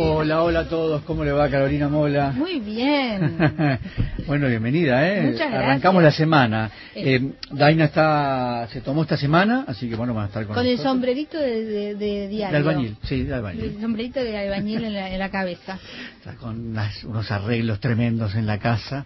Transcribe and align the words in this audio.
Hola, 0.00 0.42
hola 0.44 0.60
a 0.60 0.68
todos, 0.68 1.02
¿cómo 1.02 1.24
le 1.24 1.32
va 1.32 1.48
Carolina 1.50 1.88
Mola? 1.88 2.30
Muy 2.30 2.60
bien. 2.60 3.36
bueno, 4.28 4.46
bienvenida, 4.46 5.04
¿eh? 5.08 5.22
Muchas 5.22 5.38
gracias. 5.50 5.54
Arrancamos 5.64 6.02
la 6.04 6.12
semana. 6.12 6.70
Eh, 6.94 7.32
Daina 7.50 7.86
está, 7.86 8.68
se 8.72 8.80
tomó 8.80 9.02
esta 9.02 9.16
semana, 9.16 9.64
así 9.66 9.88
que 9.90 9.96
bueno, 9.96 10.14
van 10.14 10.24
a 10.24 10.26
estar 10.28 10.46
con 10.46 10.54
Con 10.54 10.64
el 10.64 10.72
nosotros. 10.74 10.92
sombrerito 10.92 11.38
de, 11.38 11.64
de, 11.64 11.94
de 11.96 12.28
diario. 12.28 12.52
De 12.52 12.56
albañil, 12.70 12.96
sí, 13.02 13.24
de 13.24 13.34
albañil. 13.34 13.64
El 13.64 13.80
sombrerito 13.80 14.20
de 14.22 14.38
albañil 14.38 14.84
en 14.84 14.92
la, 14.94 15.10
en 15.10 15.18
la 15.18 15.30
cabeza. 15.30 15.78
Está 16.18 16.34
con 16.36 16.68
unas- 16.70 17.02
unos 17.02 17.28
arreglos 17.32 17.80
tremendos 17.80 18.36
en 18.36 18.46
la 18.46 18.58
casa 18.58 19.04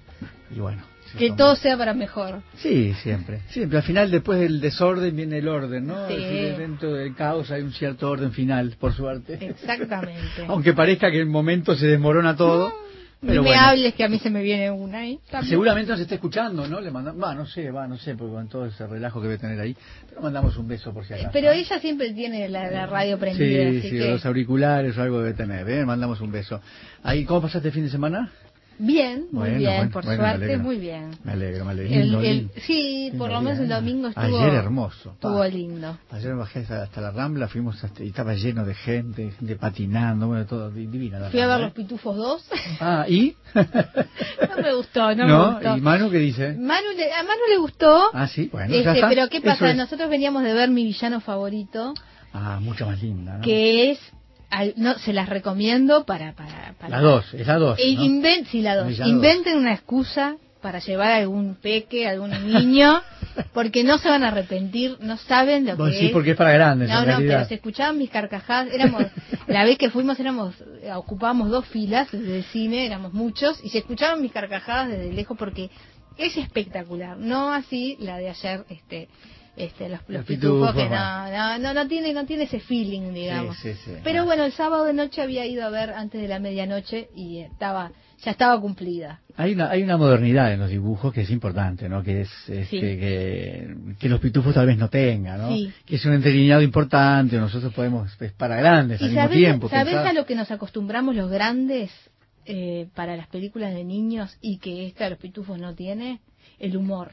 y 0.54 0.60
bueno. 0.60 0.82
Que 1.19 1.27
tomó. 1.29 1.37
todo 1.37 1.57
sea 1.57 1.77
para 1.77 1.95
mejor. 1.95 2.43
Sí, 2.57 2.95
siempre. 3.02 3.41
Siempre. 3.48 3.79
Al 3.79 3.84
final, 3.84 4.11
después 4.11 4.39
del 4.41 4.61
desorden, 4.61 5.15
viene 5.15 5.38
el 5.38 5.48
orden, 5.48 5.87
¿no? 5.87 6.09
Sí. 6.09 6.15
Decir, 6.16 6.57
dentro 6.57 6.93
del 6.95 7.15
caos 7.15 7.51
hay 7.51 7.62
un 7.62 7.73
cierto 7.73 8.10
orden 8.10 8.32
final, 8.32 8.74
por 8.79 8.93
suerte. 8.95 9.38
Exactamente. 9.41 10.23
Aunque 10.49 10.73
parezca 10.73 11.10
que 11.10 11.16
en 11.16 11.23
el 11.23 11.29
momento 11.29 11.74
se 11.77 11.87
desmorona 11.87 12.37
todo. 12.37 12.73
Ni 13.21 13.29
pero 13.29 13.43
me 13.45 13.51
bueno. 13.51 13.63
hables 13.66 13.95
que 13.95 14.02
a 14.02 14.09
mí 14.09 14.19
se 14.19 14.30
me 14.30 14.43
viene 14.43 14.69
una 14.73 14.99
ahí. 14.99 15.21
también. 15.30 15.49
Seguramente 15.51 15.93
nos 15.93 16.01
está 16.01 16.16
escuchando, 16.16 16.66
¿no? 16.66 16.80
Le 16.80 16.91
mandamos, 16.91 17.23
va, 17.23 17.32
no 17.37 17.47
sé, 17.47 17.71
va, 17.71 17.87
no 17.87 17.97
sé, 17.97 18.16
porque 18.16 18.32
con 18.35 18.49
todo 18.49 18.66
ese 18.66 18.85
relajo 18.85 19.21
que 19.21 19.29
debe 19.29 19.38
tener 19.38 19.60
ahí, 19.60 19.76
pero 20.09 20.23
mandamos 20.23 20.57
un 20.57 20.66
beso 20.66 20.93
por 20.93 21.07
si 21.07 21.15
acaso. 21.15 21.30
Pero 21.32 21.52
ella 21.52 21.79
siempre 21.79 22.13
tiene 22.15 22.49
la, 22.49 22.69
la 22.69 22.87
radio 22.87 23.21
prendida, 23.21 23.71
Sí, 23.71 23.79
así 23.79 23.91
sí, 23.91 23.99
que... 23.99 24.10
los 24.10 24.26
auriculares 24.26 24.99
o 24.99 25.02
algo 25.02 25.21
debe 25.21 25.35
tener, 25.35 25.71
¿eh? 25.71 25.85
Mandamos 25.87 26.21
un 26.21 26.32
beso. 26.32 26.60
Ahí, 27.04 27.24
¿cómo 27.24 27.43
pasaste 27.43 27.69
el 27.69 27.74
fin 27.74 27.85
de 27.85 27.91
semana? 27.91 28.32
Bien, 28.78 29.26
muy 29.30 29.40
Bueno, 29.51 29.59
bien, 29.59 29.90
por 29.90 30.04
bueno, 30.04 30.23
suerte, 30.23 30.56
muy 30.59 30.76
bien. 30.78 31.10
Me 31.24 31.32
alegro, 31.32 31.65
me 31.65 31.70
alegro. 31.73 31.95
El- 31.95 32.02
Lindo, 32.02 32.20
el- 32.20 32.51
sí, 32.62 33.04
Lindo 33.10 33.18
por 33.18 33.30
lo 33.30 33.40
menos 33.40 33.59
el 33.60 33.68
domingo 33.68 34.09
estuvo... 34.09 34.38
Ayer 34.40 34.54
hermoso. 34.54 35.10
pa. 35.20 35.29
Estuvo 35.29 35.45
lindo. 35.45 35.98
Ayer 36.10 36.34
bajé 36.34 36.60
hasta, 36.68 37.01
la 37.01 37.10
Rambla, 37.12 37.48
fuimos 37.48 37.82
hasta, 37.84 38.02
y 38.02 38.09
estaba 38.09 38.34
lleno 38.34 38.64
de 38.64 38.74
gente, 38.74 39.30
gente 39.38 39.56
patinando, 39.56 40.26
bueno, 40.26 40.46
todo, 40.46 40.70
di- 40.70 40.87
divina 40.87 41.18
la 41.20 41.30
Fui 41.30 41.40
a 41.40 41.46
ver 41.46 41.51
Rambla, 41.60 41.66
los 41.68 41.73
¿eh? 41.73 41.74
Pitufos 41.82 42.16
2. 42.16 42.48
Ah, 42.80 43.04
¿y? 43.09 43.37
no 43.54 44.62
me 44.62 44.74
gustó, 44.74 45.14
no, 45.14 45.26
me 45.26 45.52
gustó. 45.54 45.76
¿Y 45.76 45.80
Manu 45.80 46.10
qué 46.10 46.18
dice? 46.18 46.54
Manu 46.54 46.88
le- 46.96 47.12
a 47.12 47.23
Manu 47.23 47.40
le 47.51 47.59
gustó. 47.59 48.04
Ah, 48.12 48.26
sí, 48.26 48.48
bueno, 48.52 48.73
ya 48.73 48.79
Este, 48.80 48.92
está. 48.95 49.09
pero 49.09 49.29
¿qué 49.29 49.40
pasa? 49.40 49.70
es. 49.70 49.76
Nosotros 49.76 50.10
veníamos 50.10 50.42
de 50.42 50.54
ver 50.54 50.70
mi 50.70 50.84
villano 50.84 51.20
favorito, 51.20 51.95
Ah, 52.32 52.59
mucho 52.60 52.86
más 52.86 53.02
linda, 53.02 53.36
¿no? 53.36 53.42
que 53.45 53.90
es, 53.90 53.98
al- 54.52 54.74
no, 54.76 54.96
se 54.98 55.12
las 55.12 55.28
recomiendo 55.28 56.04
para, 56.04 56.34
para, 56.34 56.74
para 56.78 56.90
La 56.90 57.00
dos, 57.00 57.34
es 57.34 57.46
la 57.46 57.56
dos, 57.56 57.78
E 57.80 57.95
¿no? 57.95 58.02
inven- 58.04 58.46
sí, 58.46 58.60
la 58.62 58.76
dos. 58.76 58.98
Inventen 59.04 59.56
una 59.58 59.72
excusa 59.74 60.36
para 60.60 60.78
llevar 60.78 61.10
a 61.10 61.16
algún 61.16 61.56
peque, 61.56 62.06
algún 62.06 62.30
niño, 62.46 63.02
porque 63.52 63.82
no 63.82 63.98
se 63.98 64.08
van 64.08 64.22
a 64.22 64.28
arrepentir, 64.28 64.97
no 65.00 65.16
saben 65.16 65.66
lo 65.66 65.76
Vos 65.76 65.91
que 65.91 65.98
sí, 65.98 66.06
es. 66.06 66.12
porque 66.12 66.30
es 66.32 66.36
para 66.36 66.53
grandes, 66.53 66.88
No, 66.88 66.94
en 66.94 67.00
no, 67.00 67.06
realidad. 67.06 67.34
pero 67.38 67.48
se 67.48 67.54
escuchaban 67.56 67.98
mis 67.98 68.10
carcajadas. 68.10 68.72
Éramos, 68.72 69.06
la 69.48 69.64
vez 69.64 69.76
que 69.76 69.91
fuimos, 69.91 70.20
éramos, 70.20 70.54
eh, 70.82 70.92
ocupábamos 70.94 71.50
dos 71.50 71.66
filas 71.66 72.08
desde 72.12 72.36
el 72.36 72.44
cine, 72.44 72.86
éramos 72.86 73.12
muchos, 73.12 73.58
y 73.64 73.70
se 73.70 73.78
escuchaban 73.78 74.22
mis 74.22 74.30
carcajadas 74.30 74.88
desde 74.91 75.12
lejos 75.12 75.36
porque 75.36 75.68
es 76.16 76.36
espectacular. 76.36 77.16
No 77.18 77.52
así 77.52 77.96
la 77.98 78.18
de 78.18 78.28
ayer, 78.28 78.64
este, 78.68 79.08
este, 79.56 79.88
los, 79.88 80.00
los 80.08 80.08
Los 80.18 80.24
pitufos, 80.24 80.72
pitufos, 80.72 80.74
que 80.74 80.88
no, 80.88 81.30
no, 81.30 81.58
no, 81.58 81.74
no 81.74 81.86
tiene, 81.88 82.12
no 82.14 82.24
tiene 82.24 82.44
ese 82.44 82.60
feeling, 82.60 83.12
digamos. 83.12 83.56
Sí, 83.58 83.74
sí, 83.74 83.80
sí. 83.84 83.92
Pero 84.02 84.24
bueno, 84.24 84.44
el 84.44 84.52
sábado 84.52 84.84
de 84.84 84.94
noche 84.94 85.20
había 85.20 85.44
ido 85.46 85.64
a 85.66 85.70
ver 85.70 85.90
antes 85.90 86.20
de 86.22 86.28
la 86.28 86.38
medianoche 86.38 87.08
y 87.14 87.40
estaba, 87.40 87.92
ya 88.24 88.30
estaba 88.30 88.58
cumplida. 88.60 89.20
Hay 89.36 89.52
una, 89.52 89.70
hay 89.70 89.82
una 89.82 89.96
modernidad 89.96 90.52
en 90.52 90.60
los 90.60 90.70
dibujos 90.70 91.12
que 91.12 91.22
es 91.22 91.30
importante, 91.30 91.88
¿no? 91.88 92.02
Que 92.02 92.22
es 92.22 92.30
este, 92.48 92.64
Sí. 92.66 92.80
que, 92.80 93.74
que 93.98 94.08
los 94.08 94.20
pitufos 94.20 94.54
tal 94.54 94.66
vez 94.66 94.76
no 94.78 94.88
tengan, 94.88 95.38
¿no? 95.41 95.48
Sí. 95.54 95.72
Que 95.84 95.96
es 95.96 96.04
un 96.06 96.14
entrelineado 96.14 96.62
importante, 96.62 97.36
nosotros 97.36 97.72
podemos, 97.74 98.10
es 98.20 98.32
para 98.32 98.56
grandes 98.56 99.00
al 99.02 99.06
¿Y 99.10 99.14
mismo 99.14 99.28
tiempo. 99.28 99.68
sabés 99.68 99.94
pensar- 99.94 100.06
a 100.08 100.12
lo 100.14 100.24
que 100.26 100.34
nos 100.34 100.50
acostumbramos 100.50 101.14
los 101.14 101.30
grandes 101.30 101.91
eh, 102.44 102.88
para 102.94 103.16
las 103.16 103.28
películas 103.28 103.72
de 103.74 103.84
niños 103.84 104.36
y 104.41 104.58
que 104.58 104.86
esta 104.86 105.08
los 105.10 105.18
pitufos 105.18 105.58
no 105.58 105.74
tiene? 105.74 106.20
El 106.58 106.76
humor. 106.76 107.12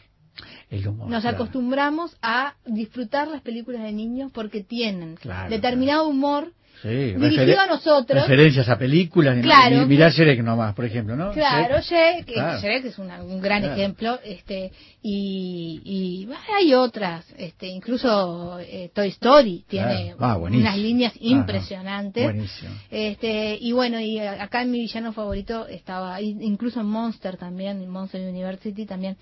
El 0.69 0.87
humor. 0.87 1.09
Nos 1.09 1.21
claro. 1.21 1.37
acostumbramos 1.37 2.15
a 2.21 2.55
disfrutar 2.65 3.27
las 3.27 3.41
películas 3.41 3.83
de 3.83 3.91
niños 3.91 4.31
porque 4.33 4.63
tienen 4.63 5.15
Claro, 5.15 5.49
determinado 5.49 6.07
humor 6.07 6.53
Sí, 6.81 6.87
dirigido 6.87 7.59
a 7.59 7.67
nosotros. 7.67 8.21
Referencias 8.21 8.69
a 8.69 8.77
películas, 8.77 9.37
Claro. 9.41 9.81
y 9.81 9.85
mirar 9.85 10.13
Shrek 10.13 10.41
nomás, 10.41 10.73
por 10.73 10.85
ejemplo, 10.85 11.17
¿no? 11.17 11.33
Claro, 11.33 11.81
Shrek, 11.81 12.25
Shrek, 12.61 12.85
es 12.85 12.97
una- 12.97 13.21
un 13.21 13.41
gran 13.41 13.65
ejemplo, 13.65 14.17
este, 14.23 14.71
y, 15.01 15.81
y 15.83 16.29
hay 16.57 16.73
otras, 16.73 17.25
este, 17.37 17.67
incluso 17.67 18.59
eh, 18.61 18.91
Toy 18.93 19.09
Story 19.09 19.65
tiene. 19.67 20.15
Ah, 20.19 20.37
unas 20.37 20.77
líneas 20.77 21.11
Ah, 21.15 21.19
no. 21.21 21.29
impresionantes. 21.31 22.61
Este, 22.89 23.57
y 23.59 23.73
bueno, 23.73 23.99
y 23.99 24.19
a- 24.19 24.41
acá 24.41 24.61
en 24.61 24.71
mi 24.71 24.79
villano 24.79 25.11
favorito 25.11 25.67
estaba, 25.67 26.21
incluso 26.21 26.79
en 26.79 26.85
Monster 26.85 27.35
también, 27.35 27.81
en 27.81 27.89
Monster 27.89 28.21
University 28.21 28.85
también, 28.85 29.17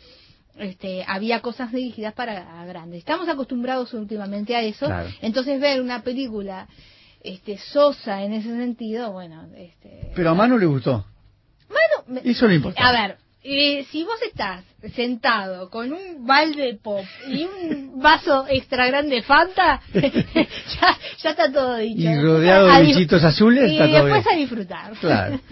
este, 0.59 1.03
había 1.07 1.41
cosas 1.41 1.71
dirigidas 1.71 2.13
para 2.13 2.65
grandes. 2.65 2.99
Estamos 2.99 3.27
acostumbrados 3.29 3.93
últimamente 3.93 4.55
a 4.55 4.61
eso, 4.61 4.85
Claro. 4.87 5.09
entonces 5.21 5.59
ver 5.59 5.81
una 5.81 6.03
película 6.03 6.67
este, 7.21 7.57
sosa 7.57 8.23
en 8.23 8.33
ese 8.33 8.49
sentido, 8.49 9.11
bueno, 9.11 9.47
este, 9.55 10.11
Pero 10.15 10.29
a 10.29 10.33
Manu 10.35 10.57
le 10.57 10.65
gustó. 10.65 11.05
bueno, 11.67 12.03
me- 12.21 12.29
Eso 12.29 12.45
es 12.45 12.49
lo 12.49 12.53
importante. 12.53 12.87
a 12.87 13.01
ver, 13.07 13.17
eh, 13.43 13.85
si 13.91 14.03
vos 14.03 14.19
estás 14.25 14.63
sentado 14.95 15.69
con 15.69 15.91
un 15.93 16.25
balde 16.25 16.63
de 16.63 16.73
pop 16.75 17.05
y 17.27 17.45
un 17.45 17.99
vaso 18.01 18.45
extra 18.49 18.87
grande 18.87 19.15
de 19.17 19.23
Fanta, 19.23 19.81
ya, 19.93 20.97
ya 21.23 21.29
está 21.31 21.51
todo 21.51 21.75
dicho. 21.77 22.01
Y 22.09 22.21
rodeado 22.21 22.67
de 22.67 22.81
bichitos 22.83 23.23
azules, 23.23 23.71
y 23.71 23.73
está 23.73 23.85
todo 23.87 24.05
después 24.05 24.23
bien. 24.25 24.35
a 24.35 24.39
disfrutar. 24.39 24.91
Claro. 24.99 25.39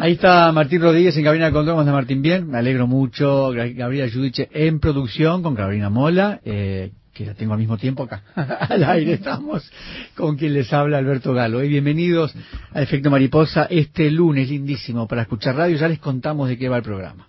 Ahí 0.00 0.12
está 0.12 0.52
Martín 0.52 0.80
Rodríguez 0.80 1.16
en 1.16 1.24
cabina 1.24 1.46
de 1.46 1.52
control, 1.52 1.76
¿cómo 1.76 1.92
Martín? 1.92 2.22
Bien, 2.22 2.48
me 2.48 2.58
alegro 2.58 2.86
mucho. 2.86 3.50
Gabriela 3.50 4.08
Judice 4.08 4.48
en 4.52 4.78
producción 4.78 5.42
con 5.42 5.56
Carolina 5.56 5.90
Mola, 5.90 6.40
eh, 6.44 6.92
que 7.12 7.26
la 7.26 7.34
tengo 7.34 7.54
al 7.54 7.58
mismo 7.58 7.76
tiempo 7.78 8.04
acá. 8.04 8.22
al 8.36 8.84
aire 8.84 9.14
estamos 9.14 9.68
con 10.14 10.36
quien 10.36 10.54
les 10.54 10.72
habla 10.72 10.98
Alberto 10.98 11.34
Galo. 11.34 11.64
Y 11.64 11.68
bienvenidos 11.68 12.32
a 12.72 12.80
Efecto 12.80 13.10
Mariposa 13.10 13.64
este 13.70 14.08
lunes 14.12 14.48
lindísimo 14.48 15.08
para 15.08 15.22
escuchar 15.22 15.56
radio. 15.56 15.76
Ya 15.76 15.88
les 15.88 15.98
contamos 15.98 16.48
de 16.48 16.56
qué 16.56 16.68
va 16.68 16.76
el 16.76 16.84
programa. 16.84 17.26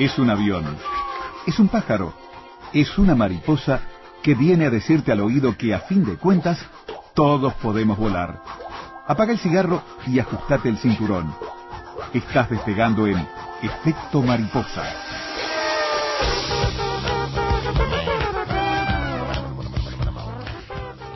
Es 0.00 0.18
un 0.18 0.30
avión. 0.30 0.64
Es 1.46 1.60
un 1.60 1.68
pájaro. 1.68 2.12
Es 2.72 2.98
una 2.98 3.14
mariposa 3.14 3.82
que 4.20 4.34
viene 4.34 4.66
a 4.66 4.70
decirte 4.70 5.12
al 5.12 5.20
oído 5.20 5.56
que 5.56 5.72
a 5.74 5.78
fin 5.78 6.04
de 6.04 6.16
cuentas 6.16 6.58
todos 7.14 7.54
podemos 7.54 7.96
volar. 7.96 8.63
Apaga 9.06 9.32
el 9.32 9.38
cigarro 9.38 9.82
y 10.06 10.18
ajustate 10.18 10.70
el 10.70 10.78
cinturón. 10.78 11.34
Estás 12.14 12.48
despegando 12.48 13.06
en 13.06 13.18
Efecto 13.62 14.22
Mariposa. 14.22 14.82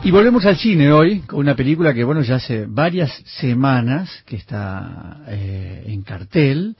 Y 0.03 0.11
volvemos 0.11 0.45
al 0.45 0.57
cine 0.57 0.91
hoy 0.91 1.21
con 1.21 1.39
una 1.39 1.55
película 1.55 1.93
que, 1.93 2.03
bueno, 2.03 2.21
ya 2.21 2.35
hace 2.35 2.67
varias 2.67 3.11
semanas 3.39 4.23
que 4.25 4.35
está 4.35 5.23
eh, 5.27 5.85
en 5.87 6.03
cartel 6.03 6.77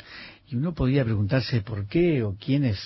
y 0.48 0.56
uno 0.56 0.74
podía 0.74 1.04
preguntarse 1.04 1.62
por 1.62 1.88
qué 1.88 2.22
o 2.24 2.36
quiénes 2.36 2.80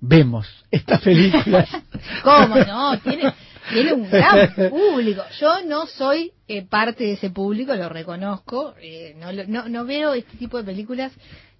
vemos 0.00 0.48
estas 0.70 1.00
películas. 1.00 1.68
¿Cómo 2.24 2.56
no? 2.56 2.98
Tiene, 2.98 3.32
tiene 3.72 3.92
un 3.92 4.10
gran 4.10 4.54
público. 4.70 5.22
Yo 5.40 5.64
no 5.66 5.86
soy 5.86 6.32
eh, 6.46 6.64
parte 6.66 7.04
de 7.04 7.12
ese 7.12 7.30
público, 7.30 7.74
lo 7.74 7.88
reconozco. 7.88 8.74
eh, 8.80 9.14
no, 9.18 9.32
no, 9.46 9.68
no 9.68 9.84
veo 9.84 10.14
este 10.14 10.36
tipo 10.36 10.58
de 10.58 10.64
películas, 10.64 11.12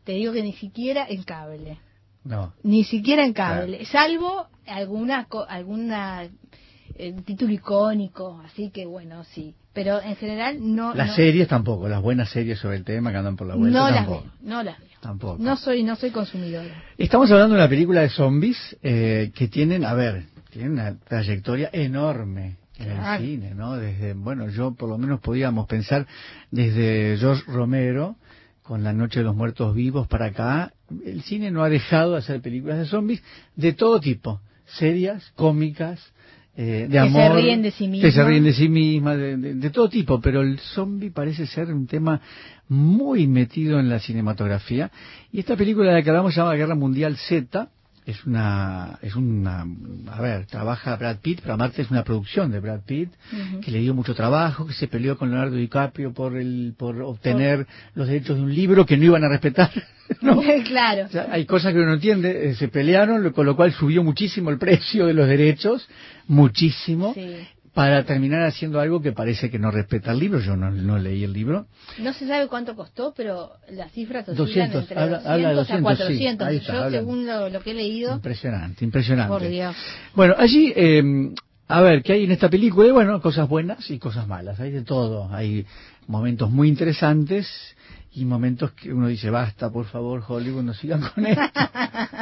te 0.05 0.13
digo 0.13 0.33
que 0.33 0.43
ni 0.43 0.53
siquiera 0.55 1.07
en 1.09 1.23
cable. 1.23 1.79
No, 2.25 2.53
Ni 2.63 2.85
siquiera 2.85 3.25
en 3.25 3.33
cable, 3.33 3.85
salvo 3.87 4.49
alguna 4.67 5.27
alguna 5.49 6.29
eh, 6.97 7.15
título 7.25 7.53
icónico, 7.53 8.43
así 8.45 8.71
que 8.71 8.85
bueno, 8.87 9.25
sí. 9.25 9.55
Pero 9.73 10.03
en 10.03 10.17
general 10.17 10.57
no. 10.61 10.93
las 10.95 11.09
no, 11.11 11.15
series 11.15 11.47
tampoco, 11.49 11.89
las 11.89 12.03
buenas 12.03 12.29
series 12.31 12.59
sobre 12.59 12.77
el 12.77 12.85
tema 12.85 13.13
que 13.13 13.19
andan 13.19 13.37
por 13.37 13.47
la 13.47 13.55
vuelta 13.55 13.79
no 13.79 13.91
las 13.91 14.07
veo, 14.09 14.25
no 14.43 14.63
las 14.63 14.79
veo. 14.79 14.89
tampoco. 15.01 15.37
No 15.41 15.57
soy, 15.57 15.85
no 15.85 15.95
soy 15.95 16.11
consumidora. 16.11 16.83
Estamos 16.99 17.31
hablando 17.31 17.55
de 17.55 17.61
una 17.61 17.69
película 17.69 18.01
de 18.01 18.09
zombies 18.11 18.77
eh, 18.83 19.31
que 19.35 19.47
tienen, 19.49 19.85
a 19.85 19.95
ver, 19.95 20.25
tienen 20.51 20.73
una 20.73 20.97
trayectoria 20.99 21.71
enorme 21.73 22.57
en 22.79 22.91
el 22.91 23.19
cine, 23.21 23.55
¿no? 23.55 23.77
Desde, 23.77 24.15
bueno, 24.15 24.49
yo 24.51 24.73
por 24.75 24.89
lo 24.89 24.99
menos 24.99 25.21
podíamos 25.21 25.67
pensar 25.67 26.07
desde 26.51 27.17
George 27.19 27.43
Romero 27.47 28.17
con 28.63 28.85
La 28.85 28.93
Noche 28.93 29.21
de 29.21 29.25
los 29.25 29.35
Muertos 29.35 29.75
Vivos 29.75 30.07
para 30.09 30.27
acá, 30.27 30.73
el 31.05 31.23
cine 31.23 31.51
no 31.51 31.65
ha 31.65 31.69
dejado 31.71 32.13
de 32.13 32.19
hacer 32.19 32.41
películas 32.41 32.79
de 32.79 32.87
zombies 32.87 33.23
de 33.57 33.73
todo 33.73 33.99
tipo, 33.99 34.41
serias, 34.67 35.33
cómicas, 35.37 36.13
eh, 36.57 36.83
de 36.83 36.89
Que 36.89 36.93
se 36.93 36.99
amor, 36.99 37.37
ríen 37.37 37.63
de 37.63 37.71
sí 37.71 37.91
que 38.01 38.13
se 38.13 38.23
ríen 38.25 38.45
de 38.45 38.53
sí 38.53 38.69
mismas, 38.69 39.17
de, 39.17 39.37
de- 39.37 39.55
de 39.55 39.71
todo 39.71 39.89
tipo, 39.89 40.21
pero 40.21 40.43
el 40.43 40.59
zombie 40.59 41.11
parece 41.11 41.47
ser 41.47 41.73
un 41.73 41.87
tema 41.87 42.21
muy 42.69 43.27
metido 43.27 43.81
en 43.81 43.89
la 43.89 44.01
cinematografía. 44.01 44.91
Y 45.33 45.41
esta 45.41 45.57
película 45.57 45.89
de 45.89 45.95
la 45.95 46.03
que 46.03 46.11
hablamos 46.11 46.35
se 46.35 46.41
llama 46.41 46.55
Guerra 46.55 46.75
Mundial 46.75 47.17
Z, 47.17 47.71
es 48.09 48.25
una, 48.25 48.99
es 49.03 49.15
una, 49.17 49.67
a 50.11 50.21
ver, 50.23 50.47
trabaja 50.47 50.97
Brad 50.97 51.19
Pitt, 51.19 51.41
pero 51.43 51.53
aparte 51.53 51.83
es 51.83 51.91
una 51.91 52.05
producción 52.05 52.51
de 52.51 52.59
Brad 52.59 52.81
Pitt, 52.87 53.11
que 53.63 53.71
le 53.71 53.81
dio 53.81 53.93
mucho 53.93 54.15
trabajo, 54.15 54.67
que 54.67 54.73
se 54.73 54.89
peleó 54.89 55.19
con 55.19 55.29
Leonardo 55.29 55.57
DiCaprio 55.57 56.15
por 56.15 56.39
el, 56.39 56.73
por 56.79 57.03
obtener 57.03 57.67
los 57.95 58.09
derechos 58.09 58.39
de 58.39 58.45
un 58.45 58.55
libro 58.55 58.87
que 58.87 58.97
no 58.97 59.05
iban 59.05 59.25
a 59.25 59.29
respetar. 59.29 59.71
¿no? 60.23 60.41
claro. 60.65 61.05
O 61.05 61.09
sea, 61.11 61.29
hay 61.31 61.45
cosas 61.45 61.75
que 61.75 61.81
uno 61.81 61.89
no 61.89 61.95
entiende, 61.97 62.49
eh, 62.49 62.55
se 62.55 62.69
pelearon, 62.69 63.31
con 63.33 63.45
lo 63.45 63.55
cual 63.55 63.75
subió 63.75 64.03
muchísimo 64.03 64.49
el 64.49 64.57
precio 64.57 65.05
de 65.05 65.13
los 65.13 65.29
derechos, 65.29 65.87
muchísimo, 66.27 67.13
Sí. 67.13 67.47
Para 67.79 68.03
terminar 68.03 68.43
haciendo 68.43 68.81
algo 68.81 69.01
que 69.01 69.13
parece 69.13 69.51
que 69.51 69.59
no 69.61 69.71
respeta 69.71 70.11
el 70.11 70.19
libro, 70.19 70.41
yo 70.41 70.57
no, 70.57 70.69
no 70.73 70.99
leí 70.99 71.23
el 71.23 71.33
libro. 71.33 71.67
No 72.01 72.13
se 72.13 72.27
sabe 72.27 72.49
cuánto 72.49 72.75
costó, 72.75 73.15
pero 73.17 73.53
las 73.71 73.93
cifras 73.93 74.29
oscilan 74.29 74.73
200, 74.73 74.81
entre 74.83 74.99
habla- 75.01 75.19
200 75.19 75.31
habla 75.33 75.49
de 75.49 75.55
a 75.55 75.59
200, 75.59 75.79
sí, 75.79 75.83
400. 76.03 76.49
ahí 76.49 76.57
está, 76.57 76.73
Yo, 76.73 76.91
según 76.91 77.25
lo, 77.25 77.49
lo 77.49 77.61
que 77.61 77.71
he 77.71 77.75
leído, 77.75 78.15
Impresionante, 78.15 78.85
impresionante. 78.85 79.29
por 79.33 79.47
Dios. 79.49 79.77
Bueno, 80.17 80.35
allí, 80.39 80.73
eh, 80.75 81.31
a 81.69 81.81
ver, 81.81 82.03
¿qué 82.03 82.15
hay 82.15 82.25
en 82.25 82.33
esta 82.33 82.51
película? 82.51 82.89
Y 82.89 82.91
bueno, 82.91 83.21
cosas 83.23 83.49
buenas 83.49 83.89
y 83.93 84.01
cosas 84.01 84.27
malas, 84.27 84.59
hay 84.59 84.73
de 84.73 84.83
todo. 84.83 85.33
Hay 85.33 85.65
momentos 86.09 86.51
muy 86.51 86.67
interesantes 86.69 87.47
y 88.19 88.25
momentos 88.25 88.73
que 88.73 88.93
uno 88.93 89.07
dice, 89.07 89.31
basta, 89.31 89.71
por 89.71 89.87
favor, 89.87 90.23
Hollywood, 90.27 90.63
no 90.63 90.75
sigan 90.75 91.01
con 91.15 91.25
esto, 91.25 91.61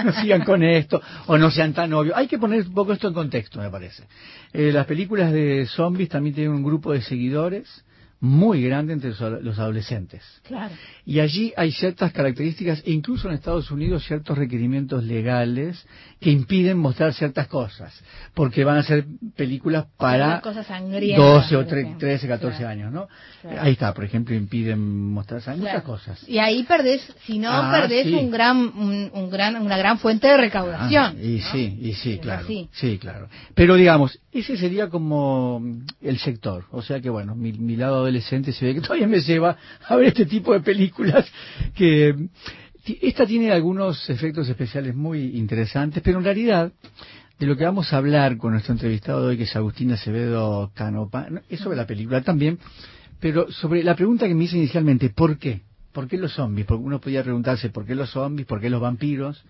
no 0.05 0.13
sigan 0.13 0.45
con 0.45 0.63
esto, 0.63 1.01
o 1.27 1.39
no 1.39 1.51
sean 1.51 1.73
tan 1.73 1.93
obvios. 1.95 2.17
Hay 2.17 2.29
que 2.29 2.39
poner 2.39 2.67
un 2.67 2.75
poco 2.75 2.93
esto 2.93 3.09
en 3.09 3.15
contexto, 3.15 3.61
me 3.61 3.71
parece. 3.71 4.05
Eh, 4.53 4.73
las 4.73 4.87
películas 4.87 5.33
de 5.33 5.67
zombies 5.67 6.11
también 6.11 6.35
tienen 6.35 6.53
un 6.53 6.63
grupo 6.63 6.93
de 6.93 7.01
seguidores 7.01 7.85
muy 8.21 8.63
grande 8.63 8.95
entre 8.95 9.11
los 9.11 9.21
ado- 9.21 9.41
los 9.41 9.59
adolescentes. 9.59 10.23
Claro. 10.47 10.75
Y 11.05 11.21
allí 11.21 11.53
hay 11.57 11.71
ciertas 11.73 12.13
características, 12.13 12.83
incluso 12.87 13.29
en 13.29 13.35
Estados 13.35 13.71
Unidos 13.71 14.05
ciertos 14.07 14.39
requerimientos 14.39 15.05
legales 15.05 15.87
que 16.19 16.31
impiden 16.31 16.79
mostrar 16.79 17.13
ciertas 17.13 17.47
cosas, 17.47 17.93
porque 18.33 18.65
van 18.65 18.79
a 18.79 18.83
ser 18.83 19.05
películas 19.37 19.87
para 19.99 20.27
Una 20.29 20.41
cosa 20.41 20.65
sangrienta, 20.65 21.23
12 21.23 21.57
o 21.57 21.63
por 21.65 21.73
tre- 21.73 21.79
ejemplo. 21.81 21.99
13, 22.01 22.29
14 22.29 22.57
Claro. 22.59 22.73
años, 22.73 22.93
¿no? 22.93 23.09
Claro. 23.43 23.61
Ahí 23.63 23.73
está, 23.73 23.93
por 23.93 24.05
ejemplo, 24.05 24.35
impiden 24.35 25.11
mostrar 25.13 25.43
muchas 25.59 25.83
cosas. 25.83 26.29
Y 26.29 26.39
ahí 26.39 26.63
perdés, 26.65 27.03
si 27.27 27.39
no, 27.39 27.51
Ah, 27.53 27.71
perdés 27.71 28.07
sí. 28.07 28.15
un 28.15 28.31
gran, 28.31 28.57
un, 28.57 29.11
un 29.13 29.31
gran, 29.31 29.57
una 29.61 29.77
gran 29.77 29.99
fuente 29.99 30.27
de 30.27 30.37
recaudación. 30.39 31.17
Ah, 31.19 31.23
y 31.23 31.37
¿no? 31.39 31.53
sí, 31.53 31.79
y 31.83 31.93
sí, 31.93 32.19
claro. 32.19 32.47
Sí, 32.73 32.99
claro. 32.99 33.29
Pero 33.55 33.75
digamos, 33.77 34.19
ese 34.33 34.57
sería 34.57 34.89
como 34.89 35.63
el 36.01 36.19
sector. 36.19 36.65
O 36.71 36.81
sea 36.83 37.01
que 37.01 37.11
bueno, 37.11 37.35
mi, 37.35 37.53
mi 37.53 37.77
lado 37.77 38.06
adolescente 38.07 38.53
se 38.53 38.65
ve 38.65 38.75
que 38.75 38.81
todavía 38.87 39.07
me 39.07 39.21
lleva 39.21 39.57
a 39.87 39.97
ver 39.97 40.09
este 40.09 40.27
tipo 40.27 40.53
de 40.53 40.61
películas 40.61 41.27
que 41.75 42.15
esta 43.03 43.27
tiene 43.27 43.51
algunos 43.51 44.09
efectos 44.09 44.49
especiales 44.49 44.95
muy 44.95 45.37
interesantes, 45.37 46.03
pero 46.03 46.19
en 46.19 46.25
realidad 46.25 46.73
de 47.39 47.47
lo 47.47 47.57
que 47.57 47.65
vamos 47.65 47.93
a 47.93 47.99
hablar 47.99 48.37
con 48.39 48.53
nuestro 48.53 48.73
entrevistado 48.73 49.23
de 49.23 49.29
hoy, 49.29 49.37
que 49.37 49.43
es 49.43 49.57
Agustín 49.57 49.93
Acevedo 49.93 50.71
Canopa, 50.75 51.29
no, 51.29 51.41
es 51.49 51.61
sobre 51.61 51.77
la 51.77 51.87
película 51.87 52.23
también, 52.23 52.59
pero 53.21 53.51
sobre 53.51 53.83
la 53.83 53.95
pregunta 53.97 54.27
que 54.29 54.35
me 54.35 54.45
hice 54.45 54.57
inicialmente, 54.57 55.11
¿por 55.11 55.39
qué? 55.39 55.63
¿Por 55.93 56.07
qué 56.09 56.17
los 56.17 56.33
zombies? 56.35 56.67
Porque 56.67 56.85
uno 56.85 57.01
podía 57.01 57.23
preguntarse, 57.23 57.71
¿por 57.71 57.85
qué 57.87 57.95
los 57.95 58.11
zombies? 58.11 58.47
¿Por 58.47 58.61
qué 58.61 58.71
los 58.71 58.81
vampiros? 58.81 59.45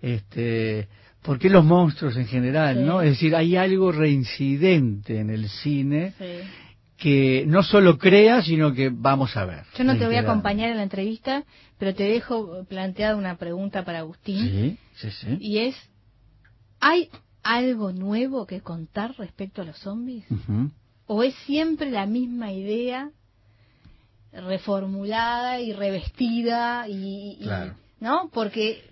este 0.00 0.88
¿Por 1.22 1.38
qué 1.38 1.48
los 1.48 1.64
monstruos 1.64 2.16
en 2.16 2.26
general, 2.26 2.78
Sí. 2.78 2.82
no? 2.84 3.00
Es 3.00 3.10
decir, 3.10 3.36
hay 3.36 3.56
algo 3.56 3.92
reincidente 3.92 5.20
en 5.20 5.30
el 5.30 5.48
cine 5.48 6.14
Sí. 6.18 6.24
Que 7.02 7.44
no 7.48 7.64
solo 7.64 7.98
crea, 7.98 8.42
sino 8.42 8.72
que 8.72 8.88
vamos 8.90 9.36
a 9.36 9.44
ver. 9.44 9.64
Yo 9.76 9.82
no 9.82 9.98
te 9.98 10.06
voy 10.06 10.14
a 10.14 10.20
acompañar 10.20 10.70
en 10.70 10.76
la 10.76 10.84
entrevista, 10.84 11.42
pero 11.78 11.94
te 11.94 12.04
dejo 12.04 12.64
planteada 12.68 13.16
una 13.16 13.36
pregunta 13.36 13.84
para 13.84 13.98
Agustín. 14.00 14.38
Sí, 14.38 14.78
sí, 14.94 15.10
sí. 15.10 15.36
Y 15.40 15.58
es, 15.58 15.74
¿hay 16.78 17.08
algo 17.42 17.92
nuevo 17.92 18.46
que 18.46 18.60
contar 18.60 19.16
respecto 19.18 19.62
a 19.62 19.64
los 19.64 19.76
zombies? 19.78 20.24
¿O 21.06 21.24
es 21.24 21.34
siempre 21.46 21.90
la 21.90 22.06
misma 22.06 22.52
idea 22.52 23.10
reformulada 24.32 25.60
y 25.60 25.72
revestida 25.72 26.86
y, 26.88 27.36
y- 27.40 27.42
Claro. 27.42 27.74
no 28.00 28.30
porque 28.32 28.82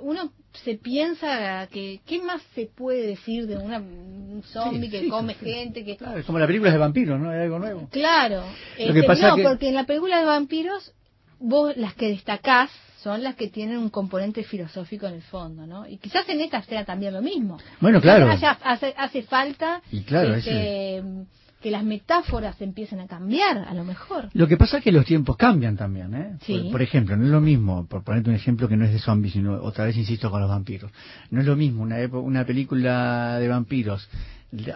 uno 0.00 0.32
se 0.52 0.74
piensa 0.74 1.66
que 1.70 2.00
qué 2.06 2.20
más 2.22 2.42
se 2.54 2.66
puede 2.66 3.06
decir 3.06 3.46
de 3.46 3.56
una, 3.56 3.78
un 3.78 4.42
zombie 4.44 4.84
Sí, 4.86 4.90
que 4.90 5.00
sí, 5.02 5.08
come 5.08 5.34
sí. 5.34 5.44
gente 5.44 5.84
que 5.84 5.96
Claro, 5.96 6.18
es 6.18 6.26
como 6.26 6.38
las 6.38 6.46
películas 6.46 6.72
de 6.72 6.78
vampiros, 6.78 7.20
¿no? 7.20 7.30
Hay 7.30 7.40
algo 7.42 7.58
nuevo. 7.58 7.88
claro 7.90 8.42
Lo 8.78 8.92
que 8.92 8.98
este, 9.00 9.02
pasa 9.04 9.28
no 9.28 9.36
que- 9.36 9.42
porque 9.44 9.68
en 9.68 9.74
la 9.74 9.84
película 9.84 10.18
de 10.18 10.24
vampiros 10.26 10.92
vos 11.38 11.76
las 11.76 11.94
que 11.94 12.08
destacás 12.08 12.70
son 13.02 13.22
las 13.22 13.34
que 13.34 13.48
tienen 13.48 13.78
un 13.78 13.88
componente 13.88 14.42
filosófico 14.44 15.06
en 15.06 15.14
el 15.14 15.22
fondo, 15.22 15.66
¿no? 15.66 15.86
Y 15.88 15.96
quizás 15.96 16.28
en 16.28 16.40
esta 16.42 16.60
sea 16.62 16.84
también 16.84 17.14
lo 17.14 17.22
mismo. 17.22 17.56
Bueno, 17.80 17.98
claro. 18.00 18.28
haya- 18.30 18.58
hace, 18.62 18.92
hace 18.96 19.22
falta 19.22 19.80
Y 19.90 20.02
claro, 20.02 20.34
este, 20.34 21.02
que 21.60 21.70
las 21.70 21.84
metáforas 21.84 22.60
empiecen 22.60 23.00
a 23.00 23.06
cambiar, 23.06 23.58
a 23.58 23.74
lo 23.74 23.84
mejor. 23.84 24.28
Lo 24.32 24.48
que 24.48 24.56
pasa 24.56 24.78
es 24.78 24.84
que 24.84 24.92
los 24.92 25.04
tiempos 25.04 25.36
cambian 25.36 25.76
también, 25.76 26.14
¿eh? 26.14 26.36
Sí. 26.42 26.58
Por, 26.62 26.72
por 26.72 26.82
ejemplo, 26.82 27.16
no 27.16 27.24
es 27.24 27.30
lo 27.30 27.40
mismo, 27.40 27.86
por 27.86 28.02
ponerte 28.02 28.30
un 28.30 28.36
ejemplo 28.36 28.68
que 28.68 28.76
no 28.76 28.84
es 28.84 28.92
de 28.92 28.98
zombies, 28.98 29.34
sino 29.34 29.54
otra 29.62 29.84
vez 29.84 29.96
insisto 29.96 30.30
con 30.30 30.40
los 30.40 30.48
vampiros. 30.48 30.90
No 31.30 31.40
es 31.40 31.46
lo 31.46 31.56
mismo 31.56 31.82
una, 31.82 31.96
una 32.12 32.44
película 32.46 33.38
de 33.38 33.48
vampiros, 33.48 34.08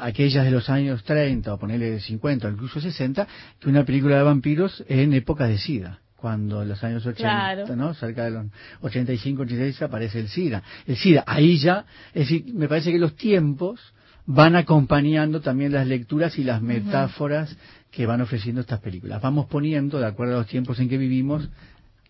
aquellas 0.00 0.44
de 0.44 0.50
los 0.50 0.68
años 0.70 1.02
30 1.04 1.54
o 1.54 1.58
ponerle 1.58 2.00
50 2.00 2.46
o 2.46 2.50
incluso 2.50 2.80
60, 2.80 3.26
que 3.58 3.68
una 3.68 3.84
película 3.84 4.16
de 4.16 4.22
vampiros 4.22 4.84
en 4.88 5.12
épocas 5.14 5.48
de 5.48 5.58
SIDA. 5.58 5.98
Cuando 6.16 6.62
en 6.62 6.70
los 6.70 6.82
años 6.82 7.04
80, 7.04 7.20
Claro. 7.20 7.76
¿no? 7.76 7.92
Cerca 7.92 8.24
de 8.24 8.30
los 8.30 8.46
85, 8.80 9.42
86 9.42 9.82
aparece 9.82 10.20
el 10.20 10.28
SIDA. 10.28 10.62
El 10.86 10.96
SIDA, 10.96 11.22
ahí 11.26 11.58
ya, 11.58 11.84
es 12.14 12.28
decir, 12.28 12.54
me 12.54 12.66
parece 12.66 12.92
que 12.92 12.98
los 12.98 13.14
tiempos 13.14 13.92
van 14.26 14.56
acompañando 14.56 15.40
también 15.40 15.72
las 15.72 15.86
lecturas 15.86 16.38
y 16.38 16.44
las 16.44 16.62
metáforas 16.62 17.56
que 17.90 18.06
van 18.06 18.20
ofreciendo 18.20 18.60
estas 18.60 18.80
películas. 18.80 19.20
Vamos 19.22 19.46
poniendo, 19.46 19.98
de 20.00 20.06
acuerdo 20.06 20.34
a 20.34 20.38
los 20.38 20.46
tiempos 20.46 20.78
en 20.80 20.88
que 20.88 20.96
vivimos, 20.98 21.48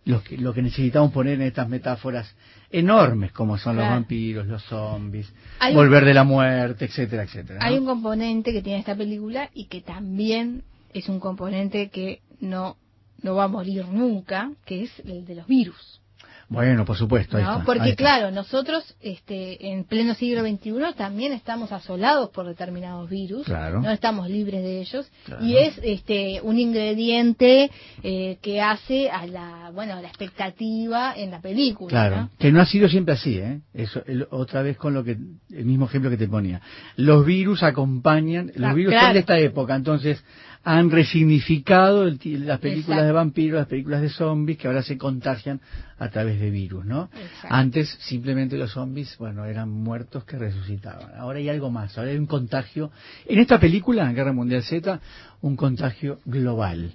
lo 0.04 0.22
que, 0.22 0.36
lo 0.38 0.52
que 0.52 0.62
necesitamos 0.62 1.12
poner 1.12 1.34
en 1.34 1.42
estas 1.42 1.68
metáforas 1.68 2.34
enormes, 2.70 3.32
como 3.32 3.56
son 3.58 3.76
los 3.76 3.86
vampiros, 3.86 4.46
los 4.46 4.62
zombies, 4.64 5.32
Hay 5.60 5.72
un- 5.72 5.76
volver 5.78 6.04
de 6.04 6.14
la 6.14 6.24
muerte, 6.24 6.84
etcétera, 6.84 7.24
etcétera. 7.24 7.58
¿no? 7.60 7.66
Hay 7.66 7.78
un 7.78 7.86
componente 7.86 8.52
que 8.52 8.62
tiene 8.62 8.80
esta 8.80 8.94
película 8.94 9.50
y 9.54 9.64
que 9.66 9.80
también 9.80 10.62
es 10.92 11.08
un 11.08 11.20
componente 11.20 11.88
que 11.88 12.20
no, 12.40 12.76
no 13.22 13.34
va 13.34 13.44
a 13.44 13.48
morir 13.48 13.86
nunca, 13.88 14.50
que 14.66 14.84
es 14.84 14.90
el 15.04 15.24
de 15.24 15.34
los 15.36 15.46
virus. 15.46 16.00
Bueno, 16.48 16.84
por 16.84 16.96
supuesto, 16.96 17.36
ahí 17.36 17.42
¿no? 17.42 17.50
está, 17.50 17.60
ahí 17.60 17.66
Porque 17.66 17.90
está. 17.90 18.02
claro, 18.02 18.30
nosotros 18.30 18.94
este, 19.00 19.70
en 19.72 19.84
pleno 19.84 20.14
siglo 20.14 20.42
XXI 20.42 20.94
también 20.96 21.32
estamos 21.32 21.72
asolados 21.72 22.30
por 22.30 22.46
determinados 22.46 23.08
virus, 23.08 23.46
Claro. 23.46 23.80
no 23.80 23.90
estamos 23.90 24.28
libres 24.28 24.62
de 24.62 24.80
ellos 24.80 25.10
Claro. 25.24 25.44
y 25.44 25.56
es 25.56 25.78
este, 25.82 26.40
un 26.42 26.58
ingrediente 26.58 27.70
eh, 28.02 28.38
que 28.42 28.60
hace 28.60 29.10
a 29.10 29.26
la 29.26 29.70
bueno 29.74 29.94
a 29.94 30.02
la 30.02 30.08
expectativa 30.08 31.14
en 31.16 31.30
la 31.30 31.40
película. 31.40 31.88
Claro, 31.90 32.16
¿no? 32.16 32.30
que 32.38 32.52
no 32.52 32.60
ha 32.60 32.66
sido 32.66 32.88
siempre 32.88 33.14
así, 33.14 33.38
¿eh? 33.38 33.60
Eso, 33.72 34.02
el- 34.06 34.26
otra 34.30 34.62
vez 34.62 34.76
con 34.76 34.94
lo 34.94 35.02
que, 35.04 35.12
el 35.12 35.64
mismo 35.64 35.86
ejemplo 35.86 36.10
que 36.10 36.16
te 36.16 36.28
ponía. 36.28 36.60
Los 36.96 37.24
virus 37.24 37.62
acompañan, 37.62 38.52
los 38.54 38.70
Ah, 38.70 38.74
virus 38.74 38.92
claro. 38.92 39.06
son 39.06 39.14
de 39.14 39.20
esta 39.20 39.38
época, 39.38 39.74
entonces 39.74 40.22
han 40.64 40.90
resignificado 40.90 42.04
el 42.04 42.18
las 42.46 42.58
películas 42.58 42.98
Exacto. 42.98 43.04
de 43.04 43.12
vampiros, 43.12 43.58
las 43.58 43.68
películas 43.68 44.00
de 44.00 44.08
zombies 44.08 44.58
que 44.58 44.66
ahora 44.66 44.82
se 44.82 44.96
contagian 44.96 45.60
a 45.98 46.08
través 46.08 46.40
de 46.40 46.50
virus, 46.50 46.86
¿no? 46.86 47.10
Exacto. 47.12 47.48
Antes 47.50 47.98
simplemente 48.00 48.56
los 48.56 48.72
zombies, 48.72 49.16
bueno, 49.18 49.44
eran 49.44 49.68
muertos 49.68 50.24
que 50.24 50.38
resucitaban. 50.38 51.10
Ahora 51.18 51.38
hay 51.38 51.50
algo 51.50 51.70
más, 51.70 51.96
ahora 51.98 52.10
hay 52.10 52.16
un 52.16 52.26
contagio. 52.26 52.90
En 53.26 53.38
esta 53.38 53.60
película, 53.60 54.10
Guerra 54.12 54.32
Mundial 54.32 54.62
Z, 54.62 55.00
un 55.42 55.54
contagio 55.54 56.20
global. 56.24 56.94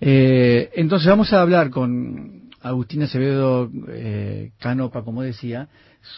Eh, 0.00 0.70
entonces 0.74 1.08
vamos 1.08 1.32
a 1.32 1.40
hablar 1.40 1.70
con 1.70 2.50
Agustín 2.60 3.04
Acevedo 3.04 3.70
eh, 3.88 4.50
Canopa, 4.58 5.04
como 5.04 5.22
decía, 5.22 5.68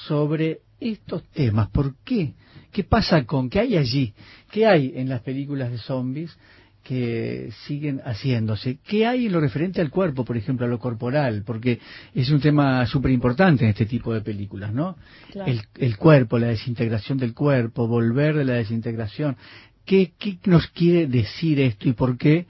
sobre 0.06 0.60
estos 0.80 1.22
temas. 1.30 1.68
¿Por 1.68 1.96
qué? 2.02 2.32
¿Qué 2.72 2.84
pasa 2.84 3.24
con, 3.26 3.50
qué 3.50 3.60
hay 3.60 3.76
allí? 3.76 4.14
¿Qué 4.50 4.66
hay 4.66 4.92
en 4.96 5.10
las 5.10 5.20
películas 5.20 5.70
de 5.70 5.78
zombies 5.78 6.36
que 6.82 7.50
siguen 7.66 8.00
haciéndose. 8.04 8.78
¿Qué 8.86 9.06
hay 9.06 9.26
en 9.26 9.32
lo 9.32 9.40
referente 9.40 9.80
al 9.80 9.90
cuerpo, 9.90 10.24
por 10.24 10.36
ejemplo, 10.36 10.66
a 10.66 10.68
lo 10.68 10.78
corporal? 10.78 11.42
Porque 11.44 11.80
es 12.14 12.30
un 12.30 12.40
tema 12.40 12.86
súper 12.86 13.10
importante 13.10 13.64
en 13.64 13.70
este 13.70 13.86
tipo 13.86 14.14
de 14.14 14.20
películas, 14.20 14.72
¿no? 14.72 14.96
Claro. 15.30 15.50
El, 15.50 15.62
el 15.78 15.96
cuerpo, 15.96 16.38
la 16.38 16.48
desintegración 16.48 17.18
del 17.18 17.34
cuerpo, 17.34 17.86
volver 17.86 18.36
de 18.36 18.44
la 18.44 18.54
desintegración. 18.54 19.36
¿Qué, 19.84 20.12
¿Qué 20.18 20.38
nos 20.44 20.66
quiere 20.68 21.06
decir 21.06 21.60
esto 21.60 21.88
y 21.88 21.92
por 21.92 22.18
qué 22.18 22.46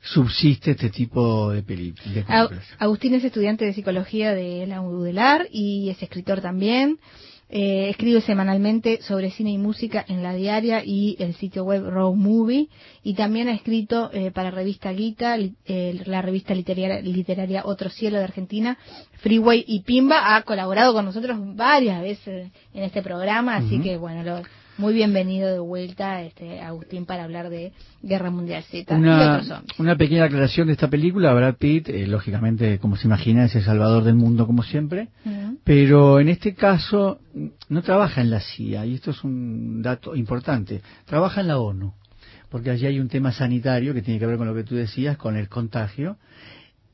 subsiste 0.00 0.72
este 0.72 0.90
tipo 0.90 1.52
de, 1.52 1.62
películas? 1.62 2.64
Agustín 2.78 3.14
es 3.14 3.24
estudiante 3.24 3.64
de 3.64 3.72
psicología 3.72 4.34
de 4.34 4.66
la 4.66 4.80
UDELAR 4.80 5.48
y 5.52 5.90
es 5.90 6.02
escritor 6.02 6.40
también. 6.40 6.98
Eh, 7.50 7.88
escribe 7.88 8.20
semanalmente 8.20 9.00
sobre 9.00 9.30
cine 9.30 9.52
y 9.52 9.56
música 9.56 10.04
en 10.06 10.22
la 10.22 10.34
diaria 10.34 10.82
y 10.84 11.16
el 11.18 11.34
sitio 11.34 11.64
web 11.64 11.82
Raw 11.88 12.14
Movie 12.14 12.68
y 13.02 13.14
también 13.14 13.48
ha 13.48 13.54
escrito 13.54 14.10
eh, 14.12 14.30
para 14.30 14.50
revista 14.50 14.92
Guita, 14.92 15.38
eh, 15.64 15.98
la 16.04 16.20
revista 16.20 16.52
literaria, 16.54 17.00
literaria 17.00 17.62
Otro 17.64 17.88
Cielo 17.88 18.18
de 18.18 18.24
Argentina, 18.24 18.76
Freeway 19.22 19.64
y 19.66 19.80
Pimba. 19.80 20.36
Ha 20.36 20.42
colaborado 20.42 20.92
con 20.92 21.06
nosotros 21.06 21.38
varias 21.56 22.02
veces 22.02 22.50
en 22.74 22.82
este 22.82 23.00
programa, 23.00 23.56
así 23.56 23.80
que 23.80 23.96
bueno, 23.96 24.22
lo- 24.22 24.42
muy 24.78 24.94
bienvenido 24.94 25.48
de 25.52 25.58
vuelta 25.58 26.22
este 26.22 26.60
Agustín 26.60 27.04
para 27.04 27.24
hablar 27.24 27.50
de 27.50 27.72
Guerra 28.00 28.30
Mundial 28.30 28.62
Z 28.62 28.94
Una, 28.94 29.42
una 29.76 29.96
pequeña 29.96 30.24
aclaración 30.24 30.68
de 30.68 30.74
esta 30.74 30.88
película. 30.88 31.34
Brad 31.34 31.56
Pitt, 31.56 31.88
eh, 31.88 32.06
lógicamente, 32.06 32.78
como 32.78 32.96
se 32.96 33.08
imagina, 33.08 33.44
es 33.44 33.56
el 33.56 33.64
salvador 33.64 34.04
del 34.04 34.14
mundo, 34.14 34.46
como 34.46 34.62
siempre. 34.62 35.08
Pero 35.64 36.20
en 36.20 36.28
este 36.28 36.54
caso 36.54 37.18
no 37.68 37.82
trabaja 37.82 38.20
en 38.20 38.30
la 38.30 38.40
CIA, 38.40 38.86
y 38.86 38.94
esto 38.94 39.10
es 39.10 39.24
un 39.24 39.82
dato 39.82 40.14
importante. 40.14 40.80
Trabaja 41.06 41.40
en 41.40 41.48
la 41.48 41.58
ONU, 41.58 41.92
porque 42.48 42.70
allí 42.70 42.86
hay 42.86 43.00
un 43.00 43.08
tema 43.08 43.32
sanitario 43.32 43.94
que 43.94 44.02
tiene 44.02 44.20
que 44.20 44.26
ver 44.26 44.38
con 44.38 44.46
lo 44.46 44.54
que 44.54 44.64
tú 44.64 44.76
decías, 44.76 45.16
con 45.16 45.36
el 45.36 45.48
contagio, 45.48 46.18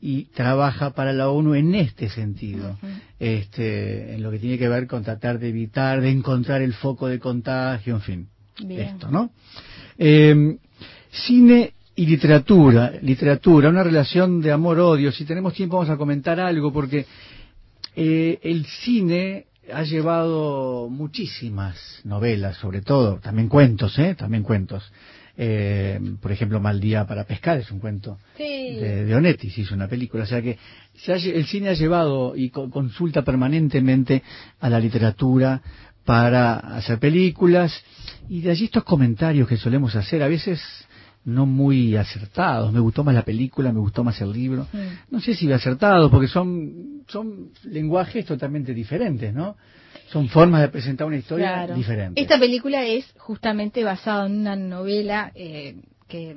y 0.00 0.24
trabaja 0.26 0.90
para 0.90 1.12
la 1.12 1.30
ONU 1.30 1.54
en 1.54 1.74
este 1.74 2.10
sentido, 2.10 2.78
este, 3.18 4.14
en 4.14 4.22
lo 4.22 4.30
que 4.30 4.38
tiene 4.38 4.58
que 4.58 4.68
ver 4.68 4.86
con 4.86 5.02
tratar 5.02 5.38
de 5.38 5.48
evitar, 5.48 6.00
de 6.00 6.10
encontrar 6.10 6.60
el 6.62 6.74
foco 6.74 7.08
de 7.08 7.18
contagio, 7.18 7.94
en 7.94 8.00
fin, 8.02 8.28
Bien. 8.62 8.80
esto, 8.80 9.10
¿no? 9.10 9.30
Eh, 9.96 10.58
cine 11.10 11.74
y 11.96 12.06
literatura, 12.06 12.92
literatura, 13.02 13.68
una 13.68 13.84
relación 13.84 14.40
de 14.40 14.52
amor-odio. 14.52 15.12
Si 15.12 15.24
tenemos 15.24 15.54
tiempo 15.54 15.76
vamos 15.76 15.90
a 15.90 15.96
comentar 15.96 16.40
algo 16.40 16.72
porque 16.72 17.06
eh, 17.94 18.38
el 18.42 18.66
cine 18.66 19.46
ha 19.72 19.82
llevado 19.82 20.88
muchísimas 20.90 22.00
novelas, 22.04 22.56
sobre 22.58 22.82
todo, 22.82 23.18
también 23.20 23.48
cuentos, 23.48 23.98
¿eh? 23.98 24.14
También 24.14 24.42
cuentos. 24.42 24.84
Eh, 25.36 25.98
por 26.22 26.30
ejemplo, 26.30 26.60
Mal 26.60 26.78
día 26.80 27.06
para 27.06 27.24
pescar 27.24 27.58
es 27.58 27.70
un 27.70 27.80
cuento 27.80 28.18
Sí. 28.36 28.76
de, 28.76 29.04
de 29.04 29.14
Onetti, 29.14 29.50
se 29.50 29.62
hizo 29.62 29.74
una 29.74 29.88
película. 29.88 30.22
O 30.24 30.26
sea 30.26 30.40
que 30.40 30.58
se 30.94 31.12
ha 31.12 31.16
el 31.16 31.44
cine 31.46 31.70
ha 31.70 31.74
llevado 31.74 32.36
y 32.36 32.50
co- 32.50 32.70
consulta 32.70 33.22
permanentemente 33.22 34.22
a 34.60 34.70
la 34.70 34.78
literatura 34.78 35.60
para 36.04 36.54
hacer 36.76 36.98
películas 36.98 37.72
y 38.28 38.42
de 38.42 38.50
allí 38.50 38.66
estos 38.66 38.84
comentarios 38.84 39.48
que 39.48 39.56
solemos 39.56 39.96
hacer, 39.96 40.22
a 40.22 40.28
veces 40.28 40.60
no 41.24 41.46
muy 41.46 41.96
acertados. 41.96 42.72
Me 42.72 42.80
gustó 42.80 43.02
más 43.02 43.14
la 43.14 43.22
película, 43.24 43.72
me 43.72 43.80
gustó 43.80 44.04
más 44.04 44.20
el 44.20 44.30
libro. 44.32 44.66
No 45.10 45.20
sé 45.20 45.34
si 45.34 45.50
acertado, 45.50 46.10
porque 46.10 46.28
son, 46.28 47.02
son 47.08 47.48
lenguajes 47.64 48.26
totalmente 48.26 48.74
diferentes, 48.74 49.32
¿no? 49.34 49.56
Son 50.14 50.28
formas 50.28 50.61
de 50.62 50.68
presentar 50.68 51.06
una 51.09 51.16
historia 51.16 51.49
Claro. 51.52 51.75
diferentes. 51.75 52.23
Esta 52.23 52.38
película 52.38 52.87
es 52.87 53.04
justamente 53.18 53.83
basada 53.83 54.26
en 54.26 54.38
una 54.42 54.54
novela 54.54 55.33
eh, 55.35 55.75
que 56.06 56.37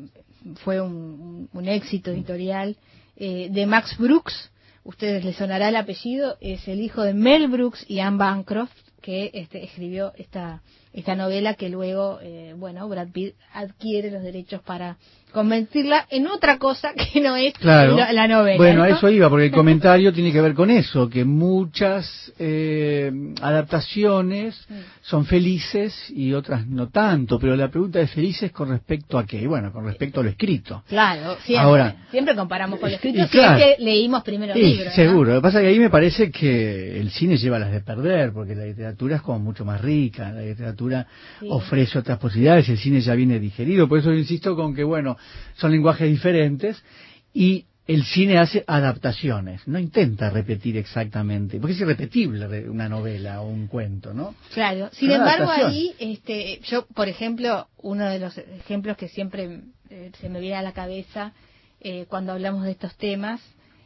fue 0.63 0.81
un, 0.81 0.93
un- 0.93 1.49
un 1.53 1.67
éxito 1.67 2.09
editorial 2.11 2.75
eh, 3.17 3.49
de 3.51 3.65
Max 3.67 3.95
Brooks. 3.99 4.51
Ustedes 4.83 5.23
les 5.23 5.35
sonará 5.35 5.69
el 5.69 5.75
apellido. 5.75 6.37
Es 6.41 6.67
el 6.67 6.81
hijo 6.81 7.03
de 7.03 7.13
Mel 7.13 7.47
Brooks 7.49 7.85
y 7.87 7.99
Anne 7.99 8.17
Bancroft 8.17 8.71
que 8.99 9.29
este, 9.35 9.63
escribió 9.63 10.11
esta 10.17 10.61
esta 10.91 11.15
novela 11.15 11.53
que 11.53 11.69
luego, 11.69 12.17
eh, 12.23 12.55
bueno, 12.57 12.89
Brad 12.89 13.09
Pitt 13.11 13.35
adquiere 13.53 14.09
los 14.09 14.23
derechos 14.23 14.61
para 14.63 14.97
convertirla 15.31 16.07
en 16.09 16.27
otra 16.27 16.57
cosa 16.57 16.93
que 16.93 17.21
no 17.21 17.35
es 17.35 17.53
Claro. 17.55 17.95
la, 17.95 18.11
la 18.13 18.27
novela. 18.27 18.57
Bueno, 18.57 18.83
a 18.83 18.89
¿no? 18.89 18.95
eso 18.95 19.09
iba, 19.09 19.29
porque 19.29 19.45
el 19.47 19.51
comentario 19.61 20.11
tiene 20.13 20.31
que 20.31 20.41
ver 20.41 20.53
con 20.53 20.69
eso, 20.71 21.09
que 21.09 21.25
muchas 21.25 22.33
eh, 22.39 23.11
adaptaciones 23.41 24.55
son 25.01 25.25
felices 25.25 25.93
y 26.09 26.33
otras 26.33 26.65
no 26.67 26.89
tanto, 26.89 27.39
pero 27.39 27.55
la 27.55 27.69
pregunta 27.69 27.99
es 27.99 28.11
felices 28.11 28.51
con 28.51 28.69
respecto 28.69 29.17
a 29.17 29.25
qué? 29.25 29.45
Bueno, 29.47 29.71
con 29.71 29.85
respecto 29.85 30.19
a 30.19 30.23
lo 30.23 30.29
escrito. 30.29 30.83
Claro, 30.87 31.37
siempre. 31.43 31.57
Ahora- 31.65 31.95
siempre 32.11 32.35
comparamos 32.35 32.79
con 32.79 32.91
los 32.91 33.03
Y- 33.03 33.07
y 33.07 33.09
escritos 33.09 33.31
claro. 33.31 33.57
si 33.57 33.63
es 33.63 33.77
que 33.77 33.83
leímos 33.83 34.23
primero 34.23 34.53
el 34.53 34.89
seguro. 34.91 35.31
Lo 35.33 35.35
que 35.37 35.41
pasa 35.41 35.59
es 35.59 35.63
que 35.63 35.69
ahí 35.69 35.79
me 35.79 35.89
parece 35.89 36.31
que 36.31 36.99
el 36.99 37.09
cine 37.11 37.37
lleva 37.37 37.59
las 37.59 37.71
de 37.71 37.81
perder, 37.81 38.31
porque 38.33 38.55
la 38.55 38.65
literatura 38.65 39.17
es 39.17 39.21
como 39.21 39.39
mucho 39.39 39.65
más 39.65 39.81
rica, 39.81 40.31
la 40.31 40.41
literatura 40.41 41.07
Sí. 41.39 41.47
ofrece 41.49 41.99
otras 41.99 42.17
posibilidades, 42.17 42.67
el 42.69 42.77
cine 42.77 43.01
ya 43.01 43.13
viene 43.15 43.39
digerido, 43.39 43.87
por 43.87 43.99
eso 43.99 44.13
insisto 44.13 44.55
con 44.55 44.73
que, 44.75 44.83
bueno, 44.83 45.16
son 45.55 45.71
lenguajes 45.71 46.09
diferentes 46.09 46.83
y 47.33 47.65
el 47.87 48.03
cine 48.03 48.37
hace 48.37 48.65
adaptaciones, 48.67 49.65
no 49.67 49.79
intenta 49.79 50.29
repetir 50.29 50.75
exactamente, 50.75 51.57
porque 51.57 51.73
es 51.73 51.79
irrepetible 51.79 52.45
re- 52.47 52.69
una 52.69 52.89
novela 52.89 53.39
o 53.41 53.47
un 53.47 53.67
cuento, 53.67 54.13
¿no? 54.13 54.35
Claro, 54.53 54.89
sin 54.91 55.11
embargo 55.11 55.49
ahí, 55.67 55.93
este, 55.99 56.59
yo, 56.65 56.85
por 56.87 57.07
ejemplo, 57.07 57.69
uno 57.77 58.09
de 58.09 58.19
los 58.19 58.37
ejemplos 58.37 58.97
que 58.97 59.07
siempre 59.07 59.61
eh, 59.89 60.11
se 60.19 60.27
me 60.27 60.41
viene 60.41 60.57
a 60.57 60.61
la 60.63 60.73
cabeza 60.73 61.31
eh, 61.79 62.05
cuando 62.09 62.33
hablamos 62.33 62.63
de 62.65 62.71
estos 62.71 62.95
temas 62.97 63.39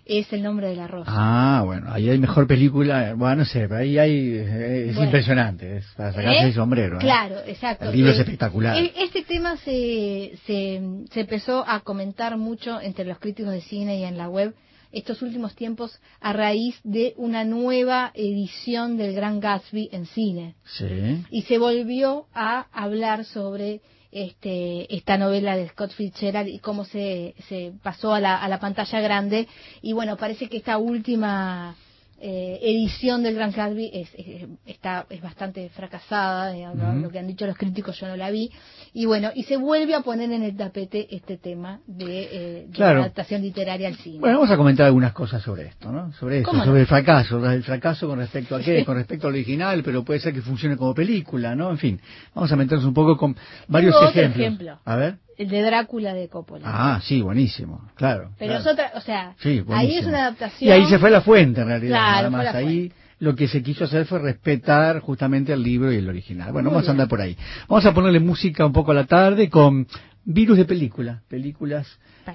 es 0.05 0.31
el 0.33 0.43
nombre 0.43 0.67
de 0.67 0.75
la 0.75 0.87
rosa. 0.87 1.09
Ah, 1.13 1.61
bueno, 1.65 1.91
ahí 1.91 2.09
hay 2.09 2.17
mejor 2.17 2.47
película, 2.47 3.13
bueno, 3.15 3.37
no 3.37 3.45
sé, 3.45 3.67
ahí 3.71 3.97
hay, 3.97 4.11
eh, 4.35 4.85
es 4.89 4.95
Bueno. 4.95 5.05
impresionante, 5.05 5.77
es 5.77 5.85
para 5.95 6.11
sacarse 6.13 6.39
¿Eh? 6.43 6.47
el 6.47 6.53
sombrero. 6.53 6.97
¿eh? 6.97 6.99
Claro, 7.01 7.35
exacto. 7.45 7.85
El 7.85 7.95
libro 7.95 8.11
es 8.11 8.17
Eh, 8.17 8.21
espectacular. 8.21 8.77
Este 8.95 9.21
tema 9.23 9.57
se, 9.57 10.33
se, 10.45 10.81
se 11.11 11.19
empezó 11.21 11.63
a 11.67 11.79
comentar 11.81 12.37
mucho 12.37 12.79
entre 12.81 13.05
los 13.05 13.19
críticos 13.19 13.51
de 13.53 13.61
cine 13.61 13.99
y 13.99 14.03
en 14.03 14.17
la 14.17 14.27
web 14.29 14.53
estos 14.91 15.21
últimos 15.21 15.55
tiempos 15.55 15.97
a 16.19 16.33
raíz 16.33 16.77
de 16.83 17.13
una 17.15 17.45
nueva 17.45 18.11
edición 18.13 18.97
del 18.97 19.13
Gran 19.15 19.39
Gatsby 19.39 19.87
en 19.93 20.05
cine. 20.05 20.55
Sí. 20.65 21.23
y 21.29 21.43
se 21.43 21.57
volvió 21.57 22.25
a 22.33 22.67
hablar 22.73 23.23
sobre 23.23 23.79
este, 24.11 24.93
esta 24.95 25.17
novela 25.17 25.55
de 25.55 25.69
Scott 25.69 25.91
Fitzgerald 25.91 26.49
y 26.49 26.59
cómo 26.59 26.85
se, 26.85 27.35
se 27.47 27.73
pasó 27.81 28.13
a 28.13 28.19
la, 28.19 28.37
a 28.37 28.47
la 28.47 28.59
pantalla 28.59 28.99
grande. 28.99 29.47
Y 29.81 29.93
bueno, 29.93 30.17
parece 30.17 30.49
que 30.49 30.57
esta 30.57 30.77
última 30.77 31.75
eh, 32.21 32.59
edición 32.61 33.23
del 33.23 33.35
Gran 33.35 33.51
Gatsby 33.51 33.89
es, 33.93 34.09
es- 34.15 34.47
está, 34.65 35.05
es 35.09 35.21
bastante 35.21 35.69
fracasada, 35.69 36.53
Ujú. 36.71 36.99
lo 37.01 37.09
que 37.09 37.19
han 37.19 37.27
dicho 37.27 37.45
los 37.47 37.57
críticos 37.57 37.99
yo 37.99 38.07
no 38.07 38.15
la 38.15 38.29
vi. 38.31 38.51
Y 38.93 39.05
bueno, 39.05 39.31
y 39.33 39.43
se 39.43 39.57
vuelve 39.57 39.95
a 39.95 40.01
poner 40.01 40.31
en 40.31 40.43
el 40.43 40.55
tapete 40.55 41.07
este 41.15 41.37
tema 41.37 41.79
de, 41.87 42.05
eh, 42.31 42.65
de 42.67 42.71
Claro. 42.73 42.99
la 42.99 43.05
adaptación 43.05 43.41
literaria 43.41 43.87
al 43.87 43.95
cine. 43.95 44.19
Bueno, 44.19 44.37
vamos 44.39 44.51
a 44.51 44.57
comentar 44.57 44.85
algunas 44.85 45.13
cosas 45.13 45.41
sobre 45.41 45.67
esto, 45.67 45.91
¿no? 45.91 46.11
Sobre 46.13 46.39
eso, 46.39 46.49
¿Cómo 46.49 46.59
no? 46.59 46.65
sobre 46.65 46.81
el 46.81 46.87
fracaso, 46.87 47.51
el 47.51 47.63
fracaso 47.63 48.07
con 48.07 48.19
respecto 48.19 48.55
a 48.55 48.61
qué, 48.61 48.85
con 48.85 48.95
respecto 48.97 49.27
al 49.27 49.33
original, 49.33 49.81
pero 49.83 50.03
puede 50.03 50.19
ser 50.19 50.33
que 50.33 50.41
funcione 50.41 50.77
como 50.77 50.93
película, 50.93 51.55
¿no? 51.55 51.71
En 51.71 51.77
fin, 51.77 51.99
vamos 52.35 52.51
a 52.51 52.55
meternos 52.55 52.85
un 52.85 52.93
poco 52.93 53.17
con 53.17 53.35
varios 53.67 53.95
Tengo 53.95 54.07
otro 54.09 54.19
ejemplos. 54.21 54.45
ejemplo. 54.45 54.79
A 54.85 54.95
ver. 54.95 55.17
El 55.41 55.49
de 55.49 55.61
Drácula 55.63 56.13
de 56.13 56.27
Coppola. 56.27 56.65
Ah, 56.67 57.01
sí, 57.03 57.21
buenísimo, 57.21 57.89
claro. 57.95 58.31
Pero 58.37 58.53
claro. 58.53 58.61
es 58.61 58.67
otra, 58.71 58.91
o 58.95 59.01
sea, 59.01 59.33
Sí, 59.39 59.63
ahí 59.69 59.97
es 59.97 60.05
una 60.05 60.27
adaptación. 60.27 60.69
Y 60.69 60.71
ahí 60.71 60.85
se 60.85 60.99
fue 60.99 61.09
la 61.09 61.21
fuente, 61.21 61.61
en 61.61 61.67
realidad. 61.67 61.97
Claro, 61.97 62.29
nada 62.29 62.43
más. 62.43 62.55
Ahí 62.55 62.91
lo 63.17 63.35
que 63.35 63.47
se 63.47 63.63
quiso 63.63 63.85
hacer 63.85 64.05
fue 64.05 64.19
respetar 64.19 64.99
justamente 64.99 65.51
el 65.51 65.63
libro 65.63 65.91
y 65.91 65.97
el 65.97 66.07
original. 66.07 66.51
Bueno, 66.51 66.69
Muy 66.69 66.75
vamos 66.75 66.87
a 66.89 66.91
andar 66.91 67.07
por 67.07 67.21
ahí. 67.21 67.35
Vamos 67.67 67.85
a 67.85 67.93
ponerle 67.93 68.19
música 68.19 68.65
un 68.65 68.73
poco 68.73 68.91
a 68.91 68.95
la 68.95 69.05
tarde 69.05 69.49
con 69.49 69.87
virus 70.23 70.57
de 70.57 70.65
película, 70.65 71.21
películas 71.27 71.87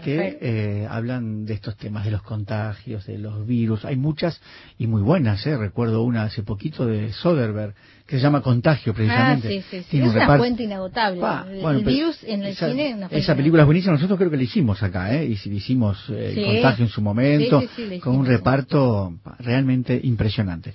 que 0.03 0.39
eh, 0.41 0.87
hablan 0.91 1.45
de 1.47 1.55
estos 1.55 1.77
temas, 1.77 2.05
de 2.05 2.11
los 2.11 2.23
contagios, 2.23 3.07
de 3.07 3.19
los 3.19 3.47
virus. 3.47 3.85
Hay 3.85 3.97
muchas 3.97 4.41
y 4.79 4.87
muy 4.87 5.03
buenas, 5.03 5.47
¿eh? 5.47 5.57
Recuerdo 5.57 6.03
una 6.03 6.25
hace 6.25 6.43
poquito 6.43 6.85
de 6.87 7.13
Soderbergh 7.13 7.75
que 8.07 8.17
se 8.17 8.23
llama 8.23 8.41
Contagio, 8.41 8.93
Ah, 8.93 8.97
precisamente. 8.97 9.49
sí, 9.49 9.63
sí, 9.71 9.79
sí. 9.83 9.87
Tiene 9.91 10.07
Es 10.07 10.13
un 10.15 10.23
una 10.23 10.37
fuente 10.37 10.63
inagotable. 10.65 11.21
Pa, 11.21 11.47
el 11.51 11.61
bueno, 11.61 11.79
el 11.79 11.85
pero 11.85 11.97
virus 11.97 12.25
en 12.25 12.43
el 12.43 12.49
esa, 12.49 12.69
cine 12.71 12.89
es 12.91 12.95
una 12.97 13.09
fuente 13.09 13.19
Esa 13.25 13.35
película 13.37 13.63
es 13.63 13.67
buenísima. 13.67 13.93
Nosotros 13.95 14.19
creo 14.19 14.31
que 14.31 14.37
la 14.37 14.43
hicimos 14.43 14.83
acá, 14.83 15.15
¿eh? 15.15 15.25
Y 15.27 15.37
si 15.37 15.51
hicimos 15.51 15.99
eh, 16.11 16.33
Sí. 16.35 16.45
Contagio 16.45 16.85
en 16.85 16.91
su 16.91 17.01
momento, 17.03 17.61
Sí, 17.61 17.69
sí, 17.77 17.89
sí, 17.89 17.99
con 18.01 18.17
un 18.17 18.25
sí. 18.27 18.33
reparto 18.33 19.13
realmente 19.41 19.99
impresionante. 20.03 20.73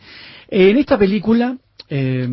En 0.50 0.77
esta 0.77 0.98
película, 0.98 1.58
eh, 1.89 2.27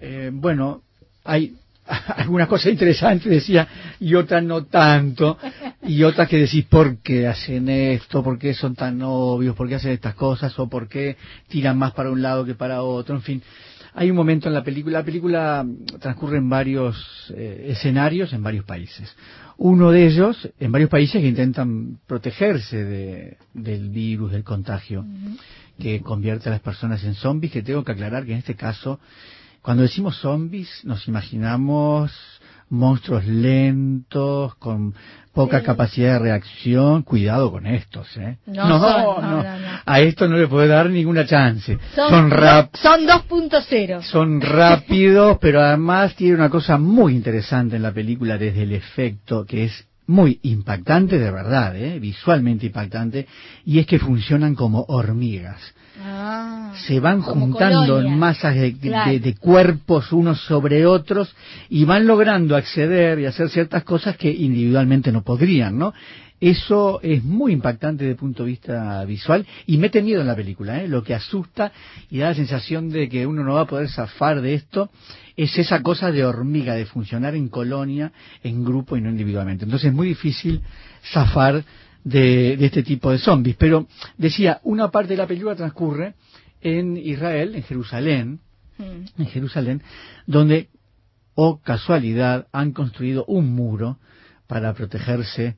eh, 0.00 0.30
bueno, 0.32 0.82
hay 1.24 1.54
algunas 2.16 2.48
cosas 2.48 2.72
interesantes, 2.72 3.30
decía, 3.30 3.68
y 4.00 4.14
otras 4.14 4.42
no 4.42 4.64
tanto, 4.64 5.38
y 5.82 6.02
otras 6.02 6.28
que 6.28 6.38
decís, 6.38 6.64
¿por 6.64 6.98
qué 6.98 7.26
hacen 7.26 7.68
esto? 7.68 8.22
¿Por 8.22 8.38
qué 8.38 8.54
son 8.54 8.74
tan 8.74 9.00
obvios? 9.02 9.54
¿Por 9.54 9.68
qué 9.68 9.76
hacen 9.76 9.92
estas 9.92 10.14
cosas? 10.14 10.58
¿O 10.58 10.68
por 10.68 10.88
qué 10.88 11.16
tiran 11.48 11.78
más 11.78 11.92
para 11.92 12.10
un 12.10 12.22
lado 12.22 12.44
que 12.44 12.54
para 12.54 12.82
otro? 12.82 13.14
En 13.14 13.22
fin, 13.22 13.42
hay 13.96 14.10
un 14.10 14.16
momento 14.16 14.48
en 14.48 14.54
la 14.54 14.64
película, 14.64 14.98
la 14.98 15.04
película 15.04 15.66
transcurre 16.00 16.38
en 16.38 16.48
varios 16.48 17.32
eh, 17.36 17.66
escenarios, 17.68 18.32
en 18.32 18.42
varios 18.42 18.64
países. 18.64 19.14
Uno 19.56 19.92
de 19.92 20.06
ellos, 20.06 20.50
en 20.58 20.72
varios 20.72 20.90
países 20.90 21.20
que 21.20 21.28
intentan 21.28 22.00
protegerse 22.06 22.84
de, 22.84 23.36
del 23.52 23.90
virus, 23.90 24.32
del 24.32 24.42
contagio, 24.42 25.04
que 25.78 26.00
convierte 26.00 26.48
a 26.48 26.52
las 26.52 26.60
personas 26.60 27.04
en 27.04 27.14
zombies, 27.14 27.52
que 27.52 27.62
tengo 27.62 27.84
que 27.84 27.92
aclarar 27.92 28.24
que 28.24 28.32
en 28.32 28.38
este 28.38 28.56
caso, 28.56 28.98
cuando 29.64 29.82
decimos 29.82 30.18
zombies, 30.20 30.68
nos 30.84 31.08
imaginamos 31.08 32.12
monstruos 32.68 33.24
lentos, 33.26 34.54
con 34.56 34.94
poca 35.32 35.60
Sí. 35.60 35.66
capacidad 35.66 36.12
de 36.14 36.18
reacción. 36.18 37.02
Cuidado 37.02 37.50
con 37.50 37.66
estos, 37.66 38.06
¿eh? 38.18 38.36
No 38.46 38.78
son, 38.78 39.22
no, 39.22 39.42
no. 39.42 39.44
A 39.86 40.00
esto 40.00 40.28
no 40.28 40.36
le 40.36 40.48
puede 40.48 40.68
dar 40.68 40.90
ninguna 40.90 41.24
chance. 41.24 41.78
Son, 41.94 42.10
Son, 42.10 42.30
rap- 42.30 42.74
son 42.76 43.06
2.0. 43.06 44.02
son 44.02 44.40
rápidos, 44.40 45.38
pero 45.40 45.62
además 45.62 46.14
tiene 46.14 46.34
una 46.34 46.50
cosa 46.50 46.76
muy 46.78 47.14
interesante 47.14 47.76
en 47.76 47.82
la 47.82 47.92
película 47.92 48.36
desde 48.38 48.64
el 48.64 48.72
efecto, 48.72 49.44
que 49.46 49.64
es 49.64 49.86
muy 50.06 50.40
impactante 50.42 51.18
de 51.18 51.30
verdad, 51.30 51.74
¿eh? 51.76 51.98
visualmente 51.98 52.66
impactante, 52.66 53.26
y 53.64 53.78
es 53.78 53.86
que 53.86 53.98
funcionan 53.98 54.54
como 54.54 54.84
hormigas. 54.88 55.60
Ah, 56.02 56.72
Se 56.86 56.98
van 57.00 57.22
juntando 57.22 57.80
colonia. 57.86 58.12
en 58.12 58.18
masas 58.18 58.54
de, 58.56 58.72
Claro. 58.76 59.12
de- 59.12 59.20
de 59.20 59.34
cuerpos 59.36 60.12
unos 60.12 60.40
sobre 60.40 60.86
otros 60.86 61.34
y 61.70 61.84
van 61.84 62.06
logrando 62.06 62.56
acceder 62.56 63.18
y 63.20 63.26
hacer 63.26 63.48
ciertas 63.48 63.84
cosas 63.84 64.16
que 64.16 64.30
individualmente 64.30 65.12
no 65.12 65.22
podrían, 65.22 65.78
¿no? 65.78 65.94
Eso 66.40 67.00
es 67.02 67.22
muy 67.22 67.52
impactante 67.52 68.04
desde 68.04 68.12
el 68.14 68.18
punto 68.18 68.42
de 68.42 68.50
vista 68.50 69.04
visual 69.04 69.46
y 69.66 69.78
mete 69.78 70.02
miedo 70.02 70.20
en 70.20 70.26
la 70.26 70.34
película, 70.34 70.82
¿eh? 70.82 70.88
Lo 70.88 71.02
que 71.04 71.14
asusta 71.14 71.72
y 72.10 72.18
da 72.18 72.30
la 72.30 72.34
sensación 72.34 72.90
de 72.90 73.08
que 73.08 73.24
uno 73.26 73.44
no 73.44 73.54
va 73.54 73.62
a 73.62 73.66
poder 73.66 73.88
zafar 73.88 74.40
de 74.42 74.54
esto 74.54 74.90
es 75.36 75.56
esa 75.58 75.80
cosa 75.82 76.10
de 76.10 76.24
hormiga, 76.24 76.74
de 76.74 76.86
funcionar 76.86 77.34
en 77.36 77.48
colonia, 77.48 78.12
en 78.42 78.64
grupo 78.64 78.96
y 78.96 79.00
no 79.00 79.10
individualmente. 79.10 79.64
Entonces 79.64 79.88
es 79.88 79.94
muy 79.94 80.08
difícil 80.08 80.60
zafar 81.12 81.62
de, 82.04 82.56
de 82.56 82.66
este 82.66 82.82
tipo 82.82 83.10
de 83.10 83.18
zombies. 83.18 83.56
Pero 83.56 83.88
decía, 84.16 84.60
una 84.62 84.90
parte 84.90 85.10
de 85.14 85.16
la 85.16 85.26
película 85.26 85.56
transcurre 85.56 86.14
en 86.60 86.96
Israel, 86.96 87.54
en 87.54 87.62
Jerusalén, 87.64 88.40
Mm. 88.78 89.20
en 89.22 89.26
Jerusalén, 89.26 89.82
donde, 90.26 90.68
oh 91.34 91.60
casualidad, 91.60 92.48
han 92.52 92.72
construido 92.72 93.24
un 93.26 93.54
muro 93.54 93.98
para 94.46 94.74
protegerse 94.74 95.56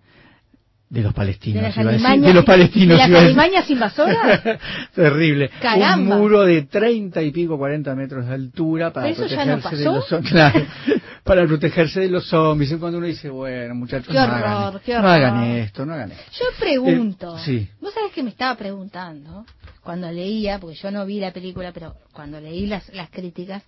de 0.96 1.02
los 1.02 1.12
palestinos. 1.14 1.62
De 1.74 1.80
iba 1.82 1.90
a 1.90 1.92
decir, 1.92 2.20
de 2.22 2.32
los 2.34 2.44
palestinos. 2.44 2.98
de 2.98 3.08
las 3.08 3.22
alimañas 3.22 3.68
invasoras. 3.70 4.42
Terrible. 4.94 5.50
Caramba. 5.60 6.16
Un 6.16 6.22
muro 6.22 6.42
de 6.44 6.62
treinta 6.62 7.22
y 7.22 7.30
pico, 7.32 7.58
cuarenta 7.58 7.94
metros 7.94 8.26
de 8.26 8.34
altura 8.34 8.92
para 8.92 9.08
¿Pero 9.12 9.26
eso 9.26 9.34
ya 9.34 9.44
no 9.44 9.52
protegerse 9.60 9.76
de 9.84 9.94
los 9.94 10.08
zombies. 10.08 10.32
Claro, 10.32 10.60
para 11.24 11.46
protegerse 11.46 12.00
de 12.00 12.08
los 12.08 12.26
zombies. 12.28 12.72
Es 12.72 12.78
cuando 12.78 12.98
uno 12.98 13.06
dice, 13.06 13.28
bueno, 13.28 13.74
muchachos, 13.74 14.08
Qué 14.08 14.14
no, 14.14 14.20
hagan, 14.20 14.80
qué 14.84 14.92
no 14.94 14.98
horror. 15.00 15.10
hagan 15.10 15.44
esto, 15.44 15.84
no 15.86 15.92
hagan 15.92 16.12
esto. 16.12 16.24
Yo 16.32 16.44
pregunto, 16.58 17.36
Eh, 17.36 17.40
sí. 17.44 17.68
vos 17.80 17.92
sabés 17.92 18.12
que 18.12 18.22
me 18.22 18.30
estaba 18.30 18.54
preguntando 18.56 19.44
cuando 19.82 20.10
leía, 20.10 20.58
porque 20.58 20.76
yo 20.76 20.90
no 20.90 21.04
vi 21.04 21.20
la 21.20 21.32
película, 21.32 21.72
pero 21.72 21.94
cuando 22.12 22.40
leí 22.40 22.66
las, 22.66 22.88
las 22.94 23.10
críticas, 23.10 23.62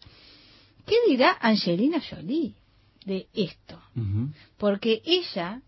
¿qué 0.86 0.96
dirá 1.08 1.36
Angelina 1.40 1.98
Jolie 2.00 2.54
de 3.04 3.26
esto? 3.34 3.78
Porque 4.56 5.00
ella, 5.04 5.60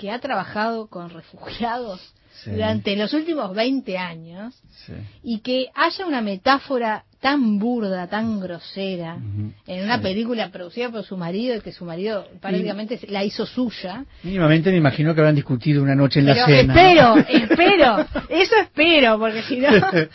que 0.00 0.10
ha 0.10 0.18
trabajado 0.18 0.86
con 0.88 1.10
refugiados 1.10 2.00
Sí. 2.42 2.52
durante 2.52 2.96
los 2.96 3.12
últimos 3.12 3.54
20 3.54 3.98
años, 3.98 4.54
Sí. 4.86 4.94
y 5.22 5.40
que 5.40 5.66
haya 5.74 6.06
una 6.06 6.22
metáfora 6.22 7.04
tan 7.20 7.58
burda, 7.58 8.06
tan 8.06 8.40
grosera, 8.40 9.18
en 9.66 9.84
una 9.84 9.96
Sí. 9.98 10.02
película 10.02 10.48
producida 10.50 10.88
por 10.90 11.04
su 11.04 11.18
marido 11.18 11.54
y 11.56 11.60
que 11.60 11.70
su 11.72 11.84
marido 11.84 12.26
prácticamente 12.40 12.98
la 13.08 13.24
hizo 13.24 13.44
suya, 13.44 14.06
Mínimamente 14.22 14.70
me 14.70 14.78
imagino 14.78 15.12
que 15.14 15.20
habrán 15.20 15.34
discutido 15.34 15.82
una 15.82 15.94
noche 15.94 16.20
en 16.20 16.26
la 16.26 16.34
Pero 16.34 16.46
cena. 16.46 16.74
espero, 16.74 17.16
espero, 17.44 18.06
eso 18.30 18.54
espero, 18.62 19.18
porque 19.18 19.42
si 19.42 19.56
no... 19.58 19.68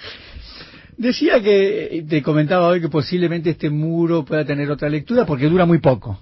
Decía 0.97 1.41
que, 1.43 2.05
te 2.09 2.23
comentaba 2.23 2.67
hoy 2.69 2.79
que 2.81 2.87
posiblemente 2.89 3.49
este 3.51 3.69
muro 3.69 4.23
pueda 4.23 4.45
tener 4.45 4.71
otra 4.71 4.87
lectura 4.89 5.25
porque 5.25 5.47
dura 5.49 5.65
muy 5.65 5.79
poco. 5.79 6.17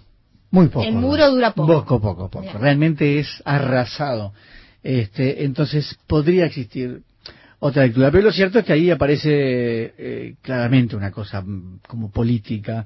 Muy 0.53 0.67
poco. 0.67 0.85
El 0.85 0.93
muro 0.93 1.31
dura 1.31 1.51
poco. 1.51 1.67
Poco, 1.81 1.99
poco, 1.99 2.29
poco. 2.29 2.59
Realmente 2.59 3.17
es 3.17 3.41
arrasado. 3.43 4.33
Este, 4.83 5.45
entonces 5.45 5.97
podría 6.05 6.45
existir 6.45 7.01
otra 7.57 7.83
lectura. 7.83 8.11
Pero 8.11 8.25
lo 8.25 8.31
cierto 8.31 8.59
es 8.59 8.65
que 8.65 8.73
ahí 8.73 8.91
aparece 8.91 9.31
eh, 9.31 10.35
claramente 10.43 10.95
una 10.95 11.09
cosa 11.09 11.41
mm, 11.41 11.79
como 11.87 12.11
política 12.11 12.85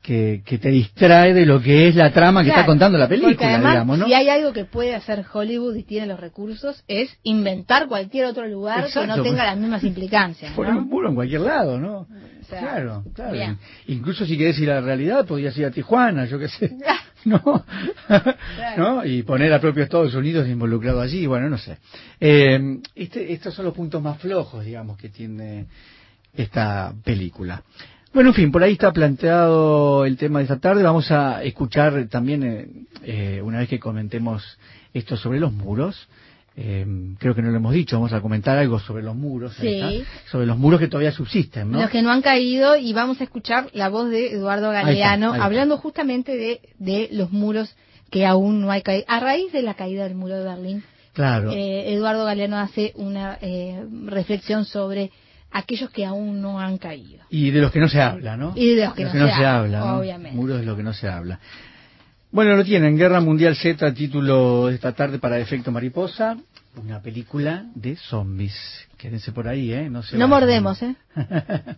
que, 0.00 0.42
que 0.46 0.58
te 0.58 0.68
distrae 0.70 1.34
de 1.34 1.46
lo 1.46 1.60
que 1.60 1.88
es 1.88 1.96
la 1.96 2.12
trama 2.12 2.42
que 2.42 2.50
está 2.50 2.60
Claro, 2.60 2.72
contando 2.72 2.96
la 2.96 3.08
película, 3.08 3.48
además, 3.48 3.72
digamos, 3.72 3.98
¿no? 3.98 4.06
Si 4.06 4.14
hay 4.14 4.28
algo 4.28 4.52
que 4.52 4.64
puede 4.64 4.94
hacer 4.94 5.24
Hollywood 5.32 5.74
y 5.74 5.82
tiene 5.82 6.06
los 6.06 6.20
recursos, 6.20 6.84
es 6.86 7.10
inventar 7.24 7.88
cualquier 7.88 8.26
otro 8.26 8.46
lugar 8.46 8.82
que 8.82 8.86
Exacto, 8.86 9.16
no 9.16 9.22
tenga 9.24 9.38
pues. 9.38 9.46
las 9.46 9.58
mismas 9.58 9.82
implicancias. 9.92 10.52
Poner 10.52 10.74
¿no? 10.74 10.82
un 10.82 10.88
muro 10.88 11.08
en 11.08 11.16
cualquier 11.16 11.40
lado, 11.40 11.80
¿no? 11.80 12.06
Sea, 12.50 12.60
claro, 12.60 13.04
claro. 13.14 13.32
bien. 13.32 13.58
Incluso 13.86 14.26
si 14.26 14.36
querés 14.36 14.58
ir 14.58 14.70
a 14.70 14.76
la 14.76 14.80
realidad, 14.80 15.26
podías 15.26 15.56
ir 15.56 15.64
a 15.64 15.70
Tijuana, 15.70 16.26
yo 16.26 16.38
qué 16.38 16.48
sé. 16.48 16.76
¿No? 17.24 17.64
¿No? 18.76 19.04
Y 19.04 19.22
poner 19.22 19.52
a 19.52 19.60
propio 19.60 19.82
Estados 19.82 20.14
Unidos 20.14 20.48
involucrado 20.48 21.00
allí, 21.00 21.26
bueno, 21.26 21.48
no 21.48 21.58
sé. 21.58 21.78
Eh, 22.18 22.78
este, 22.94 23.32
estos 23.32 23.54
son 23.54 23.66
los 23.66 23.74
puntos 23.74 24.02
más 24.02 24.18
flojos, 24.18 24.64
digamos, 24.64 24.96
que 24.98 25.10
tiene 25.10 25.66
esta 26.34 26.92
película. 27.04 27.62
Bueno, 28.12 28.30
en 28.30 28.34
fin, 28.34 28.50
por 28.50 28.62
ahí 28.62 28.72
está 28.72 28.92
planteado 28.92 30.04
el 30.04 30.16
tema 30.16 30.40
de 30.40 30.44
esta 30.44 30.58
tarde. 30.58 30.82
Vamos 30.82 31.10
a 31.12 31.44
escuchar 31.44 32.08
también, 32.08 32.42
eh, 32.42 32.68
eh, 33.04 33.40
una 33.42 33.58
vez 33.58 33.68
que 33.68 33.78
comentemos 33.78 34.58
esto 34.92 35.16
sobre 35.16 35.38
los 35.38 35.52
muros, 35.52 36.08
eh, 36.62 36.86
creo 37.18 37.34
que 37.34 37.40
no 37.42 37.50
lo 37.50 37.56
hemos 37.56 37.72
dicho, 37.72 37.96
vamos 37.96 38.12
a 38.12 38.20
comentar 38.20 38.58
algo 38.58 38.78
sobre 38.78 39.02
los 39.02 39.16
muros, 39.16 39.58
ahí 39.60 39.68
Sí. 39.68 39.80
está, 40.02 40.30
sobre 40.30 40.46
los 40.46 40.58
muros 40.58 40.78
que 40.78 40.88
todavía 40.88 41.10
subsisten, 41.12 41.70
¿no? 41.70 41.80
Los 41.80 41.88
que 41.90 42.02
no 42.02 42.10
han 42.10 42.20
caído 42.22 42.76
y 42.76 42.92
vamos 42.92 43.20
a 43.20 43.24
escuchar 43.24 43.70
la 43.72 43.88
voz 43.88 44.10
de 44.10 44.32
Eduardo 44.34 44.70
Galeano 44.70 45.28
ahí 45.28 45.32
está. 45.36 45.44
hablando 45.46 45.78
justamente 45.78 46.36
de, 46.36 46.60
de 46.78 47.08
los 47.12 47.32
muros 47.32 47.74
que 48.10 48.26
aún 48.26 48.60
no 48.60 48.70
hay 48.70 48.82
caído. 48.82 49.04
A 49.08 49.20
raíz 49.20 49.50
de 49.52 49.62
la 49.62 49.74
caída 49.74 50.04
del 50.04 50.14
muro 50.16 50.36
de 50.36 50.44
Berlín, 50.44 50.82
Claro. 51.14 51.50
eh, 51.52 51.94
Eduardo 51.94 52.24
Galeano 52.26 52.58
hace 52.58 52.92
una 52.96 53.38
eh, 53.40 53.82
reflexión 54.06 54.64
sobre 54.66 55.10
aquellos 55.52 55.90
que 55.90 56.04
aún 56.04 56.40
no 56.42 56.60
han 56.60 56.76
caído. 56.78 57.24
Y 57.30 57.50
de 57.50 57.60
los 57.60 57.72
que 57.72 57.80
no 57.80 57.88
se 57.88 58.00
habla, 58.00 58.36
¿no? 58.36 58.52
Y 58.54 58.74
de 58.74 58.84
los 58.84 58.94
que 58.94 59.04
no 59.04 59.26
se 59.34 59.44
habla, 59.46 59.96
obviamente. 59.96 60.36
Muros 60.36 60.60
de 60.60 60.66
los 60.66 60.76
que 60.76 60.82
no 60.82 60.92
se 60.92 61.08
habla. 61.08 61.40
Bueno, 62.32 62.54
lo 62.54 62.64
tienen, 62.64 62.96
Guerra 62.96 63.20
Mundial 63.20 63.56
Z, 63.56 63.92
título 63.92 64.68
de 64.68 64.76
esta 64.76 64.92
tarde 64.92 65.18
para 65.18 65.40
Efecto 65.40 65.72
Mariposa, 65.72 66.36
una 66.76 67.00
película 67.02 67.66
de 67.74 67.96
zombies. 67.96 68.54
Quédense 68.96 69.32
por 69.32 69.48
ahí, 69.48 69.72
¿eh? 69.72 69.88
No 69.90 70.02
se 70.02 70.16
No 70.16 70.28
vayan. 70.28 70.30
mordemos, 70.30 70.82
¿eh? 70.82 70.94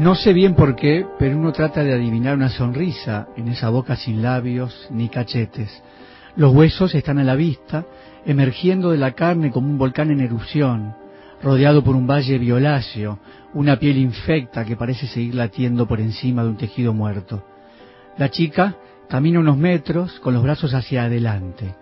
No 0.00 0.14
sé 0.14 0.32
bien 0.32 0.54
por 0.54 0.76
qué, 0.76 1.04
pero 1.18 1.36
uno 1.36 1.52
trata 1.52 1.84
de 1.84 1.92
adivinar 1.92 2.34
una 2.34 2.48
sonrisa 2.48 3.28
en 3.36 3.48
esa 3.48 3.68
boca 3.68 3.96
sin 3.96 4.22
labios 4.22 4.88
ni 4.90 5.10
cachetes. 5.10 5.82
Los 6.36 6.54
huesos 6.54 6.94
están 6.94 7.18
a 7.18 7.22
la 7.22 7.34
vista, 7.34 7.84
emergiendo 8.24 8.92
de 8.92 8.96
la 8.96 9.12
carne 9.12 9.50
como 9.50 9.68
un 9.68 9.76
volcán 9.76 10.10
en 10.10 10.20
erupción, 10.20 10.94
rodeado 11.42 11.84
por 11.84 11.96
un 11.96 12.06
valle 12.06 12.38
violáceo, 12.38 13.18
una 13.52 13.78
piel 13.78 13.98
infecta 13.98 14.64
que 14.64 14.74
parece 14.74 15.06
seguir 15.06 15.34
latiendo 15.34 15.86
por 15.86 16.00
encima 16.00 16.44
de 16.44 16.48
un 16.48 16.56
tejido 16.56 16.94
muerto. 16.94 17.44
La 18.16 18.30
chica 18.30 18.76
camina 19.06 19.38
unos 19.38 19.58
metros 19.58 20.18
con 20.20 20.32
los 20.32 20.42
brazos 20.42 20.72
hacia 20.72 21.04
adelante. 21.04 21.74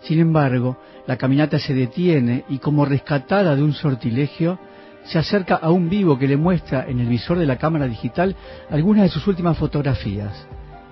Sin 0.00 0.18
embargo, 0.18 0.76
la 1.06 1.16
caminata 1.16 1.60
se 1.60 1.72
detiene 1.72 2.42
y 2.48 2.58
como 2.58 2.84
rescatada 2.84 3.54
de 3.54 3.62
un 3.62 3.74
sortilegio, 3.74 4.58
se 5.04 5.18
acerca 5.18 5.56
a 5.56 5.70
un 5.70 5.88
vivo 5.88 6.18
que 6.18 6.28
le 6.28 6.36
muestra 6.36 6.86
en 6.88 7.00
el 7.00 7.08
visor 7.08 7.38
de 7.38 7.46
la 7.46 7.56
cámara 7.56 7.86
digital 7.86 8.36
algunas 8.70 9.04
de 9.04 9.08
sus 9.08 9.26
últimas 9.26 9.56
fotografías. 9.58 10.46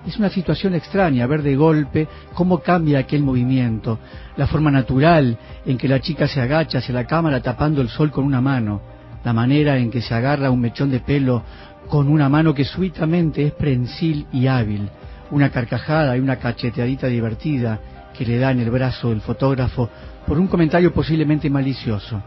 Es 0.07 0.17
una 0.17 0.31
situación 0.31 0.75
extraña 0.75 1.27
ver 1.27 1.43
de 1.43 1.57
golpe 1.57 2.09
cómo 2.33 2.61
cambia 2.61 3.01
aquel 3.01 3.23
movimiento, 3.23 3.99
la 4.37 4.47
forma 4.47 4.71
natural 4.71 5.37
en 5.67 5.77
que 5.77 5.89
la 5.89 6.01
chica 6.01 6.27
se 6.29 6.41
agacha 6.41 6.79
hacia 6.79 6.95
la 6.95 7.07
cámara 7.07 7.43
tapando 7.43 7.83
el 7.83 7.89
sol 7.89 8.11
con 8.11 8.25
una 8.25 8.41
mano, 8.41 8.81
la 9.25 9.33
manera 9.33 9.77
en 9.77 9.91
que 9.91 10.01
se 10.01 10.15
agarra 10.15 10.51
un 10.51 10.61
mechón 10.61 10.91
de 10.91 11.01
pelo 11.01 11.43
con 11.89 12.09
una 12.09 12.29
mano 12.29 12.55
que 12.55 12.65
súbitamente 12.65 13.45
es 13.45 13.53
prensil 13.53 14.27
y 14.33 14.47
hábil, 14.47 14.89
una 15.31 15.51
carcajada 15.51 16.17
y 16.17 16.21
una 16.21 16.37
cacheteadita 16.37 17.09
divertida 17.09 17.81
que 18.17 18.25
le 18.25 18.39
da 18.39 18.51
en 18.51 18.61
el 18.61 18.71
brazo 18.71 19.13
el 19.13 19.21
fotógrafo 19.21 19.91
por 20.27 20.39
un 20.39 20.47
comentario 20.47 20.93
posiblemente 20.93 21.51
malicioso. 21.51 22.23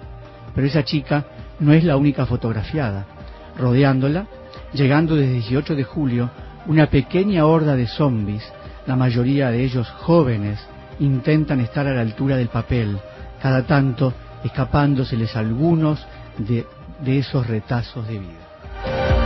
Pero 0.54 0.68
esa 0.68 0.84
chica 0.84 1.26
no 1.62 1.74
es 1.74 1.84
la 1.84 1.96
única 1.96 2.26
fotografiada. 2.26 3.06
Rodeándola, 3.58 4.26
llegando 4.74 5.16
desde 5.16 5.34
18 5.34 5.76
de 5.76 5.84
julio, 5.84 6.30
una 6.66 6.88
pequeña 6.88 7.46
horda 7.46 7.76
de 7.76 7.88
zombies, 7.88 8.44
la 8.86 8.96
mayoría 8.96 9.50
de 9.52 9.64
ellos 9.64 9.90
jóvenes, 9.90 10.60
intentan 11.00 11.62
estar 11.62 11.88
a 11.88 11.94
la 11.94 12.02
altura 12.02 12.36
del 12.36 12.50
papel, 12.50 12.98
cada 13.42 13.66
tanto 13.66 14.14
escapándoseles 14.44 15.36
algunos 15.36 16.06
de, 16.38 16.66
de 17.00 17.20
esos 17.20 17.48
retazos 17.48 18.08
de 18.08 18.20
vida. 18.20 19.21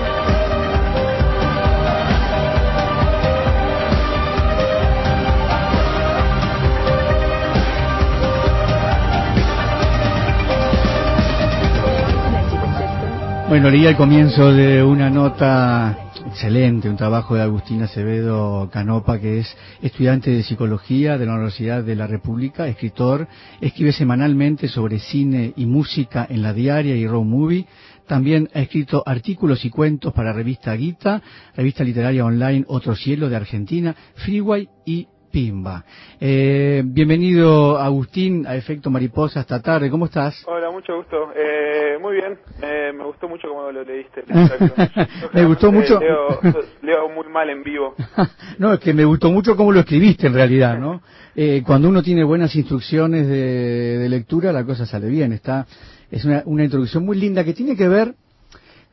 Bueno, 13.48 13.70
leí 13.70 13.86
al 13.86 13.96
comienzo 13.96 14.52
de 14.52 14.84
una 14.84 15.12
nota 15.12 16.10
excelente, 16.26 16.90
un 16.90 16.98
trabajo 16.98 17.36
de 17.36 17.44
Agustina 17.44 17.86
Acevedo 17.86 18.68
Canopa, 18.74 19.20
que 19.20 19.38
es 19.38 19.58
estudiante 19.84 20.32
de 20.32 20.42
psicología 20.42 21.20
de 21.20 21.28
la 21.28 21.34
Universidad 21.36 21.84
de 21.84 21.96
la 21.96 22.08
República, 22.08 22.68
escritor, 22.68 23.28
escribe 23.62 23.92
semanalmente 23.92 24.68
sobre 24.68 24.98
cine 24.98 25.54
y 25.56 25.68
música 25.68 26.26
en 26.28 26.42
la 26.42 26.54
diaria 26.54 26.96
y 26.96 27.06
Raw 27.06 27.24
Movie. 27.24 27.68
También 28.08 28.50
ha 28.56 28.62
escrito 28.62 29.04
artículos 29.06 29.64
y 29.64 29.70
cuentos 29.70 30.12
para 30.12 30.34
revista 30.34 30.74
Guita, 30.74 31.22
revista 31.56 31.84
literaria 31.84 32.26
online 32.26 32.66
Otro 32.68 32.96
Cielo 32.96 33.30
de 33.30 33.36
Argentina, 33.36 33.96
Freeway 34.16 34.68
y 34.88 35.08
Pimba. 35.36 35.84
Eh, 36.18 36.82
bienvenido 36.86 37.78
Agustín 37.78 38.48
a 38.48 38.56
Efecto 38.56 38.90
Mariposa 38.90 39.42
esta 39.42 39.62
tarde, 39.62 39.90
¿cómo 39.90 40.06
estás? 40.06 40.42
Hola, 40.48 40.72
mucho 40.72 40.96
gusto. 40.96 41.28
Eh, 41.36 41.98
muy 42.02 42.16
bien, 42.16 42.40
eh, 42.62 42.94
me 42.96 43.04
gustó 43.04 43.28
mucho 43.28 43.50
cómo 43.50 43.70
lo 43.70 43.84
leíste. 43.84 44.24
me 45.34 45.44
gustó 45.44 45.74
mucho. 45.74 46.00
Leo, 46.00 46.40
leo, 46.84 47.10
muy 47.10 47.28
mal 47.28 47.50
en 47.50 47.64
vivo. 47.64 47.96
no, 48.60 48.72
es 48.72 48.80
que 48.80 48.94
me 48.94 49.04
gustó 49.04 49.30
mucho 49.30 49.58
cómo 49.58 49.74
lo 49.74 49.82
escribiste 49.82 50.28
en 50.28 50.36
realidad, 50.36 50.80
¿no? 50.80 51.02
Eh, 51.36 51.64
cuando 51.66 51.90
uno 51.90 52.02
tiene 52.02 52.24
buenas 52.24 52.56
instrucciones 52.56 53.28
de, 53.28 53.98
de, 53.98 54.08
lectura, 54.08 54.54
la 54.54 54.64
cosa 54.64 54.86
sale 54.86 55.10
bien. 55.10 55.34
Está, 55.34 55.68
es 56.12 56.24
una, 56.24 56.44
una 56.46 56.64
introducción 56.64 57.04
muy 57.04 57.18
linda 57.18 57.44
que 57.44 57.54
tiene 57.54 57.76
que 57.76 57.90
ver 57.90 58.16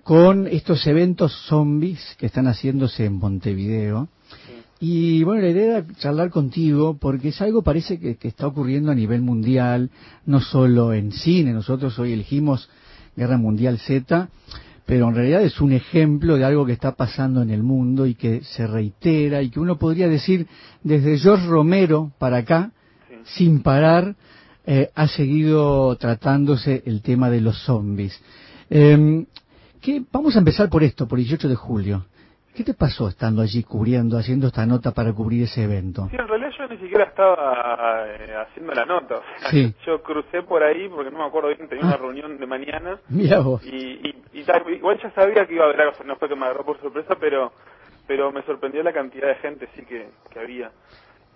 con 0.03 0.49
estos 0.49 0.85
eventos 0.89 1.33
zombies 1.47 2.17
que 2.19 2.27
están 2.27 2.49
haciéndose 2.49 3.05
en 3.05 3.13
Montevideo. 3.13 4.09
Y 4.85 5.23
bueno, 5.23 5.43
la 5.43 5.51
idea 5.51 5.79
era 5.79 5.87
charlar 5.95 6.31
contigo 6.31 6.99
porque 7.01 7.29
es 7.29 7.41
algo 7.41 7.63
parece 7.63 8.01
que, 8.01 8.17
que, 8.17 8.27
está 8.27 8.49
ocurriendo 8.49 8.91
a 8.91 8.97
nivel 8.97 9.23
mundial, 9.23 9.91
no 10.27 10.41
solo 10.41 10.93
en 10.93 11.13
cine. 11.13 11.53
Nosotros 11.53 11.97
hoy 12.01 12.15
elegimos 12.15 12.69
Guerra 13.15 13.37
Mundial 13.37 13.79
Z, 13.79 14.29
pero 14.85 15.09
en 15.09 15.15
realidad 15.15 15.43
es 15.43 15.61
un 15.61 15.71
ejemplo 15.71 16.37
de 16.37 16.45
algo 16.45 16.67
que 16.67 16.73
está 16.73 16.97
pasando 16.97 17.43
en 17.43 17.51
el 17.51 17.63
mundo 17.63 18.07
y 18.07 18.17
que 18.17 18.43
se 18.43 18.67
reitera 18.67 19.41
y 19.41 19.51
que 19.51 19.61
uno 19.61 19.79
podría 19.79 20.09
decir 20.09 20.49
desde 20.83 21.17
George 21.17 21.47
Romero 21.47 22.11
para 22.19 22.39
acá, 22.39 22.73
sí. 23.09 23.15
sin 23.37 23.63
parar, 23.63 24.17
eh, 24.67 24.91
ha 24.97 25.07
seguido 25.07 25.95
tratándose 25.95 26.83
el 26.87 27.03
tema 27.03 27.31
de 27.31 27.41
los 27.41 27.57
zombies. 27.63 28.21
Eh, 28.69 29.27
¿qué? 29.81 30.03
Vamos 30.11 30.35
a 30.35 30.41
empezar 30.41 30.69
por 30.69 30.83
esto, 30.83 31.07
por 31.07 31.21
18 31.21 31.49
de 31.49 31.55
julio. 31.55 32.07
¿Qué 32.55 32.65
te 32.65 32.75
pasó 32.75 33.09
estando 33.09 33.41
allí 33.41 33.63
cubriendo, 33.63 34.19
haciendo 34.19 34.49
esta 34.49 34.67
nota 34.67 34.93
para 34.93 35.13
cubrir 35.13 35.45
ese 35.45 35.65
evento? 35.65 36.07
Sí, 36.11 36.17
en 36.17 36.29
realidad 36.29 36.51
yo 36.59 36.69
ni 36.69 36.77
siquiera 36.79 37.05
estaba 37.05 38.05
eh, 38.09 38.35
haciendo 38.37 38.75
la 38.75 38.85
nota. 38.85 39.17
O 39.17 39.23
sea, 39.41 39.51
sí. 39.51 39.75
Yo 39.87 40.03
crucé 40.03 40.43
por 40.43 40.63
ahí 40.63 40.89
porque 40.89 41.11
no 41.11 41.19
me 41.19 41.25
acuerdo 41.25 41.49
bien, 41.49 41.67
tenía 41.69 41.87
una 41.87 41.97
reunión 41.97 42.39
de 42.39 42.47
mañana. 42.47 42.99
Mira 43.09 43.41
vos. 43.41 43.65
Y, 43.65 44.01
y, 44.07 44.15
y, 44.35 44.45
igual 44.75 45.01
ya 45.03 45.11
sabía 45.13 45.47
que 45.47 45.55
iba 45.55 45.65
a 45.65 45.69
haber 45.69 45.81
algo, 45.81 46.05
no 46.05 46.17
fue 46.17 46.29
que 46.29 46.37
me 46.37 46.45
agarró 46.45 46.65
por 46.65 46.79
sorpresa, 46.81 47.17
pero 47.19 47.53
pero 48.07 48.33
me 48.33 48.43
sorprendió 48.43 48.83
la 48.83 48.93
cantidad 48.93 49.29
de 49.29 49.37
gente 49.37 49.69
sí 49.75 49.85
que, 49.85 50.09
que 50.31 50.41
había. 50.41 50.71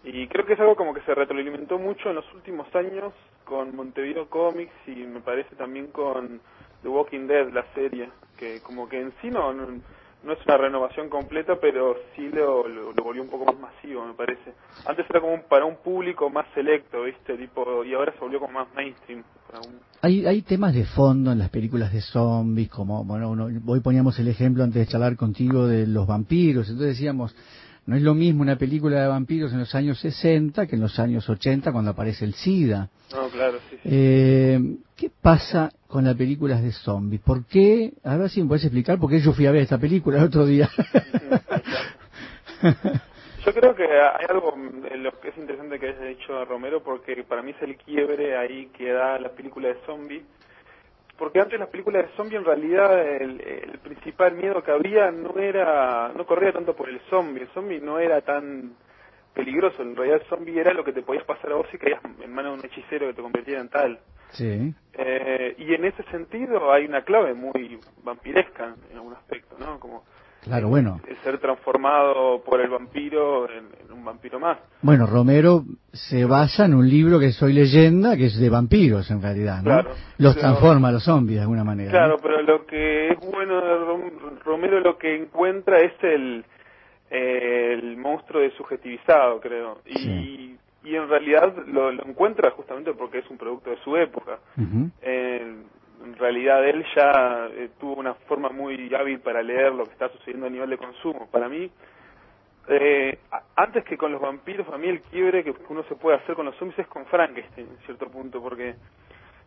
Y 0.05 0.29
creo 0.29 0.45
que 0.45 0.53
es 0.53 0.61
algo 0.61 0.77
como 0.77 0.95
que 0.95 1.01
se 1.03 1.15
retroalimentó 1.15 1.79
mucho 1.79 2.11
en 2.11 2.17
los 2.17 2.35
últimos 2.35 2.67
años 2.75 3.13
con 3.45 3.75
Montevideo 3.75 4.29
Comics 4.29 4.75
y 4.87 4.95
me 4.95 5.21
parece 5.21 5.57
también 5.57 5.89
con 5.89 6.41
The 6.83 6.89
Walking 6.89 7.27
Dead, 7.27 7.51
la 7.53 7.65
serie, 7.75 8.11
que 8.39 8.61
como 8.61 8.89
que 8.89 9.01
en 9.01 9.13
sí 9.23 9.31
no, 9.31 9.53
no 9.53 9.81
no 10.25 10.33
es 10.33 10.39
una 10.47 10.57
renovación 10.57 11.09
completa, 11.09 11.57
pero 11.61 11.97
sí 12.15 12.29
lo, 12.29 12.67
lo, 12.67 12.93
lo, 12.93 13.05
volvió 13.05 13.23
un 13.23 13.29
poco 13.29 13.45
más 13.45 13.59
masivo, 13.59 14.05
me 14.05 14.15
parece. 14.15 14.55
Antes 14.85 15.07
era 15.09 15.21
como 15.21 15.41
para 15.43 15.65
un 15.65 15.77
público 15.77 16.29
más 16.31 16.47
selecto, 16.55 17.05
¿viste? 17.05 17.37
Tipo, 17.37 17.85
y 17.85 17.95
ahora 17.95 18.13
se 18.13 18.19
volvió 18.19 18.41
como 18.41 18.55
más 18.55 18.69
mainstream. 18.75 19.23
Un... 19.55 19.79
Hay, 20.03 20.27
hay 20.27 20.43
temas 20.43 20.75
de 20.75 20.85
fondo 20.85 21.33
en 21.33 21.39
las 21.39 21.51
películas 21.51 21.93
de 21.93 22.01
zombies, 22.01 22.69
como, 22.69 23.05
bueno, 23.05 23.31
uno, 23.31 23.49
hoy 23.67 23.81
poníamos 23.81 24.19
el 24.19 24.29
ejemplo 24.29 24.65
antes 24.65 24.85
de 24.85 24.91
charlar 24.91 25.17
contigo 25.17 25.67
de 25.67 25.87
los 25.87 26.07
vampiros, 26.07 26.69
entonces 26.69 26.97
decíamos, 26.97 27.35
no 27.87 27.97
es 27.97 28.03
lo 28.03 28.15
mismo 28.15 28.43
una 28.43 28.57
película 28.57 29.01
de 29.01 29.09
vampiros 29.09 29.53
en 29.53 29.61
los 29.61 29.75
años 29.75 29.99
60 30.01 30.67
que 30.67 30.75
en 30.75 30.83
los 30.83 30.99
años 30.99 31.29
80 31.29 31.73
cuando 31.73 31.93
aparece 31.93 32.25
el 32.25 32.35
SIDA. 32.35 32.89
No, 33.13 33.29
claro, 33.29 33.59
sí, 33.71 33.77
sí. 33.77 33.83
Eh, 33.85 34.59
¿Qué 34.97 35.11
pasa 35.23 35.71
con 35.87 36.05
las 36.05 36.17
películas 36.17 36.63
de 36.63 36.73
zombies? 36.73 37.21
¿Por 37.23 37.47
qué? 37.47 37.93
A 38.03 38.17
ver 38.17 38.29
si 38.29 38.43
me 38.43 38.49
puedes 38.49 38.65
explicar 38.65 38.99
por 38.99 39.09
qué 39.11 39.21
yo 39.21 39.33
fui 39.33 39.47
a 39.47 39.53
ver 39.53 39.63
esta 39.63 39.79
película 39.79 40.19
el 40.19 40.25
otro 40.25 40.45
día. 40.45 40.69
yo 43.45 43.55
creo 43.55 43.75
que 43.77 43.85
hay 43.85 44.27
algo 44.29 44.53
en 44.57 45.03
lo 45.05 45.21
que 45.21 45.29
es 45.29 45.37
interesante 45.37 45.79
que 45.79 45.91
haya 45.91 46.05
dicho 46.07 46.45
Romero 46.45 46.83
porque 46.83 47.23
para 47.23 47.43
mí 47.43 47.53
es 47.53 47.63
el 47.63 47.77
quiebre 47.77 48.37
ahí 48.37 48.67
que 48.77 48.91
da 48.91 49.21
la 49.21 49.31
película 49.31 49.69
de 49.69 49.77
zombies 49.87 50.25
porque 51.19 51.41
antes 51.41 51.59
las 51.59 51.69
películas 51.69 52.07
de 52.07 52.17
zombie 52.17 52.37
en 52.37 52.45
realidad 52.45 53.07
el, 53.07 53.41
el, 53.41 53.79
principal 53.79 54.35
miedo 54.35 54.63
que 54.63 54.71
había 54.71 55.11
no 55.11 55.39
era 55.39 56.13
no 56.15 56.27
corría 56.27 56.53
tanto 56.53 56.75
por 56.75 56.89
el 56.89 57.01
zombie. 57.11 57.43
El 57.43 57.49
zombie 57.49 57.81
no 57.81 57.99
era 57.99 58.21
tan 58.21 58.75
peligroso. 59.35 59.83
En 59.83 59.97
realidad 59.97 60.21
el 60.23 60.29
zombie 60.29 60.61
era 60.61 60.73
lo 60.73 60.85
que 60.85 60.93
te 60.93 61.03
podías 61.03 61.25
pasar 61.25 61.53
a 61.53 61.57
vos 61.57 61.67
si 61.71 61.79
caías 61.79 62.01
en 62.23 62.33
manos 62.33 62.53
de 62.55 62.59
un 62.61 62.67
hechicero 62.67 63.07
que 63.07 63.15
te 63.15 63.23
convirtiera 63.23 63.61
en 63.61 63.69
tal. 63.69 63.99
Sí. 64.31 64.75
Eh, 64.93 65.55
y 65.59 65.75
en 65.75 65.85
ese 65.85 66.03
sentido 66.05 66.73
hay 66.73 66.85
una 66.85 67.03
clave 67.03 67.35
muy 67.35 67.79
vampiresca 68.03 68.75
en 68.91 68.97
algún 68.97 69.13
aspecto 69.15 69.57
no 69.59 69.79
como 69.79 70.05
Claro, 70.47 70.69
bueno. 70.69 71.01
Ser 71.25 71.39
transformado 71.39 72.41
por 72.45 72.61
el 72.61 72.71
vampiro 72.71 73.51
en, 73.51 73.65
en, 73.85 73.93
un 73.93 74.05
vampiro 74.05 74.39
más. 74.39 74.59
Bueno, 74.81 75.07
Romero 75.07 75.65
se 75.93 76.25
basa 76.25 76.67
en 76.67 76.75
un 76.75 76.89
libro 76.89 77.19
que 77.19 77.33
soy 77.33 77.53
leyenda, 77.53 78.17
que 78.17 78.27
es 78.27 78.39
de 78.39 78.49
vampiros 78.49 79.11
en 79.11 79.21
realidad, 79.21 79.57
¿no? 79.59 79.65
Claro, 79.65 79.91
los 80.19 80.37
transforma 80.37 80.89
a 80.89 80.93
los 80.93 81.05
zombies 81.05 81.39
de 81.39 81.43
alguna 81.43 81.65
manera. 81.65 81.91
Claro, 81.91 82.17
¿no? 82.17 82.23
pero 82.23 82.43
lo 82.43 82.65
que 82.65 83.09
es 83.11 83.19
bueno 83.21 83.61
de 83.61 84.41
Romero 84.45 84.79
lo 84.81 84.97
que 84.97 85.17
encuentra 85.17 85.79
es 85.79 85.93
el, 86.03 86.45
el 87.11 87.97
monstruo 87.97 88.41
desujetivizado, 88.43 89.41
creo. 89.41 89.79
Y, 89.85 89.99
Sí. 89.99 90.57
y 90.85 90.95
en 90.95 91.09
realidad 91.09 91.53
lo, 91.67 91.91
lo, 91.91 92.05
encuentra 92.07 92.53
justamente 92.53 92.93
porque 92.93 93.19
es 93.19 93.31
un 93.31 93.37
producto 93.39 93.71
de 93.71 93.79
su 93.79 93.97
época. 93.97 94.39
Uh 94.57 94.61
-huh. 94.63 94.91
eh, 95.03 95.57
en 96.05 96.17
realidad 96.17 96.67
él 96.67 96.85
ya 96.95 97.49
eh, 97.53 97.71
tuvo 97.79 97.95
una 97.95 98.15
forma 98.15 98.49
muy 98.51 98.95
hábil 98.95 99.21
para 99.21 99.43
leer 99.43 99.73
lo 99.73 99.85
que 99.85 99.93
está 99.93 100.09
sucediendo 100.11 100.47
a 100.47 100.51
nivel 100.51 100.71
de 100.71 100.79
consumo. 100.79 101.29
Para 101.31 101.49
mí, 101.49 101.71
eh, 102.69 103.19
antes 103.55 103.85
que 103.85 103.97
con 103.97 104.13
los 104.13 104.21
vampiros, 104.21 104.67
para 104.67 104.79
mí 104.79 104.89
el 104.89 105.01
quiebre 105.03 105.45
que 105.45 105.55
uno 105.69 105.85
se 105.85 105.95
puede 105.95 106.17
hacer 106.17 106.35
con 106.35 106.47
los 106.47 106.57
zombies 106.57 106.79
es 106.81 106.87
con 106.89 107.07
Frankenstein, 107.07 107.69
en 107.69 107.87
cierto 107.87 108.09
punto, 108.09 108.43
porque 108.43 108.75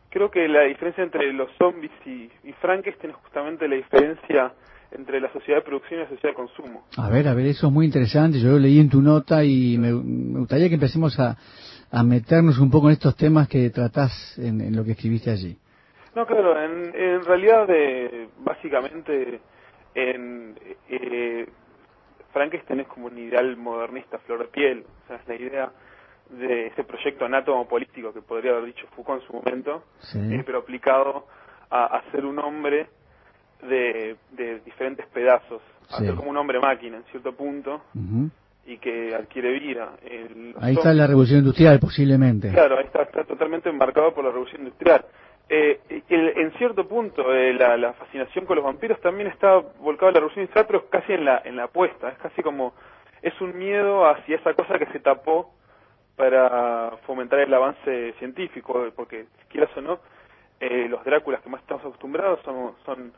creo 0.10 0.32
que 0.32 0.48
la 0.48 0.64
diferencia 0.64 1.04
entre 1.04 1.32
los 1.34 1.52
zombies 1.58 1.92
y, 2.06 2.30
y 2.44 2.54
Frankenstein 2.62 3.12
es 3.12 3.18
justamente 3.18 3.68
la 3.68 3.76
diferencia 3.76 4.54
entre 4.92 5.20
la 5.22 5.32
sociedad 5.32 5.60
de 5.60 5.66
producción 5.66 6.00
y 6.00 6.04
la 6.04 6.10
sociedad 6.10 6.30
de 6.30 6.36
consumo. 6.36 6.84
A 6.98 7.10
ver, 7.10 7.28
a 7.28 7.34
ver, 7.34 7.46
eso 7.46 7.68
es 7.68 7.74
muy 7.74 7.86
interesante. 7.86 8.40
Yo 8.40 8.50
lo 8.50 8.60
leí 8.60 8.80
en 8.80 8.90
tu 8.90 9.02
nota 9.02 9.44
y 9.44 9.78
me, 9.78 9.92
me 9.92 10.40
gustaría 10.40 10.68
que 10.68 10.76
empecemos 10.76 11.20
a, 11.20 11.38
a, 11.92 12.04
meternos 12.04 12.58
un 12.58 12.72
poco 12.72 12.88
en 12.88 12.94
estos 12.94 13.16
temas 13.16 13.48
que 13.48 13.70
tratás 13.70 14.38
en, 14.40 14.62
en 14.62 14.76
lo 14.76 14.84
que 14.84 14.92
escribiste 14.92 15.30
allí. 15.30 15.58
No, 16.16 16.26
claro, 16.26 16.62
en, 16.62 16.94
en 16.96 17.24
realidad, 17.24 17.68
eh, 17.70 18.30
básicamente, 18.40 19.40
en 19.96 20.56
eh, 20.90 21.48
Frankenstein 22.34 22.82
es 22.82 22.88
como 22.88 23.08
un 23.08 23.18
ideal 23.18 23.56
modernista, 23.58 24.18
flor 24.20 24.40
de 24.40 24.46
piel. 24.46 24.86
O 25.04 25.08
sea, 25.08 25.18
es 25.18 25.28
la 25.28 25.36
idea 25.36 25.72
de 26.30 26.68
ese 26.68 26.84
proyecto 26.84 27.26
anátomo 27.26 27.68
político 27.68 28.14
que 28.14 28.22
podría 28.22 28.52
haber 28.52 28.66
dicho 28.66 28.86
Foucault 28.96 29.22
en 29.22 29.28
su 29.28 29.34
momento, 29.34 29.84
Sí. 30.00 30.20
eh, 30.20 30.44
pero 30.46 30.60
aplicado 30.60 31.26
a, 31.70 31.86
a 31.98 32.12
ser 32.12 32.26
un 32.26 32.38
hombre 32.40 32.88
de, 33.64 34.16
de 34.32 34.60
diferentes 34.62 35.06
pedazos, 35.08 35.62
a 35.92 35.98
Sí. 35.98 36.06
ser 36.06 36.16
como 36.16 36.30
un 36.30 36.38
hombre 36.38 36.60
máquina 36.60 36.98
en 36.98 37.04
cierto 37.06 37.34
punto 37.34 37.82
y 38.66 38.78
que 38.78 39.16
adquiere 39.16 39.52
vida. 39.60 39.94
El- 40.04 40.54
Ahí 40.62 40.74
está 40.76 40.94
la 40.94 41.08
revolución 41.08 41.40
industrial, 41.40 41.80
posiblemente. 41.80 42.52
Claro, 42.52 42.78
ahí 42.78 42.86
está, 42.86 43.02
está 43.04 43.24
totalmente 43.24 43.70
enmarcado 43.70 44.14
por 44.14 44.24
la 44.24 44.30
revolución 44.30 44.62
industrial. 44.62 45.06
Eh, 45.50 45.80
el- 46.10 46.38
en 46.38 46.52
cierto 46.54 46.88
punto, 46.88 47.34
eh, 47.34 47.54
la, 47.54 47.76
la 47.76 47.94
fascinación 47.94 48.46
con 48.46 48.56
los 48.58 48.66
vampiros 48.66 49.00
también 49.02 49.28
está 49.30 49.58
volcada 49.80 50.10
en 50.10 50.14
la 50.14 50.20
revolución 50.20 50.44
industrial, 50.44 50.68
pero 50.68 50.90
casi 50.90 51.14
en 51.14 51.26
la, 51.26 51.42
en 51.44 51.56
la 51.56 51.64
apuesta. 51.64 52.10
Es 52.10 52.18
casi 52.20 52.44
como, 52.44 52.74
es 53.24 53.40
un 53.42 53.58
miedo 53.58 54.06
hacia 54.08 54.36
esa 54.36 54.54
cosa 54.54 54.78
que 54.78 54.86
se 54.88 55.00
tapó 55.00 55.52
para 56.16 56.98
fomentar 57.08 57.40
el 57.40 57.54
avance 57.54 58.14
científico, 58.20 58.88
porque 58.96 59.26
quieras 59.50 59.70
o 59.78 59.82
no, 59.82 60.00
eh, 60.60 60.88
los 60.90 61.04
Dráculas 61.04 61.42
que 61.42 61.50
más 61.50 61.62
estamos 61.62 61.84
acostumbrados 61.86 62.42
son, 62.44 62.74
son 62.86 63.14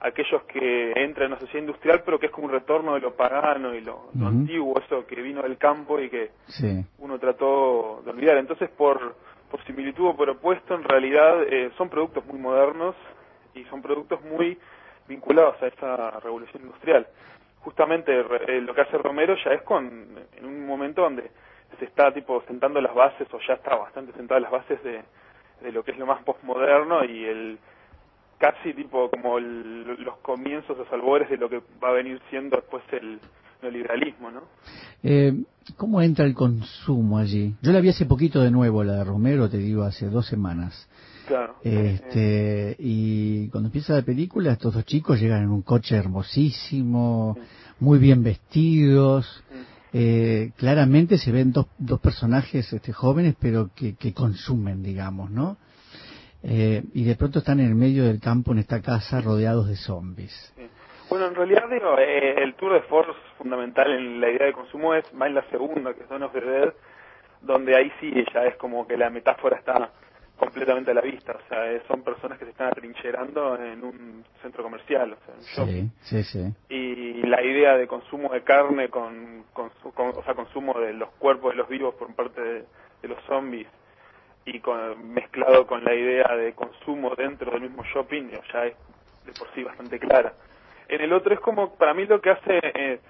aquellos 0.00 0.42
que 0.44 0.92
entran 0.96 1.26
en 1.26 1.32
una 1.32 1.40
sociedad 1.40 1.60
industrial, 1.60 2.02
pero 2.04 2.18
que 2.18 2.26
es 2.26 2.32
como 2.32 2.46
un 2.46 2.52
retorno 2.52 2.94
de 2.94 3.00
lo 3.00 3.14
pagano 3.14 3.74
y 3.74 3.82
lo, 3.82 4.08
antiguo, 4.24 4.74
eso 4.80 5.06
que 5.06 5.20
vino 5.20 5.42
del 5.42 5.58
campo 5.58 6.00
y 6.00 6.08
que 6.08 6.30
Sí. 6.46 6.84
uno 6.98 7.18
trató 7.18 8.00
de 8.04 8.10
olvidar. 8.10 8.38
Entonces, 8.38 8.70
por, 8.70 9.14
por 9.50 9.62
similitud 9.64 10.06
o 10.08 10.16
por 10.16 10.28
opuesto, 10.30 10.74
en 10.74 10.84
realidad 10.84 11.42
eh, 11.44 11.70
son 11.76 11.88
productos 11.88 12.24
muy 12.26 12.38
modernos 12.38 12.94
y 13.54 13.64
son 13.64 13.82
productos 13.82 14.20
muy 14.22 14.58
vinculados 15.08 15.60
a 15.62 15.66
esa 15.68 16.10
revolución 16.20 16.62
industrial. 16.64 17.06
Justamente 17.60 18.12
eh, 18.48 18.60
lo 18.60 18.74
que 18.74 18.80
hace 18.82 18.98
Romero 18.98 19.36
ya 19.44 19.52
es 19.52 19.62
con 19.62 19.84
en 20.36 20.44
un 20.44 20.66
momento 20.66 21.02
donde 21.02 21.30
se 21.78 21.84
está 21.84 22.12
tipo 22.12 22.42
sentando 22.46 22.80
las 22.80 22.94
bases 22.94 23.26
o 23.32 23.38
ya 23.40 23.54
está 23.54 23.76
bastante 23.76 24.12
sentadas 24.12 24.42
las 24.42 24.52
bases 24.52 24.82
de, 24.82 25.02
de 25.62 25.72
lo 25.72 25.82
que 25.84 25.90
es 25.92 25.98
lo 25.98 26.06
más 26.06 26.22
postmoderno 26.22 27.04
y 27.04 27.24
el 27.24 27.58
casi 28.38 28.72
tipo 28.74 29.10
como 29.10 29.38
el- 29.38 30.02
los 30.02 30.16
comienzos, 30.18 30.76
los 30.76 30.92
albores 30.92 31.28
de 31.30 31.36
lo 31.38 31.48
que 31.48 31.60
va 31.82 31.88
a 31.88 31.92
venir 31.92 32.20
siendo 32.30 32.56
después 32.56 32.82
el 32.92 33.18
neoliberalismo, 33.62 34.30
¿no? 34.30 34.42
Eh, 35.02 35.42
¿Cómo 35.76 36.00
entra 36.00 36.24
el 36.24 36.34
consumo 36.34 37.18
allí? 37.18 37.54
Yo 37.62 37.72
la 37.72 37.80
vi 37.80 37.88
hace 37.88 38.06
poquito 38.06 38.40
de 38.40 38.50
nuevo, 38.50 38.84
la 38.84 38.94
de 38.94 39.04
Romero, 39.04 39.48
te 39.48 39.58
digo, 39.58 39.82
hace 39.82 40.08
dos 40.08 40.26
semanas. 40.26 40.88
Claro. 41.26 41.56
Eh, 41.64 41.94
Este, 41.94 42.76
y 42.78 43.48
cuando 43.48 43.68
empieza 43.68 43.94
la 43.94 44.02
película, 44.02 44.52
estos 44.52 44.74
dos 44.74 44.84
chicos 44.84 45.20
llegan 45.20 45.42
en 45.42 45.48
un 45.50 45.62
coche 45.62 45.96
hermosísimo, 45.96 47.36
muy 47.80 47.98
bien 47.98 48.22
vestidos. 48.22 49.42
Eh, 49.92 50.52
claramente 50.56 51.18
se 51.18 51.32
ven 51.32 51.52
dos, 51.52 51.66
dos 51.78 52.00
personajes 52.00 52.72
este, 52.72 52.92
jóvenes, 52.92 53.34
pero 53.40 53.70
que, 53.74 53.94
que 53.94 54.12
consumen, 54.12 54.82
digamos, 54.82 55.30
¿no? 55.30 55.56
Eh, 56.42 56.84
y 56.94 57.02
de 57.02 57.16
pronto 57.16 57.40
están 57.40 57.58
en 57.58 57.66
el 57.66 57.74
medio 57.74 58.04
del 58.04 58.20
campo, 58.20 58.52
en 58.52 58.58
esta 58.58 58.80
casa, 58.80 59.20
rodeados 59.20 59.66
de 59.68 59.76
zombies. 59.76 60.52
Bueno, 61.08 61.26
en 61.26 61.34
realidad 61.34 61.68
digo, 61.70 61.98
eh, 61.98 62.42
el 62.42 62.54
tour 62.54 62.72
de 62.72 62.80
force 62.82 63.12
fundamental 63.38 63.90
en 63.92 64.20
la 64.20 64.28
idea 64.30 64.46
de 64.46 64.52
consumo 64.52 64.94
es 64.94 65.12
más 65.14 65.28
en 65.28 65.34
la 65.36 65.42
segunda, 65.50 65.94
que 65.94 66.04
son 66.06 66.22
of 66.22 66.32
the 66.32 66.40
Dead, 66.40 66.72
donde 67.42 67.76
ahí 67.76 67.92
sí 68.00 68.12
ya 68.34 68.44
es 68.44 68.56
como 68.56 68.86
que 68.86 68.96
la 68.96 69.10
metáfora 69.10 69.56
está 69.58 69.90
completamente 70.36 70.90
a 70.90 70.94
la 70.94 71.00
vista, 71.00 71.32
o 71.32 71.48
sea, 71.48 71.70
eh, 71.72 71.80
son 71.88 72.02
personas 72.02 72.38
que 72.38 72.44
se 72.44 72.50
están 72.50 72.68
atrincherando 72.68 73.56
en 73.56 73.82
un 73.84 74.24
centro 74.42 74.62
comercial, 74.62 75.12
o 75.12 75.16
sea, 75.24 75.34
en 75.34 75.40
un 75.40 75.46
shopping. 75.46 75.88
Sí, 76.02 76.22
sí, 76.22 76.38
sí. 76.42 76.54
Y 76.68 77.22
la 77.26 77.42
idea 77.42 77.76
de 77.76 77.86
consumo 77.86 78.32
de 78.32 78.42
carne, 78.42 78.88
con, 78.88 79.44
con, 79.52 79.70
con- 79.94 80.12
o 80.16 80.22
sea, 80.24 80.34
consumo 80.34 80.78
de 80.78 80.92
los 80.92 81.08
cuerpos 81.18 81.52
de 81.52 81.56
los 81.58 81.68
vivos 81.68 81.94
por 81.94 82.12
parte 82.14 82.40
de, 82.42 82.64
de 83.02 83.08
los 83.08 83.22
zombies, 83.24 83.68
y 84.44 84.60
con, 84.60 85.12
mezclado 85.14 85.66
con 85.66 85.82
la 85.84 85.94
idea 85.94 86.36
de 86.36 86.52
consumo 86.52 87.14
dentro 87.16 87.50
del 87.52 87.62
mismo 87.62 87.82
shopping, 87.84 88.28
ya 88.52 88.66
es 88.66 88.74
de 89.24 89.32
por 89.32 89.48
sí 89.54 89.62
bastante 89.64 89.98
clara. 89.98 90.34
En 90.88 91.00
el 91.00 91.12
otro 91.12 91.34
es 91.34 91.40
como, 91.40 91.74
para 91.74 91.94
mí 91.94 92.06
lo 92.06 92.20
que 92.20 92.30
hace, 92.30 92.60
eh, 92.62 93.00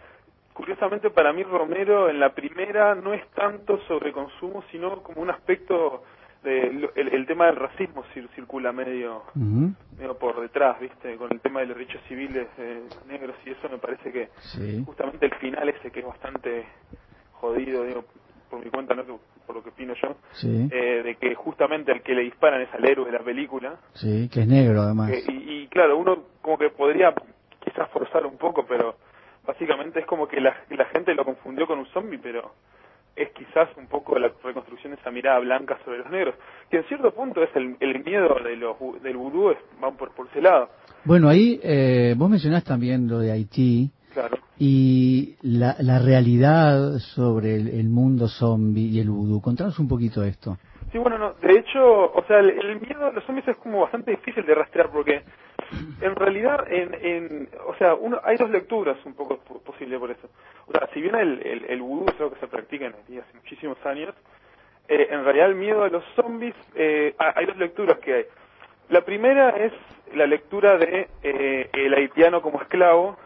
curiosamente 0.52 1.10
para 1.10 1.32
mí 1.32 1.42
Romero 1.42 2.08
en 2.08 2.18
la 2.20 2.34
primera 2.34 2.94
no 2.94 3.12
es 3.14 3.26
tanto 3.30 3.78
sobre 3.86 4.12
consumo, 4.12 4.64
sino 4.70 5.02
como 5.02 5.20
un 5.22 5.30
aspecto, 5.30 6.02
de, 6.42 6.90
el, 6.94 7.08
el 7.12 7.26
tema 7.26 7.46
del 7.46 7.56
racismo 7.56 8.04
cir- 8.14 8.28
circula 8.34 8.72
medio, 8.72 9.22
medio 9.98 10.16
por 10.18 10.40
detrás, 10.40 10.78
¿viste? 10.80 11.16
Con 11.16 11.32
el 11.32 11.40
tema 11.40 11.60
de 11.60 11.66
los 11.66 11.76
derechos 11.76 12.00
civiles 12.08 12.46
eh, 12.58 12.82
negros 13.08 13.34
y 13.44 13.50
eso 13.50 13.68
me 13.68 13.78
parece 13.78 14.12
que 14.12 14.28
Sí. 14.38 14.82
justamente 14.86 15.26
el 15.26 15.34
final 15.36 15.68
ese 15.68 15.90
que 15.90 16.00
es 16.00 16.06
bastante 16.06 16.66
jodido, 17.32 17.84
digo, 17.84 18.04
por 18.48 18.64
mi 18.64 18.70
cuenta, 18.70 18.94
no 18.94 19.04
por 19.46 19.56
lo 19.56 19.62
que 19.62 19.70
opino 19.70 19.94
yo, 19.94 20.16
Sí, 20.32 20.68
eh, 20.72 21.02
de 21.04 21.14
que 21.16 21.34
justamente 21.34 21.92
al 21.92 22.02
que 22.02 22.14
le 22.14 22.22
disparan 22.22 22.60
es 22.62 22.72
al 22.74 22.84
héroe 22.84 23.06
de 23.06 23.12
la 23.12 23.24
película. 23.24 23.76
sí, 23.94 24.28
que 24.32 24.40
es 24.42 24.46
negro 24.48 24.80
además. 24.82 25.12
y, 25.28 25.32
y 25.62 25.68
claro, 25.68 25.96
uno 25.98 26.24
como 26.42 26.58
que 26.58 26.70
podría 26.70 27.12
quizás 27.66 27.88
forzar 27.90 28.24
un 28.24 28.38
poco, 28.38 28.64
pero 28.66 28.94
básicamente 29.46 30.00
es 30.00 30.06
como 30.06 30.26
que 30.28 30.40
la, 30.40 30.56
la 30.70 30.84
gente 30.86 31.14
lo 31.14 31.24
confundió 31.24 31.66
con 31.66 31.78
un 31.78 31.86
zombie, 31.86 32.18
pero 32.22 32.52
es 33.16 33.30
quizás 33.30 33.68
un 33.76 33.86
poco 33.86 34.18
la 34.18 34.30
reconstrucción 34.44 34.92
de 34.94 35.00
esa 35.00 35.10
mirada 35.10 35.38
blanca 35.40 35.78
sobre 35.84 35.98
los 35.98 36.10
negros, 36.10 36.34
que 36.70 36.78
en 36.78 36.84
cierto 36.84 37.12
punto 37.12 37.42
es 37.42 37.50
el, 37.56 37.76
el 37.80 38.04
miedo 38.04 38.36
de 38.44 38.56
los, 38.56 38.76
del 39.02 39.16
vudú, 39.16 39.50
es, 39.50 39.58
van 39.80 39.96
por, 39.96 40.10
por 40.14 40.26
ese 40.28 40.42
lado, 40.42 40.68
Bueno, 41.04 41.28
ahí 41.28 41.58
eh, 41.62 42.14
vos 42.16 42.28
mencionás 42.28 42.62
también 42.64 43.08
lo 43.08 43.18
de 43.18 43.32
Haití 43.32 43.90
claro. 44.12 44.36
y 44.58 45.36
la, 45.42 45.76
la 45.80 45.98
realidad 45.98 46.98
sobre 47.14 47.56
el, 47.56 47.68
el 47.68 47.88
mundo 47.88 48.28
zombie 48.28 48.88
y 48.88 49.00
el 49.00 49.08
vudú. 49.10 49.40
Contanos 49.40 49.78
un 49.78 49.88
poquito 49.88 50.22
esto. 50.22 50.58
Sí, 50.92 50.98
bueno, 50.98 51.18
no, 51.18 51.32
de 51.34 51.58
hecho, 51.58 51.80
o 52.12 52.22
sea, 52.28 52.38
el, 52.40 52.50
el 52.50 52.80
miedo 52.80 53.06
a 53.06 53.12
los 53.12 53.24
zombies 53.24 53.48
es 53.48 53.56
como 53.56 53.80
bastante 53.80 54.10
difícil 54.12 54.44
de 54.44 54.54
rastrear 54.54 54.90
porque 54.90 55.22
en 56.00 56.14
realidad, 56.16 56.66
en, 56.70 56.94
en, 56.94 57.48
o 57.66 57.74
sea, 57.76 57.94
uno, 57.94 58.20
hay 58.24 58.36
dos 58.36 58.50
lecturas 58.50 58.96
un 59.04 59.14
poco 59.14 59.38
po- 59.38 59.60
posible 59.60 59.98
por 59.98 60.10
eso. 60.10 60.28
O 60.66 60.72
sea, 60.72 60.88
si 60.92 61.00
bien 61.00 61.14
el, 61.14 61.40
el, 61.46 61.64
el 61.68 61.82
vudú 61.82 62.06
es 62.08 62.20
algo 62.20 62.32
que 62.34 62.40
se 62.40 62.46
practica 62.48 62.86
en 62.86 62.94
Haití 62.94 63.18
hace 63.18 63.34
muchísimos 63.34 63.78
años, 63.86 64.14
eh, 64.88 65.08
en 65.10 65.24
realidad 65.24 65.48
el 65.48 65.54
miedo 65.56 65.82
a 65.82 65.88
los 65.88 66.04
zombies, 66.14 66.54
eh, 66.74 67.14
ha- 67.18 67.32
hay 67.36 67.46
dos 67.46 67.56
lecturas 67.56 67.98
que 67.98 68.14
hay. 68.14 68.24
La 68.88 69.00
primera 69.00 69.50
es 69.50 69.72
la 70.14 70.26
lectura 70.26 70.76
de 70.78 71.08
eh, 71.22 71.70
el 71.72 71.94
haitiano 71.94 72.40
como 72.42 72.60
esclavo 72.62 73.16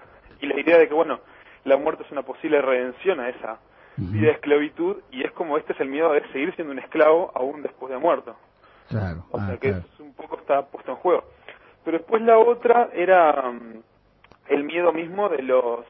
y 0.41 0.47
la 0.47 0.59
idea 0.59 0.79
de 0.79 0.89
que, 0.89 0.95
bueno, 0.95 1.21
la 1.65 1.77
muerte 1.77 2.05
es 2.05 2.11
una 2.11 2.23
posible 2.23 2.63
redención 2.63 3.21
a 3.21 3.29
esa 3.29 3.59
vida 3.97 4.29
de 4.29 4.33
esclavitud 4.33 4.97
y 5.11 5.23
es 5.25 5.33
como 5.33 5.59
este 5.59 5.75
es 5.75 5.81
el 5.81 5.89
miedo 5.91 6.11
de 6.13 6.27
seguir 6.33 6.55
siendo 6.55 6.73
un 6.73 6.79
esclavo 6.79 7.31
aún 7.35 7.61
después 7.61 7.93
de 7.93 7.99
muerto. 7.99 8.35
Claro. 8.89 9.27
O 9.31 9.39
ah, 9.39 9.47
sea 9.47 9.57
que 9.59 9.69
claro. 9.69 9.85
es 9.93 10.01
un 10.01 10.15
poco 10.15 10.37
está 10.37 10.63
puesto 10.67 10.93
en 10.93 10.97
juego. 10.97 11.25
Pero 11.85 11.99
después 11.99 12.23
la 12.23 12.39
otra 12.39 12.91
era 12.93 13.51
mm, 13.51 13.83
el 14.49 14.65
miedo 14.65 14.93
mismo 14.93 15.29
de 15.29 15.43
los 15.43 15.85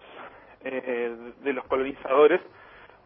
eh, 0.65 1.15
de 1.43 1.53
los 1.53 1.65
colonizadores 1.65 2.41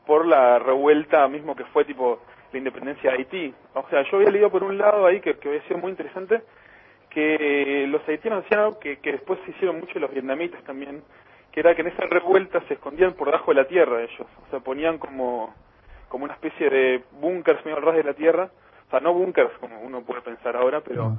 por 0.06 0.26
la 0.26 0.58
revuelta 0.58 1.26
mismo 1.28 1.54
que 1.54 1.64
fue 1.66 1.84
tipo 1.84 2.20
la 2.52 2.58
independencia 2.58 3.10
de 3.10 3.18
Haití. 3.18 3.54
O 3.74 3.88
sea, 3.88 4.02
yo 4.10 4.16
había 4.16 4.30
leído 4.30 4.50
por 4.50 4.62
un 4.62 4.76
lado 4.76 5.06
ahí 5.06 5.20
que, 5.20 5.34
que 5.38 5.48
había 5.48 5.62
sido 5.62 5.78
muy 5.78 5.90
interesante 5.90 6.42
que 7.10 7.86
los 7.88 8.06
haitianos 8.08 8.44
hacían 8.44 8.60
algo 8.60 8.80
que, 8.80 8.98
que 8.98 9.12
después 9.12 9.38
se 9.44 9.52
hicieron 9.52 9.78
mucho 9.78 10.00
los 10.00 10.10
vietnamitas 10.10 10.62
también, 10.64 11.02
que 11.52 11.60
era 11.60 11.74
que 11.76 11.82
en 11.82 11.88
esa 11.88 12.02
revuelta 12.06 12.60
se 12.66 12.74
escondían 12.74 13.12
por 13.12 13.28
debajo 13.28 13.52
de 13.52 13.62
la 13.62 13.68
tierra 13.68 14.02
ellos, 14.02 14.26
o 14.44 14.50
sea, 14.50 14.58
ponían 14.58 14.98
como, 14.98 15.54
como 16.08 16.24
una 16.24 16.34
especie 16.34 16.68
de 16.68 17.04
búnkers 17.20 17.64
medio 17.64 17.76
al 17.76 17.84
ras 17.84 17.94
de 17.94 18.02
la 18.02 18.14
tierra, 18.14 18.50
o 18.88 18.90
sea, 18.90 18.98
no 18.98 19.14
búnkers 19.14 19.52
como 19.60 19.80
uno 19.80 20.02
puede 20.02 20.22
pensar 20.22 20.56
ahora, 20.56 20.80
pero. 20.80 21.16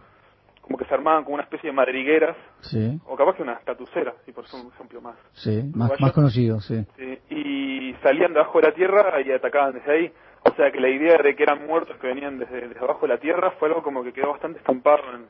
Como 0.66 0.80
que 0.80 0.86
se 0.86 0.96
armaban 0.96 1.24
como 1.24 1.36
una 1.36 1.44
especie 1.44 1.70
de 1.70 1.76
madrigueras, 1.76 2.36
Sí, 2.62 3.00
o 3.06 3.16
capaz 3.16 3.36
que 3.36 3.44
una 3.44 3.54
estatucera, 3.54 4.16
si 4.26 4.32
por 4.32 4.48
ser 4.48 4.62
un 4.66 4.72
ejemplo 4.74 5.00
más. 5.00 5.16
sí, 5.34 5.62
más, 5.76 5.92
más 6.00 6.12
conocido, 6.12 6.60
sí. 6.60 6.84
Sí, 6.98 7.20
y 7.30 7.94
salían 8.02 8.34
debajo 8.34 8.60
de 8.60 8.70
la 8.70 8.74
tierra 8.74 9.22
y 9.22 9.32
atacaban 9.32 9.76
desde 9.76 9.92
ahí. 9.92 10.12
O 10.42 10.56
sea 10.56 10.72
que 10.72 10.80
la 10.80 10.90
idea 10.90 11.18
de 11.22 11.36
que 11.36 11.44
eran 11.44 11.68
muertos 11.68 11.96
que 11.98 12.08
venían 12.08 12.40
desde, 12.40 12.68
desde 12.68 12.80
abajo 12.80 13.02
de 13.08 13.14
la 13.14 13.20
tierra 13.20 13.52
fue 13.60 13.68
algo 13.68 13.84
como 13.84 14.04
que 14.04 14.12
quedó 14.12 14.32
bastante 14.32 14.58
estampado 14.58 15.04
en, 15.14 15.28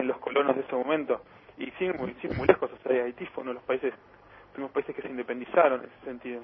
en 0.00 0.06
los 0.06 0.18
colonos 0.18 0.54
de 0.54 0.62
ese 0.62 0.76
momento. 0.76 1.22
Y 1.58 1.72
sin 1.72 1.96
muy, 1.96 2.14
sin 2.22 2.36
muy 2.36 2.46
lejos, 2.46 2.70
o 2.72 2.88
sea, 2.88 3.02
Haití 3.04 3.26
fue 3.26 3.42
uno 3.42 3.50
de 3.50 3.54
los 3.54 3.64
países, 3.64 3.92
primeros 4.52 4.72
países 4.72 4.94
que 4.94 5.02
se 5.02 5.08
independizaron 5.08 5.80
en 5.80 5.86
ese 5.86 6.04
sentido. 6.04 6.42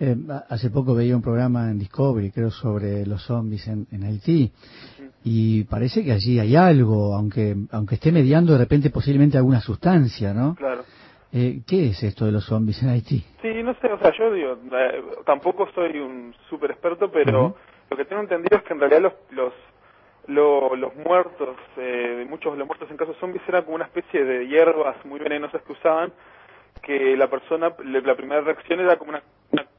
Eh, 0.00 0.16
hace 0.50 0.70
poco 0.70 0.92
veía 0.96 1.14
un 1.14 1.22
programa 1.22 1.70
en 1.70 1.78
Discovery, 1.78 2.32
creo, 2.32 2.50
sobre 2.50 3.06
los 3.06 3.22
zombies 3.22 3.68
en, 3.68 3.86
en 3.92 4.02
Haití. 4.02 4.52
Y 5.24 5.64
parece 5.64 6.04
que 6.04 6.12
allí 6.12 6.38
hay 6.38 6.54
algo, 6.54 7.14
aunque 7.14 7.56
aunque 7.72 7.94
esté 7.94 8.12
mediando 8.12 8.52
de 8.52 8.58
repente 8.58 8.90
posiblemente 8.90 9.38
alguna 9.38 9.60
sustancia, 9.60 10.34
¿no? 10.34 10.54
Claro. 10.54 10.84
Eh, 11.32 11.62
¿Qué 11.66 11.88
es 11.88 12.02
esto 12.02 12.26
de 12.26 12.32
los 12.32 12.44
zombies 12.44 12.82
en 12.82 12.90
Haití? 12.90 13.24
Sí, 13.42 13.62
no 13.64 13.74
sé, 13.80 13.90
o 13.90 13.98
sea, 13.98 14.12
yo 14.16 14.32
digo, 14.32 14.52
eh, 14.70 15.02
tampoco 15.24 15.66
soy 15.74 15.98
un 15.98 16.34
súper 16.48 16.72
experto, 16.72 17.10
pero 17.10 17.56
lo 17.90 17.96
que 17.96 18.04
tengo 18.04 18.22
entendido 18.22 18.58
es 18.58 18.62
que 18.64 18.74
en 18.74 18.80
realidad 18.80 19.12
los 19.30 19.52
los 20.28 20.78
los 20.78 20.94
muertos, 20.96 21.56
eh, 21.76 22.26
muchos 22.28 22.52
de 22.52 22.58
los 22.58 22.66
muertos 22.66 22.90
en 22.90 22.96
casos 22.96 23.16
zombies 23.18 23.42
eran 23.48 23.64
como 23.64 23.76
una 23.76 23.86
especie 23.86 24.24
de 24.24 24.46
hierbas 24.46 25.02
muy 25.04 25.20
venenosas 25.20 25.62
que 25.62 25.72
usaban, 25.72 26.12
que 26.82 27.16
la 27.16 27.28
persona, 27.28 27.74
la 27.82 28.14
primera 28.14 28.42
reacción 28.42 28.80
era 28.80 28.96
como 28.96 29.10
una, 29.10 29.22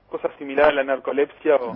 cosa 0.09 0.29
similar 0.37 0.69
a 0.69 0.73
la 0.73 0.83
narcolepsia 0.83 1.55
o 1.55 1.73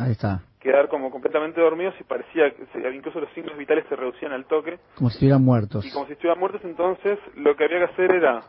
quedar 0.60 0.90
como 0.90 1.10
completamente 1.10 1.62
dormidos 1.62 1.96
y 2.00 2.04
parecía 2.04 2.52
que 2.52 2.66
incluso 2.94 3.20
los 3.20 3.32
signos 3.34 3.58
vitales 3.58 3.86
se 3.88 3.96
reducían 3.96 4.34
al 4.34 4.46
toque. 4.46 4.80
Como 4.96 5.10
si 5.10 5.16
estuvieran 5.16 5.44
muertos. 5.44 5.86
Y 5.86 5.92
como 5.92 6.06
si 6.06 6.14
estuvieran 6.14 6.40
muertos, 6.40 6.62
entonces 6.64 7.18
lo 7.36 7.56
que 7.56 7.64
había 7.66 7.80
que 7.80 7.94
hacer 7.94 8.12
era 8.14 8.42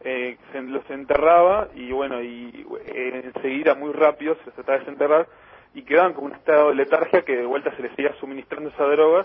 eh, 0.00 0.36
se, 0.52 0.60
los 0.60 0.88
enterraba 0.90 1.68
y 1.74 1.90
bueno, 1.92 2.22
y 2.22 2.66
eh, 2.86 3.32
enseguida 3.34 3.74
muy 3.74 3.92
rápido 3.92 4.36
se 4.44 4.50
trataba 4.50 4.78
de 4.78 4.84
desenterrar 4.84 5.26
y 5.72 5.82
quedaban 5.82 6.12
con 6.12 6.24
un 6.24 6.32
estado 6.32 6.68
de 6.68 6.74
letargia 6.76 7.22
que 7.22 7.36
de 7.36 7.46
vuelta 7.46 7.74
se 7.74 7.82
les 7.82 7.90
seguía 7.96 8.14
suministrando 8.20 8.68
esa 8.68 8.84
droga. 8.84 9.24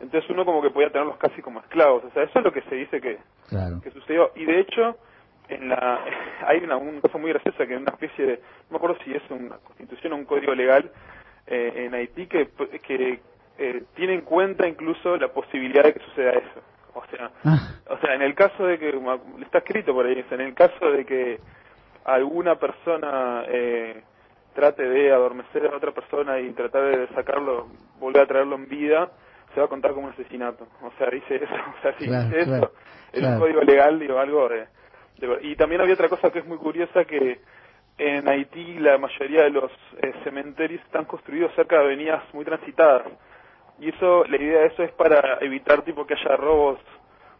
Entonces 0.00 0.28
uno 0.30 0.44
como 0.44 0.62
que 0.62 0.70
podía 0.70 0.90
tenerlos 0.90 1.16
casi 1.16 1.42
como 1.42 1.60
esclavos. 1.60 2.04
O 2.04 2.10
sea, 2.10 2.22
eso 2.22 2.38
es 2.38 2.44
lo 2.44 2.52
que 2.52 2.62
se 2.62 2.74
dice 2.74 3.00
que, 3.00 3.18
que 3.82 3.90
sucedió. 3.90 4.30
Y 4.34 4.44
de 4.44 4.60
hecho, 4.60 4.96
en 5.48 5.68
la 5.68 6.00
hay 6.46 6.58
una, 6.58 6.78
cosa 7.00 7.18
muy 7.18 7.32
graciosa 7.32 7.66
que 7.66 7.74
es 7.74 7.80
una 7.80 7.92
especie 7.92 8.26
de, 8.26 8.32
no 8.36 8.70
me 8.70 8.76
acuerdo 8.76 8.96
si 9.04 9.14
es 9.14 9.22
una 9.30 9.56
constitución 9.58 10.12
o 10.12 10.16
un 10.16 10.24
código 10.24 10.54
legal 10.54 10.90
eh, 11.46 11.84
en 11.86 11.94
Haití 11.94 12.26
que, 12.26 12.48
que 12.82 13.20
eh, 13.58 13.82
tiene 13.94 14.14
en 14.14 14.22
cuenta 14.22 14.66
incluso 14.66 15.16
la 15.16 15.28
posibilidad 15.28 15.84
de 15.84 15.94
que 15.94 16.00
suceda 16.00 16.32
eso. 16.32 16.60
O 16.94 17.04
sea, 17.06 17.30
ah. 17.44 17.74
o 17.88 17.98
sea, 17.98 18.14
en 18.14 18.22
el 18.22 18.34
caso 18.34 18.66
de 18.66 18.78
que, 18.78 18.92
está 19.40 19.58
escrito 19.58 19.94
por 19.94 20.06
ahí, 20.06 20.24
en 20.30 20.40
el 20.40 20.54
caso 20.54 20.90
de 20.90 21.04
que 21.04 21.40
alguna 22.04 22.56
persona 22.56 23.44
eh, 23.48 24.02
trate 24.54 24.82
de 24.82 25.12
adormecer 25.12 25.66
a 25.66 25.76
otra 25.76 25.92
persona 25.92 26.38
y 26.40 26.50
tratar 26.52 26.84
de 26.84 27.14
sacarlo, 27.14 27.68
volver 27.98 28.22
a 28.22 28.26
traerlo 28.26 28.56
en 28.56 28.68
vida, 28.68 29.10
se 29.54 29.60
va 29.60 29.66
a 29.66 29.68
contar 29.68 29.92
como 29.92 30.06
un 30.06 30.12
asesinato. 30.12 30.66
O 30.82 30.90
sea, 30.98 31.08
dice 31.10 31.36
eso, 31.36 31.54
o 31.78 31.82
sea, 31.82 31.94
si 31.98 32.06
dice 32.06 32.40
eso, 32.40 32.72
es 33.12 33.22
un 33.22 33.38
código 33.38 33.62
legal, 33.62 33.98
digo, 33.98 34.18
algo 34.18 34.48
de, 34.48 34.66
Y 35.42 35.56
también 35.56 35.80
había 35.80 35.94
otra 35.94 36.08
cosa 36.08 36.30
que 36.30 36.40
es 36.40 36.46
muy 36.46 36.58
curiosa, 36.58 37.04
que 37.04 37.40
en 37.98 38.28
Haití 38.28 38.78
la 38.78 38.98
mayoría 38.98 39.44
de 39.44 39.50
los 39.50 39.70
eh, 40.00 40.12
cementerios 40.24 40.82
están 40.82 41.04
construidos 41.04 41.52
cerca 41.54 41.76
de 41.78 41.84
avenidas 41.84 42.22
muy 42.32 42.44
transitadas 42.44 43.06
y 43.80 43.88
eso 43.88 44.24
la 44.24 44.36
idea 44.36 44.60
de 44.60 44.66
eso 44.66 44.82
es 44.82 44.92
para 44.92 45.38
evitar 45.40 45.82
tipo 45.82 46.06
que 46.06 46.14
haya 46.14 46.36
robos 46.36 46.78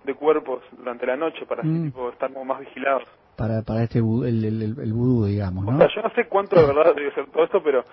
de 0.05 0.15
cuerpos 0.15 0.63
durante 0.73 1.07
la 1.07 1.17
noche 1.17 1.47
para 1.47 1.63
mm. 1.63 1.85
tipo, 1.85 2.11
estar 2.11 2.33
como 2.33 2.45
más 2.45 2.61
vigilados 2.61 3.05
para 3.37 3.63
para 3.63 3.85
este 3.85 4.01
el, 4.01 4.45
el, 4.45 4.63
el 4.63 4.93
vudú 4.93 5.27
digamos 5.27 5.65
¿no? 5.65 5.75
o 5.75 5.79
sea 5.79 5.89
yo 5.95 6.03
no 6.03 6.11
sé 6.15 6.27
cuánto 6.27 6.57
de 6.61 6.67
verdad 6.67 6.95
debe 6.95 7.13
ser 7.15 7.27
todo 7.27 7.45
esto 7.45 7.63
pero 7.63 7.85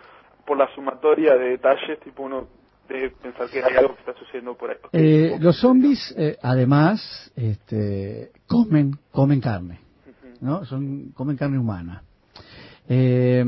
por 0.46 0.58
la 0.58 0.68
sumatoria 0.76 1.36
de 1.36 1.50
detalles 1.52 2.00
tipo 2.02 2.24
uno 2.24 2.48
pensar 3.22 3.50
que 3.50 3.64
hay 3.64 3.76
algo 3.78 3.96
que 3.96 4.02
está 4.02 4.14
sucediendo 4.14 4.56
por 4.56 4.72
ahí. 4.72 4.78
Eh, 4.94 5.38
los 5.40 5.60
zombies 5.60 6.14
eh, 6.18 6.38
además 6.42 7.32
este 7.36 8.32
comen 8.48 8.98
comen 9.12 9.40
carne 9.42 9.80
no 10.42 10.66
son 10.66 11.12
comen 11.12 11.38
carne 11.38 11.58
humana. 11.58 12.04
Eh, 12.88 13.46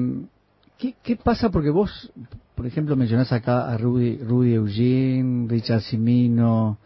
¿qué, 0.77 0.95
¿qué 1.03 1.15
pasa 1.15 1.49
porque 1.49 1.69
vos 1.69 2.11
por 2.61 2.67
ejemplo, 2.67 2.95
mencionás 2.95 3.31
acá 3.31 3.71
a 3.71 3.75
Rudy, 3.75 4.19
Rudy 4.19 4.53
Eugene, 4.53 5.47
Richard 5.49 5.81
Simino, 5.81 6.77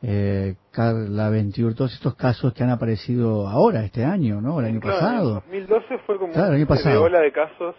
eh, 0.00 0.54
Carla 0.70 1.28
Venture, 1.28 1.74
todos 1.74 1.92
estos 1.92 2.14
casos 2.14 2.54
que 2.54 2.62
han 2.62 2.70
aparecido 2.70 3.46
ahora, 3.46 3.84
este 3.84 4.06
año, 4.06 4.40
¿no? 4.40 4.58
El 4.60 4.64
año 4.64 4.80
pasado. 4.80 5.42
En 5.52 5.66
2012 5.66 5.98
fue 6.06 6.16
como 6.16 6.32
una 6.32 7.00
ola 7.00 7.20
de 7.20 7.30
casos. 7.30 7.76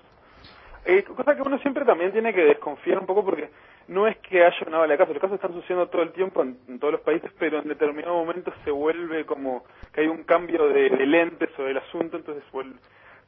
Eh, 0.86 1.04
cosa 1.04 1.36
que 1.36 1.42
uno 1.42 1.58
siempre 1.58 1.86
también 1.86 2.12
tiene 2.12 2.36
que 2.36 2.42
desconfiar 2.42 3.00
un 3.00 3.08
poco 3.08 3.26
porque 3.26 3.50
no 3.90 4.08
es 4.08 4.18
que 4.20 4.44
haya 4.44 4.68
una 4.68 4.80
ola 4.80 4.94
de 4.94 4.98
casos, 4.98 5.16
los 5.16 5.22
casos 5.22 5.36
están 5.36 5.54
sucediendo 5.54 5.88
todo 5.88 6.04
el 6.04 6.12
tiempo 6.12 6.42
en, 6.42 6.80
todos 6.80 6.94
los 6.94 7.02
países, 7.02 7.32
pero 7.40 7.60
en 7.60 7.68
determinado 7.68 8.14
momento 8.14 8.54
se 8.64 8.72
vuelve 8.72 9.26
como 9.26 9.64
que 9.94 10.02
hay 10.02 10.08
un 10.08 10.24
cambio 10.24 10.68
de, 10.70 10.90
de 10.90 11.06
lentes 11.06 11.50
sobre 11.58 11.72
el 11.72 11.78
asunto, 11.78 12.18
entonces 12.18 12.44
vuelve 12.52 12.76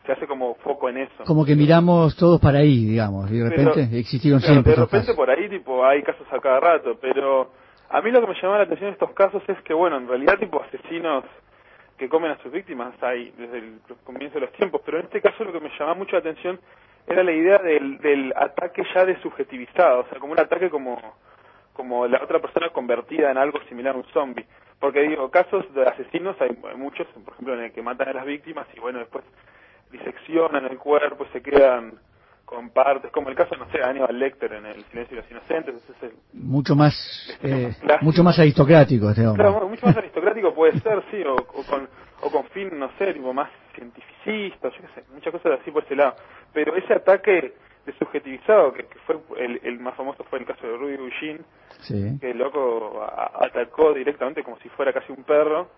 se 0.05 0.11
hace 0.11 0.25
como 0.25 0.55
foco 0.55 0.89
en 0.89 0.97
eso. 0.97 1.23
Como 1.25 1.45
que 1.45 1.55
miramos 1.55 2.15
todos 2.15 2.39
para 2.39 2.59
ahí, 2.59 2.85
digamos, 2.85 3.29
y 3.31 3.37
de 3.37 3.49
repente 3.49 3.99
existieron 3.99 4.39
siempre. 4.41 4.73
De 4.73 4.81
repente 4.81 5.13
por 5.13 5.29
ahí, 5.29 5.47
tipo, 5.47 5.85
hay 5.85 6.01
casos 6.01 6.25
a 6.31 6.39
cada 6.39 6.59
rato, 6.59 6.97
pero 6.99 7.51
a 7.89 8.01
mí 8.01 8.11
lo 8.11 8.21
que 8.21 8.27
me 8.27 8.33
llamaba 8.33 8.59
la 8.59 8.63
atención 8.63 8.89
de 8.89 8.93
estos 8.93 9.11
casos 9.11 9.43
es 9.47 9.61
que, 9.61 9.73
bueno, 9.73 9.97
en 9.97 10.07
realidad, 10.07 10.39
tipo, 10.39 10.61
asesinos 10.61 11.23
que 11.97 12.09
comen 12.09 12.31
a 12.31 12.37
sus 12.41 12.51
víctimas 12.51 12.95
hay 13.03 13.31
desde 13.37 13.59
el 13.59 13.79
comienzo 14.03 14.35
de 14.39 14.47
los 14.47 14.53
tiempos, 14.53 14.81
pero 14.83 14.97
en 14.97 15.05
este 15.05 15.21
caso 15.21 15.43
lo 15.43 15.53
que 15.53 15.59
me 15.59 15.69
llamaba 15.69 15.93
mucho 15.93 16.13
la 16.13 16.19
atención 16.19 16.59
era 17.07 17.23
la 17.23 17.31
idea 17.31 17.57
del, 17.57 17.97
del 17.99 18.33
ataque 18.35 18.83
ya 18.93 19.05
desubjetivizado, 19.05 20.01
o 20.01 20.07
sea, 20.07 20.19
como 20.19 20.33
un 20.33 20.39
ataque 20.39 20.69
como 20.69 20.99
como 21.73 22.05
la 22.07 22.21
otra 22.21 22.39
persona 22.39 22.69
convertida 22.69 23.31
en 23.31 23.37
algo 23.37 23.59
similar 23.69 23.95
a 23.95 23.97
un 23.97 24.03
zombie. 24.13 24.45
Porque 24.79 25.01
digo, 25.01 25.31
casos 25.31 25.71
de 25.73 25.83
asesinos 25.83 26.35
hay 26.41 26.57
muchos, 26.75 27.07
por 27.23 27.33
ejemplo, 27.33 27.53
en 27.53 27.61
el 27.61 27.71
que 27.71 27.81
matan 27.81 28.09
a 28.09 28.13
las 28.13 28.25
víctimas 28.25 28.67
y 28.75 28.79
bueno, 28.79 28.99
después 28.99 29.23
diseccionan 29.91 30.65
el 30.65 30.77
cuerpo 30.77 31.25
y 31.25 31.33
se 31.33 31.41
quedan 31.41 31.93
con 32.51 32.69
partes, 32.71 33.09
como 33.11 33.29
el 33.29 33.35
caso, 33.35 33.55
no 33.55 33.65
sé, 33.71 33.77
de 33.77 33.85
Aníbal 33.85 34.19
Lecter 34.19 34.51
en 34.51 34.65
El 34.65 34.83
silencio 34.83 35.15
de 35.15 35.21
los 35.21 35.31
inocentes. 35.31 35.75
es 35.75 36.11
mucho 36.33 36.75
más 36.75 36.93
eh, 37.43 37.73
mucho 38.01 38.25
más 38.25 38.37
aristocrático 38.39 39.09
este 39.09 39.25
hombre. 39.25 39.45
Claro, 39.45 39.69
mucho 39.69 39.85
más 39.85 39.95
aristocrático 39.95 40.53
puede 40.53 40.77
ser, 40.81 41.01
sí, 41.09 41.23
o, 41.23 41.37
con 41.37 41.87
o 42.23 42.29
con 42.29 42.43
fin, 42.49 42.77
no 42.77 42.89
sé, 42.99 43.13
tipo 43.13 43.33
más 43.33 43.49
cientificista, 43.73 44.69
yo 44.69 44.81
qué 44.81 45.01
sé, 45.01 45.03
muchas 45.13 45.31
cosas 45.31 45.59
así 45.61 45.71
por 45.71 45.85
ese 45.85 45.95
lado. 45.95 46.15
Pero 46.53 46.75
ese 46.75 46.93
ataque 46.93 47.53
de 47.85 47.93
subjetivizado, 47.97 48.73
que, 48.73 48.85
fue 49.07 49.17
el, 49.37 49.61
el, 49.63 49.79
más 49.79 49.95
famoso 49.95 50.25
fue 50.25 50.39
el 50.39 50.45
caso 50.45 50.67
de 50.67 50.75
Rudy 50.75 50.95
Eugene, 50.95 51.39
que 52.19 52.31
el 52.31 52.37
loco 52.37 53.01
atacó 53.39 53.93
directamente 53.93 54.43
como 54.43 54.59
si 54.59 54.67
fuera 54.69 54.91
casi 54.91 55.13
un 55.13 55.23
perro, 55.23 55.69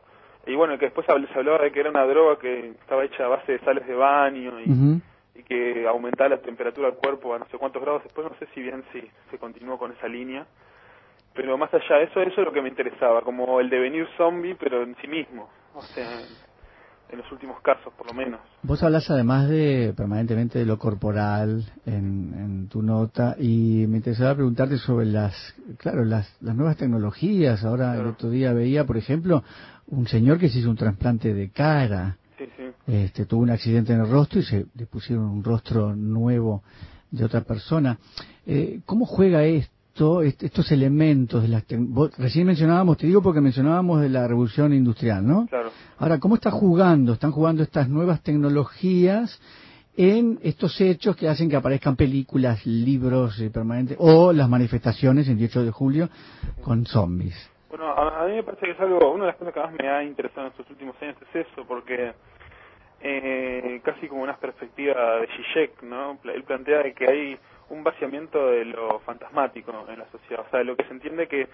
y 0.47 0.55
bueno, 0.55 0.77
que 0.79 0.85
después 0.85 1.05
se 1.05 1.39
hablaba 1.39 1.63
de 1.63 1.71
que 1.71 1.79
era 1.79 1.91
una 1.91 2.05
droga 2.05 2.39
que 2.39 2.69
estaba 2.69 3.05
hecha 3.05 3.25
a 3.25 3.29
base 3.29 3.51
de 3.53 3.59
sales 3.59 3.85
de 3.87 3.93
baño 3.93 4.59
y, 4.59 5.01
que 5.47 5.87
aumentaba 5.87 6.29
la 6.29 6.41
temperatura 6.41 6.89
del 6.89 6.97
cuerpo 6.97 7.33
a 7.33 7.39
no 7.39 7.45
sé 7.47 7.57
cuántos 7.57 7.81
grados. 7.81 8.03
Después 8.03 8.27
no 8.29 8.37
sé 8.37 8.47
si 8.53 8.61
bien 8.61 8.83
si 8.91 9.01
se 9.31 9.37
continuó 9.37 9.77
con 9.77 9.91
esa 9.91 10.07
línea. 10.07 10.45
Pero 11.33 11.57
más 11.57 11.73
allá 11.73 11.97
de 11.97 12.03
eso, 12.03 12.21
eso 12.21 12.41
es 12.41 12.45
lo 12.45 12.53
que 12.53 12.61
me 12.61 12.69
interesaba, 12.69 13.21
como 13.21 13.59
el 13.59 13.69
devenir 13.69 14.07
zombie, 14.17 14.55
pero 14.55 14.83
en 14.83 14.95
sí 15.01 15.07
mismo. 15.07 15.49
O 15.73 15.81
sea, 15.81 16.07
en 17.09 17.17
los 17.17 17.31
últimos 17.31 17.59
casos, 17.61 17.93
por 17.93 18.07
lo 18.07 18.13
menos. 18.13 18.39
Vos 18.61 18.83
hablas 18.83 19.09
además 19.09 19.49
de 19.49 19.93
permanentemente 19.95 20.59
de 20.59 20.65
lo 20.65 20.77
corporal 20.77 21.63
en, 21.85 22.33
en 22.35 22.69
tu 22.69 22.81
nota 22.81 23.35
y 23.39 23.85
me 23.87 23.97
interesaba 23.97 24.35
preguntarte 24.35 24.77
sobre 24.77 25.05
las, 25.05 25.33
claro, 25.77 26.05
las, 26.05 26.35
las 26.41 26.55
nuevas 26.55 26.77
tecnologías. 26.77 27.63
Ahora 27.63 27.95
el 27.95 28.07
otro 28.07 28.29
día 28.29 28.53
veía, 28.53 28.85
por 28.85 28.97
ejemplo, 28.97 29.43
un 29.87 30.07
señor 30.07 30.39
que 30.39 30.49
se 30.49 30.59
hizo 30.59 30.69
un 30.69 30.77
trasplante 30.77 31.33
de 31.33 31.49
cara. 31.51 32.17
Este, 32.85 33.25
tuvo 33.25 33.41
un 33.41 33.49
accidente 33.49 33.93
en 33.93 34.01
el 34.01 34.09
rostro 34.09 34.39
y 34.39 34.43
se 34.43 34.65
le 34.75 34.85
pusieron 34.85 35.25
un 35.25 35.43
rostro 35.43 35.95
nuevo 35.95 36.63
de 37.11 37.23
otra 37.23 37.41
persona. 37.41 37.97
Eh, 38.45 38.81
¿Cómo 38.85 39.05
juega 39.05 39.43
esto, 39.43 40.21
estos 40.21 40.71
elementos 40.71 41.43
de 41.43 41.47
las 41.47 41.63
recién 42.17 42.45
mencionábamos, 42.47 42.97
te 42.97 43.07
digo 43.07 43.21
porque 43.21 43.39
mencionábamos 43.39 44.01
de 44.01 44.09
la 44.09 44.27
revolución 44.27 44.73
industrial, 44.73 45.25
¿no? 45.25 45.45
Claro. 45.47 45.69
Ahora, 45.97 46.19
¿cómo 46.19 46.35
está 46.35 46.51
jugando? 46.51 47.13
Están 47.13 47.31
jugando 47.31 47.63
estas 47.63 47.87
nuevas 47.87 48.21
tecnologías 48.21 49.39
en 49.95 50.39
estos 50.41 50.81
hechos 50.81 51.15
que 51.15 51.29
hacen 51.29 51.49
que 51.49 51.55
aparezcan 51.55 51.95
películas, 51.95 52.65
libros 52.65 53.39
eh, 53.39 53.49
permanentes 53.49 53.95
o 53.99 54.33
las 54.33 54.49
manifestaciones 54.49 55.29
el 55.29 55.37
18 55.37 55.65
de 55.65 55.71
julio 55.71 56.09
con 56.63 56.85
zombies. 56.85 57.51
Bueno, 57.69 57.87
a, 57.91 58.25
mí 58.27 58.33
me 58.35 58.43
parece 58.43 58.65
que 58.65 58.71
es 58.71 58.79
algo, 58.79 59.13
una 59.13 59.25
de 59.25 59.31
las 59.31 59.37
cosas 59.37 59.53
que 59.53 59.59
más 59.59 59.73
me 59.73 59.89
ha 59.89 60.03
interesado 60.03 60.47
en 60.47 60.51
estos 60.51 60.69
últimos 60.69 60.95
años 61.01 61.15
es 61.21 61.47
eso, 61.47 61.65
porque 61.67 62.13
eh, 63.05 63.81
casi 63.83 64.07
como 64.07 64.23
una 64.23 64.37
perspectiva 64.37 65.17
de 65.17 65.27
Zizek, 65.27 65.83
¿no? 65.83 66.17
Él 66.23 66.43
plantea 66.43 66.83
de 66.83 66.93
que 66.93 67.05
hay 67.05 67.37
un 67.69 67.83
vaciamiento 67.83 68.47
de 68.47 68.63
lo 68.63 68.99
fantasmático 68.99 69.71
en 69.89 69.99
la 69.99 70.09
sociedad, 70.09 70.45
o 70.47 70.49
sea, 70.49 70.59
de 70.59 70.65
lo 70.65 70.77
que 70.77 70.85
se 70.85 70.93
entiende 70.93 71.27
que 71.27 71.49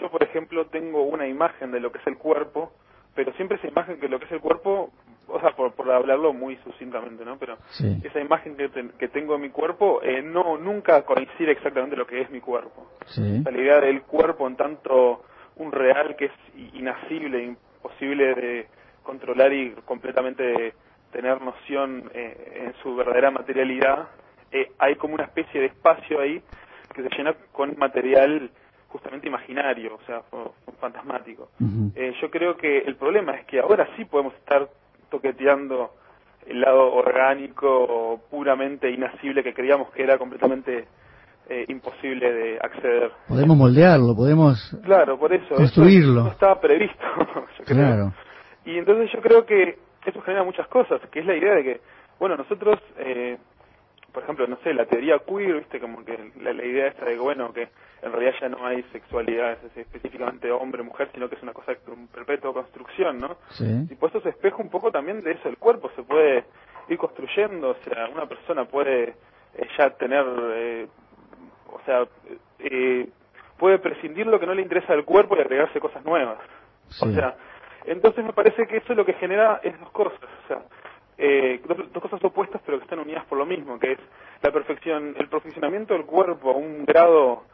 yo, 0.00 0.10
por 0.10 0.22
ejemplo, 0.22 0.66
tengo 0.66 1.02
una 1.02 1.26
imagen 1.26 1.70
de 1.70 1.80
lo 1.80 1.92
que 1.92 1.98
es 1.98 2.06
el 2.06 2.16
cuerpo, 2.16 2.72
pero 3.14 3.32
siempre 3.34 3.58
esa 3.58 3.68
imagen 3.68 4.00
que 4.00 4.08
lo 4.08 4.18
que 4.18 4.24
es 4.24 4.32
el 4.32 4.40
cuerpo, 4.40 4.90
o 5.28 5.40
sea, 5.40 5.50
por, 5.50 5.72
por 5.72 5.90
hablarlo 5.90 6.32
muy 6.32 6.56
sucintamente, 6.64 7.26
¿no? 7.26 7.38
Pero 7.38 7.58
esa 8.02 8.20
imagen 8.20 8.56
que, 8.56 8.70
que 8.98 9.08
tengo 9.08 9.34
de 9.34 9.40
mi 9.40 9.50
cuerpo 9.50 10.00
eh, 10.02 10.22
no 10.22 10.56
nunca 10.56 11.02
coincide 11.02 11.52
exactamente 11.52 11.96
lo 11.96 12.06
que 12.06 12.22
es 12.22 12.30
mi 12.30 12.40
cuerpo. 12.40 12.86
la 13.16 13.58
idea 13.60 13.80
del 13.80 14.02
cuerpo 14.02 14.46
en 14.46 14.56
tanto 14.56 15.24
un 15.56 15.72
real 15.72 16.16
que 16.16 16.26
es 16.26 16.32
inacible, 16.72 17.44
imposible 17.44 18.34
de 18.34 18.66
controlar 19.10 19.52
y 19.52 19.72
completamente 19.84 20.72
tener 21.10 21.42
noción 21.42 22.08
eh, 22.14 22.62
en 22.66 22.74
su 22.80 22.94
verdadera 22.94 23.32
materialidad, 23.32 24.06
eh, 24.52 24.70
hay 24.78 24.94
como 24.94 25.14
una 25.14 25.24
especie 25.24 25.60
de 25.60 25.66
espacio 25.66 26.20
ahí 26.20 26.40
que 26.94 27.02
se 27.02 27.08
llena 27.16 27.34
con 27.50 27.76
material 27.76 28.50
justamente 28.86 29.26
imaginario, 29.26 29.96
o 29.96 30.06
sea, 30.06 30.22
fantasmático. 30.80 31.48
Eh, 31.94 32.12
yo 32.20 32.30
creo 32.30 32.56
que 32.56 32.78
el 32.78 32.96
problema 32.96 33.32
es 33.36 33.46
que 33.46 33.58
ahora 33.60 33.88
sí 33.96 34.04
podemos 34.04 34.34
estar 34.34 34.68
toqueteando 35.10 35.90
el 36.46 36.60
lado 36.60 36.92
orgánico, 36.94 38.20
puramente 38.30 38.90
inasible 38.90 39.42
que 39.42 39.54
creíamos 39.54 39.90
que 39.90 40.02
era 40.02 40.18
completamente 40.18 40.86
eh, 41.48 41.64
imposible 41.68 42.32
de 42.32 42.58
acceder. 42.60 43.10
Podemos 43.28 43.56
moldearlo, 43.56 44.14
podemos 44.14 44.76
claro, 44.84 45.18
por 45.18 45.32
eso, 45.32 45.54
construirlo. 45.54 46.24
no 46.24 46.30
estaba 46.30 46.60
previsto. 46.60 47.04
claro. 47.66 48.12
Y 48.70 48.78
entonces 48.78 49.10
yo 49.12 49.20
creo 49.20 49.44
que 49.44 49.78
eso 50.04 50.20
genera 50.22 50.44
muchas 50.44 50.68
cosas, 50.68 51.00
que 51.10 51.20
es 51.20 51.26
la 51.26 51.34
idea 51.34 51.54
de 51.54 51.64
que, 51.64 51.80
bueno, 52.20 52.36
nosotros, 52.36 52.78
eh, 52.98 53.36
por 54.12 54.22
ejemplo, 54.22 54.46
no 54.46 54.56
sé, 54.62 54.72
la 54.72 54.86
teoría 54.86 55.18
queer, 55.18 55.56
viste, 55.56 55.80
como 55.80 56.04
que 56.04 56.32
la, 56.40 56.52
idea 56.52 56.86
esta 56.86 57.04
de 57.04 57.14
que, 57.14 57.18
bueno, 57.18 57.52
que 57.52 57.68
en 58.02 58.12
realidad 58.12 58.34
ya 58.40 58.48
no 58.48 58.64
hay 58.64 58.82
sexualidad 58.92 59.58
específicamente 59.74 60.52
hombre-mujer, 60.52 61.08
sino 61.12 61.28
que 61.28 61.34
es 61.34 61.42
una 61.42 61.52
cosa 61.52 61.72
de 61.72 61.78
perpetua 62.14 62.52
construcción, 62.52 63.18
¿no? 63.18 63.36
Sí. 63.50 63.86
Y 63.90 63.94
pues 63.96 64.14
eso 64.14 64.22
se 64.22 64.30
espeja 64.30 64.56
un 64.58 64.70
poco 64.70 64.92
también 64.92 65.20
de 65.22 65.32
eso, 65.32 65.48
el 65.48 65.58
cuerpo 65.58 65.90
se 65.96 66.02
puede 66.02 66.44
ir 66.88 66.96
construyendo, 66.96 67.70
o 67.70 67.76
sea, 67.84 68.08
una 68.08 68.26
persona 68.26 68.66
puede 68.66 69.14
eh, 69.54 69.68
ya 69.76 69.90
tener 69.90 70.24
eh, 70.54 70.86
o 71.72 71.80
sea, 71.84 72.06
eh, 72.60 73.08
puede 73.58 73.78
prescindir 73.78 74.26
lo 74.26 74.38
que 74.38 74.46
no 74.46 74.54
le 74.54 74.62
interesa 74.62 74.92
al 74.92 75.04
cuerpo 75.04 75.36
y 75.36 75.40
agregarse 75.40 75.80
cosas 75.80 76.04
nuevas. 76.04 76.38
O 77.00 77.10
sea, 77.12 77.36
entonces 77.86 78.24
me 78.24 78.32
parece 78.32 78.66
que 78.66 78.78
eso 78.78 78.92
es 78.92 78.96
lo 78.96 79.04
que 79.04 79.14
genera 79.14 79.60
es 79.62 79.78
dos 79.78 79.90
cosas, 79.90 80.20
o 80.44 80.48
sea, 80.48 80.62
eh, 81.18 81.60
dos, 81.66 82.02
cosas 82.02 82.22
opuestas 82.24 82.62
pero 82.64 82.78
que 82.78 82.84
están 82.84 82.98
unidas 82.98 83.24
por 83.26 83.38
lo 83.38 83.46
mismo, 83.46 83.78
que 83.78 83.92
es 83.92 83.98
la 84.42 84.50
perfección, 84.50 85.14
el 85.18 85.28
perfeccionamiento 85.28 85.94
del 85.94 86.06
cuerpo 86.06 86.50
a 86.50 86.56
un 86.56 86.84
grado 86.84 87.44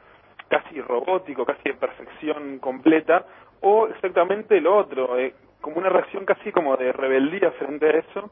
casi 0.49 0.81
robótico, 0.81 1.45
casi 1.45 1.63
de 1.65 1.75
perfección 1.75 2.59
completa, 2.59 3.27
o 3.61 3.89
exactamente 3.89 4.61
lo 4.61 4.77
otro, 4.77 5.19
eh, 5.19 5.35
como 5.61 5.79
una 5.79 5.89
reacción 5.89 6.25
casi 6.25 6.53
como 6.53 6.77
de 6.77 6.93
rebeldía 6.93 7.51
frente 7.53 7.87
a 7.87 7.99
eso 7.99 8.31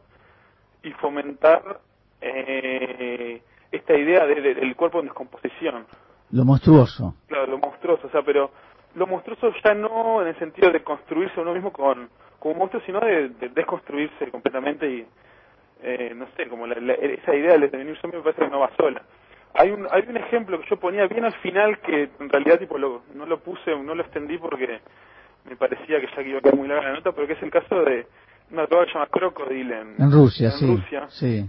y 0.83 0.93
fomentar 0.93 1.81
eh, 2.21 3.43
esta 3.73 3.97
idea 3.97 4.27
de, 4.27 4.41
del 4.55 4.77
cuerpo 4.77 5.01
en 5.01 5.07
descomposición. 5.07 5.87
Lo 6.31 6.45
monstruoso. 6.45 7.15
Claro, 7.27 7.47
lo 7.47 7.59
monstruoso, 7.59 8.07
o 8.07 8.11
sea, 8.11 8.23
pero 8.23 8.51
lo 8.95 9.07
monstruoso 9.07 9.53
ya 9.65 9.75
no 9.75 10.23
en 10.23 10.29
el 10.29 10.39
sentido 10.39 10.71
de 10.71 10.83
construirse 10.83 11.41
uno 11.41 11.53
mismo 11.53 11.73
con, 11.73 12.09
como 12.39 12.55
monstruo, 12.55 12.83
sino 12.87 13.01
de, 13.01 13.29
desconstruirse 13.55 14.31
completamente 14.31 14.89
y, 14.89 15.07
eh, 15.83 16.13
no 16.15 16.27
sé, 16.37 16.49
como 16.49 16.67
esa 16.67 17.35
idea 17.35 17.59
de 17.59 17.69
devenir 17.69 17.97
zombie 17.99 18.19
me 18.19 18.25
parece 18.25 18.43
que 18.43 18.51
no 18.51 18.61
va 18.61 18.71
sola. 18.77 19.03
Hay 19.55 19.71
un, 19.71 19.87
hay 19.91 20.05
un 20.09 20.17
ejemplo 20.17 20.61
que 20.61 20.69
yo 20.69 20.77
ponía 20.79 21.07
bien 21.07 21.25
al 21.25 21.35
final 21.35 21.79
que 21.81 22.11
en 22.19 22.29
realidad 22.29 22.59
tipo 22.59 22.77
lo, 22.77 23.03
no 23.15 23.27
lo 23.27 23.39
puse, 23.41 23.77
no 23.77 23.95
lo 23.95 24.03
extendí 24.03 24.37
porque 24.39 24.81
me 25.45 25.57
parecía 25.57 26.01
que 26.01 26.09
ya 26.09 26.23
que 26.23 26.29
iba 26.29 26.39
a 26.39 26.43
quedar 26.43 26.57
muy 26.57 26.67
larga 26.67 26.89
la 26.89 26.95
nota, 26.95 27.13
pero 27.13 27.27
que 27.27 27.35
es 27.35 27.43
el 27.43 27.51
caso 27.51 27.83
de 27.85 28.07
una 28.51 28.67
droga 28.67 28.85
que 28.85 28.93
se 28.93 28.99
llama 28.99 29.11
Crocodile 29.11 29.81
en, 29.81 30.13
Rusia, 30.13 30.51
sí, 30.51 30.67
Rusia. 30.67 31.07
Sí 31.09 31.49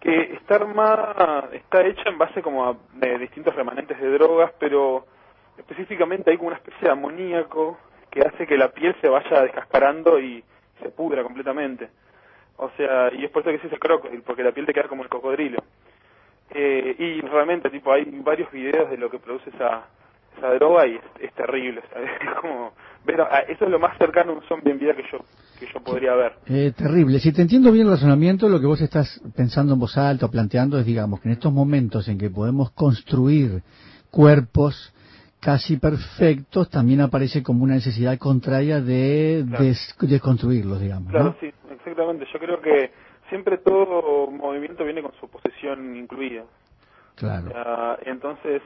que 0.00 0.32
está 0.32 0.54
armada, 0.54 1.50
está 1.52 1.86
hecha 1.86 2.08
en 2.08 2.16
base 2.16 2.40
como 2.40 2.66
a 2.66 2.74
distintos 3.18 3.54
remanentes 3.54 4.00
de 4.00 4.10
drogas, 4.10 4.50
pero 4.58 5.04
específicamente 5.58 6.30
hay 6.30 6.36
como 6.36 6.48
una 6.48 6.56
especie 6.56 6.80
de 6.86 6.90
amoníaco 6.90 7.78
que 8.10 8.20
hace 8.20 8.46
que 8.46 8.56
la 8.56 8.70
piel 8.70 8.94
se 9.00 9.08
vaya 9.08 9.42
descascarando 9.42 10.18
y 10.18 10.42
se 10.82 10.88
pudra 10.90 11.22
completamente. 11.22 11.88
O 12.56 12.70
sea, 12.76 13.12
y 13.14 13.24
es 13.24 13.30
por 13.30 13.42
eso 13.42 13.50
que 13.50 13.58
se 13.58 13.68
dice 13.68 13.78
crocodile, 13.78 14.22
porque 14.22 14.42
la 14.42 14.52
piel 14.52 14.66
te 14.66 14.74
queda 14.74 14.88
como 14.88 15.02
el 15.02 15.08
cocodrilo. 15.08 15.62
Eh, 16.50 16.96
y 16.98 17.20
realmente, 17.20 17.70
tipo, 17.70 17.92
hay 17.92 18.04
varios 18.22 18.50
videos 18.50 18.90
de 18.90 18.98
lo 18.98 19.08
que 19.10 19.18
produce 19.18 19.50
esa, 19.50 19.84
esa 20.36 20.54
droga 20.54 20.86
y 20.86 20.98
es, 21.20 21.32
terrible, 21.34 21.82
Es 21.96 22.34
como 22.40 22.72
ver, 23.04 23.20
eso 23.48 23.64
es 23.64 23.70
lo 23.70 23.78
más 23.78 23.96
cercano 23.96 24.32
a 24.32 24.34
un 24.34 24.42
zombie 24.42 24.72
en 24.72 24.78
vida 24.78 24.94
que 24.94 25.04
yo 25.10 25.18
que 25.60 25.66
yo 25.72 25.80
podría 25.80 26.14
ver. 26.14 26.32
Eh, 26.46 26.72
terrible. 26.76 27.20
Si 27.20 27.32
te 27.32 27.42
entiendo 27.42 27.70
bien 27.70 27.86
el 27.86 27.92
razonamiento, 27.92 28.48
lo 28.48 28.58
que 28.60 28.66
vos 28.66 28.80
estás 28.80 29.20
pensando 29.36 29.74
en 29.74 29.80
voz 29.80 29.96
alta 29.98 30.26
o 30.26 30.30
planteando 30.30 30.78
es, 30.78 30.86
digamos, 30.86 31.20
que 31.20 31.28
en 31.28 31.34
estos 31.34 31.52
momentos 31.52 32.08
en 32.08 32.18
que 32.18 32.30
podemos 32.30 32.70
construir 32.72 33.62
cuerpos 34.10 34.92
casi 35.40 35.78
perfectos, 35.78 36.70
también 36.70 37.00
aparece 37.00 37.42
como 37.42 37.64
una 37.64 37.74
necesidad 37.74 38.18
contraria 38.18 38.80
de 38.80 39.44
desconstruirlos, 40.00 40.80
digamos. 40.80 41.10
Claro, 41.10 41.36
sí, 41.40 41.52
exactamente. 41.70 42.26
Yo 42.32 42.38
creo 42.38 42.60
que 42.60 42.90
siempre 43.28 43.58
todo 43.58 44.30
movimiento 44.30 44.84
viene 44.84 45.02
con 45.02 45.12
su 45.20 45.28
posesión 45.28 45.96
incluida. 45.96 46.44
Claro. 47.16 47.98
entonces, 48.06 48.62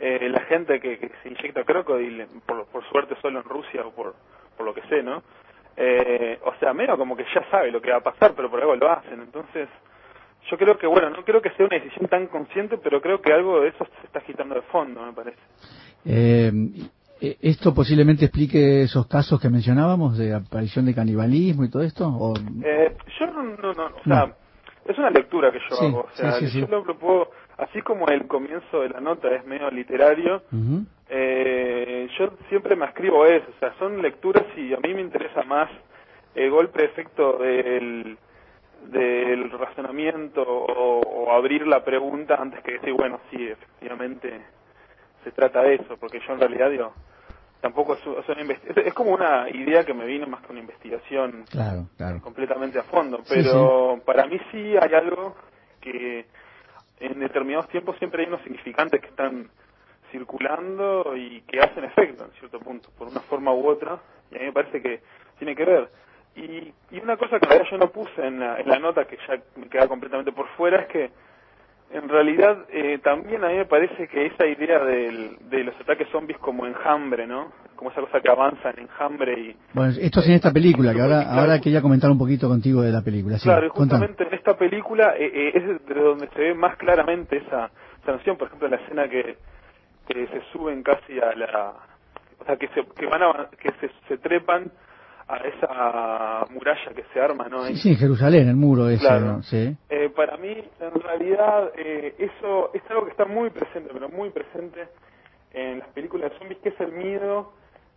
eh, 0.00 0.28
la 0.28 0.40
gente 0.46 0.80
que, 0.80 1.10
se 1.22 1.28
inyecta 1.28 1.62
crocodile, 1.62 2.26
por, 2.46 2.66
por 2.66 2.84
suerte 2.90 3.14
solo 3.22 3.38
en 3.40 3.44
Rusia 3.44 3.86
o 3.86 3.92
por, 3.92 4.14
por 4.56 4.66
lo 4.66 4.74
que 4.74 4.82
sé, 4.88 5.02
¿no? 5.02 5.22
Eh, 5.76 6.38
o 6.44 6.54
sea, 6.56 6.74
menos 6.74 6.98
como 6.98 7.16
que 7.16 7.24
ya 7.34 7.48
sabe 7.50 7.70
lo 7.70 7.80
que 7.80 7.90
va 7.90 7.98
a 7.98 8.02
pasar, 8.02 8.34
pero 8.34 8.50
por 8.50 8.60
algo 8.60 8.76
lo 8.76 8.90
hacen. 8.90 9.20
Entonces, 9.20 9.68
yo 10.50 10.58
creo 10.58 10.76
que, 10.76 10.86
bueno, 10.86 11.10
no 11.10 11.24
creo 11.24 11.40
que 11.40 11.50
sea 11.50 11.66
una 11.66 11.78
decisión 11.78 12.08
tan 12.08 12.26
consciente, 12.26 12.78
pero 12.78 13.00
creo 13.00 13.20
que 13.22 13.32
algo 13.32 13.60
de 13.60 13.68
eso 13.68 13.86
se 14.00 14.06
está 14.06 14.18
agitando 14.18 14.54
de 14.54 14.62
fondo, 14.62 15.02
me 15.04 15.12
parece. 15.12 15.38
Eh, 16.04 16.50
¿Esto 17.40 17.72
posiblemente 17.72 18.24
explique 18.24 18.82
esos 18.82 19.06
casos 19.06 19.40
que 19.40 19.48
mencionábamos 19.48 20.18
de 20.18 20.34
aparición 20.34 20.86
de 20.86 20.94
canibalismo 20.94 21.64
y 21.64 21.70
todo 21.70 21.82
esto? 21.82 22.08
O... 22.08 22.34
Eh, 22.64 22.96
yo 23.20 23.26
no, 23.26 23.42
no, 23.44 23.72
no, 23.72 23.86
o 23.86 24.04
sea, 24.04 24.34
es 24.84 24.98
una 24.98 25.10
lectura 25.10 25.52
que 25.52 25.60
yo 25.70 25.80
hago. 25.80 26.00
O 26.00 26.16
sea, 26.16 26.40
yo 26.40 26.66
lo 26.66 26.82
propongo, 26.82 27.30
así 27.58 27.80
como 27.82 28.08
el 28.08 28.26
comienzo 28.26 28.80
de 28.80 28.88
la 28.88 29.00
nota 29.00 29.28
es 29.34 29.46
medio 29.46 29.70
literario, 29.70 30.42
eh, 31.08 32.08
yo 32.18 32.32
siempre 32.48 32.74
me 32.74 32.86
escribo 32.86 33.24
eso, 33.26 33.46
o 33.56 33.58
sea, 33.60 33.72
son 33.78 34.02
lecturas 34.02 34.44
y 34.56 34.74
a 34.74 34.78
mí 34.78 34.92
me 34.92 35.02
interesa 35.02 35.42
más 35.44 35.70
el 36.34 36.50
golpe 36.50 36.84
efecto 36.84 37.38
del, 37.38 38.16
del 38.90 39.50
razonamiento 39.50 40.42
o, 40.44 41.30
abrir 41.32 41.66
la 41.66 41.84
pregunta 41.84 42.34
antes 42.34 42.62
que 42.62 42.72
decir, 42.72 42.92
bueno, 42.92 43.20
sí, 43.30 43.46
efectivamente 43.46 44.42
se 45.24 45.30
trata 45.32 45.62
de 45.62 45.76
eso, 45.76 45.96
porque 45.98 46.20
yo 46.26 46.34
en 46.34 46.40
realidad 46.40 46.70
digo, 46.70 46.92
tampoco 47.60 47.94
es, 47.94 48.00
es, 48.76 48.94
como 48.94 49.12
una 49.12 49.48
idea 49.48 49.84
que 49.84 49.94
me 49.94 50.04
vino 50.04 50.26
más 50.26 50.42
que 50.42 50.52
una 50.52 50.60
investigación 50.60 51.44
completamente 52.20 52.78
a 52.78 52.82
fondo, 52.82 53.20
pero 53.28 54.00
para 54.04 54.26
mí 54.26 54.38
sí 54.50 54.76
hay 54.76 54.94
algo 54.94 55.36
que 55.80 56.26
en 57.00 57.20
determinados 57.20 57.68
tiempos 57.68 57.96
siempre 57.98 58.22
hay 58.22 58.28
unos 58.28 58.42
significantes 58.42 59.00
que 59.00 59.08
están 59.08 59.48
circulando 60.10 61.16
y 61.16 61.40
que 61.42 61.60
hacen 61.60 61.84
efecto 61.84 62.24
en 62.24 62.30
cierto 62.32 62.58
punto, 62.60 62.90
por 62.98 63.08
una 63.08 63.20
forma 63.20 63.52
u 63.52 63.66
otra, 63.66 63.98
y 64.30 64.36
a 64.36 64.38
mí 64.40 64.44
me 64.46 64.52
parece 64.52 64.82
que 64.82 65.00
tiene 65.38 65.56
que 65.56 65.64
ver. 65.64 65.88
Y, 66.34 66.72
y 66.90 67.00
una 67.00 67.16
cosa 67.16 67.38
que 67.38 67.48
yo 67.70 67.78
no 67.78 67.90
puse 67.90 68.26
en 68.26 68.40
la, 68.40 68.58
en 68.58 68.68
la 68.68 68.78
nota, 68.78 69.04
que 69.04 69.18
ya 69.28 69.40
me 69.56 69.68
queda 69.68 69.86
completamente 69.86 70.32
por 70.32 70.48
fuera, 70.56 70.82
es 70.82 70.88
que 70.88 71.10
en 71.92 72.08
realidad 72.08 72.64
eh, 72.70 72.98
también 73.02 73.44
a 73.44 73.48
mí 73.48 73.56
me 73.56 73.66
parece 73.66 74.08
que 74.08 74.26
esa 74.26 74.46
idea 74.46 74.78
del, 74.84 75.36
de 75.50 75.64
los 75.64 75.74
ataques 75.80 76.08
zombies 76.10 76.38
como 76.38 76.66
enjambre, 76.66 77.26
¿no? 77.26 77.52
Como 77.76 77.90
esa 77.90 78.00
cosa 78.00 78.20
que 78.20 78.30
avanza 78.30 78.70
en 78.70 78.84
enjambre 78.84 79.38
y... 79.38 79.56
Bueno, 79.74 79.92
esto 80.00 80.20
es 80.20 80.28
en 80.28 80.34
esta 80.34 80.52
película, 80.52 80.94
que 80.94 81.00
ahora, 81.00 81.22
ahora 81.22 81.60
quería 81.60 81.82
comentar 81.82 82.10
un 82.10 82.18
poquito 82.18 82.48
contigo 82.48 82.82
de 82.82 82.92
la 82.92 83.02
película. 83.02 83.36
claro, 83.42 83.66
y 83.66 83.70
justamente 83.70 84.26
en 84.26 84.34
esta 84.34 84.56
película 84.56 85.14
eh, 85.18 85.30
eh, 85.32 85.52
es 85.54 85.86
de 85.86 86.00
donde 86.00 86.28
se 86.28 86.40
ve 86.40 86.54
más 86.54 86.76
claramente 86.76 87.38
esa, 87.38 87.70
esa 88.02 88.12
noción, 88.12 88.36
por 88.36 88.48
ejemplo, 88.48 88.68
la 88.68 88.76
escena 88.76 89.08
que 89.08 89.36
que 90.06 90.26
se 90.26 90.42
suben 90.52 90.82
casi 90.82 91.18
a 91.20 91.34
la 91.34 91.74
o 92.40 92.44
sea 92.44 92.56
que 92.56 92.68
se 92.68 92.84
que 92.84 93.06
van 93.06 93.22
a, 93.22 93.48
que 93.58 93.70
se, 93.80 93.90
se 94.08 94.18
trepan 94.18 94.70
a 95.32 95.36
esa 95.38 96.46
muralla 96.52 96.92
que 96.94 97.04
se 97.12 97.20
arma 97.20 97.48
no 97.48 97.64
sí, 97.64 97.76
sí 97.76 97.96
Jerusalén 97.96 98.48
el 98.48 98.56
muro 98.56 98.88
ese 98.90 99.00
claro. 99.00 99.42
sí. 99.42 99.74
Eh, 99.88 100.10
para 100.14 100.36
mí 100.36 100.50
en 100.50 101.00
realidad 101.00 101.72
eh, 101.76 102.14
eso 102.18 102.70
es 102.74 102.82
algo 102.90 103.04
que 103.06 103.12
está 103.12 103.24
muy 103.24 103.48
presente 103.48 103.88
pero 103.92 104.10
muy 104.10 104.28
presente 104.28 104.88
en 105.54 105.78
las 105.78 105.88
películas 105.88 106.30
de 106.30 106.38
zombies 106.38 106.60
que 106.60 106.68
es 106.68 106.80
el 106.80 106.92
miedo 106.92 107.52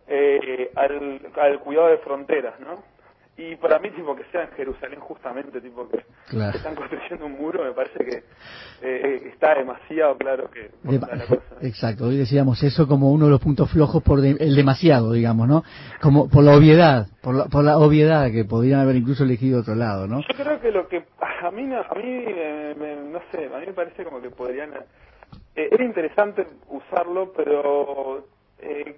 eh, 0.08 0.70
al, 0.76 1.20
al 1.38 1.60
cuidado 1.60 1.88
de 1.88 1.98
fronteras 1.98 2.58
no 2.60 2.82
y 3.38 3.54
para 3.56 3.78
mí 3.78 3.90
tipo 3.90 4.16
que 4.16 4.24
sea 4.32 4.44
en 4.44 4.50
Jerusalén 4.52 4.98
justamente 5.00 5.60
tipo 5.60 5.86
que, 5.88 5.98
están 6.54 6.74
construyendo 6.74 7.26
un 7.26 7.32
muro 7.32 7.64
me 7.64 7.72
parece 7.72 7.98
que 7.98 8.24
eh, 8.82 9.30
está 9.32 9.54
demasiado 9.54 10.16
claro 10.16 10.50
que 10.50 10.70
exacto 11.60 12.06
hoy 12.06 12.16
decíamos 12.16 12.62
eso 12.62 12.88
como 12.88 13.12
uno 13.12 13.26
de 13.26 13.32
los 13.32 13.40
puntos 13.40 13.70
flojos 13.70 14.02
por 14.02 14.20
el 14.24 14.56
demasiado 14.56 15.12
digamos 15.12 15.46
no 15.48 15.64
como 16.00 16.30
por 16.30 16.44
la 16.44 16.56
obviedad 16.56 17.08
por 17.22 17.34
la, 17.34 17.44
por 17.46 17.62
la 17.62 17.76
obviedad 17.78 18.30
que 18.32 18.44
podrían 18.44 18.80
haber 18.80 18.96
incluso 18.96 19.24
elegido 19.24 19.60
otro 19.60 19.74
lado 19.74 20.06
no 20.06 20.20
yo 20.20 20.34
creo 20.34 20.58
que 20.60 20.70
lo 20.70 20.88
que 20.88 21.04
a 21.42 21.50
mí 21.50 21.64
a 21.74 21.94
mí 21.94 22.24
eh, 22.26 22.74
no 23.12 23.20
sé 23.30 23.50
a 23.54 23.58
mí 23.58 23.66
me 23.66 23.74
parece 23.74 24.04
como 24.04 24.22
que 24.22 24.30
podrían 24.30 24.70
eh, 25.54 25.68
era 25.70 25.84
interesante 25.84 26.46
usarlo 26.68 27.32
pero 27.36 28.24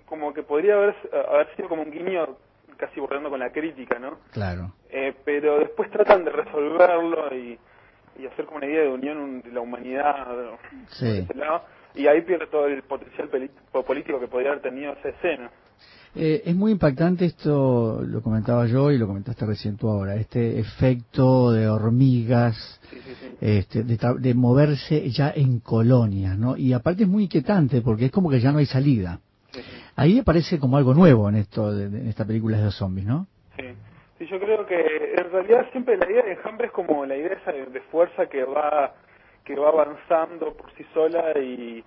como 0.07 0.33
que 0.33 0.45
podría 0.45 0.75
haber 0.75 0.95
haber 1.29 1.55
sido 1.57 1.69
como 1.69 1.83
un 1.83 1.91
guiño 1.91 2.37
casi 2.79 3.01
borrando 3.01 3.29
con 3.29 3.41
la 3.41 3.51
crítica, 3.51 3.99
¿no? 3.99 4.19
Claro. 4.33 4.73
Eh, 4.91 5.15
pero 5.25 5.59
después 5.59 5.91
tratan 5.91 6.25
de 6.25 6.31
resolverlo 6.31 7.35
y, 7.35 7.59
y 8.19 8.27
hacer 8.27 8.47
como 8.47 8.59
una 8.59 8.67
idea 8.67 8.83
de 8.83 8.89
unión 8.89 9.43
de 9.43 9.53
la 9.53 9.61
humanidad 9.61 10.27
sí. 10.89 11.27
y 11.95 12.07
ahí 12.07 12.23
pierde 12.23 12.47
todo 12.47 12.67
el 12.67 12.83
potencial 12.83 13.29
político 13.29 14.21
que 14.21 14.29
podría 14.29 14.51
haber 14.51 14.63
tenido 14.63 14.93
esa 14.93 15.11
escena. 15.11 15.51
Eh, 16.15 16.43
es 16.47 16.57
muy 16.57 16.73
impactante 16.73 17.27
esto, 17.27 18.03
lo 18.03 18.23
comentaba 18.23 18.67
yo 18.67 18.91
y 18.91 18.99
lo 18.99 19.07
comentaste 19.07 19.45
recién 19.45 19.77
tú 19.77 19.89
ahora, 19.89 20.17
este 20.17 20.59
efecto 20.59 21.53
de 21.53 21.69
hormigas, 21.69 22.81
este, 23.41 23.85
de, 23.85 23.99
de, 24.19 24.35
moverse 24.35 25.11
ya 25.11 25.31
en 25.31 25.61
colonias, 25.61 26.37
¿no? 26.39 26.57
Y 26.57 26.73
aparte 26.73 27.03
es 27.03 27.09
muy 27.09 27.25
inquietante 27.25 27.83
porque 27.83 28.07
es 28.07 28.11
como 28.11 28.31
que 28.31 28.41
ya 28.41 28.51
no 28.53 28.59
hay 28.59 28.67
salida. 28.67 29.21
Ahí 29.99 30.15
me 30.15 30.23
parece 30.23 30.61
como 30.61 30.77
algo 30.77 30.95
nuevo 30.95 31.29
en 31.29 31.35
esto, 31.35 31.73
de, 31.75 31.87
en 31.87 32.09
esta 32.09 32.25
película 32.25 32.57
de 32.57 32.67
los 32.67 32.77
zombies, 32.77 33.05
¿no? 33.05 33.27
Sí. 33.57 33.65
sí, 34.17 34.27
yo 34.27 34.39
creo 34.39 34.65
que 34.65 35.15
en 35.17 35.33
realidad 35.33 35.67
siempre 35.73 35.97
la 35.97 36.09
idea 36.09 36.23
de 36.23 36.35
Enjambre 36.35 36.69
es 36.69 36.73
como 36.73 37.05
la 37.05 37.17
idea 37.17 37.33
esa 37.33 37.51
de, 37.51 37.81
fuerza 37.91 38.27
que 38.27 38.45
va 38.45 38.95
que 39.45 39.57
va 39.57 39.71
avanzando 39.71 40.53
por 40.53 40.73
sí 40.75 40.87
sola 40.95 41.33
y, 41.41 41.83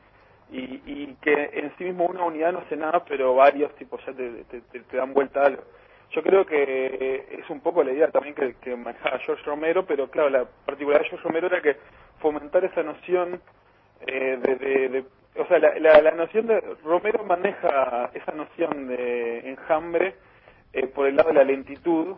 y, 0.51 1.16
que 1.22 1.51
en 1.53 1.72
sí 1.78 1.86
mismo 1.86 2.05
una 2.07 2.26
unidad 2.26 2.51
no 2.51 2.59
hace 2.59 2.76
nada, 2.76 3.05
pero 3.07 3.36
varios 3.36 3.74
tipos 3.76 4.01
ya 4.05 4.12
te, 4.12 4.43
te, 4.43 4.97
dan 4.97 5.14
vuelta 5.14 5.41
a 5.41 5.45
algo. 5.45 5.64
Yo 6.09 6.22
creo 6.22 6.45
que 6.45 7.38
es 7.39 7.49
un 7.49 7.62
poco 7.62 7.82
la 7.82 7.93
idea 7.93 8.09
también 8.09 8.36
que, 8.36 8.55
que 8.55 8.76
manejaba 8.76 9.20
George 9.20 9.43
Romero, 9.45 9.86
pero 9.86 10.09
claro, 10.09 10.30
la 10.30 10.45
particularidad 10.66 11.03
de 11.03 11.09
George 11.12 11.28
Romero 11.28 11.47
era 11.47 11.62
que 11.62 11.78
fomentar 12.20 12.66
esa 12.66 12.84
noción 12.84 13.39
eh, 14.05 14.38
de, 14.41 15.05
o 15.38 15.45
sea, 15.45 15.59
la, 15.59 16.01
la, 16.01 16.11
noción 16.11 16.47
de 16.47 16.59
Romero 16.84 17.23
maneja 17.23 18.11
esa 18.13 18.32
noción 18.34 18.88
de 18.88 19.49
enjambre 19.49 20.15
eh, 20.73 20.88
por 20.88 21.07
el 21.07 21.15
lado 21.15 21.29
de 21.29 21.36
la 21.36 21.43
lentitud, 21.43 22.15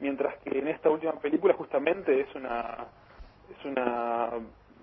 mientras 0.00 0.36
que 0.38 0.58
en 0.58 0.68
esta 0.68 0.88
última 0.88 1.12
película 1.12 1.54
justamente 1.54 2.20
es 2.20 2.34
una 2.34 2.86
es 3.50 3.64
una 3.64 4.30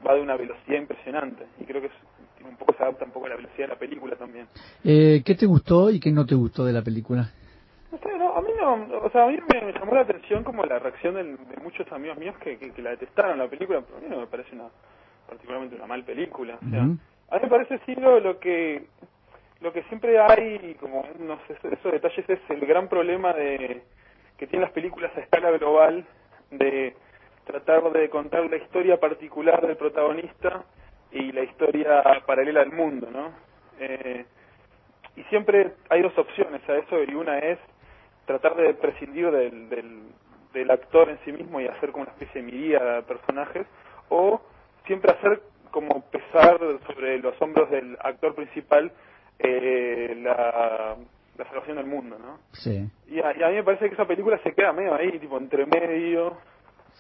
va 0.06 0.16
de 0.16 0.22
una 0.22 0.36
velocidad 0.36 0.78
impresionante 0.78 1.46
y 1.60 1.66
creo 1.66 1.82
que 1.82 1.90
un 2.44 2.56
poco 2.56 2.74
se 2.74 2.84
adapta 2.84 3.06
un 3.06 3.12
poco 3.12 3.28
a 3.28 3.30
la 3.30 3.36
velocidad 3.36 3.68
de 3.68 3.74
la 3.74 3.80
película 3.80 4.16
también. 4.16 4.48
Eh, 4.84 5.22
¿Qué 5.24 5.36
te 5.36 5.46
gustó 5.46 5.92
y 5.92 6.00
qué 6.00 6.12
no 6.12 6.26
te 6.26 6.36
gustó 6.36 6.66
de 6.66 6.74
la 6.74 6.82
película? 6.82 7.30
No 7.92 7.98
sé, 7.98 8.18
no, 8.18 8.36
a 8.36 8.42
mí 8.42 8.50
no, 8.60 8.98
o 9.00 9.10
sea, 9.12 9.26
a 9.26 9.28
mí 9.28 9.38
me, 9.54 9.74
llamó 9.74 9.94
la 9.94 10.02
atención 10.02 10.44
como 10.44 10.64
la 10.64 10.80
reacción 10.80 11.16
de, 11.16 11.24
muchos 11.62 11.92
amigos 11.92 12.18
míos 12.18 12.36
que, 12.40 12.58
que, 12.58 12.82
la 12.82 12.92
detestaron 12.92 13.38
la 13.38 13.48
película, 13.48 13.82
pero 13.82 13.98
a 13.98 14.02
mí 14.02 14.08
no 14.10 14.20
me 14.20 14.28
parece 14.28 14.56
una 14.56 14.70
particularmente 15.28 15.76
una 15.76 15.88
mal 15.88 16.04
película. 16.04 16.58
O 16.66 16.70
sea, 16.70 16.88
a 17.32 17.36
mí 17.38 17.44
me 17.44 17.50
parece 17.50 17.80
sí 17.86 17.96
lo, 17.96 18.40
que 18.40 18.84
lo 19.62 19.72
que 19.72 19.84
siempre 19.84 20.20
hay, 20.20 20.76
como 20.80 21.06
no 21.20 21.40
sé, 21.48 21.56
esos 21.72 21.92
detalles 21.92 22.30
es 22.30 22.40
el 22.50 22.60
gran 22.66 22.90
problema 22.90 23.34
de 23.34 23.84
que 24.38 24.48
tienen 24.48 24.64
las 24.64 24.74
películas 24.74 25.12
a 25.16 25.22
escala 25.22 25.52
global 25.52 26.06
de 26.52 26.94
tratar 27.46 27.90
de 27.92 28.10
contar 28.10 28.50
la 28.50 28.58
historia 28.58 29.00
particular 29.00 29.66
del 29.66 29.78
protagonista 29.78 30.66
y 31.12 31.32
la 31.32 31.44
historia 31.44 32.04
paralela 32.26 32.62
al 32.62 32.74
mundo, 32.74 33.10
¿no? 33.12 33.32
Eh, 33.80 34.26
y 35.16 35.24
siempre 35.24 35.72
hay 35.90 36.02
dos 36.02 36.18
opciones 36.18 36.62
a 36.70 36.78
eso 36.78 37.02
y 37.04 37.14
una 37.16 37.40
es 37.40 37.60
tratar 38.26 38.56
de 38.56 38.74
prescindir 38.74 39.32
del, 39.32 39.70
del, 39.70 40.04
del 40.54 40.72
actor 40.72 41.10
en 41.10 41.20
sí 41.24 41.32
mismo 41.32 41.62
y 41.62 41.68
hacer 41.68 41.92
como 41.92 42.04
una 42.04 42.12
especie 42.12 42.42
de 42.42 42.52
miríada 42.52 42.96
de 42.96 43.04
personajes 43.04 43.66
o 44.10 44.42
siempre 44.86 45.12
hacer 45.12 45.42
como 45.72 46.02
pesar 46.12 46.60
sobre 46.86 47.20
los 47.20 47.40
hombros 47.42 47.70
del 47.72 47.98
actor 48.02 48.36
principal 48.36 48.92
eh, 49.40 50.16
la, 50.22 50.96
la 51.38 51.46
salvación 51.46 51.78
del 51.78 51.88
mundo, 51.88 52.18
¿no? 52.20 52.40
Sí. 52.54 52.88
Y 53.10 53.20
a, 53.20 53.50
mí 53.50 53.56
me 53.56 53.64
parece 53.64 53.88
que 53.88 53.94
esa 53.94 54.06
película 54.06 54.40
se 54.44 54.54
queda 54.54 54.74
medio 54.74 54.94
ahí, 54.94 55.18
tipo, 55.20 55.38
entre 55.38 55.66
medio. 55.66 56.38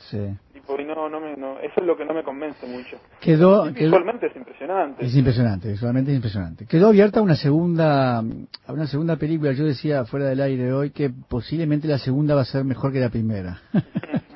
Sí. 0.09 0.35
Tipo, 0.53 0.79
y 0.79 0.85
no, 0.85 1.09
no 1.09 1.19
me, 1.19 1.35
no, 1.35 1.59
eso 1.59 1.73
es 1.77 1.85
lo 1.85 1.95
que 1.95 2.05
no 2.05 2.13
me 2.13 2.23
convence 2.23 2.65
mucho. 2.65 2.97
Quedó, 3.19 3.65
visualmente 3.65 4.27
es 4.27 4.35
impresionante. 4.35 5.05
Es 5.05 5.15
impresionante, 5.15 5.67
visualmente 5.67 6.11
es 6.11 6.15
impresionante. 6.15 6.65
Quedó 6.65 6.87
abierta 6.87 7.21
una 7.21 7.35
segunda, 7.35 8.23
una 8.67 8.87
segunda 8.87 9.17
película. 9.17 9.51
Yo 9.51 9.65
decía 9.65 10.05
fuera 10.05 10.27
del 10.27 10.41
aire 10.41 10.73
hoy 10.73 10.91
que 10.91 11.09
posiblemente 11.09 11.87
la 11.87 11.99
segunda 11.99 12.33
va 12.33 12.41
a 12.41 12.45
ser 12.45 12.63
mejor 12.63 12.91
que 12.91 12.99
la 12.99 13.09
primera. 13.09 13.61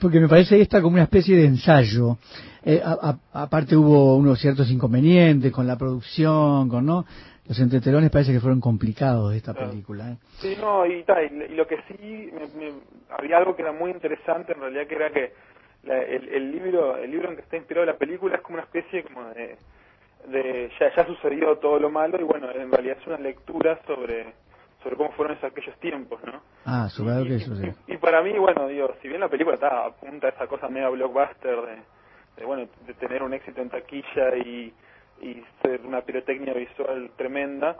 Porque 0.00 0.20
me 0.20 0.28
parece 0.28 0.60
esta 0.60 0.80
como 0.80 0.94
una 0.94 1.04
especie 1.04 1.36
de 1.36 1.46
ensayo 1.46 2.18
eh, 2.64 2.80
aparte 3.32 3.76
hubo 3.76 4.16
unos 4.16 4.40
ciertos 4.40 4.70
inconvenientes 4.70 5.50
con 5.50 5.66
la 5.66 5.76
producción, 5.76 6.68
con 6.68 6.86
no 6.86 7.04
los 7.48 7.58
entretelones 7.58 8.10
parece 8.10 8.32
que 8.32 8.38
fueron 8.38 8.60
complicados 8.60 9.32
de 9.32 9.38
esta 9.38 9.52
película. 9.52 10.12
¿eh? 10.12 10.16
Sí, 10.38 10.56
no, 10.60 10.86
y, 10.86 11.04
y, 11.04 11.54
lo 11.54 11.66
que 11.66 11.76
sí, 11.88 12.30
había 13.10 13.38
algo 13.38 13.56
que 13.56 13.62
era 13.62 13.72
muy 13.72 13.90
interesante 13.90 14.52
en 14.52 14.60
realidad, 14.60 14.86
que 14.86 14.94
era 14.94 15.10
que 15.10 15.32
el, 15.84 16.52
libro 16.52 16.96
el 16.96 17.10
libro 17.10 17.30
en 17.30 17.36
que 17.36 17.42
está 17.42 17.56
inspirado 17.56 17.84
la 17.84 17.96
película 17.96 18.36
es 18.36 18.42
como 18.42 18.54
una 18.54 18.64
especie 18.64 19.02
como 19.02 19.24
de, 19.30 19.56
de 20.28 20.70
ya, 20.78 20.94
ya 20.94 21.04
sucedió 21.04 21.56
todo 21.56 21.80
lo 21.80 21.90
malo 21.90 22.20
y 22.20 22.22
bueno, 22.22 22.48
en 22.52 22.70
realidad 22.70 22.98
es 23.00 23.06
una 23.08 23.18
lectura 23.18 23.80
sobre 23.86 24.34
sobre 24.82 24.96
cómo 24.96 25.12
fueron 25.12 25.36
esos 25.36 25.50
aquellos 25.50 25.78
tiempos, 25.80 26.20
¿no? 26.24 26.40
Ah, 26.64 26.88
sobre 26.88 27.24
que 27.28 27.38
sucedió. 27.38 27.74
Y, 27.86 27.94
y, 27.94 27.96
para 27.98 28.22
mí, 28.22 28.36
bueno, 28.38 28.68
digo, 28.68 28.94
si 29.00 29.08
bien 29.08 29.20
la 29.20 29.28
película 29.28 29.54
está 29.54 29.86
apunta 29.86 30.28
a 30.28 30.30
esa 30.30 30.46
cosa 30.46 30.68
media 30.68 30.88
blockbuster 30.88 31.60
de 31.62 32.02
de, 32.36 32.44
bueno, 32.44 32.68
de 32.86 32.94
tener 32.94 33.22
un 33.22 33.34
éxito 33.34 33.60
en 33.60 33.70
taquilla 33.70 34.36
y, 34.36 34.72
y 35.20 35.44
ser 35.62 35.80
una 35.84 36.02
pirotecnia 36.02 36.54
visual 36.54 37.10
tremenda. 37.16 37.76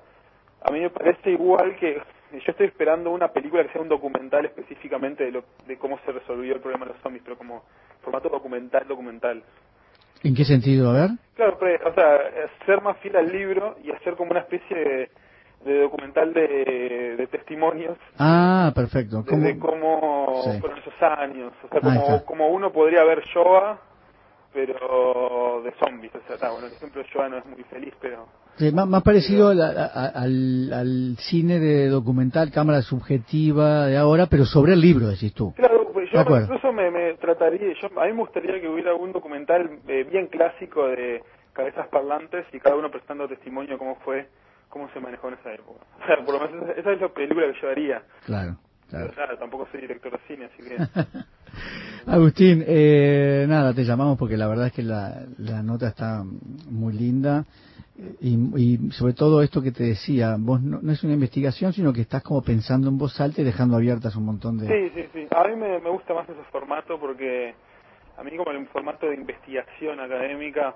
A 0.63 0.71
mí 0.71 0.81
me 0.81 0.91
parece 0.91 1.31
igual 1.31 1.77
que 1.77 2.01
yo 2.33 2.51
estoy 2.51 2.67
esperando 2.67 3.11
una 3.11 3.29
película 3.29 3.65
que 3.65 3.73
sea 3.73 3.83
un 3.83 3.89
documental 3.89 4.45
específicamente 4.47 5.25
de, 5.25 5.33
lo, 5.33 5.45
de 5.67 5.77
cómo 5.77 5.99
se 6.05 6.13
resolvió 6.13 6.55
el 6.55 6.61
problema 6.61 6.87
de 6.87 6.93
los 6.93 7.03
zombies, 7.03 7.23
pero 7.25 7.37
como 7.37 7.65
formato 8.03 8.29
documental, 8.29 8.87
documental. 8.87 9.43
¿En 10.23 10.35
qué 10.35 10.45
sentido? 10.45 10.91
A 10.91 10.93
ver. 10.93 11.11
Claro, 11.35 11.59
o 11.59 11.95
sea, 11.95 12.21
ser 12.65 12.81
más 12.81 12.97
fiel 12.99 13.17
al 13.17 13.27
libro 13.27 13.77
y 13.83 13.91
hacer 13.91 14.15
como 14.15 14.31
una 14.31 14.41
especie 14.41 14.77
de, 14.77 15.11
documental 15.65 16.33
de, 16.33 17.17
de, 17.17 17.27
testimonios. 17.29 17.97
Ah, 18.19 18.73
perfecto. 18.75 19.23
De, 19.23 19.59
cómo 19.59 20.43
fueron 20.61 20.79
esos 20.79 21.03
años. 21.03 21.53
O 21.65 21.69
sea, 21.69 21.81
como, 21.81 22.25
como 22.25 22.49
uno 22.49 22.73
podría 22.73 23.05
ver 23.05 23.23
Shoah 23.35 23.79
pero 24.53 25.63
de 25.65 25.73
zombies. 25.73 26.15
O 26.15 26.21
sea, 26.27 26.35
está, 26.35 26.51
bueno, 26.51 26.67
el 26.67 26.73
ejemplo 26.75 27.03
de 27.03 27.29
no 27.31 27.39
es 27.39 27.47
muy 27.47 27.63
feliz, 27.65 27.95
pero... 28.01 28.27
más, 28.73 29.03
parecido 29.03 29.49
al, 29.49 29.61
al, 30.73 31.17
cine 31.19 31.59
de 31.59 31.89
documental, 31.89 32.51
cámara 32.51 32.83
subjetiva 32.83 33.87
de 33.87 33.97
ahora, 33.97 34.27
pero 34.27 34.45
sobre 34.45 34.75
el 34.75 34.81
libro, 34.81 35.09
decís 35.09 35.33
tú. 35.35 35.53
Claro, 35.55 35.91
pues 35.93 36.11
yo 36.11 36.21
incluso 36.21 36.73
me, 36.73 36.91
me, 36.91 37.15
trataría, 37.15 37.73
yo, 37.81 37.89
a 38.01 38.07
mí 38.07 38.13
me 38.13 38.19
gustaría 38.19 38.61
que 38.61 38.69
hubiera 38.69 38.91
algún 38.91 39.13
documental 39.13 39.79
eh, 39.89 40.05
bien 40.11 40.27
clásico 40.27 40.87
de 40.89 41.23
cabezas 41.53 41.89
parlantes 41.89 42.47
y 42.53 42.61
cada 42.61 42.77
uno 42.77 42.91
prestando 42.91 43.29
testimonio 43.29 43.79
cómo 43.79 43.97
fue, 44.05 44.27
cómo 44.73 44.89
se 44.95 45.01
manejó 45.01 45.29
en 45.29 45.35
esa 45.35 45.53
época. 45.53 45.85
O 46.03 46.07
sea, 46.07 46.25
por 46.25 46.35
lo 46.35 46.41
menos 46.41 46.77
esa 46.77 46.93
es 46.93 47.01
la 47.01 47.09
película 47.09 47.53
que 47.53 47.61
yo 47.61 47.69
haría. 47.69 48.03
Claro. 48.25 48.57
Claro. 48.89 49.11
Pero, 49.15 49.39
tampoco 49.39 49.67
soy 49.71 49.83
director 49.83 50.13
de 50.13 50.19
cine, 50.27 50.47
así 50.47 50.63
que... 50.63 50.77
Agustín, 52.11 52.65
eh, 52.67 53.47
nada, 53.49 53.73
te 53.73 53.85
llamamos 53.85 54.19
porque 54.19 54.37
la 54.37 54.49
verdad 54.49 54.67
es 54.67 54.73
que 54.73 54.83
la, 54.83 55.23
la 55.39 55.63
nota 55.63 55.89
está 55.89 56.23
muy 56.69 56.93
linda 56.93 57.45
y, 58.21 58.35
y, 58.57 58.91
sobre 58.91 59.15
todo 59.15 59.43
esto 59.43 59.63
que 59.63 59.71
te 59.71 59.85
decía, 59.85 60.37
vos 60.39 60.61
no, 60.61 60.91
es 60.91 61.03
una 61.05 61.15
investigación, 61.15 61.73
sino 61.73 61.93
que 61.93 62.03
estás 62.03 62.23
como 62.23 62.43
pensando 62.43 62.89
en 62.89 62.99
voz 62.99 63.19
alta 63.21 63.41
y 63.41 63.45
dejando 63.45 63.77
abiertas 63.77 64.17
un 64.17 64.27
montón 64.27 64.59
de... 64.59 64.67
Sí, 64.67 64.93
sí, 64.95 65.09
sí. 65.13 65.27
A 65.31 65.49
mí 65.49 65.57
me, 65.57 65.79
me 65.79 65.91
gusta 65.91 66.13
más 66.13 66.29
ese 66.29 66.43
formato 66.51 66.99
porque 66.99 67.55
a 68.19 68.23
mí 68.25 68.37
como 68.37 68.51
el 68.51 68.67
formato 68.69 69.07
de 69.07 69.15
investigación 69.15 70.01
académica 70.01 70.75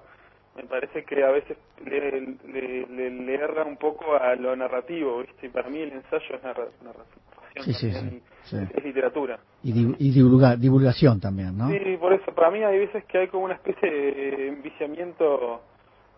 me 0.56 0.64
parece 0.64 1.04
que 1.04 1.22
a 1.22 1.30
veces 1.30 1.56
le, 1.84 2.36
le, 2.48 3.10
le, 3.10 3.34
erra 3.34 3.64
un 3.64 3.76
poco 3.76 4.14
a 4.16 4.34
lo 4.34 4.56
narrativo, 4.56 5.18
¿viste? 5.18 5.46
Y 5.46 5.50
para 5.50 5.68
mí 5.68 5.80
el 5.80 5.92
ensayo 5.92 6.34
es 6.34 6.42
narración 6.42 7.26
sí, 7.62 7.72
sí, 7.72 8.56
es 8.56 8.84
literatura. 8.84 9.38
Y, 9.62 9.72
divulgación 10.10 11.20
también, 11.20 11.56
¿no? 11.56 11.68
Sí, 11.68 11.96
por 11.98 12.12
eso, 12.12 12.32
para 12.34 12.50
mí 12.50 12.62
hay 12.62 12.78
veces 12.78 13.04
que 13.04 13.18
hay 13.18 13.28
como 13.28 13.44
una 13.44 13.54
especie 13.54 13.90
de 13.90 14.48
enviciamiento 14.48 15.62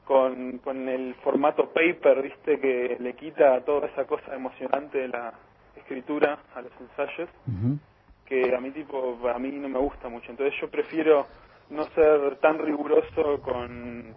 con, 0.04 0.58
con 0.58 0.88
el 0.88 1.14
formato 1.16 1.70
paper, 1.72 2.22
¿viste? 2.22 2.58
Que 2.58 2.96
le 3.00 3.14
quita 3.14 3.60
toda 3.64 3.86
esa 3.88 4.04
cosa 4.04 4.34
emocionante 4.34 4.98
de 4.98 5.08
la 5.08 5.32
escritura 5.76 6.38
a 6.54 6.62
los 6.62 6.72
ensayos, 6.80 7.28
que 8.26 8.54
a 8.54 8.60
mí, 8.60 8.70
tipo, 8.72 9.18
a 9.28 9.38
mí 9.38 9.50
no 9.52 9.68
me 9.68 9.78
gusta 9.78 10.08
mucho. 10.08 10.30
Entonces 10.30 10.58
yo 10.60 10.70
prefiero 10.70 11.26
no 11.70 11.84
ser 11.84 12.36
tan 12.36 12.58
riguroso 12.58 13.40
con 13.42 14.14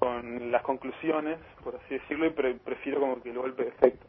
con 0.00 0.50
las 0.50 0.62
conclusiones, 0.62 1.38
por 1.62 1.76
así 1.76 1.94
decirlo, 1.94 2.26
y 2.26 2.30
prefiero 2.30 3.00
como 3.00 3.22
que 3.22 3.30
el 3.30 3.36
golpe 3.36 3.64
de 3.64 3.68
efecto. 3.68 4.06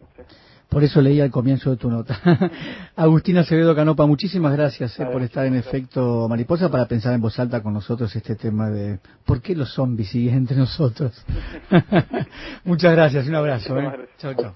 Por 0.69 0.85
eso 0.85 1.01
leí 1.01 1.19
al 1.19 1.29
comienzo 1.29 1.69
de 1.69 1.75
tu 1.75 1.91
nota. 1.91 2.17
Agustina 2.95 3.41
Acevedo 3.41 3.75
Canopa, 3.75 4.05
muchísimas 4.05 4.53
gracias 4.53 4.97
eh, 4.97 5.05
por 5.05 5.21
estar 5.21 5.45
en 5.45 5.55
efecto 5.55 6.27
mariposa 6.29 6.71
para 6.71 6.87
pensar 6.87 7.13
en 7.13 7.19
voz 7.19 7.37
alta 7.39 7.61
con 7.61 7.73
nosotros 7.73 8.15
este 8.15 8.37
tema 8.37 8.69
de 8.69 8.99
por 9.25 9.41
qué 9.41 9.53
los 9.53 9.73
zombies 9.73 10.09
siguen 10.11 10.35
entre 10.35 10.55
nosotros. 10.55 11.25
Muchas 12.63 12.93
gracias, 12.93 13.27
un 13.27 13.35
abrazo. 13.35 13.77
Eh. 13.77 14.07
Chao, 14.17 14.33
chao. 14.33 14.55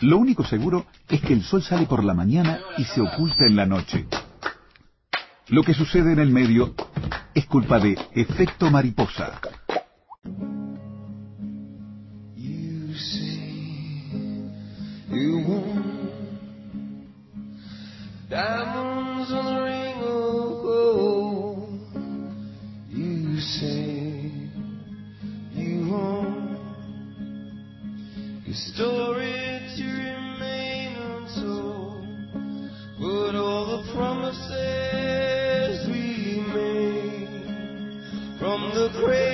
Lo 0.00 0.16
único 0.16 0.42
seguro 0.42 0.86
es 1.10 1.20
que 1.20 1.34
el 1.34 1.42
sol 1.42 1.62
sale 1.62 1.84
por 1.86 2.02
la 2.02 2.14
mañana 2.14 2.60
y 2.78 2.84
se 2.84 3.02
oculta 3.02 3.44
en 3.46 3.56
la 3.56 3.66
noche. 3.66 4.06
Lo 5.48 5.62
que 5.62 5.74
sucede 5.74 6.12
en 6.12 6.18
el 6.18 6.30
medio 6.30 6.74
es 7.34 7.46
culpa 7.46 7.78
de 7.78 7.98
efecto 8.14 8.70
mariposa. 8.70 9.40
From 38.94 39.33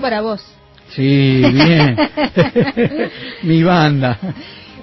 para 0.00 0.20
vos. 0.20 0.44
Sí, 0.90 1.42
bien. 1.52 1.96
Mi 3.42 3.62
banda. 3.62 4.18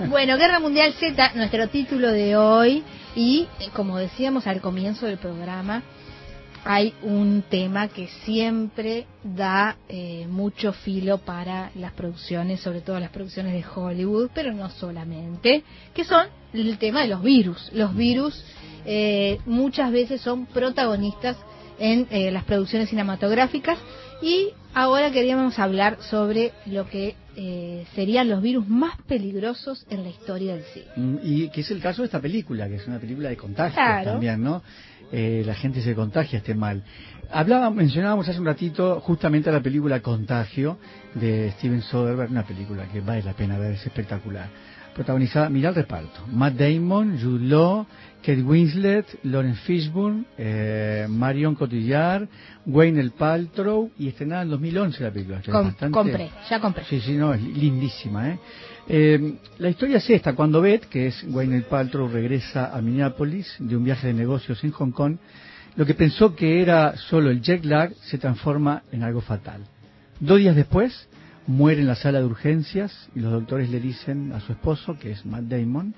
Bueno, 0.10 0.38
Guerra 0.38 0.60
Mundial 0.60 0.94
Z, 0.94 1.32
nuestro 1.36 1.68
título 1.70 2.12
de 2.12 2.36
hoy. 2.36 2.84
Y 3.16 3.48
eh, 3.60 3.70
como 3.74 3.98
decíamos 3.98 4.46
al 4.46 4.62
comienzo 4.62 5.06
del 5.06 5.18
programa, 5.18 5.82
hay 6.66 6.96
un 7.04 7.44
tema 7.48 7.88
que 7.88 8.08
siempre 8.26 9.06
da 9.24 9.78
eh, 9.88 10.26
mucho 10.28 10.74
filo 10.74 11.20
para 11.20 11.70
las 11.76 11.94
producciones, 11.94 12.60
sobre 12.60 12.82
todo 12.82 13.00
las 13.00 13.12
producciones 13.12 13.54
de 13.54 13.64
Hollywood, 13.64 14.32
pero 14.34 14.52
no 14.52 14.72
solamente, 14.72 15.64
que 15.94 16.04
son 16.04 16.26
el 16.54 16.78
tema 16.80 17.02
de 17.02 17.08
los 17.08 17.22
virus. 17.22 17.70
Los 17.72 17.96
virus 17.96 18.44
eh, 18.84 19.40
muchas 19.46 19.92
veces 19.92 20.22
son 20.22 20.48
protagonistas 20.48 21.38
en 21.78 22.08
eh, 22.10 22.32
las 22.32 22.44
producciones 22.46 22.90
cinematográficas 22.90 23.78
y 24.22 24.50
ahora 24.76 25.12
queríamos 25.12 25.58
hablar 25.58 25.98
sobre 26.02 26.52
lo 26.68 26.88
que 26.88 27.16
eh, 27.36 27.86
serían 27.96 28.30
los 28.30 28.42
virus 28.42 28.68
más 28.68 28.96
peligrosos 29.08 29.86
en 29.90 30.04
la 30.04 30.10
historia 30.10 30.56
del 30.56 30.64
cine. 30.66 30.86
Mm, 30.96 31.16
Y 31.24 31.50
que 31.50 31.62
es 31.62 31.72
el 31.72 31.82
caso 31.82 32.02
de 32.02 32.06
esta 32.08 32.22
película, 32.22 32.68
que 32.68 32.76
es 32.76 32.88
una 32.88 33.00
película 33.00 33.30
de 33.30 33.38
contagios 33.38 33.74
Claro. 33.74 34.12
también, 34.12 34.42
¿no? 34.44 34.62
Eh, 35.12 35.44
la 35.46 35.54
gente 35.56 35.82
se 35.82 35.96
contagia 35.96 36.40
este 36.40 36.56
mal. 36.56 36.84
Hablaba, 37.32 37.70
mencionábamos 37.70 38.28
hace 38.28 38.40
un 38.40 38.46
ratito 38.46 39.00
justamente 39.02 39.52
la 39.52 39.62
película 39.62 40.00
Contagio 40.02 40.78
de 41.16 41.52
Steven 41.58 41.82
Soderbergh, 41.82 42.32
una 42.32 42.44
película 42.44 42.86
que 42.92 43.02
vale 43.02 43.24
la 43.24 43.34
pena 43.34 43.58
ver, 43.58 43.74
es 43.74 43.86
espectacular. 43.86 44.48
Protagonizada, 44.96 45.50
mira 45.50 45.70
el 45.70 45.76
reparto, 45.76 46.22
Matt 46.32 46.54
Damon, 46.56 47.20
Jude 47.22 47.46
Law, 47.48 47.86
Kate 48.22 48.42
Winslet, 48.42 49.06
Lawrence 49.24 49.60
Fishburne, 49.66 50.24
eh, 50.38 51.06
Marion 51.10 51.54
Cotillard, 51.54 52.28
Wayne 52.66 53.02
El 53.02 53.12
Paltrow 53.12 53.92
y 54.00 54.08
estrenada 54.08 54.44
en 54.44 54.50
2011 54.52 55.04
la 55.04 55.12
película. 55.12 55.42
Com- 55.46 55.66
bastante- 55.66 55.92
compré, 55.94 56.30
ya 56.50 56.60
compré. 56.62 56.86
Sí, 56.86 57.02
sí, 57.02 57.12
no, 57.18 57.34
es 57.34 57.42
lindísima, 57.42 58.30
¿eh? 58.30 58.40
Eh, 58.88 59.34
la 59.58 59.70
historia 59.70 59.98
es 59.98 60.10
esta, 60.10 60.34
cuando 60.34 60.62
Beth, 60.62 60.86
que 60.86 61.08
es 61.08 61.24
Gwyneth 61.28 61.66
Paltrow, 61.66 62.08
regresa 62.08 62.74
a 62.74 62.82
Minneapolis 62.82 63.54
de 63.60 63.76
un 63.76 63.84
viaje 63.84 64.08
de 64.08 64.14
negocios 64.14 64.64
en 64.64 64.72
Hong 64.72 64.92
Kong, 64.92 65.18
lo 65.76 65.86
que 65.86 65.94
pensó 65.94 66.36
que 66.36 66.62
era 66.62 66.96
solo 66.96 67.30
el 67.32 67.42
jet 67.42 67.66
lag 67.66 67.94
se 67.96 68.18
transforma 68.18 68.84
en 68.94 69.04
algo 69.04 69.20
fatal. 69.20 69.62
Dos 70.22 70.38
días 70.40 70.56
después, 70.56 71.10
muere 71.48 71.82
en 71.82 71.88
la 71.88 71.96
sala 71.96 72.20
de 72.20 72.26
urgencias 72.26 73.10
y 73.16 73.20
los 73.20 73.32
doctores 73.32 73.70
le 73.70 73.80
dicen 73.80 74.32
a 74.34 74.40
su 74.40 74.52
esposo, 74.52 74.98
que 74.98 75.12
es 75.12 75.26
Matt 75.26 75.44
Damon, 75.44 75.94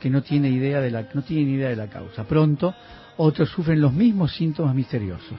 que 0.00 0.10
no 0.10 0.22
tiene 0.22 0.50
idea 0.50 0.80
de 0.80 0.90
la, 0.90 1.08
no 1.14 1.22
tiene 1.22 1.50
idea 1.52 1.70
de 1.70 1.76
la 1.76 1.88
causa. 1.88 2.24
Pronto, 2.24 2.74
otros 3.16 3.48
sufren 3.50 3.80
los 3.80 3.92
mismos 3.92 4.34
síntomas 4.34 4.74
misteriosos. 4.74 5.38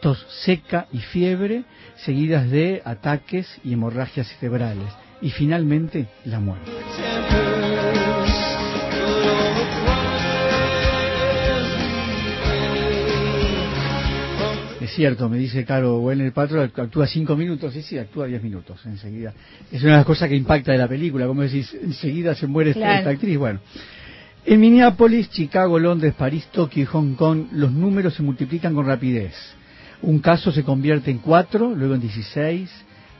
Tos 0.00 0.24
seca 0.44 0.86
y 0.92 0.98
fiebre, 0.98 1.64
seguidas 1.96 2.50
de 2.50 2.82
ataques 2.84 3.60
y 3.64 3.72
hemorragias 3.72 4.28
cerebrales. 4.38 4.92
Y 5.22 5.30
finalmente, 5.30 6.08
la 6.26 6.40
muerte. 6.40 6.70
Es 14.84 14.90
cierto, 14.90 15.30
me 15.30 15.38
dice 15.38 15.64
Caro, 15.64 16.10
el 16.12 16.30
patrón 16.32 16.70
actúa 16.76 17.06
cinco 17.06 17.34
minutos, 17.36 17.72
sí, 17.72 17.80
sí, 17.80 17.96
actúa 17.96 18.26
diez 18.26 18.42
minutos 18.42 18.84
enseguida. 18.84 19.32
Es 19.72 19.80
una 19.82 19.92
de 19.92 19.96
las 19.96 20.04
cosas 20.04 20.28
que 20.28 20.36
impacta 20.36 20.72
de 20.72 20.78
la 20.78 20.86
película, 20.86 21.26
como 21.26 21.40
decís, 21.40 21.74
enseguida 21.82 22.34
se 22.34 22.46
muere 22.46 22.70
esta- 22.72 22.80
Claro. 22.80 22.98
esta 22.98 23.10
actriz. 23.12 23.38
Bueno, 23.38 23.60
en 24.44 24.60
Minneapolis, 24.60 25.30
Chicago, 25.30 25.78
Londres, 25.78 26.12
París, 26.12 26.46
Tokio 26.52 26.82
y 26.82 26.86
Hong 26.86 27.14
Kong, 27.14 27.46
los 27.52 27.72
números 27.72 28.12
se 28.12 28.22
multiplican 28.22 28.74
con 28.74 28.84
rapidez. 28.86 29.32
Un 30.02 30.18
caso 30.18 30.52
se 30.52 30.64
convierte 30.64 31.10
en 31.10 31.16
cuatro, 31.16 31.74
luego 31.74 31.94
en 31.94 32.02
16, 32.02 32.70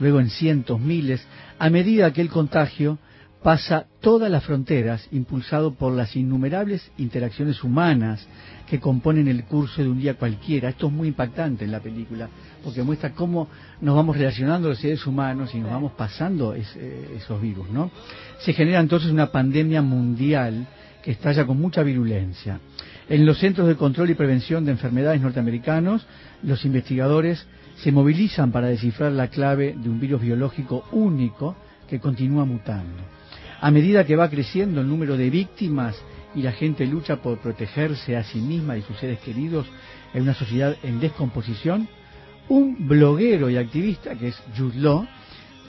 luego 0.00 0.20
en 0.20 0.28
cientos, 0.28 0.78
miles, 0.78 1.26
a 1.58 1.70
medida 1.70 2.12
que 2.12 2.20
el 2.20 2.28
contagio 2.28 2.98
pasa 3.44 3.84
todas 4.00 4.30
las 4.30 4.42
fronteras, 4.42 5.06
impulsado 5.12 5.74
por 5.74 5.92
las 5.92 6.16
innumerables 6.16 6.90
interacciones 6.96 7.62
humanas 7.62 8.26
que 8.66 8.80
componen 8.80 9.28
el 9.28 9.44
curso 9.44 9.82
de 9.82 9.88
un 9.90 9.98
día 9.98 10.14
cualquiera. 10.14 10.70
Esto 10.70 10.86
es 10.86 10.92
muy 10.94 11.08
impactante 11.08 11.66
en 11.66 11.70
la 11.70 11.80
película, 11.80 12.30
porque 12.64 12.82
muestra 12.82 13.10
cómo 13.10 13.48
nos 13.82 13.94
vamos 13.96 14.16
relacionando 14.16 14.70
los 14.70 14.78
seres 14.78 15.06
humanos 15.06 15.54
y 15.54 15.58
nos 15.58 15.70
vamos 15.70 15.92
pasando 15.92 16.54
es- 16.54 16.74
eh, 16.76 17.16
esos 17.18 17.38
virus, 17.42 17.68
¿no? 17.68 17.90
Se 18.40 18.54
genera 18.54 18.80
entonces 18.80 19.10
una 19.10 19.30
pandemia 19.30 19.82
mundial 19.82 20.66
que 21.02 21.10
estalla 21.10 21.44
con 21.44 21.60
mucha 21.60 21.82
virulencia. 21.82 22.60
En 23.10 23.26
los 23.26 23.38
Centros 23.38 23.68
de 23.68 23.76
Control 23.76 24.08
y 24.08 24.14
Prevención 24.14 24.64
de 24.64 24.72
Enfermedades 24.72 25.20
norteamericanos, 25.20 26.06
los 26.42 26.64
investigadores 26.64 27.46
se 27.76 27.92
movilizan 27.92 28.52
para 28.52 28.68
descifrar 28.68 29.12
la 29.12 29.28
clave 29.28 29.74
de 29.76 29.90
un 29.90 30.00
virus 30.00 30.22
biológico 30.22 30.86
único 30.92 31.54
que 31.90 32.00
continúa 32.00 32.46
mutando. 32.46 33.13
A 33.64 33.70
medida 33.70 34.04
que 34.04 34.14
va 34.14 34.28
creciendo 34.28 34.82
el 34.82 34.88
número 34.88 35.16
de 35.16 35.30
víctimas 35.30 35.96
y 36.34 36.42
la 36.42 36.52
gente 36.52 36.84
lucha 36.84 37.16
por 37.22 37.38
protegerse 37.38 38.14
a 38.14 38.22
sí 38.22 38.38
misma 38.38 38.76
y 38.76 38.82
sus 38.82 38.98
seres 38.98 39.20
queridos 39.20 39.64
en 40.12 40.24
una 40.24 40.34
sociedad 40.34 40.76
en 40.82 41.00
descomposición, 41.00 41.88
un 42.50 42.86
bloguero 42.86 43.48
y 43.48 43.56
activista, 43.56 44.16
que 44.16 44.28
es 44.28 44.42
Jude 44.54 44.80
Law, 44.80 45.06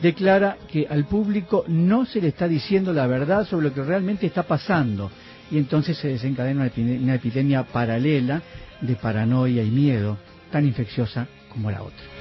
declara 0.02 0.58
que 0.70 0.86
al 0.90 1.06
público 1.06 1.64
no 1.70 2.06
se 2.06 2.20
le 2.20 2.28
está 2.28 2.50
diciendo 2.50 2.92
la 2.92 3.08
verdad 3.08 3.48
sobre 3.48 3.70
lo 3.70 3.74
que 3.74 3.82
realmente 3.82 4.26
está 4.26 4.44
pasando 4.44 5.10
y 5.50 5.58
entonces 5.58 5.98
se 5.98 6.10
desencadena 6.10 6.64
una 6.64 6.72
epide- 6.74 7.02
una 7.02 7.16
epidemia 7.16 7.64
paralela 7.64 8.42
de 8.82 8.96
paranoia 8.98 9.64
y 9.64 9.72
miedo 9.72 10.18
tan 10.52 10.66
infecciosa 10.66 11.28
como 11.48 11.72
la 11.72 11.82
otra. 11.82 12.15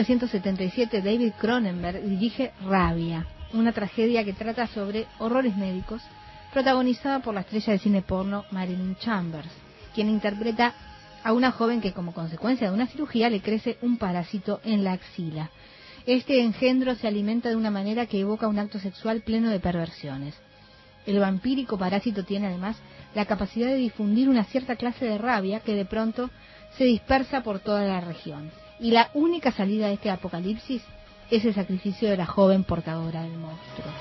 1977 0.00 1.02
David 1.02 1.32
Cronenberg 1.38 2.02
dirige 2.02 2.52
Rabia, 2.64 3.26
una 3.52 3.72
tragedia 3.72 4.24
que 4.24 4.32
trata 4.32 4.66
sobre 4.66 5.06
horrores 5.18 5.54
médicos, 5.56 6.00
protagonizada 6.54 7.20
por 7.20 7.34
la 7.34 7.40
estrella 7.42 7.74
de 7.74 7.78
cine 7.80 8.00
porno 8.00 8.46
Marilyn 8.50 8.96
Chambers, 8.96 9.50
quien 9.94 10.08
interpreta 10.08 10.72
a 11.22 11.34
una 11.34 11.52
joven 11.52 11.82
que 11.82 11.92
como 11.92 12.14
consecuencia 12.14 12.68
de 12.68 12.74
una 12.74 12.86
cirugía 12.86 13.28
le 13.28 13.42
crece 13.42 13.76
un 13.82 13.98
parásito 13.98 14.60
en 14.64 14.84
la 14.84 14.92
axila. 14.92 15.50
Este 16.06 16.40
engendro 16.40 16.94
se 16.94 17.06
alimenta 17.06 17.50
de 17.50 17.56
una 17.56 17.70
manera 17.70 18.06
que 18.06 18.20
evoca 18.20 18.48
un 18.48 18.58
acto 18.58 18.78
sexual 18.78 19.20
pleno 19.20 19.50
de 19.50 19.60
perversiones. 19.60 20.34
El 21.04 21.18
vampírico 21.18 21.76
parásito 21.76 22.24
tiene 22.24 22.46
además 22.46 22.78
la 23.14 23.26
capacidad 23.26 23.68
de 23.68 23.76
difundir 23.76 24.30
una 24.30 24.44
cierta 24.44 24.76
clase 24.76 25.04
de 25.04 25.18
rabia 25.18 25.60
que 25.60 25.74
de 25.74 25.84
pronto 25.84 26.30
se 26.78 26.84
dispersa 26.84 27.42
por 27.42 27.60
toda 27.60 27.84
la 27.84 28.00
región. 28.00 28.50
Y 28.80 28.92
la 28.92 29.10
única 29.12 29.52
salida 29.52 29.88
de 29.88 29.94
este 29.94 30.10
apocalipsis 30.10 30.82
es 31.30 31.44
el 31.44 31.54
sacrificio 31.54 32.08
de 32.08 32.16
la 32.16 32.26
joven 32.26 32.64
portadora 32.64 33.22
del 33.22 33.36
monstruo. 33.36 33.92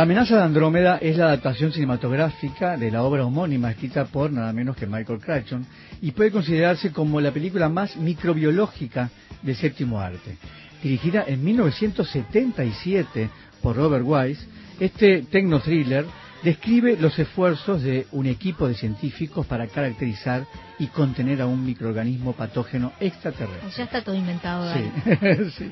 La 0.00 0.04
amenaza 0.04 0.36
de 0.36 0.44
Andrómeda 0.44 0.96
es 0.96 1.18
la 1.18 1.26
adaptación 1.26 1.72
cinematográfica 1.72 2.78
de 2.78 2.90
la 2.90 3.02
obra 3.02 3.26
homónima 3.26 3.70
escrita 3.70 4.06
por 4.06 4.32
nada 4.32 4.50
menos 4.50 4.74
que 4.74 4.86
Michael 4.86 5.20
Crichton 5.20 5.66
y 6.00 6.12
puede 6.12 6.30
considerarse 6.30 6.90
como 6.90 7.20
la 7.20 7.32
película 7.32 7.68
más 7.68 7.98
microbiológica 7.98 9.10
del 9.42 9.56
séptimo 9.56 10.00
arte. 10.00 10.38
Dirigida 10.82 11.24
en 11.26 11.44
1977 11.44 13.28
por 13.60 13.76
Robert 13.76 14.02
Wise, 14.06 14.42
este 14.80 15.20
tecno-thriller 15.24 16.06
describe 16.42 16.96
los 16.96 17.18
esfuerzos 17.18 17.82
de 17.82 18.06
un 18.12 18.24
equipo 18.24 18.68
de 18.68 18.76
científicos 18.76 19.46
para 19.46 19.66
caracterizar 19.66 20.46
y 20.78 20.86
contener 20.86 21.42
a 21.42 21.46
un 21.46 21.62
microorganismo 21.62 22.32
patógeno 22.32 22.94
extraterrestre. 23.00 23.68
Ya 23.76 23.84
está 23.84 24.02
todo 24.02 24.14
inventado. 24.14 24.72
Sí, 24.72 25.50
sí. 25.58 25.70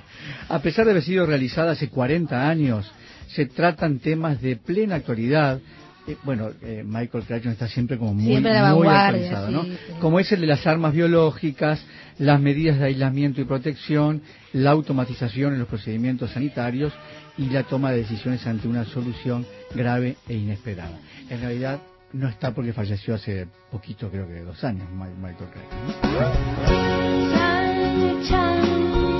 A 0.50 0.58
pesar 0.58 0.84
de 0.84 0.90
haber 0.90 1.02
sido 1.02 1.24
realizada 1.24 1.72
hace 1.72 1.88
40 1.88 2.46
años, 2.46 2.92
se 3.28 3.46
tratan 3.46 3.98
temas 3.98 4.40
de 4.40 4.56
plena 4.56 4.96
actualidad. 4.96 5.60
Eh, 6.06 6.16
bueno, 6.24 6.50
eh, 6.62 6.82
Michael 6.86 7.24
Crichton 7.24 7.52
está 7.52 7.68
siempre 7.68 7.98
como 7.98 8.14
muy, 8.14 8.24
Siempre 8.32 8.56
a 8.56 8.62
la 8.62 8.74
muy 8.74 8.88
actualizado, 8.88 9.48
sí, 9.48 9.52
¿no? 9.52 9.62
sí. 9.64 9.78
Como 10.00 10.18
es 10.20 10.32
el 10.32 10.40
de 10.40 10.46
las 10.46 10.66
armas 10.66 10.94
biológicas, 10.94 11.84
las 12.18 12.40
medidas 12.40 12.78
de 12.78 12.86
aislamiento 12.86 13.40
y 13.40 13.44
protección, 13.44 14.22
la 14.54 14.70
automatización 14.70 15.52
en 15.52 15.58
los 15.58 15.68
procedimientos 15.68 16.30
sanitarios 16.30 16.92
y 17.36 17.50
la 17.50 17.62
toma 17.64 17.90
de 17.92 17.98
decisiones 17.98 18.46
ante 18.46 18.66
una 18.68 18.84
solución 18.86 19.44
grave 19.74 20.16
e 20.28 20.34
inesperada. 20.34 20.98
En 21.28 21.40
realidad, 21.42 21.78
no 22.14 22.26
está 22.28 22.52
porque 22.54 22.72
falleció 22.72 23.14
hace 23.14 23.46
poquito, 23.70 24.10
creo 24.10 24.26
que 24.26 24.40
dos 24.40 24.64
años, 24.64 24.88
Mi- 24.90 25.14
Michael 25.22 25.50
Crichton. 25.52 25.78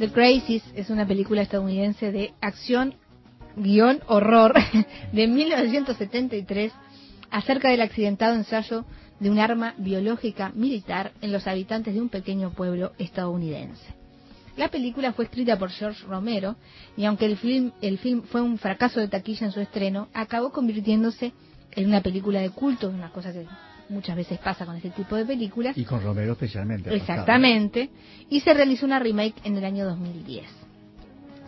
The 0.00 0.10
Crazies 0.10 0.62
es 0.74 0.88
una 0.88 1.06
película 1.06 1.42
estadounidense 1.42 2.10
de 2.10 2.32
acción 2.40 2.94
guion 3.54 4.00
horror 4.06 4.54
de 5.12 5.28
1973 5.28 6.72
acerca 7.30 7.68
del 7.68 7.82
accidentado 7.82 8.34
ensayo 8.34 8.86
de 9.18 9.30
un 9.30 9.38
arma 9.38 9.74
biológica 9.76 10.52
militar 10.54 11.12
en 11.20 11.32
los 11.32 11.46
habitantes 11.46 11.92
de 11.92 12.00
un 12.00 12.08
pequeño 12.08 12.54
pueblo 12.54 12.92
estadounidense. 12.96 13.84
La 14.56 14.68
película 14.68 15.12
fue 15.12 15.26
escrita 15.26 15.58
por 15.58 15.68
George 15.68 16.02
Romero 16.06 16.56
y 16.96 17.04
aunque 17.04 17.26
el 17.26 17.36
film, 17.36 17.72
el 17.82 17.98
film 17.98 18.22
fue 18.22 18.40
un 18.40 18.56
fracaso 18.56 19.00
de 19.00 19.08
taquilla 19.08 19.44
en 19.44 19.52
su 19.52 19.60
estreno, 19.60 20.08
acabó 20.14 20.50
convirtiéndose 20.50 21.34
en 21.72 21.86
una 21.86 22.00
película 22.00 22.40
de 22.40 22.48
culto, 22.48 22.88
una 22.88 23.12
cosa 23.12 23.34
que 23.34 23.46
muchas 23.90 24.16
veces 24.16 24.38
pasa 24.38 24.64
con 24.64 24.76
este 24.76 24.90
tipo 24.90 25.16
de 25.16 25.24
películas. 25.26 25.76
Y 25.76 25.84
con 25.84 26.02
Romero 26.02 26.32
especialmente. 26.32 26.84
pasado. 26.90 26.96
Exactamente. 26.96 27.90
Y 28.30 28.40
se 28.40 28.54
realizó 28.54 28.86
una 28.86 28.98
remake 28.98 29.34
en 29.44 29.56
el 29.56 29.64
año 29.64 29.84
2010. 29.84 30.44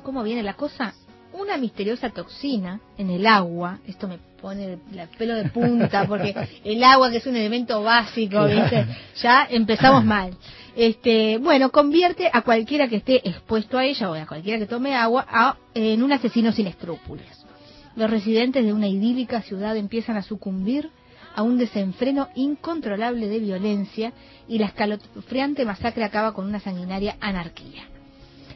¿Cómo 0.02 0.22
viene 0.22 0.42
la 0.42 0.54
cosa? 0.54 0.94
Una 1.32 1.56
misteriosa 1.56 2.10
toxina 2.10 2.80
en 2.98 3.08
el 3.08 3.26
agua, 3.26 3.78
esto 3.86 4.06
me 4.06 4.18
pone 4.40 4.64
el 4.74 4.78
pelo 5.16 5.34
de 5.34 5.48
punta 5.48 6.04
porque 6.08 6.34
el 6.64 6.84
agua 6.84 7.10
que 7.10 7.18
es 7.18 7.26
un 7.26 7.36
elemento 7.36 7.82
básico, 7.82 8.44
¿viste? 8.46 8.86
ya 9.22 9.46
empezamos 9.48 10.04
mal. 10.04 10.36
Este, 10.76 11.38
bueno, 11.38 11.70
convierte 11.70 12.28
a 12.32 12.42
cualquiera 12.42 12.88
que 12.88 12.96
esté 12.96 13.26
expuesto 13.28 13.78
a 13.78 13.84
ella 13.84 14.10
o 14.10 14.14
a 14.14 14.26
cualquiera 14.26 14.58
que 14.58 14.66
tome 14.66 14.94
agua 14.94 15.24
a- 15.28 15.56
en 15.74 16.02
un 16.02 16.12
asesino 16.12 16.52
sin 16.52 16.66
escrúpulos. 16.66 17.24
Los 17.94 18.10
residentes 18.10 18.64
de 18.64 18.72
una 18.72 18.88
idílica 18.88 19.40
ciudad 19.42 19.76
empiezan 19.76 20.16
a 20.16 20.22
sucumbir 20.22 20.90
a 21.34 21.42
un 21.42 21.58
desenfreno 21.58 22.28
incontrolable 22.34 23.28
de 23.28 23.38
violencia 23.38 24.12
y 24.48 24.58
la 24.58 24.66
escalofriante 24.66 25.64
masacre 25.64 26.04
acaba 26.04 26.32
con 26.32 26.46
una 26.46 26.60
sanguinaria 26.60 27.16
anarquía. 27.20 27.84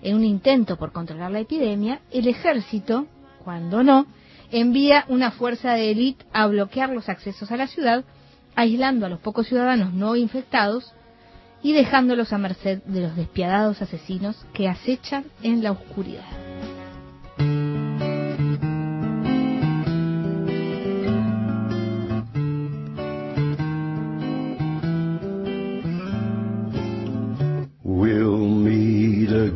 En 0.02 0.16
un 0.16 0.24
intento 0.24 0.76
por 0.76 0.92
controlar 0.92 1.30
la 1.30 1.40
epidemia, 1.40 2.00
el 2.10 2.28
ejército, 2.28 3.06
cuando 3.44 3.82
no, 3.82 4.06
envía 4.50 5.04
una 5.08 5.30
fuerza 5.30 5.72
de 5.74 5.90
élite 5.90 6.24
a 6.32 6.46
bloquear 6.46 6.90
los 6.90 7.08
accesos 7.08 7.50
a 7.50 7.56
la 7.56 7.66
ciudad, 7.66 8.04
aislando 8.54 9.06
a 9.06 9.08
los 9.08 9.20
pocos 9.20 9.46
ciudadanos 9.46 9.92
no 9.92 10.16
infectados 10.16 10.92
y 11.62 11.72
dejándolos 11.72 12.32
a 12.32 12.38
merced 12.38 12.82
de 12.84 13.00
los 13.00 13.16
despiadados 13.16 13.82
asesinos 13.82 14.36
que 14.52 14.68
acechan 14.68 15.24
en 15.42 15.62
la 15.62 15.72
oscuridad. 15.72 16.45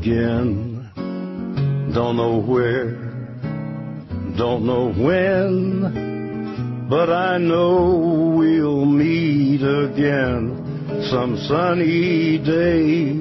Again. 0.00 0.90
Don't 1.94 2.16
know 2.16 2.40
where, 2.40 2.92
don't 4.38 4.64
know 4.64 4.92
when, 4.92 6.86
but 6.88 7.10
I 7.10 7.36
know 7.36 8.34
we'll 8.38 8.86
meet 8.86 9.60
again 9.60 11.06
some 11.10 11.36
sunny 11.48 12.38
day. 12.38 13.18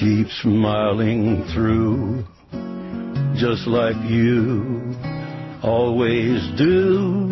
Keep 0.00 0.28
smiling 0.42 1.44
through, 1.52 2.24
just 3.36 3.66
like 3.66 3.96
you 4.08 4.94
always 5.62 6.40
do 6.56 7.28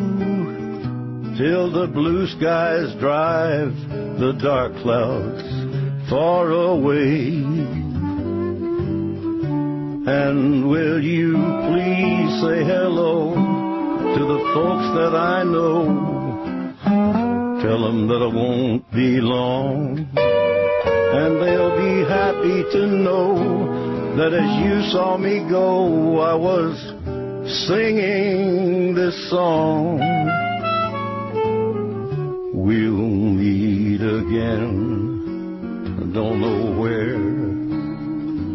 till 1.38 1.72
the 1.72 1.86
blue 1.86 2.26
skies 2.26 2.94
drive 3.00 3.91
the 4.19 4.33
dark 4.43 4.73
clouds 4.83 5.43
far 6.11 6.51
away. 6.51 7.43
And 10.05 10.69
will 10.69 11.03
you 11.03 11.33
please 11.69 12.31
say 12.43 12.65
hello 12.65 13.35
to 13.35 14.21
the 14.33 14.41
folks 14.55 14.89
that 14.99 15.15
I 15.15 15.43
know? 15.45 16.13
Tell 17.63 17.81
them 17.81 18.09
that 18.09 18.21
I 18.21 18.35
won't 18.35 18.91
be 18.93 19.21
long. 19.21 20.09
And 20.17 21.41
they'll 21.41 21.77
be 21.77 22.09
happy 22.09 22.65
to 22.73 22.87
know 22.87 24.17
that 24.17 24.35
as 24.35 24.51
you 24.67 24.91
saw 24.91 25.17
me 25.17 25.49
go, 25.49 26.19
I 26.19 26.35
was 26.35 26.77
singing 27.67 28.95
this 28.95 29.31
song. 29.31 30.01
We'll 32.53 32.99
meet 32.99 33.62
again. 34.03 35.22
Don't 36.12 36.40
know 36.40 36.80
where, 36.80 37.16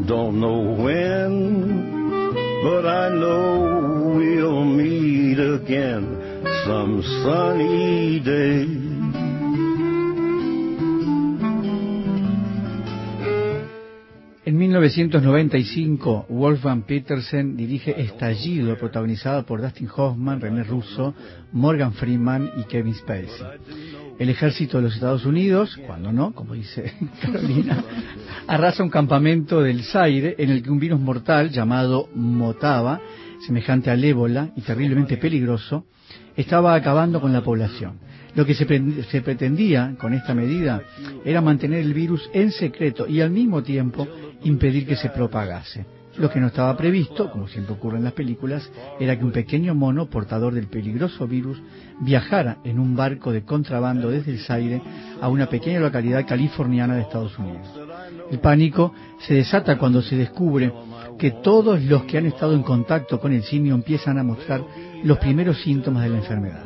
don't 0.06 0.40
know 0.40 0.76
when, 0.78 2.62
but 2.64 2.86
I 2.86 3.10
know 3.10 4.14
we'll 4.16 4.64
meet 4.66 5.40
again 5.40 6.44
some 6.66 7.02
sunny 7.24 8.20
day. 8.20 8.88
En 14.46 14.58
1995, 14.58 16.26
Wolfgang 16.30 16.84
Petersen 16.84 17.58
dirige 17.58 18.00
Estallido, 18.00 18.78
protagonizada 18.78 19.44
por 19.44 19.62
Dustin 19.62 19.90
Hoffman, 19.94 20.40
René 20.40 20.64
Russo, 20.64 21.14
Morgan 21.52 21.94
Freeman 21.94 22.52
y 22.56 22.64
Kevin 22.64 22.94
Spacey. 22.94 23.46
El 24.20 24.30
ejército 24.30 24.78
de 24.78 24.84
los 24.84 24.96
Estados 24.96 25.26
Unidos, 25.26 25.80
cuando 25.86 26.12
no, 26.12 26.34
como 26.34 26.56
dice 26.56 26.94
Carolina, 27.22 27.84
arrasa 28.48 28.84
un 28.84 28.90
campamento 28.90 29.62
del 29.62 29.84
Zaire 29.84 30.36
en 30.40 30.50
el 30.50 30.64
que 30.64 30.72
un 30.72 30.80
virus 30.80 31.00
mortal 31.00 31.52
llamado 31.52 32.10
Motaba, 32.16 33.00
semejante 33.46 33.92
al 33.92 34.04
ébola 34.04 34.50
y 34.56 34.62
terriblemente 34.62 35.18
peligroso, 35.18 35.86
estaba 36.36 36.74
acabando 36.74 37.22
con 37.22 37.32
la 37.32 37.44
población. 37.44 38.00
Lo 38.34 38.46
que 38.46 38.56
se, 38.56 38.66
se 39.04 39.22
pretendía 39.22 39.96
con 40.00 40.14
esta 40.14 40.34
medida 40.34 40.82
era 41.24 41.42
mantener 41.42 41.80
el 41.80 41.94
virus 41.94 42.30
en 42.34 42.52
secreto 42.52 43.08
y 43.08 43.22
al 43.22 43.30
mismo 43.30 43.62
tiempo 43.62 44.08
impedir 44.44 44.88
que 44.88 44.96
se 44.96 45.10
propagase. 45.10 45.86
Lo 46.18 46.32
que 46.32 46.40
no 46.40 46.48
estaba 46.48 46.76
previsto, 46.76 47.30
como 47.30 47.48
siempre 47.48 47.76
ocurre 47.76 47.98
en 47.98 48.04
las 48.04 48.14
películas, 48.14 48.72
era 49.00 49.18
que 49.18 49.24
un 49.24 49.32
pequeño 49.32 49.76
mono 49.76 50.10
portador 50.10 50.54
del 50.56 50.68
peligroso 50.68 51.28
virus 51.28 51.62
viajara 52.00 52.58
en 52.64 52.80
un 52.80 52.96
barco 52.96 53.32
de 53.32 53.44
contrabando 53.44 54.10
desde 54.10 54.32
el 54.32 54.40
Zaire 54.40 54.82
a 55.20 55.30
una 55.30 55.48
pequeña 55.48 55.80
localidad 55.80 56.26
californiana 56.26 56.96
de 56.96 57.02
Estados 57.02 57.38
Unidos. 57.38 57.68
El 58.32 58.40
pánico 58.40 58.94
se 59.20 59.36
desata 59.36 59.78
cuando 59.78 60.02
se 60.02 60.16
descubre 60.16 60.72
que 61.18 61.32
todos 61.32 61.82
los 61.84 62.04
que 62.04 62.18
han 62.18 62.26
estado 62.26 62.54
en 62.54 62.64
contacto 62.64 63.20
con 63.20 63.34
el 63.34 63.44
simio 63.44 63.74
empiezan 63.74 64.20
a 64.20 64.24
mostrar 64.24 64.62
los 65.04 65.18
primeros 65.18 65.62
síntomas 65.62 66.04
de 66.04 66.10
la 66.10 66.18
enfermedad. 66.18 66.64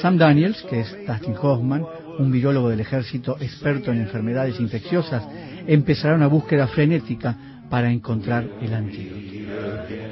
Sam 0.00 0.18
Daniels, 0.18 0.62
que 0.68 0.80
es 0.80 0.96
Dustin 1.06 1.34
Hoffman, 1.40 1.84
un 2.18 2.30
virólogo 2.30 2.68
del 2.68 2.80
ejército 2.80 3.36
experto 3.40 3.92
en 3.92 4.00
enfermedades 4.00 4.58
infecciosas, 4.60 5.26
empezará 5.66 6.14
una 6.14 6.26
búsqueda 6.26 6.66
frenética 6.66 7.36
para 7.70 7.90
encontrar 7.90 8.46
el 8.60 8.74
antídoto. 8.74 10.07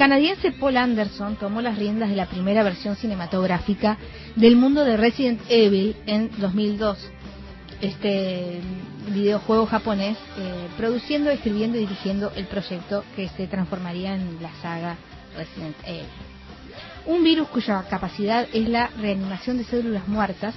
Canadiense 0.00 0.52
Paul 0.52 0.78
Anderson 0.78 1.36
tomó 1.36 1.60
las 1.60 1.76
riendas 1.76 2.08
de 2.08 2.16
la 2.16 2.24
primera 2.24 2.62
versión 2.62 2.96
cinematográfica 2.96 3.98
del 4.34 4.56
mundo 4.56 4.82
de 4.82 4.96
Resident 4.96 5.42
Evil 5.50 5.94
en 6.06 6.30
2002. 6.38 6.96
Este 7.82 8.62
videojuego 9.10 9.66
japonés, 9.66 10.16
eh, 10.38 10.68
produciendo, 10.78 11.28
escribiendo 11.28 11.76
y 11.76 11.80
dirigiendo 11.80 12.32
el 12.34 12.46
proyecto 12.46 13.04
que 13.14 13.28
se 13.28 13.46
transformaría 13.46 14.14
en 14.14 14.38
la 14.40 14.50
saga 14.62 14.96
Resident 15.36 15.76
Evil. 15.84 16.06
Un 17.04 17.22
virus 17.22 17.48
cuya 17.48 17.82
capacidad 17.82 18.48
es 18.54 18.70
la 18.70 18.86
reanimación 19.02 19.58
de 19.58 19.64
células 19.64 20.08
muertas 20.08 20.54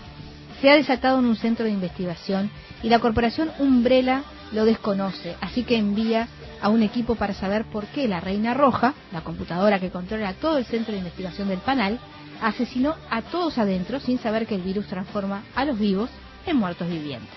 se 0.61 0.69
ha 0.69 0.75
desatado 0.75 1.19
en 1.19 1.25
un 1.25 1.35
centro 1.35 1.65
de 1.65 1.71
investigación 1.71 2.49
y 2.81 2.87
la 2.87 2.99
corporación 2.99 3.51
Umbrella 3.59 4.23
lo 4.53 4.63
desconoce, 4.63 5.35
así 5.41 5.63
que 5.63 5.75
envía 5.75 6.29
a 6.63 6.69
un 6.69 6.81
equipo 6.81 7.15
para 7.15 7.33
saber 7.33 7.65
por 7.65 7.85
qué 7.87 8.07
la 8.07 8.21
Reina 8.21 8.53
Roja, 8.53 8.93
la 9.11 9.21
computadora 9.21 9.79
que 9.79 9.91
controla 9.91 10.33
todo 10.33 10.57
el 10.57 10.65
centro 10.65 10.93
de 10.93 10.99
investigación 10.99 11.49
del 11.49 11.59
panel, 11.59 11.99
asesinó 12.41 12.95
a 13.09 13.21
todos 13.21 13.57
adentro 13.57 13.99
sin 13.99 14.17
saber 14.17 14.47
que 14.47 14.55
el 14.55 14.61
virus 14.61 14.87
transforma 14.87 15.43
a 15.55 15.65
los 15.65 15.77
vivos 15.77 16.09
en 16.45 16.55
muertos 16.55 16.87
vivientes. 16.87 17.29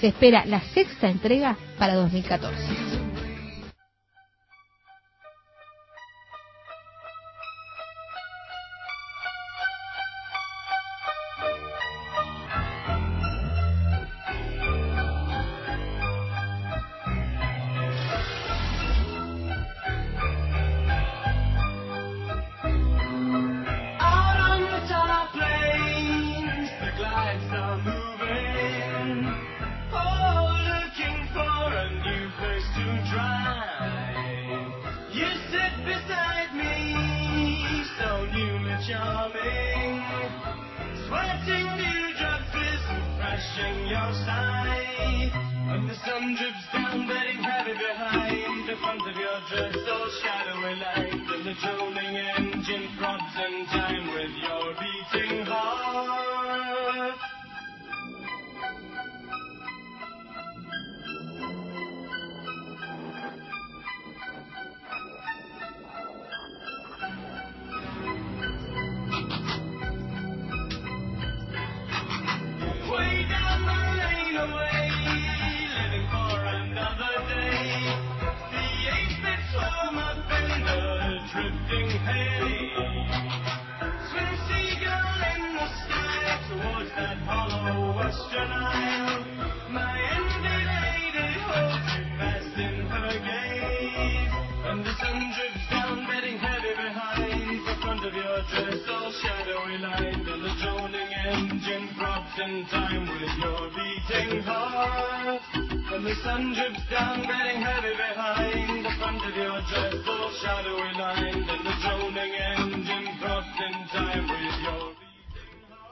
Se 0.00 0.08
espera 0.08 0.44
la 0.44 0.60
sexta 0.60 1.08
entrega 1.08 1.56
para 1.78 1.94
2014. 1.94 3.05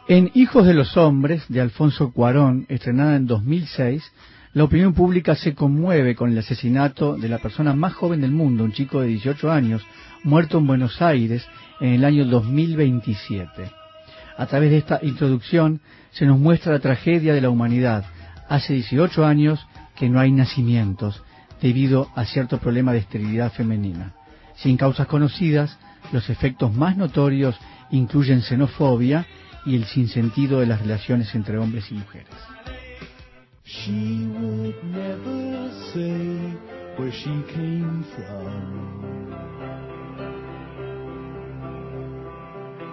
En 0.06 0.30
Hijos 0.34 0.66
de 0.66 0.74
los 0.74 0.96
Hombres, 0.96 1.44
de 1.48 1.60
Alfonso 1.60 2.12
Cuarón, 2.12 2.66
estrenada 2.68 3.16
en 3.16 3.26
2006, 3.26 4.12
la 4.52 4.64
opinión 4.64 4.92
pública 4.92 5.34
se 5.34 5.54
conmueve 5.54 6.14
con 6.14 6.30
el 6.30 6.38
asesinato 6.38 7.16
de 7.16 7.28
la 7.28 7.38
persona 7.38 7.72
más 7.72 7.94
joven 7.94 8.20
del 8.20 8.30
mundo, 8.30 8.64
un 8.64 8.72
chico 8.72 9.00
de 9.00 9.08
18 9.08 9.50
años, 9.50 9.82
muerto 10.22 10.58
en 10.58 10.66
Buenos 10.66 11.00
Aires 11.00 11.44
en 11.80 11.94
el 11.94 12.04
año 12.04 12.24
2027. 12.26 13.70
A 14.36 14.46
través 14.46 14.70
de 14.70 14.78
esta 14.78 15.00
introducción 15.02 15.80
se 16.10 16.26
nos 16.26 16.38
muestra 16.38 16.72
la 16.72 16.80
tragedia 16.80 17.34
de 17.34 17.40
la 17.40 17.50
humanidad. 17.50 18.04
Hace 18.48 18.74
18 18.74 19.24
años 19.24 19.66
que 19.94 20.08
no 20.08 20.20
hay 20.20 20.32
nacimientos 20.32 21.22
debido 21.60 22.10
a 22.14 22.24
cierto 22.24 22.58
problema 22.58 22.92
de 22.92 22.98
esterilidad 22.98 23.52
femenina. 23.52 24.12
Sin 24.56 24.76
causas 24.76 25.06
conocidas, 25.06 25.78
los 26.12 26.28
efectos 26.30 26.74
más 26.74 26.96
notorios 26.96 27.56
incluyen 27.90 28.42
xenofobia 28.42 29.26
y 29.64 29.76
el 29.76 29.84
sinsentido 29.84 30.60
de 30.60 30.66
las 30.66 30.80
relaciones 30.80 31.34
entre 31.34 31.58
hombres 31.58 31.90
y 31.90 31.94
mujeres. 31.94 32.28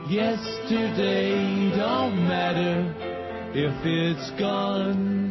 Yesterday 0.10 1.72
don't 1.78 2.28
matter 2.28 2.94
if 3.54 3.74
it's 3.86 4.32
gone. 4.38 5.31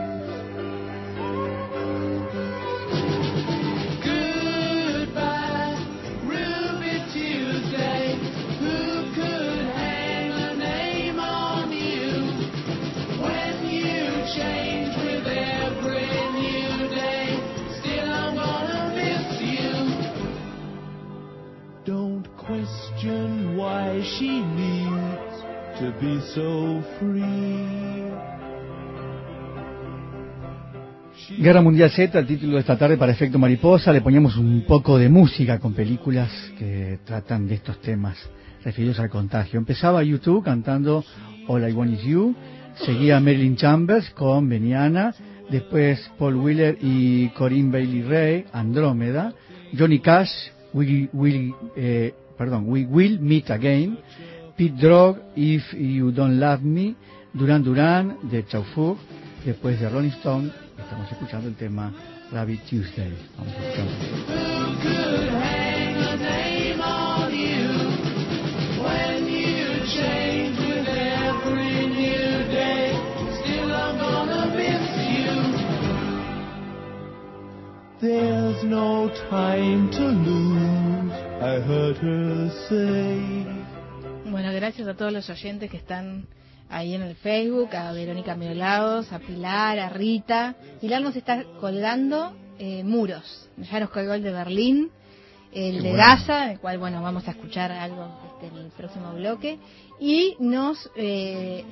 Guerra 31.39 31.61
Mundial 31.61 31.89
Z, 31.89 32.19
el 32.19 32.27
título 32.27 32.53
de 32.53 32.59
esta 32.59 32.77
tarde 32.77 32.97
para 32.97 33.11
Efecto 33.11 33.39
Mariposa, 33.39 33.91
le 33.91 34.01
poníamos 34.01 34.37
un 34.37 34.65
poco 34.67 34.99
de 34.99 35.09
música 35.09 35.57
con 35.57 35.73
películas 35.73 36.29
que 36.59 36.99
tratan 37.03 37.47
de 37.47 37.55
estos 37.55 37.81
temas 37.81 38.17
referidos 38.63 38.99
al 38.99 39.09
contagio. 39.09 39.57
Empezaba 39.57 40.03
YouTube 40.03 40.43
cantando 40.43 41.03
All 41.47 41.67
I 41.67 41.73
Want 41.73 41.93
Is 41.93 42.03
You, 42.03 42.35
seguía 42.85 43.19
Marilyn 43.19 43.55
Chambers 43.55 44.11
con 44.11 44.47
Beniana, 44.47 45.15
después 45.49 46.11
Paul 46.19 46.35
Wheeler 46.35 46.77
y 46.79 47.29
Corinne 47.29 47.71
Bailey 47.71 48.03
Ray, 48.03 48.45
Andrómeda, 48.53 49.33
Johnny 49.75 49.99
Cash, 49.99 50.29
We 50.73 51.09
Will, 51.13 51.55
eh, 51.75 52.13
perdón, 52.41 52.65
We 52.67 52.85
Will 52.85 53.19
Meet 53.19 53.51
Again, 53.51 53.99
Pete 54.57 54.75
Drog, 54.81 55.17
If 55.35 55.73
You 55.73 56.11
Don't 56.11 56.39
Love 56.39 56.63
Me, 56.63 56.95
Duran 57.33 57.63
Duran 57.63 58.17
de 58.23 58.43
Chauffour, 58.47 58.97
después 59.45 59.79
de 59.79 59.87
Rolling 59.87 60.09
Stone, 60.09 60.49
estamos 60.75 61.11
escuchando 61.11 61.49
el 61.49 61.55
tema 61.55 61.93
Rabbit 62.31 62.61
Tuesday. 62.67 63.13
Vamos 63.37 63.53
a 63.53 63.59
escucharlo. 63.59 63.91
There's 78.01 78.63
no 78.63 79.11
time 79.29 79.91
to 79.91 80.01
lose, 80.01 81.00
I 81.41 81.59
heard 81.59 81.97
her 82.03 82.51
say. 82.69 83.47
Bueno, 84.29 84.53
gracias 84.53 84.87
a 84.87 84.93
todos 84.93 85.11
los 85.11 85.27
oyentes 85.27 85.71
que 85.71 85.77
están 85.77 86.27
ahí 86.69 86.93
en 86.93 87.01
el 87.01 87.15
Facebook, 87.15 87.75
a 87.75 87.91
Verónica 87.93 88.35
Miolados, 88.35 89.11
a 89.11 89.17
Pilar, 89.17 89.79
a 89.79 89.89
Rita. 89.89 90.53
Pilar 90.79 91.01
nos 91.01 91.15
está 91.15 91.43
colgando 91.59 92.33
eh, 92.59 92.83
muros. 92.83 93.49
Ya 93.57 93.79
nos 93.79 93.89
colgó 93.89 94.13
el 94.13 94.21
de 94.21 94.31
Berlín, 94.31 94.91
el 95.51 95.77
Qué 95.77 95.81
de 95.81 95.89
bueno. 95.89 95.97
Gaza, 95.97 96.51
el 96.51 96.59
cual, 96.59 96.77
bueno, 96.77 97.01
vamos 97.01 97.27
a 97.27 97.31
escuchar 97.31 97.71
algo 97.71 98.07
este, 98.33 98.55
en 98.55 98.63
el 98.63 98.71
próximo 98.71 99.11
bloque. 99.15 99.57
Y 99.99 100.35
nos, 100.37 100.91
eh, 100.95 101.65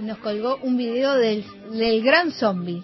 nos 0.00 0.18
colgó 0.18 0.58
un 0.62 0.76
video 0.76 1.14
del, 1.14 1.44
del 1.70 2.02
gran 2.02 2.32
zombie 2.32 2.82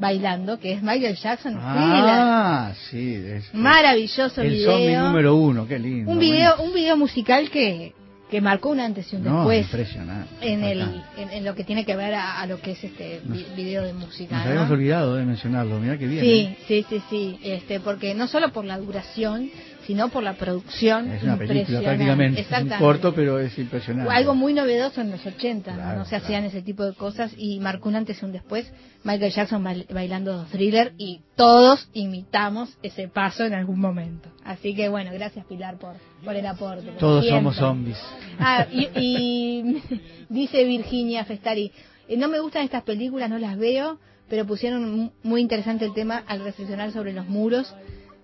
bailando, 0.00 0.58
que 0.58 0.72
es 0.72 0.82
Michael 0.82 1.14
Jackson. 1.16 1.56
Ah, 1.60 2.72
sí, 2.90 3.14
es, 3.14 3.52
Maravilloso 3.54 4.40
el 4.42 4.50
video. 4.50 4.72
zombie 4.72 4.96
número 4.96 5.36
uno, 5.36 5.66
qué 5.68 5.78
lindo. 5.78 6.10
un 6.10 6.18
video, 6.18 6.56
un 6.62 6.72
video 6.72 6.96
musical 6.96 7.50
que, 7.50 7.92
que 8.30 8.40
marcó 8.40 8.70
un 8.70 8.80
antes 8.80 9.12
y 9.12 9.16
un 9.16 9.24
No, 9.24 9.36
después 9.48 9.66
impresionante. 9.66 10.52
en 10.52 10.64
el 10.64 10.80
en, 11.18 11.30
en 11.30 11.44
lo 11.44 11.54
que 11.54 11.64
tiene 11.64 11.84
que 11.84 11.94
ver 11.96 12.14
a, 12.14 12.40
a 12.40 12.46
lo 12.46 12.60
que 12.60 12.72
es 12.72 12.82
este 12.84 13.20
Nos- 13.24 13.54
video 13.56 13.82
de 13.82 13.92
música 13.92 14.36
Nos 14.36 14.44
¿no? 14.44 14.50
habíamos 14.50 14.70
olvidado 14.70 15.16
de 15.16 15.24
mencionarlo, 15.26 15.78
mira 15.78 15.98
qué 15.98 16.06
bien. 16.06 16.24
sí 16.24 16.30
¿eh? 16.30 16.58
sí 16.66 16.86
sí 16.88 17.02
sí 17.10 17.38
este 17.42 17.80
porque 17.80 18.14
no 18.14 18.26
solo 18.26 18.50
por 18.52 18.64
la 18.64 18.78
duración 18.78 19.50
sino 19.86 20.08
por 20.10 20.22
la 20.22 20.34
producción 20.34 21.10
Es 21.10 21.22
una 21.22 21.36
película 21.36 21.80
prácticamente, 21.80 22.40
es 22.42 22.48
un 22.50 22.68
corto, 22.78 23.14
pero 23.14 23.38
es 23.40 23.56
impresionante. 23.58 24.12
algo 24.12 24.34
muy 24.34 24.52
novedoso 24.52 25.00
en 25.00 25.10
los 25.10 25.24
80 25.24 25.70
¿no? 25.70 25.76
Claro, 25.76 25.98
no 26.00 26.04
se 26.04 26.10
claro. 26.10 26.24
hacían 26.24 26.44
ese 26.44 26.62
tipo 26.62 26.84
de 26.84 26.94
cosas 26.94 27.32
y 27.36 27.58
marcó 27.60 27.88
un 27.88 27.96
antes 27.96 28.20
y 28.20 28.24
un 28.24 28.32
después 28.32 28.70
Michael 29.04 29.32
Jackson 29.32 29.62
bail- 29.64 29.86
bailando 29.92 30.44
thriller 30.52 30.92
y 30.98 31.20
todos 31.36 31.88
imitamos 31.94 32.76
ese 32.82 33.08
paso 33.08 33.44
en 33.44 33.54
algún 33.54 33.80
momento 33.80 34.28
así 34.44 34.74
que 34.74 34.88
bueno 34.88 35.10
gracias 35.12 35.46
Pilar 35.46 35.78
por 35.78 35.94
por 36.24 36.36
el 36.36 36.46
aporte 36.46 36.90
Todos 36.98 37.26
somos 37.26 37.56
zombies. 37.56 37.96
Ah, 38.38 38.66
y, 38.72 38.88
y 38.94 39.82
dice 40.28 40.64
Virginia 40.64 41.24
Festari, 41.24 41.72
eh, 42.08 42.16
no 42.16 42.28
me 42.28 42.38
gustan 42.40 42.64
estas 42.64 42.82
películas, 42.82 43.30
no 43.30 43.38
las 43.38 43.56
veo, 43.56 43.98
pero 44.28 44.44
pusieron 44.46 44.90
mu- 44.98 45.10
muy 45.22 45.40
interesante 45.40 45.84
el 45.86 45.94
tema 45.94 46.22
al 46.26 46.44
reflexionar 46.44 46.92
sobre 46.92 47.12
los 47.14 47.26
muros 47.26 47.74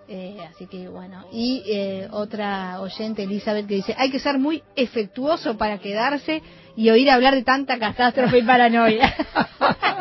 Eh, 0.09 0.39
así 0.49 0.67
que 0.67 0.89
bueno. 0.89 1.25
Y 1.33 1.65
eh, 1.67 2.09
otra 2.13 2.81
oyente, 2.81 3.25
Elizabeth, 3.25 3.67
que 3.67 3.75
dice, 3.75 3.95
hay 3.99 4.11
que 4.11 4.21
ser 4.21 4.39
muy 4.39 4.63
efectuoso 4.77 5.57
para 5.57 5.79
quedarse 5.79 6.43
y 6.77 6.91
oír 6.91 7.11
hablar 7.11 7.35
de 7.35 7.43
tanta 7.43 7.79
catástrofe 7.79 8.39
y 8.39 8.43
paranoia. 8.43 9.15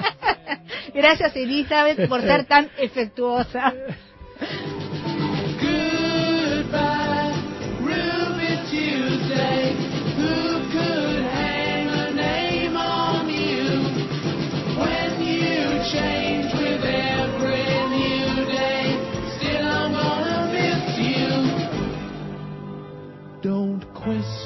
Gracias, 0.94 1.36
Elizabeth, 1.36 2.08
por 2.08 2.22
ser 2.22 2.46
tan 2.46 2.70
efectuosa. 2.78 3.74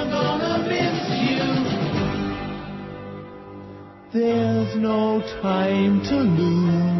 I'm 0.00 0.10
gonna 0.10 0.66
miss 0.68 0.98
you. 1.20 1.42
There's 4.12 4.76
no 4.76 5.20
time 5.42 6.00
to 6.04 6.16
lose, 6.16 6.99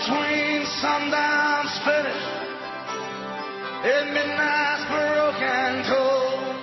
Between 0.00 0.64
sundown's 0.80 1.76
finish 1.84 2.24
and 3.84 4.14
midnight's 4.16 4.84
broken 4.88 5.84
cold. 5.92 6.56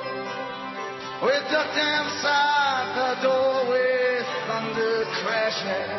We 1.21 1.33
ducked 1.53 1.77
inside 1.77 2.87
the 2.97 3.11
doorway, 3.21 4.25
thunder 4.49 5.05
crashing. 5.21 5.91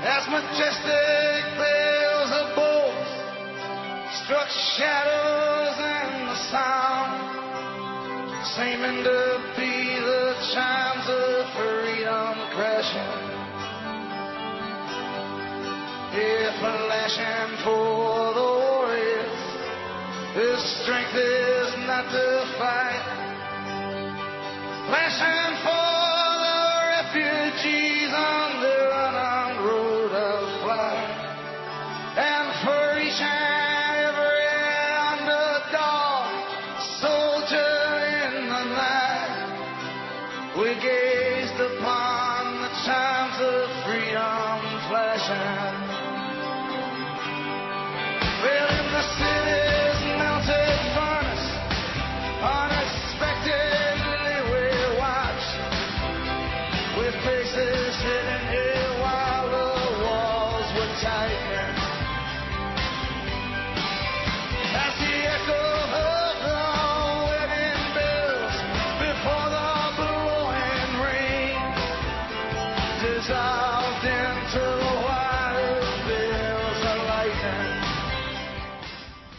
As 0.00 0.24
majestic 0.32 1.44
bells 1.60 2.30
of 2.32 2.46
bolts 2.56 3.12
struck 4.24 4.48
shadows 4.48 5.76
in 5.76 6.08
the 6.24 6.38
sound, 6.48 7.12
seeming 8.56 9.04
to 9.04 9.20
be 9.60 10.00
the 10.00 10.32
chimes 10.56 11.04
of 11.04 11.52
freedom 11.52 12.32
crashing. 12.56 13.23
If 16.26 16.56
flashing 16.58 17.50
for 17.64 18.32
the 18.32 18.48
warriors, 18.64 19.44
his 20.32 20.58
strength 20.80 21.12
is 21.14 21.68
not 21.86 22.08
to 22.08 22.26
fight. 22.56 23.04
Flashing 24.88 25.52
for 25.52 25.53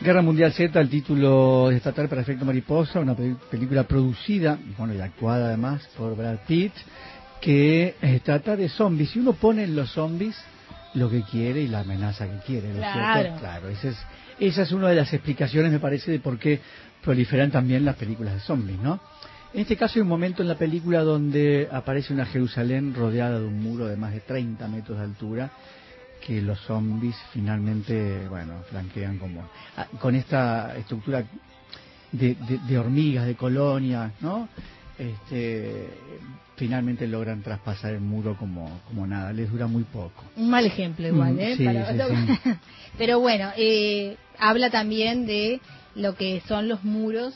Guerra 0.06 0.22
Mundial 0.22 0.54
Z, 0.54 0.80
el 0.80 0.90
título 0.90 1.70
de 1.70 1.78
esta 1.78 1.92
tarde 1.92 2.08
para 2.10 2.22
Efecto 2.22 2.46
Mariposa, 2.46 3.00
una 3.00 3.16
pe- 3.16 3.36
película 3.50 3.84
producida 3.84 4.58
bueno, 4.78 4.94
y 4.94 5.00
actuada 5.02 5.48
además 5.48 5.88
por 5.98 6.16
Brad 6.16 6.38
Pitt, 6.48 6.74
que 7.42 7.96
eh, 8.02 8.20
trata 8.24 8.56
de 8.56 8.70
zombies. 8.70 9.16
Y 9.16 9.20
uno 9.20 9.34
pone 9.34 9.64
en 9.64 9.76
los 9.76 9.90
zombies 9.92 10.36
lo 10.94 11.10
que 11.10 11.24
quiere 11.24 11.62
y 11.62 11.68
la 11.68 11.80
amenaza 11.80 12.28
que 12.28 12.38
quiere, 12.46 12.68
¿no 12.70 12.76
es 12.76 12.80
Claro. 12.92 13.20
cierto? 13.22 13.40
Claro, 13.40 13.70
esa 13.70 13.90
es, 13.90 13.98
esa 14.40 14.62
es 14.62 14.72
una 14.72 14.90
de 14.90 14.96
las 14.96 15.12
explicaciones, 15.12 15.72
me 15.72 15.80
parece, 15.80 16.12
de 16.12 16.20
por 16.20 16.38
qué 16.38 16.60
proliferan 17.04 17.50
también 17.50 17.84
las 17.84 17.96
películas 17.96 18.36
de 18.36 18.40
zombies, 18.42 18.80
¿no? 18.80 19.00
En 19.54 19.62
este 19.62 19.76
caso 19.76 19.94
hay 19.96 20.02
un 20.02 20.08
momento 20.08 20.42
en 20.44 20.50
la 20.50 20.56
película 20.56 21.02
donde 21.02 21.68
aparece 21.72 22.14
una 22.14 22.26
Jerusalén 22.26 22.94
rodeada 22.94 23.40
de 23.40 23.46
un 23.48 23.60
muro 23.62 23.88
de 23.88 23.96
más 23.96 24.14
de 24.14 24.20
30 24.20 24.68
metros 24.68 24.98
de 25.00 25.04
altura 25.04 25.50
que 26.26 26.42
los 26.42 26.60
zombies 26.62 27.16
finalmente, 27.34 28.28
bueno, 28.30 28.54
flanquean 28.70 29.18
como 29.20 29.44
ah, 29.78 29.88
con 30.00 30.16
esta 30.16 30.76
estructura 30.78 31.24
de, 32.12 32.36
de- 32.36 32.58
de 32.68 32.78
hormigas, 32.80 33.26
de 33.28 33.36
colonias, 33.36 34.12
¿no? 34.22 34.48
Este, 34.98 35.90
finalmente 36.56 37.06
logran 37.08 37.42
traspasar 37.44 37.92
el 37.94 38.02
muro 38.02 38.38
como, 38.38 38.80
como 38.88 39.06
nada, 39.06 39.34
les 39.34 39.52
dura 39.52 39.68
muy 39.68 39.84
poco. 39.84 40.24
Un 40.38 40.50
mal 40.50 40.66
ejemplo 40.66 41.06
igual, 41.08 41.34
Mm, 41.34 41.40
¿eh? 41.40 41.54
sí, 41.58 41.66
Para- 41.66 41.92
sí, 41.92 42.16
sí. 42.26 42.52
Pero 42.98 43.20
bueno, 43.20 43.52
eh, 43.58 44.16
habla 44.40 44.70
también 44.70 45.26
de 45.26 45.60
lo 45.96 46.16
que 46.16 46.42
son 46.48 46.68
los 46.70 46.84
muros, 46.84 47.34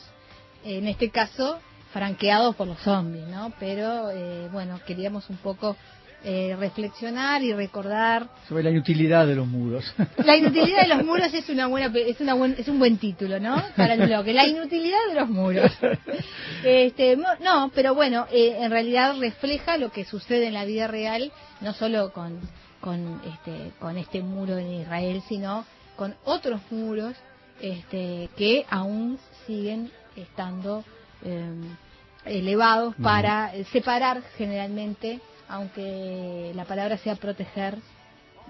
en 0.63 0.87
este 0.87 1.09
caso 1.09 1.59
franqueados 1.93 2.55
por 2.55 2.67
los 2.67 2.79
zombies, 2.79 3.27
¿no? 3.27 3.51
Pero 3.59 4.09
eh, 4.11 4.47
bueno, 4.51 4.79
queríamos 4.85 5.29
un 5.29 5.37
poco 5.37 5.75
eh, 6.23 6.55
reflexionar 6.59 7.41
y 7.43 7.53
recordar 7.53 8.27
Sobre 8.47 8.63
la 8.63 8.71
inutilidad 8.71 9.25
de 9.25 9.35
los 9.35 9.47
muros. 9.47 9.93
la 10.17 10.35
inutilidad 10.35 10.81
de 10.81 10.95
los 10.95 11.05
muros 11.05 11.33
es 11.33 11.47
una 11.49 11.67
buena 11.67 11.91
es 11.97 12.19
una 12.19 12.33
buen, 12.33 12.55
es 12.57 12.67
un 12.67 12.79
buen 12.79 12.97
título, 12.97 13.39
¿no? 13.39 13.61
Para 13.77 13.93
el 13.93 14.05
bloque, 14.05 14.33
la 14.33 14.45
inutilidad 14.45 14.99
de 15.09 15.15
los 15.15 15.29
muros. 15.29 15.71
Este, 16.63 17.15
no, 17.15 17.71
pero 17.73 17.95
bueno, 17.95 18.27
eh, 18.31 18.57
en 18.59 18.69
realidad 18.69 19.17
refleja 19.17 19.77
lo 19.77 19.91
que 19.91 20.03
sucede 20.03 20.47
en 20.47 20.53
la 20.53 20.65
vida 20.65 20.87
real, 20.87 21.31
no 21.61 21.73
solo 21.73 22.11
con 22.11 22.39
con 22.81 23.21
este 23.25 23.71
con 23.79 23.97
este 23.97 24.21
muro 24.21 24.57
en 24.57 24.73
Israel, 24.73 25.21
sino 25.27 25.65
con 25.95 26.15
otros 26.25 26.61
muros 26.71 27.15
este 27.61 28.29
que 28.35 28.65
aún 28.69 29.19
siguen 29.45 29.91
estando 30.15 30.83
eh, 31.23 31.53
elevados 32.25 32.95
para 33.01 33.51
separar 33.71 34.21
generalmente, 34.37 35.19
aunque 35.49 36.51
la 36.55 36.65
palabra 36.65 36.97
sea 36.97 37.15
proteger, 37.15 37.77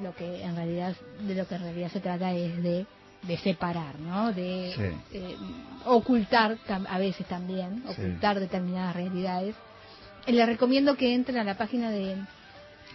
lo 0.02 0.14
que 0.16 0.44
en 0.44 0.56
realidad 0.56 0.96
de 1.22 1.36
lo 1.36 1.48
que 1.48 1.56
en 1.56 1.62
realidad 1.62 1.92
se 1.92 2.00
trata 2.00 2.34
es 2.34 2.62
de, 2.64 2.86
de 3.24 3.38
separar, 3.40 4.00
¿no? 4.00 4.32
De 4.32 4.72
Sí. 4.76 5.18
eh, 5.18 5.36
ocultar 5.86 6.58
a 6.68 7.00
veces 7.00 7.26
también, 7.28 7.84
Sí. 7.88 7.92
ocultar 8.02 8.40
determinadas 8.40 8.96
realidades. 8.96 9.56
Eh, 10.28 10.32
Les 10.34 10.46
recomiendo 10.46 10.96
que 10.96 11.14
entren 11.14 11.38
a 11.38 11.44
la 11.44 11.58
página 11.58 11.90
de, 11.92 12.16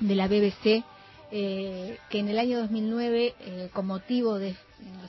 de 0.01 0.15
la 0.15 0.29
BBC, 0.29 0.83
eh, 1.31 1.99
que 2.11 2.19
en 2.21 2.29
el 2.29 2.39
año 2.39 2.59
2009, 2.61 3.35
eh, 3.41 3.69
con 3.73 3.87
motivo 3.87 4.39
de 4.39 4.55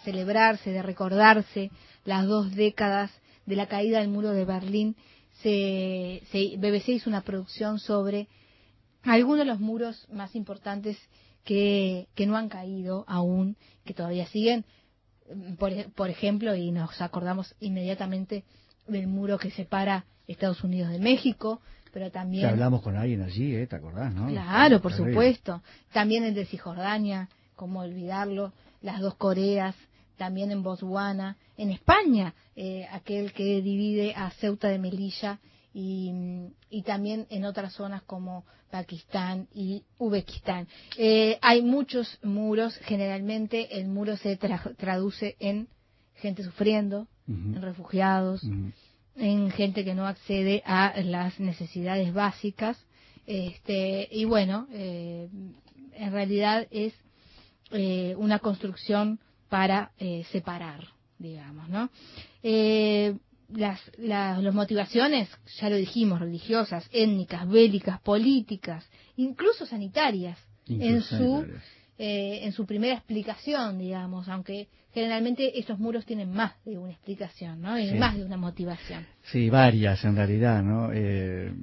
celebrarse, 0.04 0.72
de 0.72 0.82
recordarse 0.82 1.72
las 2.06 2.26
dos 2.28 2.54
décadas 2.56 3.12
de 3.46 3.56
la 3.56 3.68
caída 3.68 4.00
del 4.00 4.10
muro 4.10 4.32
de 4.32 4.46
Berlín, 4.46 4.96
se, 5.42 6.24
se- 6.32 6.58
BBC 6.58 6.90
hizo 6.94 7.10
una 7.10 7.22
producción 7.22 7.80
sobre 7.80 8.28
algunos 9.06 9.40
de 9.40 9.46
los 9.46 9.60
muros 9.60 10.08
más 10.12 10.36
importantes 10.36 10.98
que, 11.44 12.08
que 12.16 12.26
no 12.26 12.36
han 12.38 12.50
caído 12.50 13.06
aún, 13.08 13.56
que 13.86 13.94
todavía 13.94 14.26
siguen. 14.28 14.66
Por, 15.58 15.72
e- 15.72 15.90
por 15.90 16.10
ejemplo, 16.10 16.56
y 16.56 16.72
nos 16.72 17.02
acordamos 17.02 17.56
inmediatamente 17.60 18.44
del 18.88 19.08
muro 19.08 19.38
que 19.38 19.52
separa 19.52 20.06
Estados 20.28 20.64
Unidos 20.64 20.92
de 20.92 21.00
México, 21.00 21.62
pero 21.94 22.12
también... 22.12 22.44
Que 22.44 22.50
hablamos 22.52 22.82
con 22.82 22.96
alguien 22.96 23.22
allí, 23.22 23.56
¿eh? 23.56 23.68
¿te 23.68 23.76
acordás, 23.76 24.14
no? 24.14 24.28
Claro, 24.28 24.82
por 24.82 24.94
supuesto. 24.94 25.62
También 25.94 26.24
el 26.24 26.34
de 26.34 26.46
Cisjordania, 26.46 27.30
cómo 27.56 27.80
olvidarlo, 27.82 28.54
las 28.82 29.00
dos 29.00 29.16
Coreas, 29.16 29.76
también 30.18 30.52
en 30.52 30.64
Botswana, 30.64 31.38
en 31.58 31.72
España, 31.72 32.34
eh, 32.56 32.88
aquel 32.92 33.34
que 33.34 33.62
divide 33.62 34.14
a 34.16 34.30
Ceuta 34.32 34.68
de 34.68 34.80
Melilla 34.80 35.40
y, 35.78 36.10
y 36.70 36.84
también 36.84 37.28
en 37.30 37.44
otras 37.44 37.74
zonas 37.74 38.02
como 38.04 38.46
Pakistán 38.72 39.48
y 39.54 39.84
Uzbekistán. 39.98 40.68
Eh, 40.98 41.38
hay 41.42 41.62
muchos 41.62 42.18
muros, 42.24 42.78
generalmente 42.78 43.78
el 43.78 43.88
muro 43.90 44.16
se 44.16 44.40
tra- 44.40 44.74
traduce 44.78 45.36
en 45.40 45.68
gente 46.16 46.44
sufriendo, 46.44 47.08
en 47.28 47.62
refugiados, 47.62 48.42
en 49.18 49.52
gente 49.52 49.84
que 49.84 49.94
no 49.96 50.08
accede 50.08 50.64
a 50.66 50.94
las 51.02 51.40
necesidades 51.42 52.14
básicas. 52.14 52.78
Este, 53.28 54.08
y 54.12 54.24
bueno, 54.24 54.68
eh, 54.72 55.28
en 55.94 56.12
realidad 56.14 56.68
es 56.72 56.94
eh, 57.72 58.16
una 58.18 58.40
construcción 58.40 59.20
para 59.50 59.92
eh, 59.98 60.24
separar, 60.32 60.86
digamos, 61.18 61.68
¿no? 61.68 61.90
Las, 63.54 63.80
las, 63.98 64.42
las 64.42 64.54
motivaciones, 64.54 65.30
ya 65.60 65.70
lo 65.70 65.76
dijimos, 65.76 66.20
religiosas, 66.20 66.88
étnicas, 66.92 67.48
bélicas, 67.48 68.00
políticas, 68.02 68.90
incluso 69.18 69.66
sanitarias, 69.66 70.38
en 70.68 71.02
su 71.02 71.46
eh, 71.98 72.40
en 72.44 72.52
su 72.52 72.66
primera 72.66 72.96
explicación, 72.96 73.80
digamos, 73.80 74.28
aunque 74.28 74.68
generalmente 74.94 75.58
estos 75.60 75.80
muros 75.80 76.06
tienen 76.06 76.30
más 76.34 76.54
de 76.66 76.78
una 76.78 76.92
explicación, 76.92 77.62
¿no? 77.62 77.80
Y 77.80 77.88
Sí. 77.92 77.96
más 77.96 78.18
de 78.18 78.26
una 78.26 78.36
motivación. 78.36 79.06
Sí, 79.32 79.50
varias 79.50 80.04
en 80.04 80.16
realidad, 80.18 80.62
¿no? 80.62 80.90
Eh, 80.94 81.54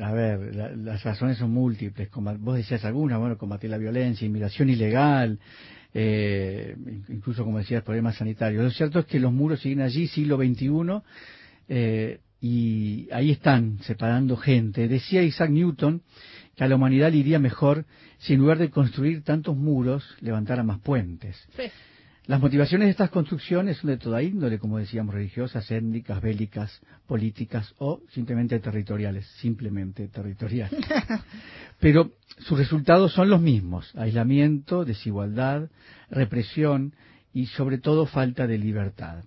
a 0.00 0.12
ver, 0.12 0.54
la- 0.56 0.70
las 0.70 1.02
razones 1.02 1.36
son 1.38 1.50
múltiples. 1.50 2.08
Combat- 2.10 2.38
vos 2.38 2.56
decías 2.56 2.84
alguna, 2.86 3.18
bueno, 3.18 3.36
combatir 3.36 3.68
la 3.68 3.76
violencia, 3.78 4.24
inmigración 4.26 4.70
ilegal, 4.70 5.38
eh, 5.94 6.76
incluso, 7.08 7.44
como 7.44 7.58
decías, 7.58 7.82
problemas 7.82 8.16
sanitarios. 8.16 8.64
Lo 8.64 8.70
cierto 8.70 9.00
es 9.00 9.06
que 9.06 9.20
los 9.20 9.32
muros 9.32 9.60
siguen 9.60 9.80
allí, 9.80 10.06
siglo 10.06 10.36
XXI, 10.36 11.02
eh, 11.68 12.20
y 12.40 13.08
ahí 13.12 13.30
están, 13.30 13.78
separando 13.82 14.36
gente. 14.36 14.88
Decía 14.88 15.22
Isaac 15.22 15.50
Newton 15.50 16.02
que 16.56 16.64
a 16.64 16.68
la 16.68 16.74
humanidad 16.76 17.12
le 17.12 17.18
iría 17.18 17.38
mejor 17.38 17.86
si 18.18 18.34
en 18.34 18.40
lugar 18.40 18.58
de 18.58 18.70
construir 18.70 19.22
tantos 19.22 19.56
muros, 19.56 20.04
levantara 20.20 20.62
más 20.62 20.80
puentes. 20.80 21.36
Las 22.26 22.40
motivaciones 22.40 22.86
de 22.86 22.90
estas 22.92 23.10
construcciones 23.10 23.78
son 23.78 23.90
de 23.90 23.96
toda 23.96 24.22
índole, 24.22 24.60
como 24.60 24.78
decíamos, 24.78 25.12
religiosas, 25.12 25.68
étnicas, 25.72 26.22
bélicas, 26.22 26.80
políticas 27.08 27.74
o 27.78 28.00
simplemente 28.12 28.60
territoriales, 28.60 29.26
simplemente 29.40 30.06
territoriales. 30.06 30.80
Pero 31.80 32.12
sus 32.38 32.56
resultados 32.58 33.12
son 33.12 33.28
los 33.28 33.40
mismos, 33.40 33.92
aislamiento, 33.96 34.84
desigualdad, 34.84 35.68
represión 36.10 36.94
y 37.34 37.46
sobre 37.46 37.78
todo 37.78 38.06
falta 38.06 38.46
de 38.46 38.56
libertad. 38.58 39.24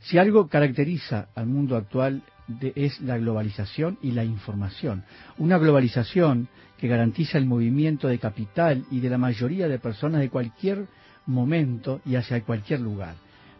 Si 0.00 0.16
algo 0.16 0.48
caracteriza 0.48 1.28
al 1.34 1.46
mundo 1.46 1.76
actual 1.76 2.22
de- 2.48 2.72
es 2.74 3.02
la 3.02 3.18
globalización 3.18 3.98
y 4.00 4.12
la 4.12 4.24
información. 4.24 5.04
Una 5.36 5.58
globalización 5.58 6.48
que 6.78 6.88
garantiza 6.88 7.36
el 7.36 7.44
movimiento 7.44 8.08
de 8.08 8.18
capital 8.18 8.86
y 8.90 9.00
de 9.00 9.10
la 9.10 9.18
mayoría 9.18 9.68
de 9.68 9.78
personas 9.78 10.22
de 10.22 10.30
cualquier 10.30 10.86
momento 11.26 12.00
y 12.04 12.16
hacia 12.16 12.42
cualquier 12.42 12.80
lugar. 12.80 13.14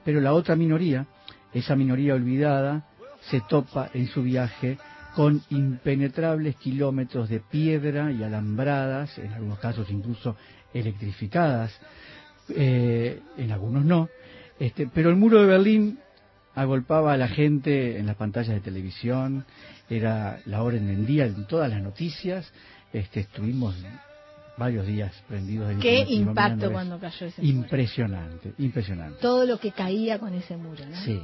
Pero 0.05 0.21
la 0.21 0.33
otra 0.33 0.57
minoría, 0.57 1.07
esa 1.53 1.77
minoría 1.77 2.15
olvidada, 2.15 2.87
se 3.23 3.41
topa 3.49 3.91
en 3.93 4.07
su 4.07 4.23
viaje 4.23 4.79
con 5.15 5.43
impenetrables 5.51 6.57
kilómetros 6.57 7.29
de 7.29 7.41
piedra 7.41 8.13
y 8.13 8.23
alambradas, 8.23 9.19
en 9.19 9.33
algunos 9.33 9.59
casos 9.59 9.91
incluso 9.91 10.37
electrificadas, 10.73 11.73
eh, 12.49 13.21
en 13.37 13.53
algunos 13.53 13.85
no, 13.85 14.09
este, 14.59 14.89
pero 14.93 15.11
el 15.11 15.17
muro 15.17 15.41
de 15.41 15.47
Berlín 15.47 15.99
agolpaba 16.55 17.13
a 17.13 17.17
la 17.17 17.29
gente 17.29 17.99
en 17.99 18.07
las 18.07 18.17
pantallas 18.17 18.55
de 18.55 18.61
televisión, 18.61 19.45
era 19.89 20.41
la 20.47 20.63
orden 20.63 20.87
del 20.87 21.07
día 21.07 21.27
en 21.27 21.47
todas 21.47 21.71
las 21.71 21.83
noticias, 21.83 22.53
este, 22.93 23.21
estuvimos 23.21 23.77
varios 24.57 24.87
días 24.87 25.13
prendidos 25.29 25.69
del 25.69 25.79
Qué 25.79 26.05
impacto 26.09 26.71
cuando 26.71 26.99
cayó 26.99 27.27
ese 27.27 27.41
muro. 27.43 27.55
Impresionante, 27.55 28.53
impresionante. 28.59 29.19
Todo 29.21 29.47
lo 29.47 29.59
que 29.59 29.73
caía 29.73 30.19
con 30.19 30.35
ese 30.35 30.57
muro, 30.57 30.85
¿no? 30.87 30.97
Sí. 31.03 31.21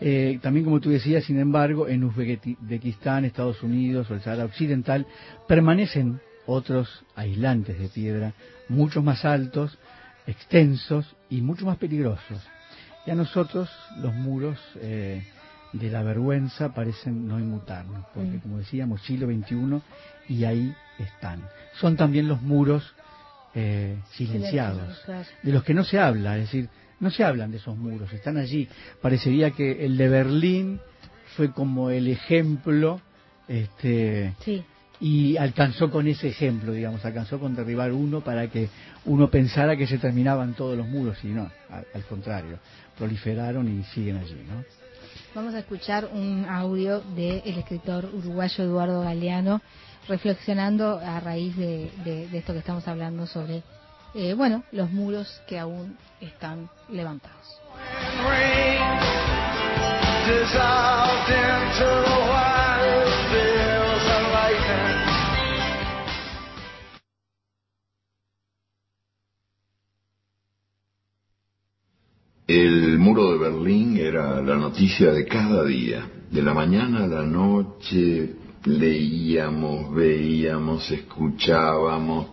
Eh, 0.00 0.38
también, 0.42 0.64
como 0.64 0.80
tú 0.80 0.90
decías, 0.90 1.24
sin 1.24 1.38
embargo, 1.38 1.86
en 1.86 2.02
Uzbekistán, 2.02 3.24
Estados 3.24 3.62
Unidos 3.62 4.10
o 4.10 4.14
el 4.14 4.20
Sahara 4.22 4.44
Occidental 4.44 5.06
permanecen 5.46 6.20
otros 6.46 7.04
aislantes 7.14 7.78
de 7.78 7.88
piedra, 7.88 8.32
mucho 8.68 9.00
más 9.02 9.24
altos, 9.24 9.78
extensos 10.26 11.14
y 11.30 11.40
mucho 11.40 11.66
más 11.66 11.76
peligrosos. 11.78 12.38
Y 13.06 13.10
a 13.10 13.14
nosotros 13.14 13.70
los 14.00 14.12
muros 14.14 14.58
eh, 14.76 15.22
de 15.72 15.90
la 15.90 16.02
vergüenza 16.02 16.74
parecen 16.74 17.26
no 17.28 17.38
inmutarnos, 17.38 18.04
porque 18.14 18.38
Mm. 18.38 18.40
como 18.40 18.58
decíamos, 18.58 19.02
siglo 19.02 19.26
XXI 19.26 19.80
y 20.28 20.44
ahí 20.44 20.74
están. 20.98 21.42
Son 21.80 21.96
también 21.96 22.28
los 22.28 22.42
muros 22.42 22.94
eh, 23.54 23.98
silenciados 24.12 25.02
de 25.42 25.52
los 25.52 25.62
que 25.64 25.74
no 25.74 25.84
se 25.84 25.98
habla, 25.98 26.36
es 26.36 26.44
decir, 26.44 26.68
no 27.00 27.10
se 27.10 27.24
hablan 27.24 27.50
de 27.50 27.58
esos 27.58 27.76
muros, 27.76 28.12
están 28.12 28.36
allí. 28.36 28.68
Parecería 29.00 29.50
que 29.50 29.84
el 29.84 29.96
de 29.96 30.08
Berlín 30.08 30.80
fue 31.36 31.50
como 31.52 31.90
el 31.90 32.08
ejemplo, 32.08 33.00
este, 33.48 34.34
Sí. 34.44 34.62
y 35.00 35.36
alcanzó 35.36 35.90
con 35.90 36.06
ese 36.06 36.28
ejemplo, 36.28 36.72
digamos, 36.72 37.04
alcanzó 37.04 37.40
con 37.40 37.56
derribar 37.56 37.92
uno 37.92 38.20
para 38.20 38.48
que 38.48 38.68
uno 39.04 39.28
pensara 39.30 39.76
que 39.76 39.86
se 39.86 39.98
terminaban 39.98 40.54
todos 40.54 40.76
los 40.76 40.86
muros, 40.86 41.18
y 41.24 41.28
no, 41.28 41.50
al, 41.70 41.84
al 41.92 42.04
contrario, 42.04 42.58
proliferaron 42.96 43.68
y 43.68 43.82
siguen 43.92 44.18
allí, 44.18 44.36
¿no? 44.48 44.64
Vamos 45.34 45.54
a 45.54 45.60
escuchar 45.60 46.08
un 46.12 46.44
audio 46.46 47.00
del 47.16 47.42
escritor 47.58 48.08
uruguayo 48.14 48.64
Eduardo 48.64 49.00
Galeano 49.02 49.60
reflexionando 50.08 50.98
a 50.98 51.20
raíz 51.20 51.56
de, 51.56 51.90
de- 52.04 52.38
esto 52.38 52.52
que 52.52 52.58
estamos 52.60 52.86
hablando 52.88 53.26
sobre, 53.26 53.62
eh, 54.14 54.34
bueno, 54.34 54.64
los 54.72 54.90
muros 54.90 55.40
que 55.46 55.58
aún 55.58 55.96
están 56.20 56.68
levantados. 56.88 57.60
El 72.46 72.98
muro 72.98 73.32
de 73.32 73.38
Berlín 73.38 73.96
era 73.96 74.40
la 74.42 74.56
noticia 74.56 75.12
de 75.12 75.26
cada 75.26 75.64
día. 75.64 76.08
De 76.30 76.42
la 76.42 76.54
mañana 76.54 77.04
a 77.04 77.06
la 77.06 77.22
noche 77.22 78.36
leíamos, 78.64 79.94
veíamos, 79.94 80.90
escuchábamos 80.90 82.28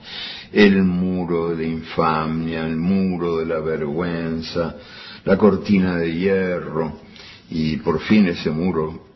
el 0.52 0.84
muro 0.84 1.56
de 1.56 1.68
infamia, 1.68 2.66
el 2.66 2.78
muro 2.78 3.38
de 3.38 3.46
la 3.46 3.60
vergüenza, 3.60 4.76
la 5.26 5.38
cortina 5.38 5.98
de 5.98 6.14
hierro 6.14 6.94
y 7.50 7.78
por 7.78 8.00
fin 8.02 8.28
ese 8.28 8.50
muro 8.52 9.08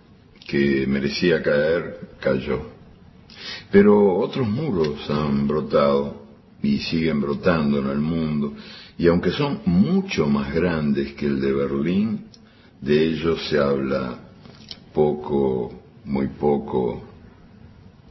que 0.48 0.86
merecía 0.88 1.42
caer 1.42 2.16
cayó. 2.20 2.74
Pero 3.72 4.18
otros 4.18 4.48
muros 4.48 5.10
han 5.10 5.48
brotado 5.48 6.24
y 6.62 6.78
siguen 6.80 7.22
brotando 7.22 7.80
en 7.80 7.90
el 7.90 8.00
mundo 8.00 8.54
y 8.98 9.08
aunque 9.08 9.32
son 9.32 9.62
mucho 9.66 10.28
más 10.28 10.54
grandes 10.54 11.14
que 11.14 11.26
el 11.26 11.42
de 11.42 11.52
Berlín, 11.52 12.26
de 12.80 13.04
ellos 13.06 13.48
se 13.50 13.58
habla 13.58 14.20
poco, 14.94 15.83
muy 16.06 16.28
poco 16.28 17.04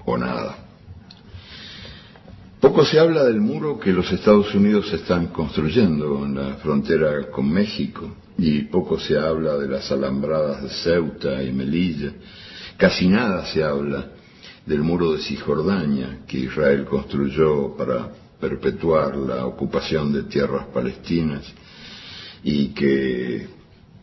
o 0.04 0.16
nada. 0.16 0.56
Poco 2.60 2.84
se 2.84 2.98
habla 2.98 3.24
del 3.24 3.40
muro 3.40 3.78
que 3.78 3.92
los 3.92 4.10
Estados 4.12 4.54
Unidos 4.54 4.92
están 4.92 5.26
construyendo 5.28 6.24
en 6.24 6.36
la 6.36 6.54
frontera 6.58 7.26
con 7.30 7.50
México 7.50 8.08
y 8.38 8.62
poco 8.62 9.00
se 9.00 9.18
habla 9.18 9.58
de 9.58 9.68
las 9.68 9.90
alambradas 9.90 10.62
de 10.62 10.68
Ceuta 10.68 11.42
y 11.42 11.52
Melilla. 11.52 12.12
Casi 12.76 13.08
nada 13.08 13.44
se 13.46 13.64
habla 13.64 14.12
del 14.64 14.82
muro 14.82 15.12
de 15.12 15.22
Cisjordania 15.22 16.20
que 16.26 16.38
Israel 16.38 16.84
construyó 16.84 17.76
para 17.76 18.12
perpetuar 18.40 19.16
la 19.16 19.44
ocupación 19.46 20.12
de 20.12 20.22
tierras 20.24 20.66
palestinas 20.66 21.42
y 22.44 22.68
que 22.68 23.48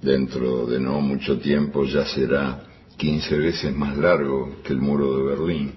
dentro 0.02 0.66
de 0.66 0.80
no 0.80 0.99
mucho 1.02 1.38
tiempo 1.40 1.86
ya 1.86 2.06
será 2.06 2.69
15 3.00 3.38
veces 3.38 3.76
más 3.76 3.98
largo 3.98 4.58
que 4.62 4.74
el 4.74 4.82
muro 4.82 5.16
de 5.16 5.24
Berlín. 5.24 5.72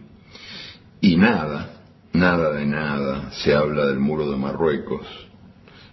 Y 1.00 1.16
nada, 1.16 1.82
nada 2.12 2.52
de 2.52 2.66
nada 2.66 3.30
se 3.30 3.54
habla 3.54 3.86
del 3.86 4.00
muro 4.00 4.28
de 4.28 4.36
Marruecos, 4.36 5.06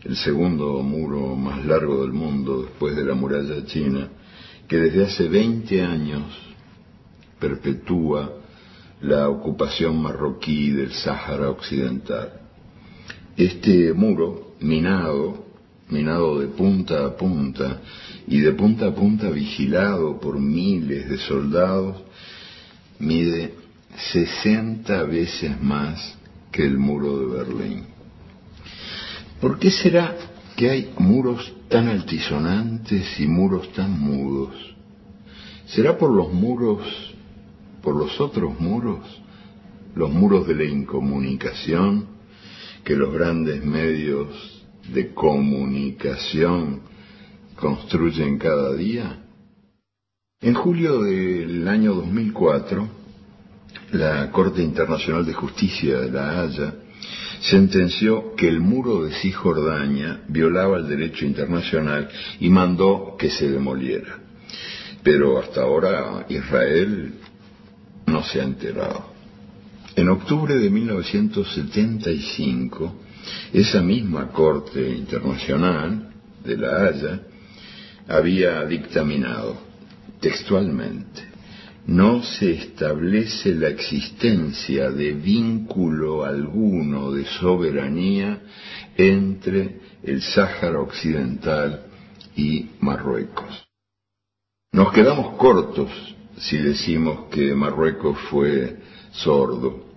el 0.03 0.15
segundo 0.17 0.81
muro 0.81 1.35
más 1.35 1.63
largo 1.65 2.01
del 2.01 2.13
mundo 2.13 2.63
después 2.63 2.95
de 2.95 3.05
la 3.05 3.13
muralla 3.13 3.63
china, 3.65 4.07
que 4.67 4.77
desde 4.77 5.05
hace 5.05 5.27
20 5.27 5.81
años 5.83 6.23
perpetúa 7.39 8.33
la 9.01 9.29
ocupación 9.29 10.01
marroquí 10.01 10.71
del 10.71 10.93
Sáhara 10.93 11.51
Occidental. 11.51 12.41
Este 13.37 13.93
muro, 13.93 14.55
minado, 14.61 15.45
minado 15.89 16.39
de 16.39 16.47
punta 16.47 17.05
a 17.05 17.15
punta 17.15 17.81
y 18.27 18.39
de 18.39 18.51
punta 18.53 18.87
a 18.87 18.95
punta 18.95 19.29
vigilado 19.29 20.19
por 20.19 20.39
miles 20.39 21.09
de 21.09 21.17
soldados, 21.17 21.97
mide 22.99 23.53
60 24.11 25.03
veces 25.03 25.61
más 25.61 26.17
que 26.51 26.65
el 26.65 26.77
muro 26.77 27.19
de 27.19 27.37
Berlín. 27.37 27.83
¿Por 29.41 29.57
qué 29.57 29.71
será 29.71 30.15
que 30.55 30.69
hay 30.69 30.93
muros 30.97 31.53
tan 31.69 31.87
altisonantes 31.87 33.19
y 33.19 33.27
muros 33.27 33.71
tan 33.73 33.99
mudos? 33.99 34.53
¿Será 35.67 35.97
por 35.97 36.11
los 36.11 36.33
muros, 36.33 36.81
por 37.81 37.95
los 37.95 38.19
otros 38.19 38.59
muros, 38.59 38.99
los 39.95 40.11
muros 40.11 40.47
de 40.47 40.55
la 40.55 40.65
incomunicación 40.65 42.07
que 42.83 42.95
los 42.95 43.13
grandes 43.13 43.63
medios 43.63 44.58
de 44.93 45.13
comunicación 45.13 46.81
construyen 47.55 48.37
cada 48.37 48.73
día? 48.73 49.25
En 50.41 50.53
julio 50.53 51.03
del 51.03 51.67
año 51.67 51.93
2004, 51.95 52.87
la 53.91 54.31
Corte 54.31 54.63
Internacional 54.63 55.25
de 55.25 55.33
Justicia 55.33 55.99
de 55.99 56.11
La 56.11 56.41
Haya 56.41 56.73
sentenció 57.41 58.35
que 58.35 58.47
el 58.47 58.59
muro 58.59 59.03
de 59.03 59.13
Cisjordania 59.13 60.21
violaba 60.27 60.77
el 60.77 60.87
derecho 60.87 61.25
internacional 61.25 62.09
y 62.39 62.49
mandó 62.49 63.15
que 63.17 63.29
se 63.29 63.49
demoliera. 63.49 64.19
Pero 65.03 65.39
hasta 65.39 65.61
ahora 65.61 66.25
Israel 66.29 67.13
no 68.05 68.23
se 68.23 68.41
ha 68.41 68.43
enterado. 68.43 69.05
En 69.95 70.09
octubre 70.09 70.55
de 70.55 70.69
1975, 70.69 72.95
esa 73.53 73.81
misma 73.81 74.29
Corte 74.29 74.89
Internacional 74.89 76.11
de 76.43 76.57
La 76.57 76.87
Haya 76.87 77.21
había 78.07 78.65
dictaminado 78.65 79.57
textualmente 80.19 81.29
no 81.89 82.21
se 82.21 82.51
establece 82.51 83.55
la 83.55 83.69
existencia 83.69 84.91
de 84.91 85.13
vínculo 85.13 86.23
alguno 86.23 87.11
de 87.11 87.25
soberanía 87.25 88.41
entre 88.95 89.79
el 90.03 90.21
Sáhara 90.21 90.81
Occidental 90.81 91.85
y 92.35 92.69
Marruecos. 92.81 93.67
Nos 94.71 94.93
quedamos 94.93 95.35
cortos 95.37 95.89
si 96.37 96.57
decimos 96.57 97.27
que 97.31 97.55
Marruecos 97.55 98.19
fue 98.29 98.77
sordo. 99.11 99.88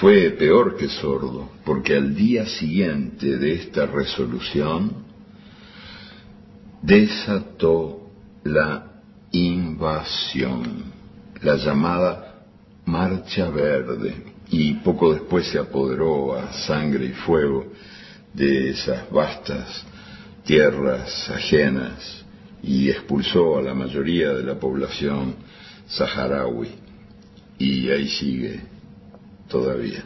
Fue 0.00 0.30
peor 0.30 0.76
que 0.76 0.88
sordo, 0.88 1.50
porque 1.64 1.96
al 1.96 2.14
día 2.14 2.46
siguiente 2.46 3.38
de 3.38 3.54
esta 3.54 3.86
resolución 3.86 5.04
desató 6.82 8.10
la 8.42 9.00
invasión 9.30 10.92
la 11.42 11.56
llamada 11.56 12.44
Marcha 12.86 13.50
Verde, 13.50 14.14
y 14.50 14.74
poco 14.74 15.12
después 15.12 15.46
se 15.48 15.58
apoderó 15.58 16.34
a 16.34 16.52
sangre 16.52 17.06
y 17.06 17.12
fuego 17.12 17.66
de 18.32 18.70
esas 18.70 19.10
vastas 19.10 19.84
tierras 20.44 21.30
ajenas 21.30 22.24
y 22.62 22.90
expulsó 22.90 23.58
a 23.58 23.62
la 23.62 23.74
mayoría 23.74 24.32
de 24.32 24.42
la 24.42 24.58
población 24.58 25.36
saharaui. 25.86 26.68
Y 27.58 27.90
ahí 27.90 28.08
sigue 28.08 28.73
todavía. 29.54 30.02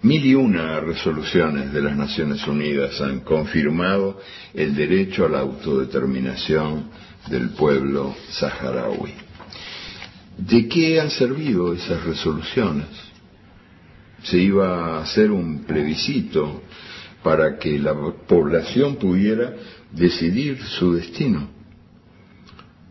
Mil 0.00 0.24
y 0.24 0.34
una 0.34 0.80
resoluciones 0.80 1.70
de 1.70 1.82
las 1.82 1.94
Naciones 1.94 2.46
Unidas 2.46 2.98
han 3.02 3.20
confirmado 3.20 4.18
el 4.54 4.74
derecho 4.74 5.26
a 5.26 5.28
la 5.28 5.40
autodeterminación 5.40 6.84
del 7.28 7.50
pueblo 7.50 8.16
saharaui. 8.30 9.12
¿De 10.38 10.66
qué 10.66 10.98
han 10.98 11.10
servido 11.10 11.74
esas 11.74 12.02
resoluciones? 12.04 12.88
Se 14.22 14.38
iba 14.38 14.68
a 14.96 15.02
hacer 15.02 15.30
un 15.30 15.64
plebiscito 15.64 16.62
para 17.22 17.58
que 17.58 17.78
la 17.78 17.92
población 18.26 18.96
pudiera 18.96 19.56
decidir 19.92 20.58
su 20.62 20.94
destino. 20.94 21.50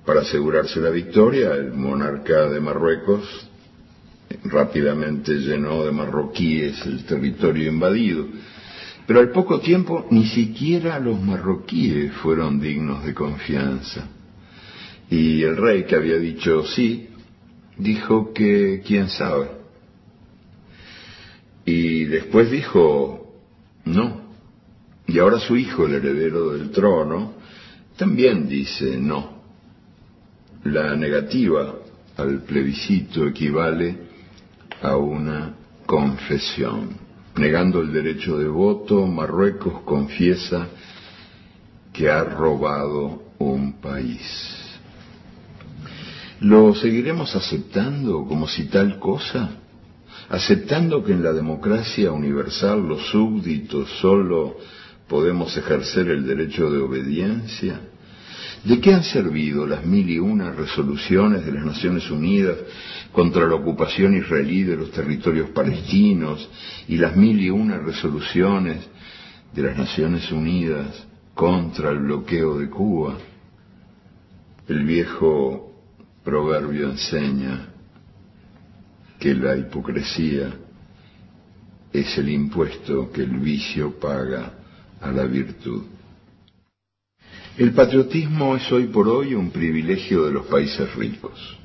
Para 0.06 0.22
asegurarse 0.22 0.80
la 0.80 0.92
victoria, 0.92 1.56
el 1.56 1.74
monarca 1.74 2.48
de 2.48 2.60
Marruecos 2.60 3.47
rápidamente 4.44 5.34
llenó 5.34 5.84
de 5.84 5.92
marroquíes 5.92 6.86
el 6.86 7.06
territorio 7.06 7.70
invadido. 7.72 8.28
Pero 9.06 9.22
al 9.22 9.32
poco 9.32 9.60
tiempo 9.60 10.06
ni 10.12 10.26
siquiera 10.26 11.00
los 11.00 11.22
marroquíes 11.22 12.14
fueron 12.16 12.60
dignos 12.60 13.06
de 13.06 13.14
confianza. 13.14 14.08
Y 15.10 15.44
el 15.44 15.56
rey 15.56 15.86
que 15.86 15.96
había 15.96 16.18
dicho 16.18 16.66
sí, 16.66 17.08
dijo 17.78 18.34
que 18.34 18.82
quién 18.86 19.08
sabe. 19.10 19.52
Y 21.66 22.06
después 22.06 22.52
dijo 22.52 23.34
no. 23.86 24.28
Y 25.08 25.20
ahora 25.20 25.40
su 25.40 25.56
hijo, 25.56 25.86
el 25.86 25.94
heredero 25.94 26.52
del 26.52 26.72
trono, 26.72 27.34
también 27.96 28.50
dice 28.50 28.98
no. 28.98 29.38
La 30.66 30.98
negativa 30.98 31.76
al 32.18 32.42
plebiscito 32.42 33.26
equivale 33.26 34.07
a 34.82 34.96
una 34.96 35.54
confesión. 35.86 36.98
Negando 37.36 37.82
el 37.82 37.94
derecho 37.94 38.38
de 38.38 38.48
voto, 38.48 39.06
Marruecos 39.06 39.82
confiesa 39.84 40.68
que 41.94 42.10
ha 42.10 42.24
robado 42.24 43.24
un 43.40 43.74
país. 43.80 44.22
¿Lo 46.40 46.76
seguiremos 46.76 47.36
aceptando 47.36 48.26
como 48.26 48.48
si 48.48 48.66
tal 48.66 49.00
cosa? 49.00 49.50
¿Aceptando 50.30 51.04
que 51.04 51.14
en 51.14 51.24
la 51.24 51.34
democracia 51.34 52.12
universal 52.12 52.88
los 52.88 53.08
súbditos 53.10 53.90
solo 54.00 54.58
podemos 55.08 55.56
ejercer 55.58 56.10
el 56.10 56.26
derecho 56.28 56.70
de 56.70 56.80
obediencia? 56.80 57.80
¿De 58.64 58.82
qué 58.82 58.94
han 58.94 59.04
servido 59.04 59.66
las 59.66 59.86
mil 59.86 60.10
y 60.10 60.20
una 60.20 60.52
resoluciones 60.52 61.46
de 61.46 61.52
las 61.52 61.66
Naciones 61.66 62.10
Unidas 62.10 62.58
contra 63.12 63.48
la 63.48 63.56
ocupación 63.56 64.16
israelí 64.16 64.64
de 64.64 64.76
los 64.76 64.92
territorios 64.92 65.50
palestinos 65.52 66.50
y 66.88 66.98
las 66.98 67.16
mil 67.16 67.40
y 67.40 67.50
una 67.50 67.78
resoluciones 67.78 68.88
de 69.54 69.62
las 69.62 69.78
Naciones 69.78 70.32
Unidas 70.32 71.08
contra 71.34 71.92
el 71.92 72.00
bloqueo 72.00 72.58
de 72.58 72.70
Cuba, 72.70 73.18
el 74.68 74.84
viejo 74.84 75.72
proverbio 76.24 76.90
enseña 76.92 77.70
que 79.20 79.34
la 79.34 79.56
hipocresía 79.56 80.54
es 81.94 82.18
el 82.18 82.30
impuesto 82.30 83.12
que 83.12 83.22
el 83.22 83.38
vicio 83.38 84.00
paga 84.00 84.54
a 85.00 85.12
la 85.12 85.24
virtud. 85.26 85.84
El 87.58 87.74
patriotismo 87.74 88.56
es 88.56 88.72
hoy 88.72 88.86
por 88.86 89.08
hoy 89.08 89.34
un 89.34 89.50
privilegio 89.50 90.26
de 90.26 90.32
los 90.32 90.46
países 90.46 90.94
ricos. 90.94 91.58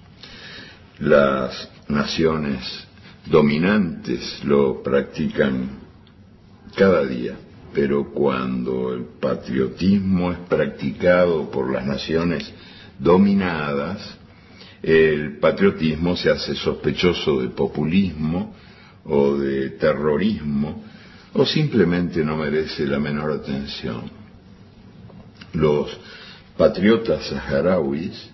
Las 1.00 1.68
naciones 1.86 2.86
dominantes 3.26 4.42
lo 4.42 4.82
practican 4.82 5.68
cada 6.74 7.04
día, 7.04 7.34
pero 7.74 8.10
cuando 8.10 8.94
el 8.94 9.04
patriotismo 9.20 10.32
es 10.32 10.38
practicado 10.48 11.50
por 11.50 11.70
las 11.70 11.84
naciones 11.84 12.50
dominadas, 12.98 14.16
el 14.82 15.36
patriotismo 15.40 16.16
se 16.16 16.30
hace 16.30 16.54
sospechoso 16.54 17.42
de 17.42 17.48
populismo 17.48 18.54
o 19.04 19.36
de 19.36 19.68
terrorismo 19.70 20.84
o 21.34 21.44
simplemente 21.44 22.24
no 22.24 22.38
merece 22.38 22.86
la 22.86 22.98
menor 22.98 23.30
atención. 23.32 24.21
Los 25.52 25.90
patriotas 26.56 27.26
saharauis, 27.26 28.30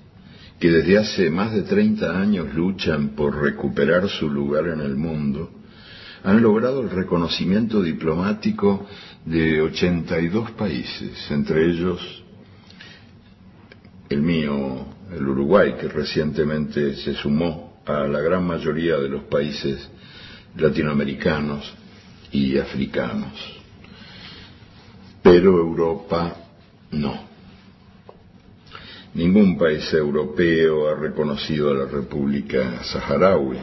que 0.59 0.71
desde 0.71 0.99
hace 0.99 1.31
más 1.31 1.53
de 1.53 1.63
30 1.63 2.21
años 2.21 2.55
luchan 2.55 3.11
por 3.11 3.41
recuperar 3.41 4.09
su 4.09 4.29
lugar 4.29 4.69
en 4.69 4.81
el 4.81 4.97
mundo, 4.97 5.51
han 6.25 6.43
logrado 6.43 6.81
el 6.81 6.91
reconocimiento 6.91 7.83
diplomático 7.83 8.87
de 9.25 9.61
82 9.63 10.51
países, 10.53 11.31
entre 11.31 11.71
ellos 11.71 12.25
el 14.09 14.23
mío, 14.23 14.87
el 15.13 15.29
Uruguay, 15.29 15.75
que 15.79 15.89
recientemente 15.89 16.97
se 16.97 17.15
sumó 17.15 17.83
a 17.85 18.07
la 18.07 18.21
gran 18.21 18.47
mayoría 18.47 18.97
de 18.97 19.09
los 19.09 19.25
países 19.25 19.89
latinoamericanos 20.57 21.73
y 22.33 22.59
africanos. 22.59 23.33
Pero 25.23 25.59
Europa 25.59 26.48
no. 26.91 27.29
Ningún 29.15 29.59
país 29.59 29.93
europeo 29.93 30.89
ha 30.89 30.95
reconocido 30.95 31.71
a 31.71 31.75
la 31.75 31.87
República 31.87 32.85
Saharaui 32.85 33.59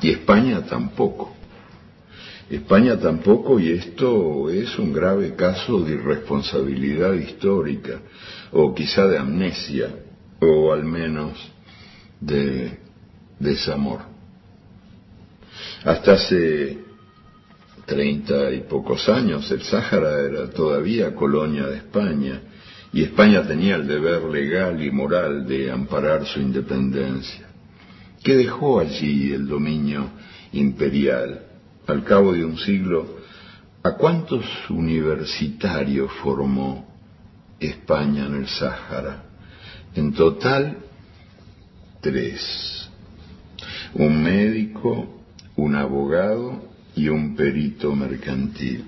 y 0.00 0.10
España 0.10 0.64
tampoco. 0.66 1.34
España 2.50 2.98
tampoco 2.98 3.58
y 3.58 3.72
esto 3.72 4.50
es 4.50 4.78
un 4.78 4.92
grave 4.92 5.34
caso 5.34 5.80
de 5.80 5.94
irresponsabilidad 5.94 7.14
histórica 7.14 8.00
o 8.52 8.74
quizá 8.74 9.06
de 9.06 9.18
amnesia 9.18 9.88
o 10.40 10.72
al 10.72 10.84
menos 10.84 11.38
de 12.20 12.78
desamor. 13.38 14.00
Hasta 15.84 16.12
hace 16.12 16.78
treinta 17.86 18.50
y 18.52 18.60
pocos 18.60 19.08
años 19.08 19.50
el 19.50 19.62
Sáhara 19.62 20.20
era 20.20 20.50
todavía 20.50 21.14
colonia 21.14 21.66
de 21.66 21.78
España 21.78 22.40
y 22.92 23.02
España 23.02 23.46
tenía 23.46 23.76
el 23.76 23.86
deber 23.86 24.24
legal 24.24 24.82
y 24.82 24.90
moral 24.90 25.46
de 25.46 25.70
amparar 25.70 26.26
su 26.26 26.40
independencia. 26.40 27.46
¿Qué 28.22 28.36
dejó 28.36 28.80
allí 28.80 29.32
el 29.32 29.46
dominio 29.46 30.10
imperial? 30.52 31.46
Al 31.86 32.04
cabo 32.04 32.32
de 32.32 32.44
un 32.44 32.58
siglo, 32.58 33.18
¿a 33.82 33.92
cuántos 33.92 34.44
universitarios 34.68 36.12
formó 36.22 36.86
España 37.58 38.26
en 38.26 38.34
el 38.34 38.46
Sáhara? 38.46 39.24
En 39.94 40.12
total, 40.12 40.76
tres. 42.00 42.90
Un 43.94 44.22
médico, 44.22 45.22
un 45.56 45.74
abogado 45.76 46.62
y 46.94 47.08
un 47.08 47.34
perito 47.34 47.94
mercantil. 47.96 48.84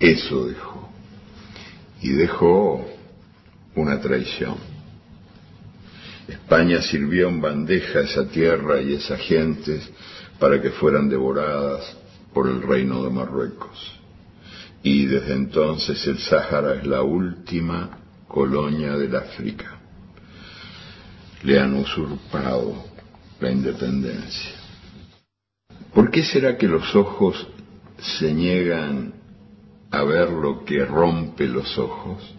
Eso 0.00 0.46
dejó. 0.46 0.88
Y 2.00 2.10
dejó 2.10 2.93
una 3.76 4.00
traición. 4.00 4.56
España 6.28 6.80
sirvió 6.80 7.28
en 7.28 7.40
bandeja 7.40 8.00
esa 8.00 8.26
tierra 8.28 8.80
y 8.80 8.94
esas 8.94 9.20
gentes 9.20 9.90
para 10.38 10.60
que 10.60 10.70
fueran 10.70 11.08
devoradas 11.08 11.96
por 12.32 12.48
el 12.48 12.62
reino 12.62 13.02
de 13.04 13.10
Marruecos. 13.10 14.00
Y 14.82 15.06
desde 15.06 15.34
entonces 15.34 16.06
el 16.06 16.18
Sáhara 16.18 16.74
es 16.74 16.86
la 16.86 17.02
última 17.02 17.98
colonia 18.28 18.96
del 18.96 19.16
África. 19.16 19.78
Le 21.42 21.60
han 21.60 21.74
usurpado 21.74 22.84
la 23.40 23.50
independencia. 23.50 24.52
¿Por 25.92 26.10
qué 26.10 26.22
será 26.22 26.56
que 26.58 26.66
los 26.66 26.94
ojos 26.96 27.46
se 27.98 28.32
niegan 28.32 29.14
a 29.90 30.02
ver 30.02 30.30
lo 30.30 30.64
que 30.64 30.84
rompe 30.84 31.46
los 31.46 31.78
ojos? 31.78 32.33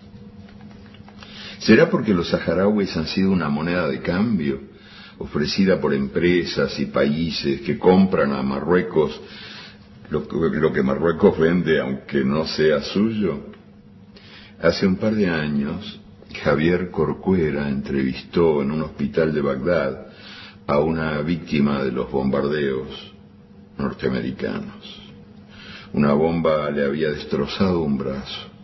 ¿Será 1.65 1.89
porque 1.89 2.13
los 2.13 2.29
saharauis 2.29 2.95
han 2.95 3.07
sido 3.07 3.31
una 3.31 3.49
moneda 3.49 3.87
de 3.87 3.99
cambio 3.99 4.59
ofrecida 5.17 5.81
por 5.81 5.95
empresas 5.95 6.79
y 6.79 6.85
países 6.85 7.61
que 7.61 7.79
compran 7.79 8.33
a 8.33 8.43
Marruecos 8.43 9.19
lo, 10.11 10.27
lo 10.29 10.71
que 10.71 10.83
Marruecos 10.83 11.39
vende 11.39 11.79
aunque 11.79 12.23
no 12.23 12.45
sea 12.45 12.81
suyo? 12.81 13.47
Hace 14.61 14.85
un 14.85 14.97
par 14.97 15.15
de 15.15 15.27
años, 15.27 15.99
Javier 16.43 16.91
Corcuera 16.91 17.67
entrevistó 17.67 18.61
en 18.61 18.69
un 18.69 18.83
hospital 18.83 19.33
de 19.33 19.41
Bagdad 19.41 20.05
a 20.67 20.79
una 20.81 21.19
víctima 21.21 21.83
de 21.83 21.91
los 21.91 22.11
bombardeos 22.11 23.11
norteamericanos. 23.79 25.01
Una 25.93 26.13
bomba 26.13 26.69
le 26.69 26.85
había 26.85 27.09
destrozado 27.09 27.81
un 27.81 27.97
brazo. 27.97 28.54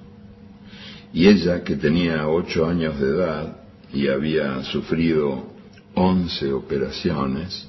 Y 1.14 1.28
ella, 1.28 1.64
que 1.64 1.76
tenía 1.76 2.28
ocho 2.28 2.66
años 2.66 3.00
de 3.00 3.08
edad 3.08 3.58
y 3.94 4.08
había 4.08 4.64
sufrido 4.64 5.52
once 5.94 6.52
operaciones, 6.54 7.68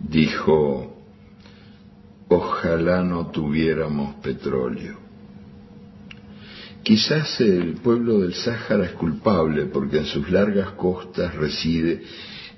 dijo, 0.00 0.94
ojalá 2.28 3.02
no 3.02 3.28
tuviéramos 3.30 4.16
petróleo. 4.16 4.98
Quizás 6.82 7.40
el 7.40 7.74
pueblo 7.82 8.20
del 8.20 8.34
Sáhara 8.34 8.84
es 8.84 8.92
culpable 8.92 9.66
porque 9.66 9.98
en 9.98 10.06
sus 10.06 10.30
largas 10.30 10.70
costas 10.72 11.34
reside 11.34 12.02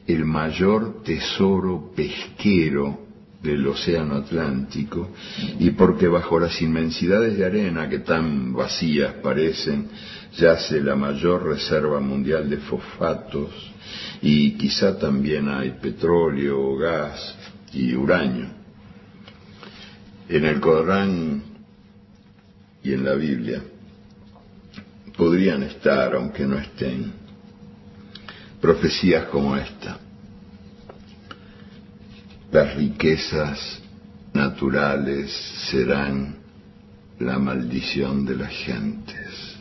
el 0.07 0.25
mayor 0.25 1.03
tesoro 1.03 1.93
pesquero 1.95 3.08
del 3.43 3.67
Océano 3.69 4.17
Atlántico 4.17 5.11
y 5.59 5.71
porque 5.71 6.09
bajo 6.09 6.41
las 6.41 6.61
inmensidades 6.61 7.39
de 7.39 7.47
arena 7.47 7.89
que 7.89 8.01
tan 8.01 8.53
vacías 8.53 9.15
parecen 9.23 9.89
yace 10.37 10.81
la 10.81 10.97
mayor 10.97 11.45
reserva 11.45 12.01
mundial 12.01 12.51
de 12.51 12.59
fosfatos 12.59 13.51
y 14.23 14.53
quizá 14.53 14.99
también 14.99 15.49
hay 15.49 15.71
petróleo, 15.81 16.77
gas 16.77 17.37
y 17.73 17.95
uranio. 17.95 18.47
En 20.29 20.45
el 20.45 20.61
Corán 20.61 21.43
y 22.83 22.93
en 22.93 23.05
la 23.05 23.15
Biblia 23.15 23.63
podrían 25.17 25.63
estar, 25.63 26.15
aunque 26.15 26.45
no 26.45 26.59
estén, 26.59 27.13
profecías 28.61 29.27
como 29.27 29.57
esta 29.57 30.01
las 32.51 32.75
riquezas 32.77 33.81
naturales 34.33 35.31
serán 35.71 36.37
la 37.19 37.39
maldición 37.39 38.25
de 38.25 38.37
las 38.37 38.51
gentes. 38.51 39.57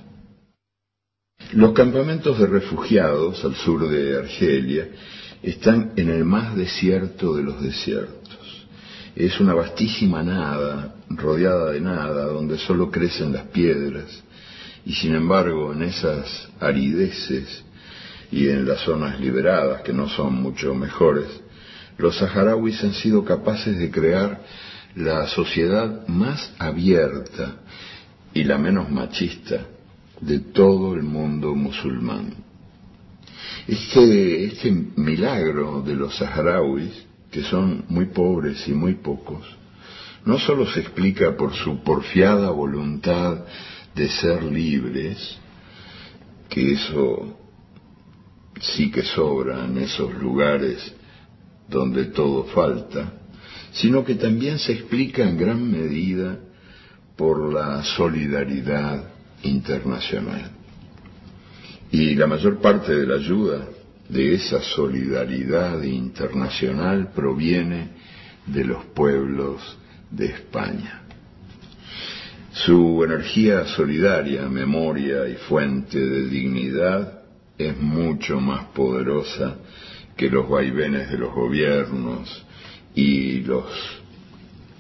Los 1.54 1.74
campamentos 1.74 2.40
de 2.40 2.48
refugiados 2.48 3.44
al 3.44 3.56
sur 3.56 3.90
de 3.90 4.18
Argelia 4.18 4.88
están 5.44 5.94
en 5.96 6.10
el 6.10 6.24
más 6.24 6.56
desierto 6.56 7.36
de 7.36 7.44
los 7.44 7.62
desiertos. 7.62 8.68
Es 9.16 9.40
una 9.40 9.54
vastísima 9.54 10.24
nada, 10.24 10.96
rodeada 11.10 11.72
de 11.72 11.82
nada, 11.82 12.26
donde 12.26 12.58
solo 12.58 12.92
crecen 12.92 13.34
las 13.34 13.48
piedras, 13.48 14.24
y 14.86 14.94
sin 14.94 15.16
embargo 15.16 15.74
en 15.74 15.84
esas 15.84 16.50
arideces 16.60 17.64
y 18.32 18.48
en 18.50 18.68
las 18.68 18.82
zonas 18.82 19.20
liberadas, 19.20 19.82
que 19.82 19.94
no 19.94 20.08
son 20.08 20.36
mucho 20.36 20.76
mejores, 20.76 21.28
los 21.98 22.18
saharauis 22.18 22.84
han 22.84 22.94
sido 22.94 23.24
capaces 23.24 23.78
de 23.78 23.90
crear 23.90 24.42
la 24.96 25.28
sociedad 25.28 26.08
más 26.08 26.54
abierta 26.60 27.58
y 28.34 28.44
la 28.44 28.58
menos 28.58 28.90
machista 28.90 29.66
de 30.22 30.40
todo 30.40 30.96
el 30.96 31.04
mundo 31.04 31.56
musulmán. 31.56 32.34
Este, 33.68 34.46
este 34.46 34.72
milagro 34.96 35.82
de 35.82 35.96
los 35.96 36.16
saharauis, 36.16 37.06
que 37.32 37.44
son 37.44 37.86
muy 37.90 38.06
pobres 38.06 38.68
y 38.68 38.74
muy 38.74 38.96
pocos, 38.96 39.46
no 40.26 40.40
solo 40.40 40.66
se 40.66 40.82
explica 40.82 41.36
por 41.36 41.54
su 41.54 41.84
porfiada 41.84 42.50
voluntad 42.50 43.46
de 43.96 44.10
ser 44.10 44.44
libres, 44.44 45.38
que 46.50 46.74
eso 46.74 47.38
sí 48.60 48.92
que 48.92 49.04
sobra 49.04 49.66
en 49.66 49.78
esos 49.78 50.14
lugares 50.16 50.94
donde 51.70 52.06
todo 52.06 52.46
falta, 52.46 53.14
sino 53.72 54.04
que 54.04 54.16
también 54.16 54.60
se 54.60 54.74
explica 54.74 55.24
en 55.24 55.38
gran 55.38 55.70
medida 55.70 56.40
por 57.16 57.54
la 57.54 57.84
solidaridad 57.84 59.04
internacional. 59.44 60.52
Y 61.92 62.16
la 62.16 62.28
mayor 62.28 62.60
parte 62.60 62.94
de 62.94 63.08
la 63.08 63.16
ayuda 63.16 63.68
de 64.10 64.34
esa 64.36 64.62
solidaridad 64.62 65.82
internacional 65.82 67.12
proviene 67.14 67.90
de 68.46 68.64
los 68.64 68.86
pueblos 68.86 69.78
de 70.12 70.28
España. 70.28 71.02
Su 72.54 73.04
energía 73.04 73.66
solidaria, 73.66 74.48
memoria 74.48 75.28
y 75.28 75.36
fuente 75.36 76.00
de 76.00 76.28
dignidad 76.28 77.22
es 77.58 77.78
mucho 77.78 78.40
más 78.40 78.66
poderosa 78.68 79.58
que 80.18 80.30
los 80.30 80.50
vaivenes 80.50 81.10
de 81.12 81.18
los 81.18 81.34
gobiernos 81.34 82.46
y 82.96 83.42
los 83.42 83.66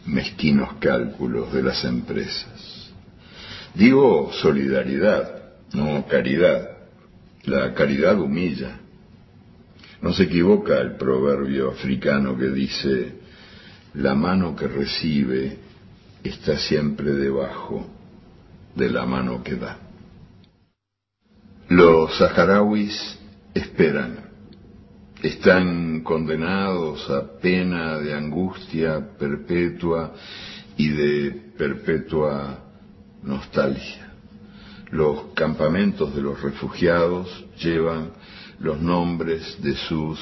mezquinos 0.05 0.73
cálculos 0.79 1.53
de 1.53 1.63
las 1.63 1.85
empresas. 1.85 2.91
Digo 3.75 4.31
solidaridad, 4.33 5.53
no 5.73 6.05
caridad. 6.07 6.71
La 7.43 7.73
caridad 7.73 8.19
humilla. 8.19 8.79
No 10.01 10.13
se 10.13 10.23
equivoca 10.23 10.79
el 10.79 10.97
proverbio 10.97 11.71
africano 11.71 12.37
que 12.37 12.49
dice, 12.49 13.13
la 13.93 14.15
mano 14.15 14.55
que 14.55 14.67
recibe 14.67 15.57
está 16.23 16.57
siempre 16.57 17.13
debajo 17.13 17.87
de 18.75 18.89
la 18.89 19.05
mano 19.05 19.43
que 19.43 19.55
da. 19.55 19.77
Los 21.69 22.17
saharauis 22.17 23.17
esperan, 23.53 24.26
están 25.21 26.01
condenados 26.01 27.09
a 27.09 27.39
pena 27.39 27.97
de 27.97 28.13
angustia 28.13 29.17
perpetua 29.17 30.13
y 30.77 30.89
de 30.89 31.31
perpetua 31.57 32.59
nostalgia. 33.23 34.13
Los 34.91 35.33
campamentos 35.33 36.15
de 36.15 36.21
los 36.21 36.41
refugiados 36.41 37.45
llevan 37.57 38.11
los 38.59 38.79
nombres 38.79 39.61
de 39.61 39.75
sus 39.75 40.19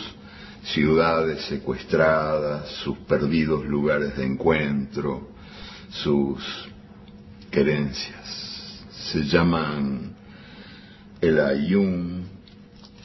ciudades 0.63 1.45
secuestradas, 1.45 2.69
sus 2.83 2.97
perdidos 2.99 3.65
lugares 3.65 4.17
de 4.17 4.25
encuentro, 4.25 5.29
sus 5.89 6.41
querencias. 7.51 8.81
Se 9.11 9.23
llaman 9.23 10.15
el 11.21 11.39
Ayun, 11.39 12.23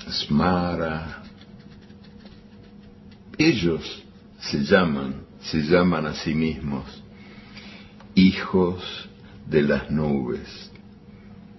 Smara. 0.09 1.20
Ellos 3.41 4.05
se 4.39 4.65
llaman, 4.65 5.23
se 5.41 5.63
llaman 5.63 6.05
a 6.05 6.13
sí 6.13 6.35
mismos 6.35 7.03
hijos 8.15 9.09
de 9.49 9.63
las 9.63 9.91
nubes, 9.91 10.71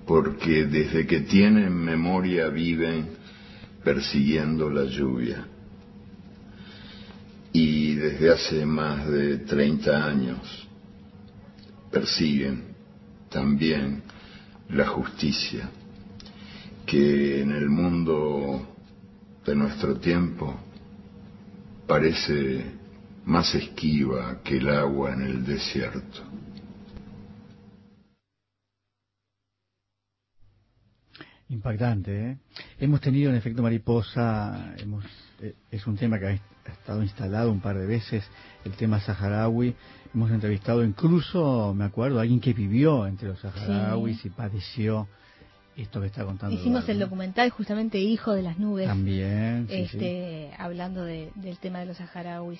porque 0.05 0.65
desde 0.65 1.07
que 1.07 1.21
tienen 1.21 1.73
memoria 1.73 2.49
viven 2.49 3.17
persiguiendo 3.83 4.69
la 4.69 4.83
lluvia. 4.83 5.47
Y 7.51 7.95
desde 7.95 8.31
hace 8.31 8.63
más 8.63 9.07
de 9.07 9.39
30 9.39 10.05
años 10.05 10.67
persiguen 11.89 12.75
también 13.27 14.03
la 14.69 14.85
justicia, 14.85 15.67
que 16.85 17.41
en 17.41 17.51
el 17.53 17.69
mundo 17.69 18.67
de 19.43 19.55
nuestro 19.55 19.95
tiempo 19.95 20.59
parece 21.91 22.63
más 23.25 23.53
esquiva 23.53 24.41
que 24.45 24.55
el 24.55 24.69
agua 24.69 25.11
en 25.11 25.23
el 25.23 25.45
desierto. 25.45 26.21
Impactante, 31.49 32.29
¿eh? 32.29 32.37
Hemos 32.79 33.01
tenido 33.01 33.29
en 33.29 33.35
efecto 33.35 33.61
mariposa, 33.61 34.73
hemos, 34.77 35.03
eh, 35.41 35.53
es 35.69 35.85
un 35.85 35.97
tema 35.97 36.17
que 36.17 36.27
ha 36.27 36.71
estado 36.71 37.03
instalado 37.03 37.51
un 37.51 37.59
par 37.59 37.77
de 37.77 37.85
veces, 37.85 38.23
el 38.63 38.71
tema 38.71 39.01
saharaui. 39.01 39.75
Hemos 40.13 40.31
entrevistado 40.31 40.85
incluso, 40.85 41.73
me 41.73 41.83
acuerdo, 41.83 42.19
a 42.19 42.21
alguien 42.21 42.39
que 42.39 42.53
vivió 42.53 43.05
entre 43.05 43.27
los 43.27 43.39
saharauis 43.41 44.23
y 44.23 44.29
padeció 44.29 45.09
esto 45.81 45.99
que 46.01 46.07
está 46.07 46.23
contando. 46.25 46.55
Hicimos 46.55 46.83
Eduardo, 46.83 46.91
el 46.93 46.99
documental 46.99 47.49
justamente 47.49 47.97
Hijo 47.99 48.33
de 48.33 48.41
las 48.43 48.57
Nubes. 48.57 48.87
También, 48.87 49.67
sí, 49.69 49.75
sí. 49.75 49.81
este, 49.83 50.51
hablando 50.57 51.03
de- 51.03 51.31
del 51.35 51.57
tema 51.57 51.79
de 51.79 51.85
los 51.87 51.97
saharauis. 51.97 52.59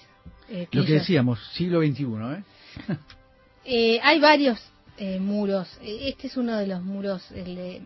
eh, 0.50 0.68
Lo 0.72 0.84
que 0.84 0.92
ellos- 0.94 1.02
decíamos, 1.02 1.40
siglo 1.54 1.80
XXI, 1.82 2.04
¿eh? 2.38 2.44
Eh, 3.64 4.00
hay 4.02 4.20
varios 4.20 4.60
eh, 4.98 5.20
muros. 5.20 5.68
Eh, 5.82 6.10
Este 6.10 6.28
es 6.28 6.36
uno 6.38 6.58
de 6.58 6.68
los 6.68 6.82
muros, 6.84 7.32
el 7.32 7.56
de 7.56 7.82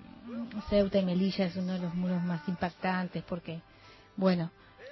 Ceuta 0.69 0.99
y 0.99 1.05
Melilla 1.05 1.45
es 1.45 1.55
uno 1.57 1.73
de 1.73 1.79
los 1.79 1.93
muros 1.95 2.21
más 2.23 2.41
impactantes 2.47 3.23
porque, 3.23 3.59
bueno, 4.15 4.51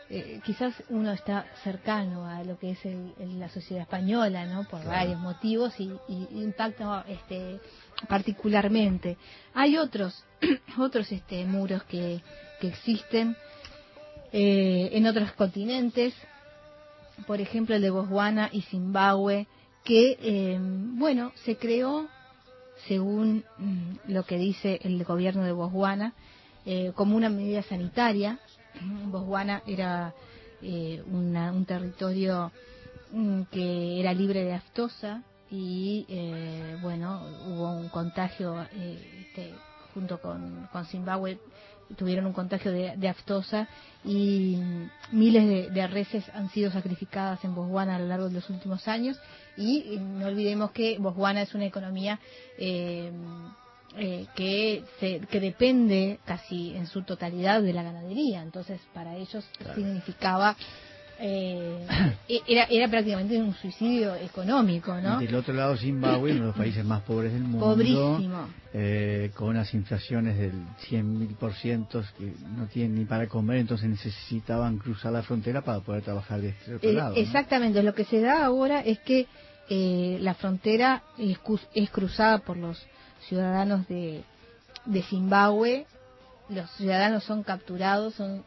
eh, 0.10 0.42
quizás 0.46 0.74
uno 0.90 1.12
está 1.14 1.46
cercano 1.64 2.28
a 2.28 2.44
lo 2.44 2.60
que 2.60 2.72
es 2.72 2.86
el- 2.86 3.14
el- 3.20 3.40
la 3.40 3.50
sociedad 3.50 3.84
española, 3.84 4.46
¿no? 4.46 4.66
Por 4.66 4.84
varios 4.86 5.20
motivos 5.20 5.74
y, 5.80 5.90
y 6.10 6.28
impacta 6.44 7.06
este, 7.08 7.60
particularmente. 8.10 9.18
Hay 9.54 9.78
otros, 9.78 10.24
otros 10.78 11.12
este, 11.12 11.46
muros 11.46 11.84
que, 11.84 12.22
existen 12.62 13.36
eh, 14.32 14.90
en 14.94 15.06
otros 15.06 15.34
continentes, 15.34 16.14
por 17.28 17.42
ejemplo 17.42 17.76
el 17.76 17.82
de 17.82 17.90
Botswana 17.90 18.50
y 18.54 18.62
Zimbabue, 18.62 19.48
que, 19.84 20.18
eh, 20.22 20.58
bueno, 20.62 21.34
se 21.44 21.58
creó, 21.58 22.08
según 22.88 23.44
mm, 23.58 24.12
lo 24.14 24.24
que 24.24 24.38
dice 24.38 24.80
el 24.84 25.04
gobierno 25.04 25.44
de 25.44 25.52
Botswana, 25.52 26.14
eh, 26.66 26.94
como 26.96 27.18
una 27.18 27.30
medida 27.30 27.64
sanitaria. 27.64 28.40
Botswana 29.12 29.62
era 29.68 30.14
eh, 30.62 31.04
una- 31.06 31.52
un 31.52 31.66
territorio 31.66 32.52
mm, 33.12 33.42
que 33.52 34.00
era 34.00 34.14
libre 34.14 34.46
de 34.46 34.54
aftosa 34.54 35.22
y, 35.52 36.06
eh, 36.08 36.78
bueno, 36.80 37.28
hubo 37.46 37.72
un 37.74 37.90
contagio 37.90 38.62
este, 38.72 39.52
junto 39.94 40.20
con, 40.20 40.68
con 40.72 40.86
Zimbabue 40.86 41.40
tuvieron 41.98 42.26
un 42.26 42.34
contagio 42.34 42.72
de, 42.72 42.96
de 42.98 43.08
aftosa 43.08 43.68
y 44.04 44.58
miles 45.12 45.48
de, 45.48 45.70
de 45.70 45.88
reses 45.88 46.24
han 46.34 46.50
sido 46.50 46.72
sacrificadas 46.72 47.44
en 47.44 47.56
Botswana 47.56 47.96
a 47.96 48.00
lo 48.00 48.08
largo 48.08 48.28
de 48.28 48.36
los 48.36 48.50
últimos 48.50 48.88
años. 48.88 49.18
Y 49.58 49.98
no 50.00 50.28
olvidemos 50.28 50.72
que 50.72 50.98
Botswana 50.98 51.42
es 51.44 51.54
una 51.54 51.66
economía 51.66 52.20
eh, 52.58 53.12
eh, 53.98 54.26
que, 54.36 54.84
se, 55.00 55.20
que 55.20 55.40
depende 55.40 56.20
casi 56.26 56.76
en 56.76 56.88
su 56.88 57.04
totalidad 57.04 57.62
de 57.62 57.74
la 57.74 57.84
ganadería. 57.84 58.42
Entonces 58.42 58.82
para 58.94 59.16
ellos 59.16 59.46
significaba 59.76 60.56
eh, 61.26 61.88
era, 62.48 62.66
era 62.66 62.90
prácticamente 62.90 63.38
un 63.38 63.54
suicidio 63.56 64.14
económico 64.16 64.94
¿no? 65.00 65.22
Y 65.22 65.28
del 65.28 65.36
otro 65.36 65.54
lado, 65.54 65.78
Zimbabue, 65.78 66.32
uno 66.34 66.42
de 66.42 66.48
los 66.48 66.56
países 66.58 66.84
más 66.84 67.02
pobres 67.04 67.32
del 67.32 67.44
mundo. 67.44 67.66
Pobrísimo. 67.68 68.48
eh, 68.74 69.32
con 69.34 69.48
unas 69.50 69.74
inflaciones 69.74 70.38
del 70.38 70.52
100.000% 70.90 72.04
que 72.18 72.34
no 72.58 72.66
tienen 72.68 72.96
ni 72.96 73.06
para 73.06 73.28
comer, 73.28 73.58
entonces 73.58 73.90
necesitaban 73.90 74.78
cruzar 74.80 75.14
la 75.14 75.24
frontera 75.24 75.62
para 75.62 75.80
poder 75.80 76.02
trabajar 76.04 76.42
de 76.42 76.50
este 76.50 76.76
otro 76.76 76.90
Eh, 76.90 76.94
lado. 76.94 77.16
¿no? 77.16 77.22
Exactamente, 77.22 77.82
lo 77.84 77.94
que 77.96 78.04
se 78.06 78.20
da 78.20 78.46
ahora 78.46 78.82
es 78.82 79.00
que 79.00 79.28
eh, 79.70 80.18
la 80.20 80.34
frontera 80.34 81.04
es, 81.18 81.38
es 81.74 81.90
cruzada 81.90 82.40
por 82.40 82.58
los 82.58 82.86
ciudadanos 83.30 83.88
de, 83.88 84.24
de 84.86 85.02
Zimbabue, 85.04 85.86
los 86.50 86.70
ciudadanos 86.72 87.24
son 87.24 87.44
capturados, 87.44 88.16
son 88.16 88.44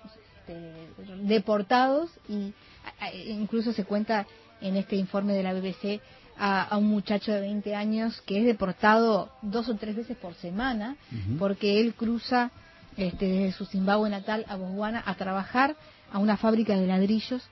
este, 0.47 1.24
deportados 1.24 2.10
y 2.28 2.52
a- 3.01 3.12
incluso 3.14 3.73
se 3.73 3.85
cuenta 3.85 4.27
en 4.60 4.77
este 4.77 4.97
informe 4.97 5.32
de 5.35 5.43
la 5.43 5.52
BBC 5.52 6.01
a, 6.39 6.62
a 6.64 6.77
un 6.77 6.86
muchacho 6.86 7.32
de 7.32 7.40
20 7.40 7.74
años 7.74 8.20
que 8.23 8.39
es 8.40 8.44
deportado 8.47 9.31
dos 9.43 9.68
o 9.68 9.74
tres 9.77 9.97
veces 9.97 10.16
por 10.16 10.35
semana 10.35 10.97
porque 11.39 11.81
él 11.81 11.94
cruza 11.94 12.51
este, 12.97 13.27
desde 13.27 13.52
su 13.52 13.66
Zimbabue 13.66 14.09
natal 14.10 14.44
a 14.48 14.56
Botswana 14.56 15.02
a 15.05 15.14
trabajar 15.16 15.77
a 16.12 16.18
una 16.18 16.36
fábrica 16.36 16.74
de 16.77 16.86
ladrillos 16.86 17.43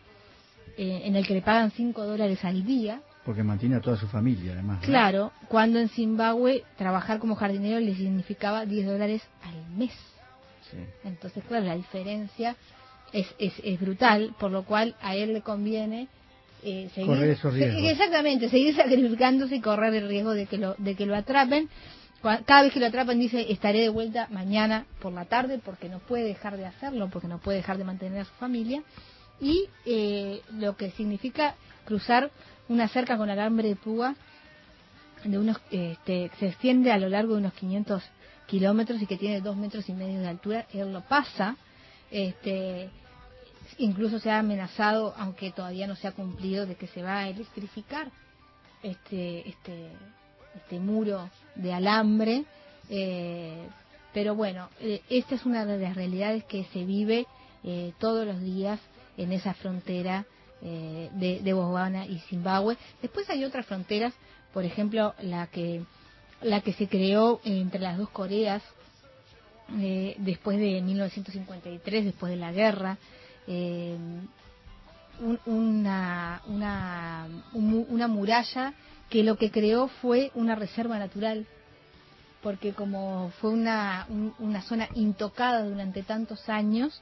eh, 0.76 1.02
en 1.04 1.16
el 1.16 1.26
que 1.26 1.34
le 1.34 1.42
pagan 1.42 1.70
5 1.70 2.04
dólares 2.04 2.44
al 2.44 2.64
día. 2.64 3.00
Porque 3.24 3.42
mantiene 3.42 3.76
a 3.76 3.80
toda 3.80 3.96
su 3.96 4.06
familia, 4.08 4.52
además. 4.52 4.80
¿no? 4.80 4.86
Claro, 4.86 5.32
cuando 5.48 5.78
en 5.78 5.88
Zimbabue 5.88 6.64
trabajar 6.76 7.18
como 7.20 7.36
jardinero 7.36 7.78
le 7.80 7.94
significaba 7.94 8.64
10 8.66 8.86
dólares 8.86 9.22
al 9.42 9.66
mes. 9.76 9.92
Sí. 10.70 10.78
Entonces, 11.04 11.44
claro, 11.46 11.64
la 11.66 11.76
diferencia 11.76 12.56
es, 13.14 13.26
es, 13.38 13.54
es 13.62 13.80
brutal, 13.80 14.34
por 14.38 14.50
lo 14.50 14.64
cual 14.64 14.96
a 15.00 15.14
él 15.14 15.32
le 15.32 15.40
conviene 15.40 16.08
eh, 16.62 16.90
seguir, 16.94 17.08
Correr 17.08 17.30
esos 17.30 17.54
riesgos. 17.54 17.82
exactamente, 17.84 18.48
seguir 18.48 18.74
sacrificándose 18.74 19.56
y 19.56 19.60
correr 19.60 19.94
el 19.94 20.08
riesgo 20.08 20.32
de 20.32 20.46
que 20.46 20.58
lo, 20.58 20.74
de 20.78 20.96
que 20.96 21.06
lo 21.06 21.14
atrapen. 21.14 21.68
cada 22.22 22.62
vez 22.62 22.72
que 22.72 22.80
lo 22.80 22.86
atrapan 22.86 23.18
dice 23.18 23.52
estaré 23.52 23.80
de 23.80 23.88
vuelta 23.88 24.28
mañana 24.30 24.86
por 25.00 25.12
la 25.12 25.26
tarde 25.26 25.60
porque 25.64 25.88
no 25.88 26.00
puede 26.00 26.24
dejar 26.24 26.56
de 26.56 26.66
hacerlo, 26.66 27.08
porque 27.10 27.28
no 27.28 27.38
puede 27.38 27.58
dejar 27.58 27.78
de 27.78 27.84
mantener 27.84 28.20
a 28.20 28.24
su 28.24 28.32
familia. 28.34 28.82
Y 29.40 29.66
eh, 29.86 30.40
lo 30.58 30.76
que 30.76 30.90
significa 30.92 31.54
cruzar 31.84 32.30
una 32.68 32.88
cerca 32.88 33.16
con 33.16 33.30
alambre 33.30 33.68
de 33.68 33.76
púa 33.76 34.16
de 35.22 35.38
unos 35.38 35.58
este, 35.70 36.30
se 36.38 36.48
extiende 36.48 36.92
a 36.92 36.98
lo 36.98 37.08
largo 37.08 37.34
de 37.34 37.40
unos 37.40 37.54
500 37.54 38.02
kilómetros 38.46 39.00
y 39.00 39.06
que 39.06 39.16
tiene 39.16 39.40
dos 39.40 39.56
metros 39.56 39.88
y 39.88 39.92
medio 39.92 40.20
de 40.20 40.28
altura. 40.28 40.66
Él 40.72 40.92
lo 40.92 41.02
pasa. 41.02 41.56
Este, 42.10 42.90
incluso 43.78 44.18
se 44.18 44.30
ha 44.30 44.38
amenazado, 44.38 45.14
aunque 45.16 45.50
todavía 45.52 45.86
no 45.86 45.96
se 45.96 46.08
ha 46.08 46.12
cumplido, 46.12 46.66
de 46.66 46.76
que 46.76 46.86
se 46.88 47.02
va 47.02 47.20
a 47.20 47.28
electrificar 47.28 48.10
este, 48.82 49.48
este, 49.48 49.90
este 50.56 50.78
muro 50.78 51.30
de 51.54 51.72
alambre. 51.72 52.44
eh, 52.88 53.68
pero 54.12 54.36
bueno, 54.36 54.68
eh, 54.80 55.02
esta 55.10 55.34
es 55.34 55.44
una 55.44 55.66
de 55.66 55.76
las 55.76 55.96
realidades 55.96 56.44
que 56.44 56.64
se 56.72 56.84
vive 56.84 57.26
eh, 57.64 57.92
todos 57.98 58.24
los 58.24 58.40
días 58.40 58.78
en 59.16 59.32
esa 59.32 59.54
frontera 59.54 60.24
eh, 60.62 61.10
de, 61.14 61.40
de 61.40 61.52
Botswana 61.52 62.06
y 62.06 62.20
Zimbabue. 62.20 62.76
Después 63.02 63.28
hay 63.28 63.44
otras 63.44 63.66
fronteras, 63.66 64.14
por 64.52 64.64
ejemplo, 64.64 65.14
la 65.20 65.48
que 65.48 65.82
la 66.42 66.60
que 66.60 66.74
se 66.74 66.88
creó 66.88 67.40
entre 67.44 67.80
las 67.80 67.96
dos 67.96 68.10
Coreas 68.10 68.62
eh, 69.78 70.14
después 70.18 70.58
de 70.58 70.80
1953, 70.82 72.04
después 72.04 72.30
de 72.30 72.36
la 72.36 72.52
guerra, 72.52 72.98
eh, 73.46 73.96
un- 75.20 75.40
una, 75.46 76.42
una, 76.46 77.26
un 77.52 77.86
una 77.88 78.08
muralla 78.08 78.74
que 79.10 79.22
lo 79.22 79.36
que 79.36 79.50
creó 79.50 79.88
fue 80.00 80.30
una 80.34 80.54
reserva 80.54 80.98
natural, 80.98 81.46
porque 82.42 82.72
como 82.72 83.30
fue 83.40 83.50
una, 83.50 84.06
un- 84.08 84.34
una 84.38 84.62
zona 84.62 84.88
intocada 84.94 85.62
durante 85.64 86.02
tantos 86.02 86.48
años, 86.48 87.00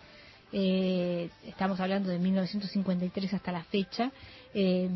eh, 0.53 1.31
estamos 1.47 1.81
hablando 1.81 2.11
de 2.11 2.19
1953 2.19 3.33
hasta 3.35 3.53
la 3.53 3.65
fecha, 3.65 4.13
eh, 4.55 4.89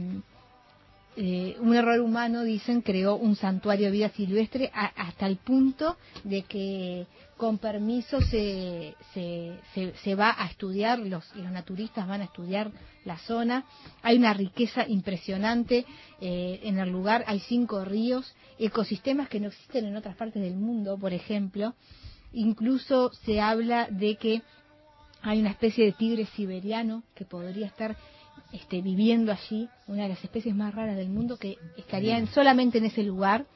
eh, 1.16 1.56
un 1.60 1.74
error 1.74 2.00
humano, 2.00 2.42
dicen, 2.42 2.82
creó 2.82 3.16
un 3.16 3.36
santuario 3.36 3.86
de 3.86 3.92
vida 3.92 4.08
silvestre 4.10 4.70
a- 4.74 4.92
hasta 4.96 5.26
el 5.26 5.36
punto 5.36 5.96
de 6.24 6.42
que 6.42 7.06
con 7.36 7.58
permiso 7.58 8.20
se, 8.22 8.94
se, 9.12 9.92
se, 10.02 10.14
va 10.14 10.34
a 10.38 10.46
estudiar, 10.46 10.98
los, 10.98 11.24
los 11.36 11.50
naturistas 11.50 12.06
van 12.08 12.22
a 12.22 12.24
estudiar 12.24 12.70
la 13.04 13.18
zona. 13.18 13.64
Hay 14.02 14.16
una 14.16 14.32
riqueza 14.32 14.86
impresionante 14.88 15.84
eh, 16.20 16.60
en 16.62 16.78
el 16.78 16.90
lugar, 16.90 17.24
hay 17.26 17.40
cinco 17.40 17.84
ríos, 17.84 18.34
ecosistemas 18.58 19.28
que 19.28 19.40
no 19.40 19.48
existen 19.48 19.86
en 19.86 19.96
otras 19.96 20.16
partes 20.16 20.42
del 20.42 20.56
mundo, 20.56 20.98
por 20.98 21.12
ejemplo. 21.12 21.74
Incluso 22.32 23.12
se 23.24 23.40
habla 23.40 23.86
de 23.90 24.16
que 24.16 24.42
hay 25.22 25.40
una 25.40 25.50
especie 25.50 25.84
de 25.86 25.92
tigre 25.92 26.26
siberiano 26.36 27.02
que 27.14 27.24
podría 27.24 27.66
estar 27.66 27.96
este, 28.52 28.80
viviendo 28.82 29.32
allí, 29.32 29.68
una 29.86 30.04
de 30.04 30.08
las 30.10 30.22
especies 30.24 30.54
más 30.54 30.74
raras 30.74 30.96
del 30.96 31.08
mundo 31.08 31.36
que 31.38 31.56
estaría 31.76 32.16
en- 32.18 32.28
solamente 32.28 32.78
en 32.78 32.84
ese 32.86 33.02
lugar, 33.02 33.46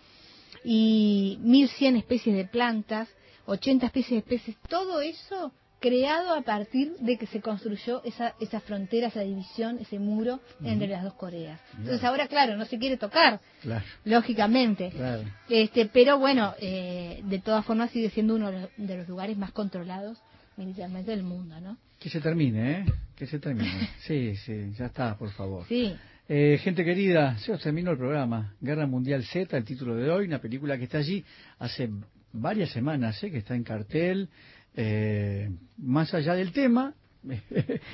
y 0.65 1.39
1100 1.43 1.97
especies 1.97 2.37
de 2.37 2.45
plantas, 2.45 3.09
80 3.47 3.87
especies 3.87 4.23
de 4.25 4.29
peces, 4.29 4.57
todo 4.69 5.01
eso 5.01 5.53
creado 5.81 6.35
a 6.35 6.43
partir 6.43 6.93
de 6.99 7.17
que 7.17 7.27
se 7.27 7.41
construyó 7.41 8.03
esa, 8.05 8.35
esa 8.39 8.61
frontera, 8.61 9.07
esa 9.09 9.23
división, 9.23 9.79
ese 9.81 9.99
muro 9.99 10.41
entre 10.63 10.89
las 10.89 11.03
dos 11.03 11.15
Coreas. 11.15 11.59
Entonces 11.79 12.05
ahora, 12.05 12.29
claro, 12.29 12.57
no 12.59 12.67
se 12.67 12.79
quiere 12.79 12.99
tocar, 12.99 13.41
Claro, 13.63 13.85
lógicamente. 14.05 14.91
claro. 14.91 15.23
Este, 15.49 15.87
pero 15.87 16.19
bueno, 16.19 16.53
eh, 16.61 17.23
de 17.25 17.39
todas 17.39 17.65
formas 17.65 17.91
sigue 17.93 18.11
siendo 18.11 18.35
uno 18.35 18.51
de 18.53 18.61
los- 18.61 18.71
de 18.77 18.97
los 18.99 19.09
lugares 19.09 19.39
más 19.39 19.53
controlados 19.53 20.19
militarmente 20.59 21.13
del 21.13 21.23
mundo, 21.23 21.59
¿no? 21.63 21.79
Que 22.01 22.09
se 22.09 22.21
termine, 22.21 22.73
¿eh? 22.81 22.85
Que 23.15 23.27
se 23.27 23.39
termine. 23.39 23.89
Sí, 24.07 24.35
sí, 24.37 24.73
ya 24.77 24.87
está, 24.87 25.17
por 25.17 25.31
favor. 25.31 25.65
Sí. 25.69 25.95
Eh, 26.29 26.59
gente 26.63 26.85
querida, 26.85 27.37
se 27.39 27.53
os 27.53 27.63
terminó 27.63 27.91
el 27.93 27.99
programa. 27.99 28.55
Guerra 28.61 28.87
Mundial 28.87 29.23
Z, 29.25 29.57
el 29.57 29.65
título 29.65 29.95
de 29.97 30.11
hoy, 30.11 30.27
una 30.27 30.41
película 30.41 30.79
que 30.79 30.85
está 30.85 30.99
allí 30.99 31.25
hace 31.59 31.91
varias 32.33 32.71
semanas, 32.71 33.23
¿eh? 33.23 33.31
que 33.31 33.39
está 33.39 33.55
en 33.55 33.65
cartel. 33.65 34.29
Eh, 34.77 35.51
más 35.79 36.15
allá 36.15 36.35
del 36.35 36.53
tema, 36.53 36.95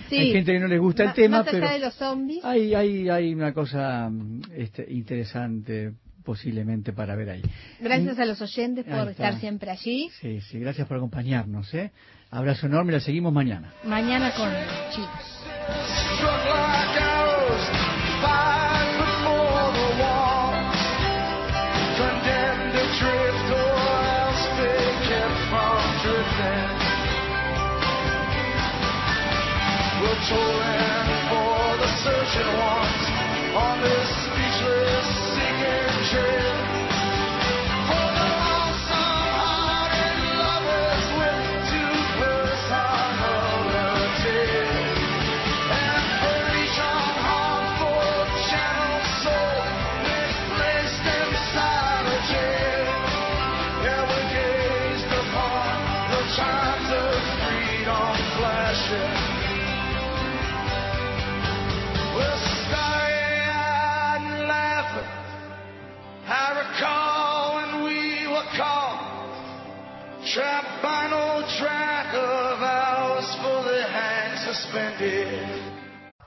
Sí. 0.09 0.17
hay 0.17 0.33
gente 0.33 0.53
que 0.53 0.61
no 0.61 0.69
le 0.69 0.79
gusta 0.79 1.03
el 1.03 1.09
Ma- 1.09 1.15
tema, 1.15 1.39
más 1.39 1.49
allá 1.49 1.59
pero 1.61 1.73
de 1.73 1.79
los 1.81 1.95
zombies, 1.95 2.45
hay, 2.45 2.75
hay, 2.75 3.09
hay 3.09 3.35
una 3.35 3.53
cosa 3.53 4.09
mm, 4.11 4.43
este, 4.55 4.87
interesante 4.93 5.95
posiblemente 6.27 6.93
para 6.93 7.15
ver 7.15 7.31
ahí. 7.31 7.43
gracias 7.81 8.19
a 8.19 8.27
los 8.27 8.43
oyentes 8.43 8.85
por 8.85 9.09
estar 9.09 9.39
siempre 9.39 9.71
allí. 9.71 10.11
Sí, 10.21 10.41
sí, 10.41 10.59
gracias 10.59 10.87
por 10.89 10.97
acompañarnos. 10.97 11.73
¿eh? 11.73 11.93
Abrazo 12.31 12.67
enorme, 12.67 12.93
la 12.93 13.01
seguimos 13.01 13.33
mañana. 13.33 13.73
Mañana 13.85 14.33
con 14.35 14.51
chicos. 14.91 16.45